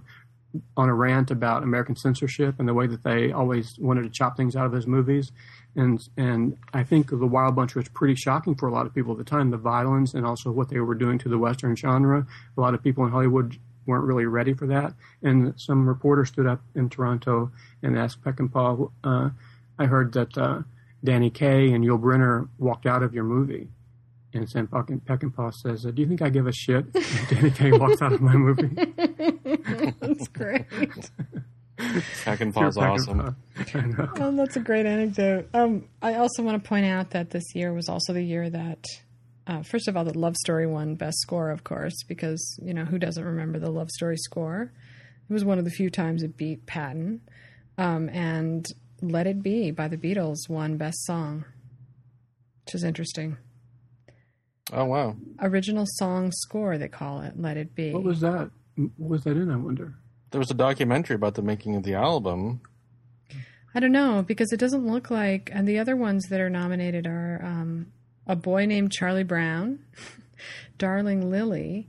on 0.77 0.89
a 0.89 0.95
rant 0.95 1.31
about 1.31 1.63
American 1.63 1.97
censorship 1.97 2.57
and 2.59 2.69
the 2.69 2.75
way 2.75 2.87
that 2.87 3.03
they 3.03 3.33
always 3.33 3.79
wanted 3.79 4.03
to 4.03 4.11
chop 4.11 4.37
things 4.37 4.57
out 4.57 4.67
of 4.67 4.73
his 4.73 4.87
movies. 4.87 5.33
And 5.75 6.07
and 6.17 6.57
I 6.73 6.85
think 6.85 7.11
the 7.11 7.27
Wild 7.27 7.55
Bunch 7.55 7.75
was 7.75 7.89
pretty 7.89 8.15
shocking 8.15 8.55
for 8.55 8.67
a 8.67 8.73
lot 8.73 8.87
of 8.87 8.95
people 8.95 9.13
at 9.13 9.19
the 9.19 9.25
time. 9.25 9.51
The 9.51 9.59
violence 9.59 10.15
and 10.15 10.25
also 10.25 10.51
what 10.51 10.71
they 10.71 10.81
were 10.81 10.95
doing 10.95 11.19
to 11.19 11.29
the 11.29 11.39
Western 11.39 11.77
genre. 11.77 12.27
A 12.57 12.61
lot 12.61 12.73
of 12.73 12.83
people 12.83 13.05
in 13.05 13.11
Hollywood 13.11 13.59
weren't 13.85 14.05
really 14.05 14.25
ready 14.27 14.55
for 14.55 14.67
that. 14.67 14.95
And 15.23 15.53
some 15.61 15.87
reporter 15.87 16.25
stood 16.25 16.47
up 16.47 16.63
in 16.75 16.89
Toronto 16.89 17.53
and 17.83 17.99
asked 17.99 18.23
Peckinpah, 18.23 18.91
uh, 19.05 19.31
"I 19.79 19.85
heard 19.85 20.15
that 20.15 20.37
uh, 20.39 20.63
Danny 21.05 21.29
Kaye 21.29 21.73
and 21.73 21.85
Yul 21.85 22.01
Brynner 22.01 22.49
walked 22.59 22.87
out 22.87 23.03
of 23.03 23.13
your 23.13 23.25
movie." 23.25 23.69
And 24.37 24.49
Sam 24.49 24.69
Peckinpah 24.69 25.53
says, 25.55 25.83
"Do 25.83 26.03
you 26.03 26.07
think 26.07 26.23
I 26.23 26.29
give 26.31 26.47
a 26.47 26.53
shit?" 26.53 26.93
Danny 27.29 27.51
Kaye 27.51 27.73
walks 27.73 28.03
out 28.03 28.13
of 28.13 28.21
my 28.21 28.35
movie. 28.35 28.69
That's 30.01 30.29
great. 30.29 30.67
Peckinpah's 31.79 32.77
awesome. 32.79 33.37
Oh, 34.19 34.33
that's 34.37 34.57
a 34.57 34.61
great 34.61 34.87
anecdote. 34.87 35.49
Um, 35.53 35.89
I 36.01 36.15
also 36.15 36.43
want 36.43 36.63
to 36.63 36.69
point 36.69 36.87
out 36.87 37.11
that 37.11 37.31
this 37.31 37.55
year 37.55 37.73
was 37.73 37.89
also 37.89 38.13
the 38.13 38.23
year 38.23 38.49
that, 38.49 38.85
uh, 39.47 39.63
first 39.63 39.89
of 39.89 39.97
all, 39.97 40.05
the 40.05 40.19
Love 40.19 40.37
Story 40.37 40.67
won 40.67 40.95
Best 40.95 41.19
Score, 41.21 41.51
of 41.51 41.65
course, 41.65 42.03
because 42.09 42.59
you 42.63 42.73
know 42.73 42.85
who 42.85 42.99
doesn't 42.99 43.25
remember 43.25 43.59
the 43.59 43.71
Love 43.71 43.91
Story 43.91 44.17
score? 44.17 44.73
It 45.29 45.33
was 45.33 45.45
one 45.45 45.59
of 45.59 45.65
the 45.65 45.71
few 45.71 45.91
times 45.91 46.23
it 46.23 46.37
beat 46.37 46.67
Patton, 46.67 47.21
um, 47.79 48.09
and 48.11 48.67
Let 49.03 49.27
It 49.27 49.43
Be 49.43 49.71
by 49.71 49.89
the 49.89 49.99
Beatles 49.99 50.49
won 50.49 50.77
Best 50.77 51.05
Song, 51.05 51.45
which 52.65 52.75
is 52.75 52.85
interesting. 52.85 53.37
Oh 54.73 54.85
wow! 54.85 55.17
Original 55.41 55.85
song 55.87 56.33
score, 56.33 56.77
they 56.77 56.89
call 56.89 57.21
it. 57.21 57.35
Let 57.41 57.57
it 57.57 57.75
be. 57.75 57.93
What 57.93 58.03
was 58.03 58.21
that? 58.21 58.51
What 58.77 59.11
was 59.11 59.25
that 59.25 59.37
in? 59.37 59.51
I 59.51 59.57
wonder. 59.57 59.95
There 60.31 60.41
was 60.41 60.51
a 60.51 60.55
documentary 60.55 61.15
about 61.15 61.35
the 61.35 61.43
making 61.43 61.77
of 61.77 61.85
the 61.85 61.95
album. 61.95 62.61
I 63.75 63.81
don't 63.81 63.93
know 63.93 64.25
because 64.27 64.53
it 64.53 64.57
doesn't 64.59 64.87
look 64.87 65.11
like, 65.11 65.51
and 65.53 65.69
the 65.69 65.79
other 65.79 65.97
ones 65.97 66.27
that 66.31 66.41
are 66.41 66.51
nominated 66.51 67.07
are 67.07 67.41
um, 67.45 67.93
a 68.27 68.35
boy 68.35 68.67
named 68.67 68.91
Charlie 68.91 69.23
Brown, 69.23 69.81
Darling 70.79 71.31
Lili, 71.31 71.89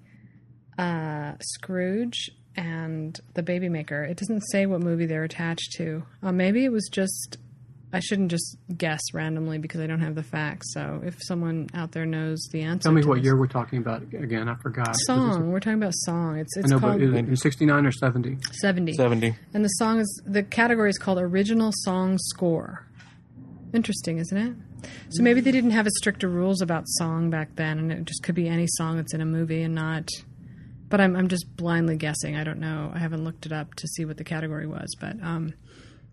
uh, 0.77 1.33
Scrooge, 1.39 2.29
and 2.55 3.19
The 3.33 3.43
Baby 3.43 3.69
Maker. 3.69 4.03
It 4.03 4.17
doesn't 4.17 4.41
say 4.51 4.65
what 4.65 4.81
movie 4.81 5.05
they're 5.05 5.23
attached 5.23 5.73
to. 5.77 6.03
Uh, 6.21 6.31
maybe 6.31 6.65
it 6.65 6.71
was 6.71 6.89
just 6.91 7.37
I 7.93 8.01
shouldn't 8.01 8.31
just 8.31 8.57
guess 8.77 8.99
randomly 9.13 9.59
because 9.59 9.79
I 9.79 9.87
don't 9.87 10.01
have 10.01 10.15
the 10.15 10.23
facts. 10.23 10.73
So 10.73 11.01
if 11.05 11.15
someone 11.21 11.69
out 11.73 11.93
there 11.93 12.05
knows 12.05 12.45
the 12.51 12.61
answer, 12.61 12.89
tell 12.89 12.91
me 12.91 13.05
what 13.05 13.15
this. 13.15 13.23
year 13.23 13.37
we're 13.37 13.47
talking 13.47 13.79
about 13.79 14.01
again. 14.13 14.49
I 14.49 14.55
forgot. 14.55 14.93
Song. 15.05 15.51
We're 15.51 15.61
talking 15.61 15.81
about 15.81 15.93
song. 15.95 16.37
It's 16.37 16.55
it's 16.57 16.71
I 16.71 16.75
know, 16.75 16.79
called 16.81 16.99
but 16.99 17.29
is 17.29 17.41
sixty 17.41 17.65
nine 17.65 17.85
or 17.85 17.93
seventy? 17.93 18.37
Seventy. 18.51 18.93
Seventy. 18.93 19.35
And 19.53 19.63
the 19.63 19.69
song 19.69 19.99
is 19.99 20.21
the 20.25 20.43
category 20.43 20.89
is 20.89 20.97
called 20.97 21.17
original 21.17 21.71
song 21.83 22.17
score. 22.19 22.85
Interesting, 23.73 24.17
isn't 24.17 24.37
it? 24.37 24.89
So 25.09 25.23
maybe 25.23 25.41
they 25.41 25.51
didn't 25.51 25.71
have 25.71 25.87
as 25.87 25.93
stricter 25.97 26.27
rules 26.27 26.61
about 26.61 26.83
song 26.87 27.29
back 27.29 27.55
then, 27.55 27.79
and 27.79 27.91
it 27.91 28.05
just 28.05 28.21
could 28.23 28.35
be 28.35 28.47
any 28.47 28.67
song 28.67 28.97
that's 28.97 29.13
in 29.13 29.21
a 29.21 29.25
movie 29.25 29.61
and 29.61 29.73
not. 29.73 30.09
But 30.89 30.99
I'm 30.99 31.15
I'm 31.15 31.29
just 31.29 31.55
blindly 31.55 31.95
guessing. 31.95 32.35
I 32.35 32.43
don't 32.43 32.59
know. 32.59 32.91
I 32.93 32.99
haven't 32.99 33.23
looked 33.23 33.45
it 33.45 33.53
up 33.53 33.75
to 33.75 33.87
see 33.87 34.03
what 34.03 34.17
the 34.17 34.23
category 34.25 34.67
was, 34.67 34.93
but 34.99 35.15
um, 35.21 35.53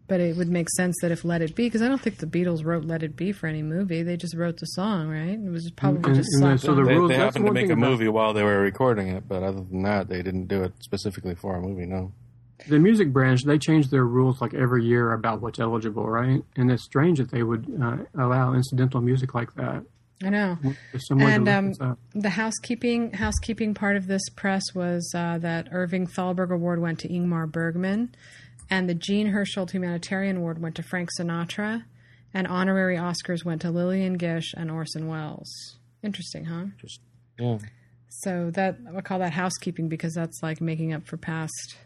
but 0.07 0.21
it 0.21 0.37
would 0.37 0.49
make 0.49 0.69
sense 0.71 0.95
that 1.03 1.11
if 1.11 1.25
Let 1.25 1.41
It 1.43 1.55
Be, 1.55 1.65
because 1.67 1.81
I 1.83 1.89
don't 1.89 2.01
think 2.01 2.19
the 2.19 2.27
Beatles 2.27 2.65
wrote 2.65 2.85
Let 2.85 3.03
It 3.03 3.17
Be 3.17 3.33
for 3.33 3.47
any 3.47 3.63
movie. 3.63 4.03
They 4.03 4.17
just 4.17 4.35
wrote 4.37 4.59
the 4.59 4.67
song, 4.67 5.09
right? 5.09 5.31
It 5.39 5.51
was 5.51 5.71
probably 5.77 6.03
And- 6.11 6.15
just 6.17 6.29
and 6.43 6.61
so 6.61 6.75
the 6.75 6.81
on. 6.83 6.87
They, 6.87 6.95
rules- 6.95 7.09
they 7.11 7.17
that's 7.17 7.25
happened 7.35 7.45
to 7.45 7.47
one 7.47 7.55
make 7.55 7.63
thing 7.65 7.71
a 7.71 7.75
about- 7.75 7.91
movie 7.91 8.09
while 8.09 8.33
they 8.35 8.43
were 8.43 8.61
recording 8.61 9.09
it, 9.09 9.27
but 9.29 9.43
other 9.43 9.63
than 9.63 9.83
that, 9.83 10.09
they 10.09 10.23
didn't 10.23 10.47
do 10.47 10.63
it 10.63 10.73
specifically 10.81 11.35
for 11.35 11.57
a 11.57 11.61
movie. 11.61 11.87
No. 11.87 12.13
the 12.69 12.79
music 12.79 13.13
branch 13.13 13.43
they 13.45 13.59
change 13.59 13.89
their 13.91 14.05
rules 14.05 14.41
like 14.41 14.55
every 14.55 14.85
year 14.85 15.13
about 15.13 15.41
what's 15.43 15.59
eligible, 15.59 16.09
right? 16.09 16.43
And 16.57 16.71
it's 16.71 16.85
strange 16.85 17.19
that 17.19 17.31
they 17.31 17.43
would 17.43 17.67
uh, 17.83 17.97
allow 18.17 18.55
incidental 18.55 19.01
music 19.01 19.35
like 19.35 19.53
that. 19.57 19.83
I 20.23 20.31
know. 20.31 20.57
There's 20.63 21.07
some 21.09 21.19
way 21.19 21.27
to 21.27 21.33
And 21.33 21.49
um, 21.83 21.99
the 22.15 22.31
housekeeping 22.31 23.13
housekeeping 23.13 23.75
part 23.75 23.97
of 23.97 24.07
this 24.07 24.23
press 24.37 24.63
was 24.75 25.13
uh, 25.15 25.39
that 25.39 25.69
Irving 25.73 26.07
Thalberg 26.07 26.51
Award 26.53 26.81
went 26.81 27.01
to 27.01 27.09
Ingmar 27.09 27.51
Bergman, 27.51 28.15
and 28.75 28.89
the 28.89 28.95
Jean 28.95 29.33
Hersholt 29.33 29.71
Humanitarian 29.71 30.39
Award 30.39 30.61
went 30.61 30.75
to 30.75 30.83
Frank 30.83 31.09
Sinatra, 31.17 31.85
and 32.35 32.49
honorary 32.49 32.97
Oscars 32.97 33.45
went 33.45 33.63
to 33.63 33.71
Lillian 33.71 34.15
Gish 34.15 34.53
and 34.57 34.69
Orson 34.69 35.07
Welles. 35.07 35.77
Interesting, 36.03 36.47
huh? 36.47 36.65
Just 36.81 36.99
yeah. 37.39 37.59
So 38.09 38.51
that 38.51 38.79
I 38.97 39.01
call 39.01 39.21
that 39.21 39.33
housekeeping 39.33 39.89
because 39.89 40.13
that's 40.15 40.43
like 40.43 40.61
making 40.61 40.93
up 40.93 41.07
for 41.07 41.17
past 41.17 41.77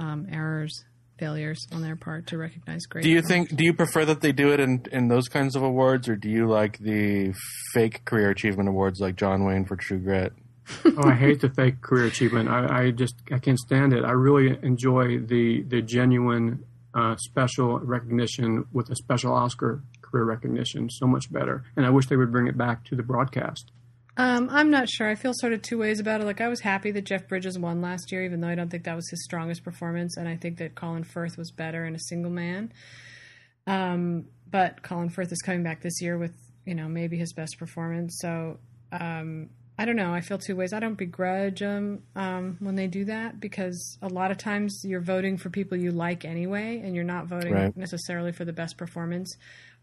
um, 0.00 0.26
errors, 0.28 0.84
failures 1.20 1.64
on 1.72 1.82
their 1.82 1.94
part 1.94 2.26
to 2.28 2.36
recognize 2.36 2.84
great. 2.86 3.04
Do 3.04 3.10
you 3.10 3.22
think? 3.22 3.54
Do 3.54 3.62
you 3.62 3.72
prefer 3.72 4.04
that 4.04 4.20
they 4.20 4.32
do 4.32 4.52
it 4.52 4.58
in 4.58 4.86
in 4.90 5.06
those 5.06 5.28
kinds 5.28 5.54
of 5.54 5.62
awards, 5.62 6.08
or 6.08 6.16
do 6.16 6.28
you 6.28 6.48
like 6.48 6.78
the 6.78 7.32
fake 7.72 8.04
career 8.04 8.30
achievement 8.30 8.68
awards 8.68 8.98
like 8.98 9.14
John 9.14 9.44
Wayne 9.44 9.66
for 9.66 9.76
True 9.76 9.98
Grit? 9.98 10.32
oh, 10.84 11.08
I 11.08 11.14
hate 11.14 11.40
the 11.40 11.50
fake 11.50 11.80
career 11.80 12.06
achievement. 12.06 12.48
I, 12.48 12.86
I 12.86 12.90
just 12.90 13.16
I 13.30 13.38
can't 13.38 13.58
stand 13.58 13.92
it. 13.92 14.04
I 14.04 14.12
really 14.12 14.58
enjoy 14.62 15.18
the 15.18 15.62
the 15.62 15.82
genuine 15.82 16.64
uh, 16.94 17.16
special 17.16 17.78
recognition 17.80 18.66
with 18.72 18.90
a 18.90 18.96
special 18.96 19.32
Oscar 19.32 19.82
career 20.00 20.24
recognition 20.24 20.88
so 20.88 21.06
much 21.06 21.30
better. 21.32 21.64
And 21.76 21.84
I 21.84 21.90
wish 21.90 22.06
they 22.06 22.16
would 22.16 22.32
bring 22.32 22.46
it 22.46 22.56
back 22.56 22.84
to 22.84 22.96
the 22.96 23.02
broadcast. 23.02 23.72
Um, 24.16 24.48
I'm 24.50 24.70
not 24.70 24.88
sure. 24.88 25.08
I 25.08 25.16
feel 25.16 25.32
sort 25.34 25.52
of 25.52 25.62
two 25.62 25.76
ways 25.76 25.98
about 25.98 26.20
it. 26.20 26.24
Like 26.24 26.40
I 26.40 26.46
was 26.46 26.60
happy 26.60 26.92
that 26.92 27.04
Jeff 27.04 27.26
Bridges 27.26 27.58
won 27.58 27.82
last 27.82 28.12
year, 28.12 28.24
even 28.24 28.40
though 28.40 28.48
I 28.48 28.54
don't 28.54 28.70
think 28.70 28.84
that 28.84 28.94
was 28.94 29.08
his 29.10 29.24
strongest 29.24 29.64
performance, 29.64 30.16
and 30.16 30.28
I 30.28 30.36
think 30.36 30.58
that 30.58 30.76
Colin 30.76 31.02
Firth 31.02 31.36
was 31.36 31.50
better 31.50 31.84
in 31.84 31.96
a 31.96 31.98
single 31.98 32.30
man. 32.30 32.72
Um, 33.66 34.26
but 34.48 34.82
Colin 34.82 35.08
Firth 35.08 35.32
is 35.32 35.42
coming 35.42 35.64
back 35.64 35.82
this 35.82 36.00
year 36.00 36.16
with 36.16 36.34
you 36.64 36.76
know 36.76 36.88
maybe 36.88 37.16
his 37.18 37.32
best 37.32 37.58
performance. 37.58 38.18
So 38.20 38.58
um, 38.92 39.50
I 39.76 39.84
don't 39.86 39.96
know. 39.96 40.14
I 40.14 40.20
feel 40.20 40.38
two 40.38 40.54
ways. 40.54 40.72
I 40.72 40.78
don't 40.78 40.94
begrudge 40.94 41.58
them 41.58 42.04
um, 42.14 42.56
when 42.60 42.76
they 42.76 42.86
do 42.86 43.06
that 43.06 43.40
because 43.40 43.98
a 44.00 44.08
lot 44.08 44.30
of 44.30 44.36
times 44.38 44.82
you're 44.84 45.00
voting 45.00 45.36
for 45.36 45.50
people 45.50 45.76
you 45.76 45.90
like 45.90 46.24
anyway, 46.24 46.80
and 46.84 46.94
you're 46.94 47.02
not 47.04 47.26
voting 47.26 47.52
Right. 47.52 47.76
necessarily 47.76 48.30
for 48.30 48.44
the 48.44 48.52
best 48.52 48.76
performance. 48.76 49.36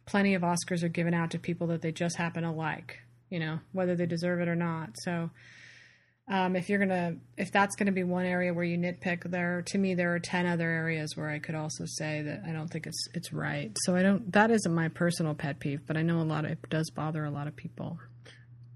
Plenty 0.06 0.34
of 0.34 0.44
Oscars 0.44 0.84
are 0.84 0.88
given 0.90 1.14
out 1.14 1.32
to 1.32 1.40
people 1.40 1.68
that 1.68 1.82
they 1.82 1.92
just 1.92 2.16
happen 2.16 2.44
to 2.44 2.52
like, 2.52 3.00
you 3.30 3.40
know, 3.40 3.60
whether 3.74 3.96
they 3.96 4.06
deserve 4.06 4.40
it 4.40 4.48
or 4.48 4.56
not. 4.56 4.92
So 5.04 5.30
um, 6.28 6.56
if 6.56 6.70
you're 6.70 6.80
gonna, 6.80 7.16
if 7.38 7.52
that's 7.52 7.76
gonna 7.76 7.92
be 7.92 8.04
one 8.06 8.26
area 8.26 8.54
where 8.54 8.64
you 8.64 8.78
nitpick, 8.78 9.30
there 9.30 9.62
to 9.64 9.78
me 9.78 9.94
there 9.96 10.16
are 10.16 10.20
ten 10.20 10.46
other 10.46 10.70
areas 10.70 11.18
where 11.18 11.30
I 11.30 11.40
could 11.40 11.56
also 11.56 11.84
say 11.86 12.22
that 12.22 12.44
I 12.48 12.54
don't 12.54 12.70
think 12.70 12.88
it's 12.88 13.08
it's 13.14 13.34
right. 13.34 13.76
So 13.84 13.96
I 13.98 14.04
don't. 14.04 14.32
That 14.32 14.52
isn't 14.52 14.74
my 14.74 14.88
personal 14.88 15.34
pet 15.34 15.60
peeve, 15.60 15.82
but 15.86 15.98
I 15.98 16.02
know 16.02 16.22
a 16.22 16.24
lot. 16.24 16.46
Of, 16.46 16.52
it 16.52 16.70
does 16.70 16.90
bother 16.92 17.26
a 17.26 17.32
lot 17.32 17.48
of 17.48 17.56
people. 17.58 18.00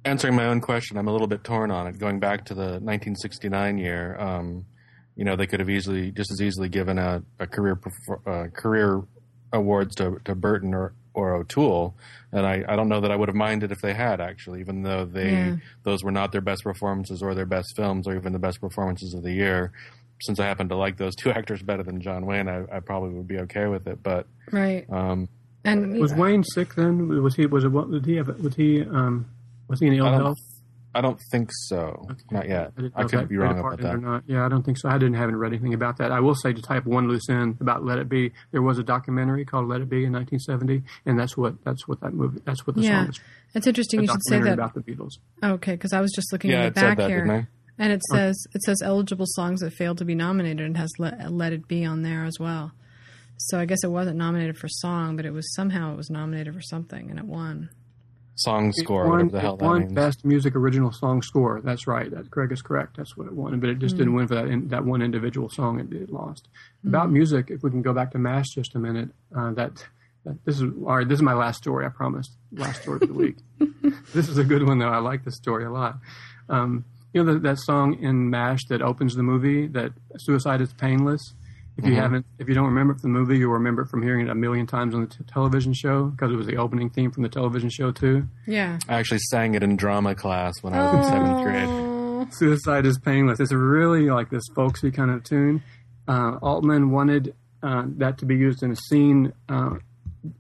Answering 0.06 0.36
my 0.36 0.46
own 0.46 0.62
question, 0.62 0.98
I'm 0.98 1.08
a 1.08 1.12
little 1.12 1.28
bit 1.28 1.44
torn 1.44 1.72
on 1.72 1.88
it. 1.88 1.98
Going 2.00 2.20
back 2.20 2.46
to 2.46 2.54
the 2.54 2.80
1969 2.80 3.78
year, 3.78 4.18
um, 4.20 4.66
you 5.16 5.26
know, 5.26 5.36
they 5.36 5.48
could 5.48 5.60
have 5.60 5.70
easily, 5.70 6.12
just 6.12 6.32
as 6.32 6.42
easily, 6.42 6.70
given 6.70 6.98
a, 6.98 7.24
a 7.40 7.48
career 7.48 7.76
perfor- 7.76 8.28
uh, 8.28 8.50
career 8.52 9.02
awards 9.52 9.96
to, 9.96 10.20
to 10.26 10.36
Burton 10.36 10.74
or 10.74 10.94
or 11.14 11.34
O'Toole, 11.34 11.96
and 12.34 12.46
I, 12.46 12.66
I 12.68 12.76
don't 12.76 12.90
know 12.90 13.00
that 13.00 13.10
I 13.10 13.16
would 13.16 13.30
have 13.30 13.38
minded 13.38 13.72
if 13.72 13.80
they 13.80 13.94
had 13.94 14.20
actually, 14.20 14.60
even 14.60 14.84
though 14.84 15.06
they 15.06 15.32
Yeah. 15.32 15.56
those 15.84 16.04
were 16.04 16.12
not 16.12 16.34
their 16.34 16.42
best 16.42 16.64
performances 16.66 17.22
or 17.24 17.34
their 17.34 17.46
best 17.46 17.74
films 17.78 18.06
or 18.06 18.18
even 18.18 18.34
the 18.34 18.40
best 18.40 18.60
performances 18.60 19.14
of 19.14 19.24
the 19.24 19.32
year. 19.32 19.72
Since 20.24 20.42
I 20.42 20.46
happen 20.46 20.68
to 20.68 20.76
like 20.76 20.98
those 20.98 21.16
two 21.16 21.32
actors 21.38 21.62
better 21.64 21.84
than 21.84 22.02
John 22.02 22.26
Wayne, 22.26 22.50
I, 22.50 22.64
I 22.70 22.82
probably 22.82 23.12
would 23.12 23.30
be 23.30 23.38
okay 23.40 23.68
with 23.68 23.88
it. 23.88 24.04
But 24.04 24.28
Right. 24.52 24.86
um, 24.92 25.30
And 25.64 25.98
Was 26.02 26.14
Wayne 26.14 26.44
sick 26.44 26.76
then? 26.76 27.08
Was 27.24 27.36
he? 27.36 27.46
Was 27.46 27.64
it? 27.64 27.70
What 27.72 27.90
did 27.92 28.06
he 28.06 28.18
have? 28.18 28.28
Was 28.42 28.56
he? 28.56 28.82
Um, 28.82 29.26
was 29.68 29.80
he 29.80 29.88
in 29.88 29.94
ill 29.94 30.08
I 30.08 30.16
health? 30.16 30.38
I 30.96 31.02
don't 31.02 31.20
think 31.30 31.50
so. 31.52 32.08
Not 32.32 32.48
yet. 32.48 32.74
didn't 32.78 32.94
I 32.96 33.04
could 33.04 33.28
be 33.28 33.36
wrong 33.36 33.60
about 33.60 33.82
that. 33.82 33.96
Or 33.96 33.98
not. 33.98 34.24
Yeah, 34.28 34.46
I 34.46 34.50
don't 34.50 34.64
think 34.64 34.78
so. 34.78 34.88
I 34.88 34.94
didn't 34.94 35.16
haven't 35.16 35.36
read 35.36 35.52
anything 35.52 35.74
about 35.74 35.98
that. 35.98 36.10
I 36.14 36.22
will 36.22 36.36
say 36.36 36.54
to 36.54 36.62
type 36.62 36.86
one 36.86 37.10
loose 37.10 37.30
end 37.30 37.58
about 37.60 37.84
Let 37.84 37.98
It 37.98 38.08
Be. 38.08 38.32
There 38.54 38.62
was 38.62 38.80
a 38.80 38.84
documentary 38.84 39.44
called 39.44 39.68
Let 39.68 39.82
It 39.82 39.90
Be 39.90 40.06
in 40.06 40.14
1970, 40.14 40.84
and 41.06 41.20
that's 41.20 41.36
what 41.36 41.62
that's 41.66 41.86
what 41.86 42.00
that 42.00 42.14
movie. 42.14 42.40
That's 42.46 42.66
what 42.66 42.78
the 42.78 42.84
yeah, 42.84 43.02
song 43.02 43.10
is. 43.10 43.20
it's 43.54 43.68
interesting. 43.68 44.00
A 44.00 44.04
You 44.04 44.08
should 44.08 44.26
say 44.30 44.40
that. 44.40 44.54
about 44.54 44.74
the 44.74 44.80
Beatles. 44.80 45.18
Okay, 45.44 45.74
because 45.74 45.92
I 45.92 46.00
was 46.00 46.14
just 46.14 46.32
looking 46.32 46.52
Yeah, 46.52 46.62
in 46.62 46.66
it 46.68 46.76
the 46.76 46.82
back 46.82 46.98
that, 46.98 47.10
here, 47.10 47.48
and 47.78 47.92
it 47.92 48.02
says 48.04 48.42
it 48.54 48.62
says 48.62 48.78
eligible 48.82 49.26
songs 49.28 49.60
that 49.60 49.74
failed 49.74 49.98
to 49.98 50.06
be 50.06 50.16
nominated 50.16 50.66
and 50.66 50.78
has 50.78 50.94
let, 50.98 51.30
let 51.30 51.52
it 51.52 51.68
be 51.68 51.84
on 51.84 52.04
there 52.04 52.24
as 52.24 52.40
well. 52.40 52.72
So 53.36 53.60
I 53.60 53.66
guess 53.66 53.84
it 53.84 53.92
wasn't 53.92 54.16
nominated 54.16 54.58
for 54.58 54.70
song, 54.70 55.18
but 55.18 55.26
it 55.26 55.34
was 55.34 55.54
somehow 55.56 55.92
it 55.92 55.98
was 55.98 56.10
nominated 56.10 56.54
for 56.54 56.62
something 56.62 57.10
and 57.10 57.20
it 57.20 57.26
won. 57.26 57.70
Song 58.38 58.74
score, 58.74 59.06
It 59.06 59.10
whatever 59.10 59.30
the 59.30 59.40
hell 59.40 59.54
it 59.54 59.60
that 59.60 59.66
won 59.66 59.80
means. 59.82 59.94
Best 59.94 60.26
Music 60.26 60.56
Original 60.56 60.92
Song 60.92 61.22
Score. 61.22 61.62
That's 61.64 61.88
right. 61.88 62.12
That 62.12 62.30
Craig 62.32 62.52
is 62.52 62.62
correct. 62.62 62.98
That's 62.98 63.16
what 63.16 63.28
it 63.28 63.34
won, 63.34 63.60
but 63.62 63.70
it 63.70 63.80
just 63.80 63.96
didn't 63.96 64.14
win 64.14 64.28
for 64.28 64.36
that 64.36 64.48
in, 64.48 64.68
that 64.68 64.84
one 64.84 65.02
individual 65.02 65.50
song. 65.50 65.80
It, 65.80 65.94
it 65.94 66.12
lost. 66.12 66.50
About 66.86 67.12
music, 67.12 67.50
if 67.50 67.64
we 67.64 67.72
can 67.72 67.82
go 67.82 67.94
back 67.94 68.12
to 68.12 68.20
Mash 68.20 68.48
just 68.54 68.76
a 68.76 68.80
minute, 68.80 69.10
uh, 69.36 69.54
that, 69.54 69.86
that 70.26 70.44
this 70.44 70.58
is 70.58 70.64
all 70.64 70.98
right. 70.98 71.08
This 71.08 71.20
is 71.20 71.24
my 71.24 71.34
last 71.34 71.58
story. 71.58 71.86
I 71.86 71.90
promised. 71.90 72.32
Last 72.52 72.82
story 72.82 73.00
of 73.02 73.08
the 73.08 73.14
week. 73.14 73.38
this 74.14 74.28
is 74.28 74.38
a 74.38 74.44
good 74.44 74.68
one 74.68 74.80
though. 74.80 74.90
I 74.90 74.98
like 74.98 75.24
this 75.24 75.38
story 75.38 75.64
a 75.64 75.72
lot. 75.72 75.98
Um, 76.50 76.84
you 77.14 77.24
know 77.24 77.34
the, 77.34 77.40
that 77.40 77.60
song 77.60 77.98
in 78.04 78.30
Mash 78.30 78.66
that 78.66 78.82
opens 78.82 79.16
the 79.16 79.24
movie 79.24 79.68
that 79.68 79.94
suicide 80.18 80.60
is 80.60 80.74
painless. 80.74 81.34
If 81.78 81.86
you 81.86 81.96
haven't, 81.96 82.26
if 82.40 82.48
you 82.48 82.56
don't 82.56 82.68
remember 82.68 82.94
it 82.94 83.02
from 83.02 83.12
the 83.12 83.20
movie, 83.20 83.38
you'll 83.38 83.52
remember 83.52 83.82
it 83.82 83.90
from 83.90 84.02
hearing 84.02 84.26
it 84.26 84.30
a 84.30 84.36
million 84.36 84.66
times 84.66 84.96
on 84.96 85.02
the 85.02 85.08
t- 85.08 85.24
television 85.28 85.74
show 85.74 86.06
because 86.06 86.32
it 86.32 86.36
was 86.36 86.48
the 86.48 86.56
opening 86.56 86.90
theme 86.90 87.12
from 87.12 87.24
the 87.24 87.30
television 87.30 87.70
show 87.70 87.92
too. 87.92 88.28
Yeah. 88.48 88.80
I 88.88 88.96
actually 89.00 89.20
sang 89.30 89.56
it 89.56 89.64
in 89.64 89.76
drama 89.76 90.16
class 90.16 90.54
when 90.62 90.74
I 90.74 90.94
was 90.94 91.06
in 91.06 91.12
seventh 91.12 91.44
grade. 91.44 91.68
Oh, 91.68 92.28
Suicide 92.32 92.86
is 92.86 92.98
Painless. 92.98 93.40
It's 93.42 93.52
really 93.52 94.10
like 94.10 94.30
this 94.30 94.44
folksy 94.56 94.90
kind 94.90 95.12
of 95.12 95.24
tune. 95.26 95.64
Uh, 96.08 96.38
Altman 96.42 96.92
wanted 96.92 97.36
uh, 97.62 97.84
that 97.98 98.20
to 98.20 98.26
be 98.26 98.36
used 98.36 98.64
in 98.64 98.72
a 98.72 98.76
scene 98.76 99.34
uh, 99.50 99.76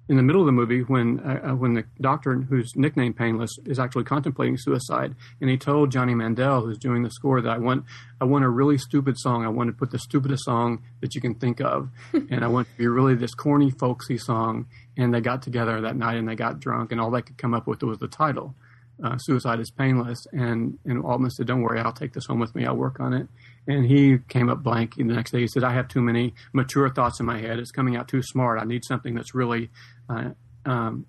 in 0.07 0.17
the 0.17 0.23
middle 0.23 0.41
of 0.41 0.45
the 0.45 0.51
movie 0.51 0.81
when 0.81 1.19
uh, 1.19 1.49
uh, 1.49 1.55
when 1.55 1.73
the 1.73 1.83
doctor, 2.01 2.35
who's 2.35 2.75
nicknamed 2.75 3.17
Painless, 3.17 3.57
is 3.65 3.79
actually 3.79 4.03
contemplating 4.03 4.57
suicide, 4.57 5.15
and 5.41 5.49
he 5.49 5.57
told 5.57 5.91
Johnny 5.91 6.15
Mandel, 6.15 6.61
who's 6.61 6.77
doing 6.77 7.03
the 7.03 7.11
score, 7.11 7.41
that 7.41 7.49
I 7.49 7.57
want 7.57 7.85
I 8.19 8.25
want 8.25 8.45
a 8.45 8.49
really 8.49 8.77
stupid 8.77 9.17
song. 9.17 9.45
I 9.45 9.49
want 9.49 9.69
to 9.69 9.73
put 9.73 9.91
the 9.91 9.99
stupidest 9.99 10.45
song 10.45 10.83
that 11.01 11.15
you 11.15 11.21
can 11.21 11.35
think 11.35 11.61
of, 11.61 11.89
and 12.13 12.43
I 12.43 12.47
want 12.47 12.67
to 12.69 12.77
be 12.77 12.87
really 12.87 13.15
this 13.15 13.33
corny 13.33 13.71
folksy 13.71 14.17
song. 14.17 14.67
And 14.97 15.13
they 15.13 15.19
got 15.19 15.41
together 15.41 15.81
that 15.81 15.97
night 15.97 16.15
and 16.15 16.27
they 16.27 16.35
got 16.35 16.59
drunk, 16.59 16.91
and 16.91 17.01
all 17.01 17.11
they 17.11 17.21
could 17.21 17.37
come 17.37 17.53
up 17.53 17.67
with 17.67 17.83
was 17.83 17.99
the 17.99 18.07
title 18.07 18.55
uh, 19.03 19.17
suicide 19.17 19.59
is 19.59 19.71
painless. 19.71 20.25
And 20.31 20.79
and 20.85 21.03
Altman 21.03 21.31
said, 21.31 21.47
"Don't 21.47 21.61
worry, 21.61 21.79
I'll 21.79 21.91
take 21.91 22.13
this 22.13 22.25
home 22.25 22.39
with 22.39 22.55
me. 22.55 22.65
I'll 22.65 22.75
work 22.75 22.99
on 22.99 23.13
it." 23.13 23.27
And 23.67 23.85
he 23.85 24.19
came 24.29 24.49
up 24.49 24.61
blank. 24.61 24.95
The 24.95 25.03
next 25.03 25.31
day, 25.31 25.39
he 25.39 25.47
said, 25.47 25.63
"I 25.63 25.73
have 25.73 25.87
too 25.87 26.01
many 26.01 26.33
mature 26.53 26.89
thoughts 26.89 27.19
in 27.19 27.25
my 27.25 27.39
head. 27.39 27.59
It's 27.59 27.71
coming 27.71 27.95
out 27.95 28.07
too 28.07 28.21
smart. 28.21 28.59
I 28.59 28.65
need 28.65 28.85
something 28.85 29.15
that's 29.15 29.33
really 29.33 29.71
uh, 30.09 30.31
um, 30.65 31.05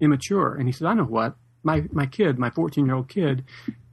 immature." 0.00 0.54
And 0.54 0.66
he 0.66 0.72
said, 0.72 0.86
"I 0.86 0.94
know 0.94 1.04
what." 1.04 1.36
My 1.62 1.84
my 1.92 2.06
kid, 2.06 2.38
my 2.38 2.48
14 2.50 2.86
year 2.86 2.94
old 2.94 3.08
kid, 3.08 3.44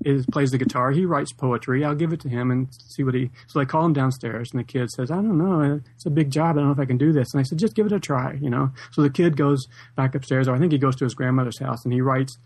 is 0.06 0.26
plays 0.26 0.52
the 0.52 0.58
guitar. 0.58 0.92
He 0.92 1.06
writes 1.06 1.34
poetry. 1.34 1.84
I'll 1.84 1.96
give 1.96 2.14
it 2.14 2.22
to 2.22 2.30
him 2.30 2.50
and 2.50 2.70
see 2.72 3.04
what 3.04 3.14
he. 3.14 3.30
So 3.48 3.60
they 3.60 3.66
call 3.66 3.86
him 3.86 3.94
downstairs, 3.94 4.52
and 4.52 4.60
the 4.60 4.64
kid 4.64 4.90
says, 4.90 5.12
"I 5.12 5.16
don't 5.16 5.38
know. 5.38 5.82
It's 5.96 6.06
a 6.06 6.10
big 6.10 6.32
job. 6.32 6.56
I 6.56 6.60
don't 6.60 6.68
know 6.68 6.72
if 6.72 6.80
I 6.80 6.86
can 6.86 6.98
do 6.98 7.12
this." 7.12 7.34
And 7.34 7.40
I 7.40 7.44
said, 7.44 7.60
"Just 7.60 7.76
give 7.76 7.86
it 7.86 7.92
a 7.92 8.00
try." 8.00 8.34
You 8.42 8.50
know. 8.50 8.72
So 8.92 9.02
the 9.02 9.10
kid 9.10 9.36
goes 9.38 9.68
back 9.96 10.16
upstairs, 10.16 10.48
or 10.48 10.56
I 10.56 10.60
think 10.60 10.72
he 10.72 10.78
goes 10.78 10.96
to 10.98 11.04
his 11.04 11.14
grandmother's 11.14 11.60
house, 11.60 11.84
and 11.84 11.94
he 11.94 12.02
writes 12.02 12.38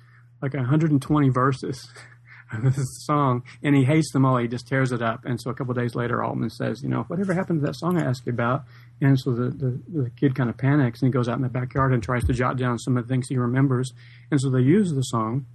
like 0.42 0.54
120 0.54 1.30
verses 1.30 1.90
this 2.64 3.06
song, 3.06 3.44
and 3.64 3.76
he 3.76 3.84
hates 3.84 4.12
them 4.12 4.26
all. 4.26 4.38
He 4.38 4.48
just 4.48 4.68
tears 4.68 4.92
it 4.92 5.02
up. 5.02 5.26
And 5.26 5.40
so 5.40 5.50
a 5.50 5.54
couple 5.54 5.74
days 5.74 5.96
later, 5.96 6.24
Altman 6.24 6.50
says, 6.50 6.82
"You 6.84 6.90
know, 6.90 7.04
whatever 7.04 7.34
happened 7.34 7.62
to 7.62 7.68
that 7.68 7.76
song 7.76 8.02
I 8.02 8.06
asked 8.06 8.26
you 8.26 8.34
about?" 8.34 8.64
And 9.02 9.20
so 9.20 9.32
the, 9.32 9.50
the, 9.50 9.82
the 9.88 10.10
kid 10.12 10.36
kind 10.36 10.50
of 10.50 10.58
panics 10.58 11.02
and 11.02 11.08
he 11.10 11.12
goes 11.12 11.28
out 11.28 11.38
in 11.38 11.42
the 11.42 11.50
backyard 11.50 11.94
and 11.94 12.04
tries 12.04 12.24
to 12.26 12.34
jot 12.34 12.58
down 12.58 12.78
some 12.78 12.98
of 12.98 13.08
the 13.08 13.14
things 13.14 13.28
he 13.28 13.38
remembers. 13.38 13.92
And 14.30 14.40
so 14.40 14.50
they 14.50 14.62
use 14.62 14.92
the 14.92 15.02
song. 15.02 15.46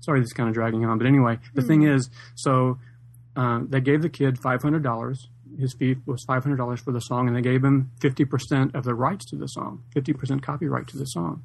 Sorry, 0.00 0.20
this 0.20 0.28
is 0.28 0.32
kind 0.32 0.48
of 0.48 0.54
dragging 0.54 0.84
on, 0.84 0.98
but 0.98 1.06
anyway, 1.06 1.38
the 1.54 1.62
thing 1.62 1.82
is, 1.82 2.10
so 2.34 2.78
uh, 3.34 3.60
they 3.68 3.80
gave 3.80 4.02
the 4.02 4.08
kid 4.08 4.38
five 4.38 4.62
hundred 4.62 4.82
dollars. 4.82 5.28
His 5.58 5.74
fee 5.74 5.96
was 6.06 6.24
five 6.24 6.42
hundred 6.42 6.56
dollars 6.56 6.80
for 6.80 6.92
the 6.92 7.00
song, 7.00 7.28
and 7.28 7.36
they 7.36 7.42
gave 7.42 7.64
him 7.64 7.90
fifty 8.00 8.24
percent 8.24 8.74
of 8.74 8.84
the 8.84 8.94
rights 8.94 9.24
to 9.26 9.36
the 9.36 9.46
song, 9.46 9.82
fifty 9.92 10.12
percent 10.12 10.42
copyright 10.42 10.86
to 10.88 10.98
the 10.98 11.06
song. 11.06 11.42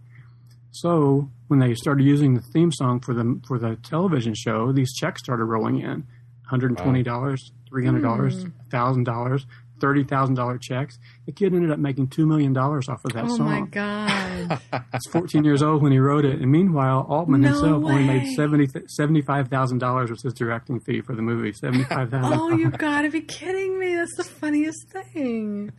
So 0.72 1.30
when 1.48 1.60
they 1.60 1.76
started 1.76 2.06
using 2.06 2.34
the 2.34 2.42
theme 2.42 2.72
song 2.72 3.02
for 3.02 3.14
the 3.14 3.42
for 3.48 3.60
the 3.60 3.76
television 3.84 4.34
show, 4.34 4.72
these 4.72 4.94
checks 4.94 5.22
started 5.22 5.46
rolling 5.46 5.80
in: 5.82 6.08
hundred 6.48 6.72
and 6.72 6.78
twenty 6.78 7.04
dollars, 7.04 7.52
three 7.68 7.86
hundred 7.86 8.02
dollars, 8.02 8.44
hmm. 8.44 8.50
thousand 8.70 9.04
dollars, 9.04 9.46
thirty 9.82 10.04
thousand 10.04 10.36
dollar 10.36 10.58
checks. 10.58 10.98
The 11.26 11.34
kid 11.34 11.54
ended 11.54 11.72
up 11.72 11.80
making 11.80 12.08
two 12.08 12.26
million 12.26 12.54
dollars 12.54 12.88
off 12.88 13.04
of 13.04 13.12
that 13.14 13.26
Oh 13.26 13.36
song. 13.36 13.48
Oh 13.48 13.60
my 13.62 13.68
god! 13.68 14.60
He's 14.94 15.12
14 15.12 15.44
years 15.44 15.62
old 15.62 15.82
when 15.82 15.92
he 15.92 16.00
wrote 16.00 16.24
it, 16.24 16.40
and 16.40 16.52
meanwhile, 16.52 17.06
Altman 17.10 17.42
No 17.42 17.50
himself 17.50 17.84
only 17.84 18.04
made 18.04 18.34
70 18.36 18.68
$75,000 18.68 20.10
was 20.10 20.24
his 20.24 20.34
directing 20.34 20.80
fee 20.80 21.02
for 21.02 21.16
the 21.16 21.22
movie. 21.22 21.52
$75,000. 21.64 22.22
oh, 22.24 22.50
you 22.56 22.70
gotta 22.70 23.10
be 23.10 23.22
kidding 23.22 23.78
me! 23.78 23.96
That's 23.96 24.16
the 24.16 24.24
funniest 24.24 24.90
thing. 24.90 25.72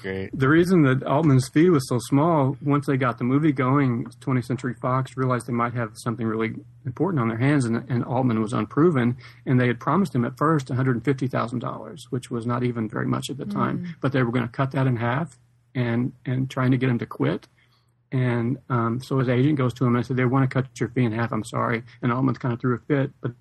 Great. 0.00 0.30
the 0.32 0.48
reason 0.48 0.82
that 0.82 1.02
Altman's 1.04 1.48
fee 1.48 1.70
was 1.70 1.88
so 1.88 1.98
small, 2.00 2.56
once 2.62 2.86
they 2.86 2.96
got 2.96 3.18
the 3.18 3.24
movie 3.24 3.52
going, 3.52 4.06
20th 4.20 4.44
Century 4.44 4.74
Fox 4.74 5.16
realized 5.16 5.46
they 5.46 5.52
might 5.52 5.74
have 5.74 5.92
something 5.94 6.26
really 6.26 6.54
important 6.86 7.20
on 7.20 7.28
their 7.28 7.38
hands, 7.38 7.64
and, 7.64 7.84
and 7.88 8.04
Altman 8.04 8.40
was 8.40 8.52
unproven. 8.52 9.16
And 9.46 9.60
they 9.60 9.66
had 9.66 9.80
promised 9.80 10.14
him 10.14 10.24
at 10.24 10.36
first 10.38 10.68
$150,000, 10.68 11.98
which 12.10 12.30
was 12.30 12.46
not 12.46 12.62
even 12.62 12.88
very 12.88 13.06
much 13.06 13.30
at 13.30 13.36
the 13.36 13.46
time. 13.46 13.96
But 14.00 14.12
they 14.12 14.22
were 14.22 14.32
going 14.32 14.46
to 14.46 14.52
cut 14.52 14.70
that 14.72 14.86
in 14.86 14.96
half 14.96 15.38
and, 15.74 16.12
and 16.24 16.50
trying 16.50 16.70
to 16.70 16.76
get 16.76 16.88
him 16.88 16.98
to 16.98 17.06
quit. 17.06 17.48
And 18.12 18.58
um, 18.68 19.00
so 19.00 19.18
his 19.18 19.28
agent 19.28 19.56
goes 19.56 19.72
to 19.74 19.86
him 19.86 19.96
and 19.96 20.04
said, 20.04 20.16
They 20.16 20.26
want 20.26 20.48
to 20.48 20.62
cut 20.62 20.68
your 20.78 20.90
fee 20.90 21.04
in 21.04 21.12
half. 21.12 21.32
I'm 21.32 21.44
sorry. 21.44 21.82
And 22.02 22.12
Altman 22.12 22.34
kind 22.34 22.52
of 22.52 22.60
threw 22.60 22.74
a 22.74 22.78
fit. 22.80 23.10
But 23.22 23.32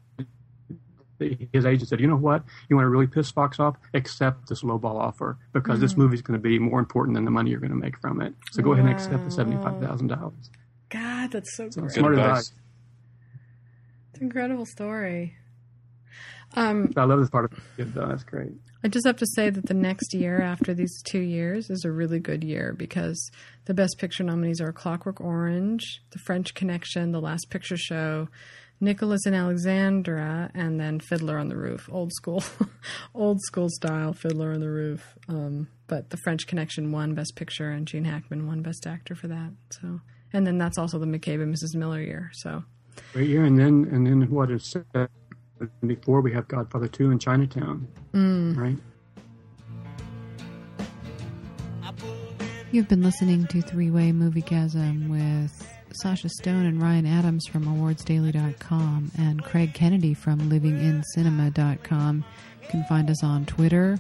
his 1.54 1.66
agent 1.66 1.90
said, 1.90 2.00
You 2.00 2.08
know 2.08 2.16
what? 2.16 2.44
You 2.70 2.76
want 2.76 2.86
to 2.86 2.90
really 2.90 3.08
piss 3.08 3.32
Fox 3.32 3.60
off? 3.60 3.76
Accept 3.94 4.48
this 4.50 4.62
lowball 4.64 4.96
offer 5.00 5.38
because 5.54 5.80
this 5.80 5.96
movie 5.98 6.16
is 6.16 6.22
going 6.22 6.38
to 6.40 6.44
be 6.44 6.60
more 6.60 6.80
important 6.80 7.16
than 7.16 7.26
the 7.26 7.32
money 7.32 7.52
you're 7.52 7.60
going 7.60 7.72
to 7.72 7.78
make 7.78 7.98
from 8.00 8.22
it. 8.22 8.34
So 8.52 8.62
go 8.62 8.74
ahead 8.74 8.86
and 8.86 8.94
accept 8.94 9.24
the 9.30 9.44
$75,000. 9.44 10.32
God, 10.90 11.32
that's 11.32 11.56
so 11.56 11.70
So 11.70 11.88
smart 11.88 12.14
advice. 12.14 12.28
advice. 12.50 12.52
It's 14.12 14.20
an 14.20 14.26
incredible 14.28 14.66
story. 14.66 15.36
Um, 16.54 16.92
I 16.98 17.06
love 17.06 17.20
this 17.22 17.30
part 17.30 17.46
of 17.46 17.58
it, 17.78 17.94
though. 17.94 18.08
That's 18.08 18.26
great. 18.26 18.52
I 18.84 18.90
just 18.90 19.06
have 19.06 19.16
to 19.18 19.26
say 19.36 19.50
that 19.50 19.68
the 19.68 19.74
next 19.74 20.14
year 20.14 20.42
after 20.42 20.74
these 20.74 21.02
two 21.04 21.20
years 21.22 21.70
is 21.70 21.86
a 21.86 21.92
really 21.92 22.20
good 22.20 22.44
year 22.44 22.74
because 22.78 23.30
the 23.66 23.74
Best 23.74 23.98
Picture 24.00 24.24
nominees 24.24 24.60
are 24.60 24.74
Clockwork 24.74 25.22
Orange, 25.22 26.02
The 26.12 26.20
French 26.20 26.54
Connection, 26.54 27.12
The 27.14 27.22
Last 27.22 27.50
Picture 27.50 27.78
Show, 27.78 28.28
Nicholas 28.82 29.26
and 29.26 29.36
Alexandra, 29.36 30.50
and 30.54 30.80
then 30.80 31.00
Fiddler 31.00 31.38
on 31.38 31.48
the 31.48 31.56
Roof. 31.56 31.88
Old 31.92 32.12
school, 32.12 32.44
old 33.16 33.40
school 33.42 33.70
style 33.70 34.14
Fiddler 34.14 34.54
on 34.54 34.60
the 34.60 34.70
Roof. 34.70 35.16
Um, 35.30 35.68
but 35.88 36.10
The 36.10 36.18
French 36.18 36.48
Connection 36.48 36.92
won 36.92 37.14
Best 37.14 37.36
Picture, 37.36 37.70
and 37.70 37.88
Gene 37.88 38.06
Hackman 38.06 38.48
won 38.48 38.62
Best 38.62 38.88
Actor 38.88 39.16
for 39.16 39.28
that. 39.28 39.52
So, 39.70 40.02
and 40.34 40.46
then 40.46 40.58
that's 40.58 40.78
also 40.78 40.98
the 40.98 41.06
McCabe 41.06 41.42
and 41.42 41.54
Mrs. 41.54 41.76
Miller 41.76 42.02
year. 42.02 42.32
So, 42.34 42.64
Great 43.14 43.30
year. 43.30 43.46
And 43.46 43.58
then, 43.58 43.88
and 43.92 44.06
then 44.06 44.30
what 44.30 44.52
is 44.52 44.66
said 44.66 45.10
before 45.86 46.22
we 46.22 46.34
have 46.34 46.48
Godfather 46.48 46.88
2 46.88 47.12
in 47.12 47.20
Chinatown. 47.20 47.88
Right? 48.14 48.78
You've 52.72 52.88
been 52.88 53.04
listening 53.04 53.48
to 53.48 53.62
Three 53.62 53.92
Way 53.92 54.12
Moviegasm 54.12 55.10
with 55.10 55.71
Sasha 55.96 56.30
Stone 56.30 56.66
and 56.66 56.82
Ryan 56.82 57.06
Adams 57.06 57.48
from 57.48 57.66
awardsdaily.com 57.66 59.12
and 59.18 59.44
Craig 59.44 59.74
Kennedy 59.74 60.14
from 60.14 60.40
livingincinema.com. 60.50 62.26
You 62.62 62.68
can 62.70 62.84
find 62.86 63.10
us 63.10 63.24
on 63.24 63.46
Twitter 63.46 64.00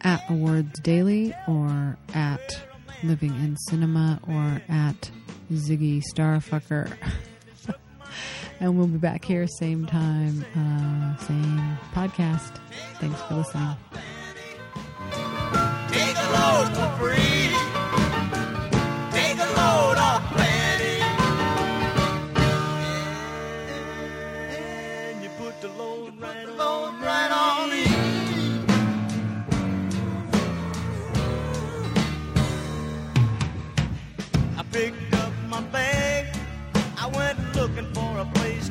at 0.00 0.20
awardsdaily 0.28 1.36
or 1.48 1.96
at 2.14 2.60
living 3.02 3.30
in 3.30 3.56
cinema 3.68 4.20
or 4.28 4.62
at 4.68 5.10
Ziggy 5.52 6.02
Starfucker. 6.14 6.96
and 8.60 8.76
we'll 8.76 8.86
be 8.86 8.98
back 8.98 9.24
here 9.24 9.46
same 9.46 9.86
time, 9.86 10.44
uh, 10.56 11.16
same 11.24 11.78
podcast. 11.94 12.58
Thanks 13.00 13.20
for 13.22 13.34
listening. 13.34 13.76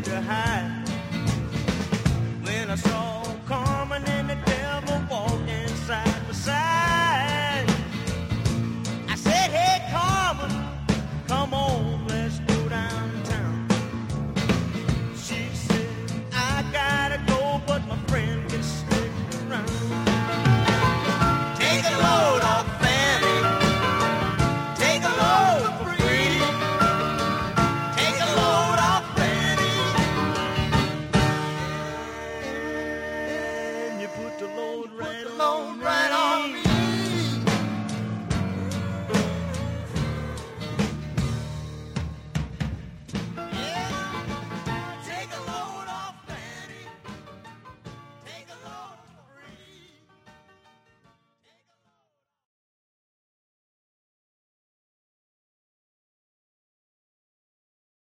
to 0.04 0.22
hide 0.22 0.89
when 2.43 2.72
I 2.72 2.76
saw. 2.76 3.11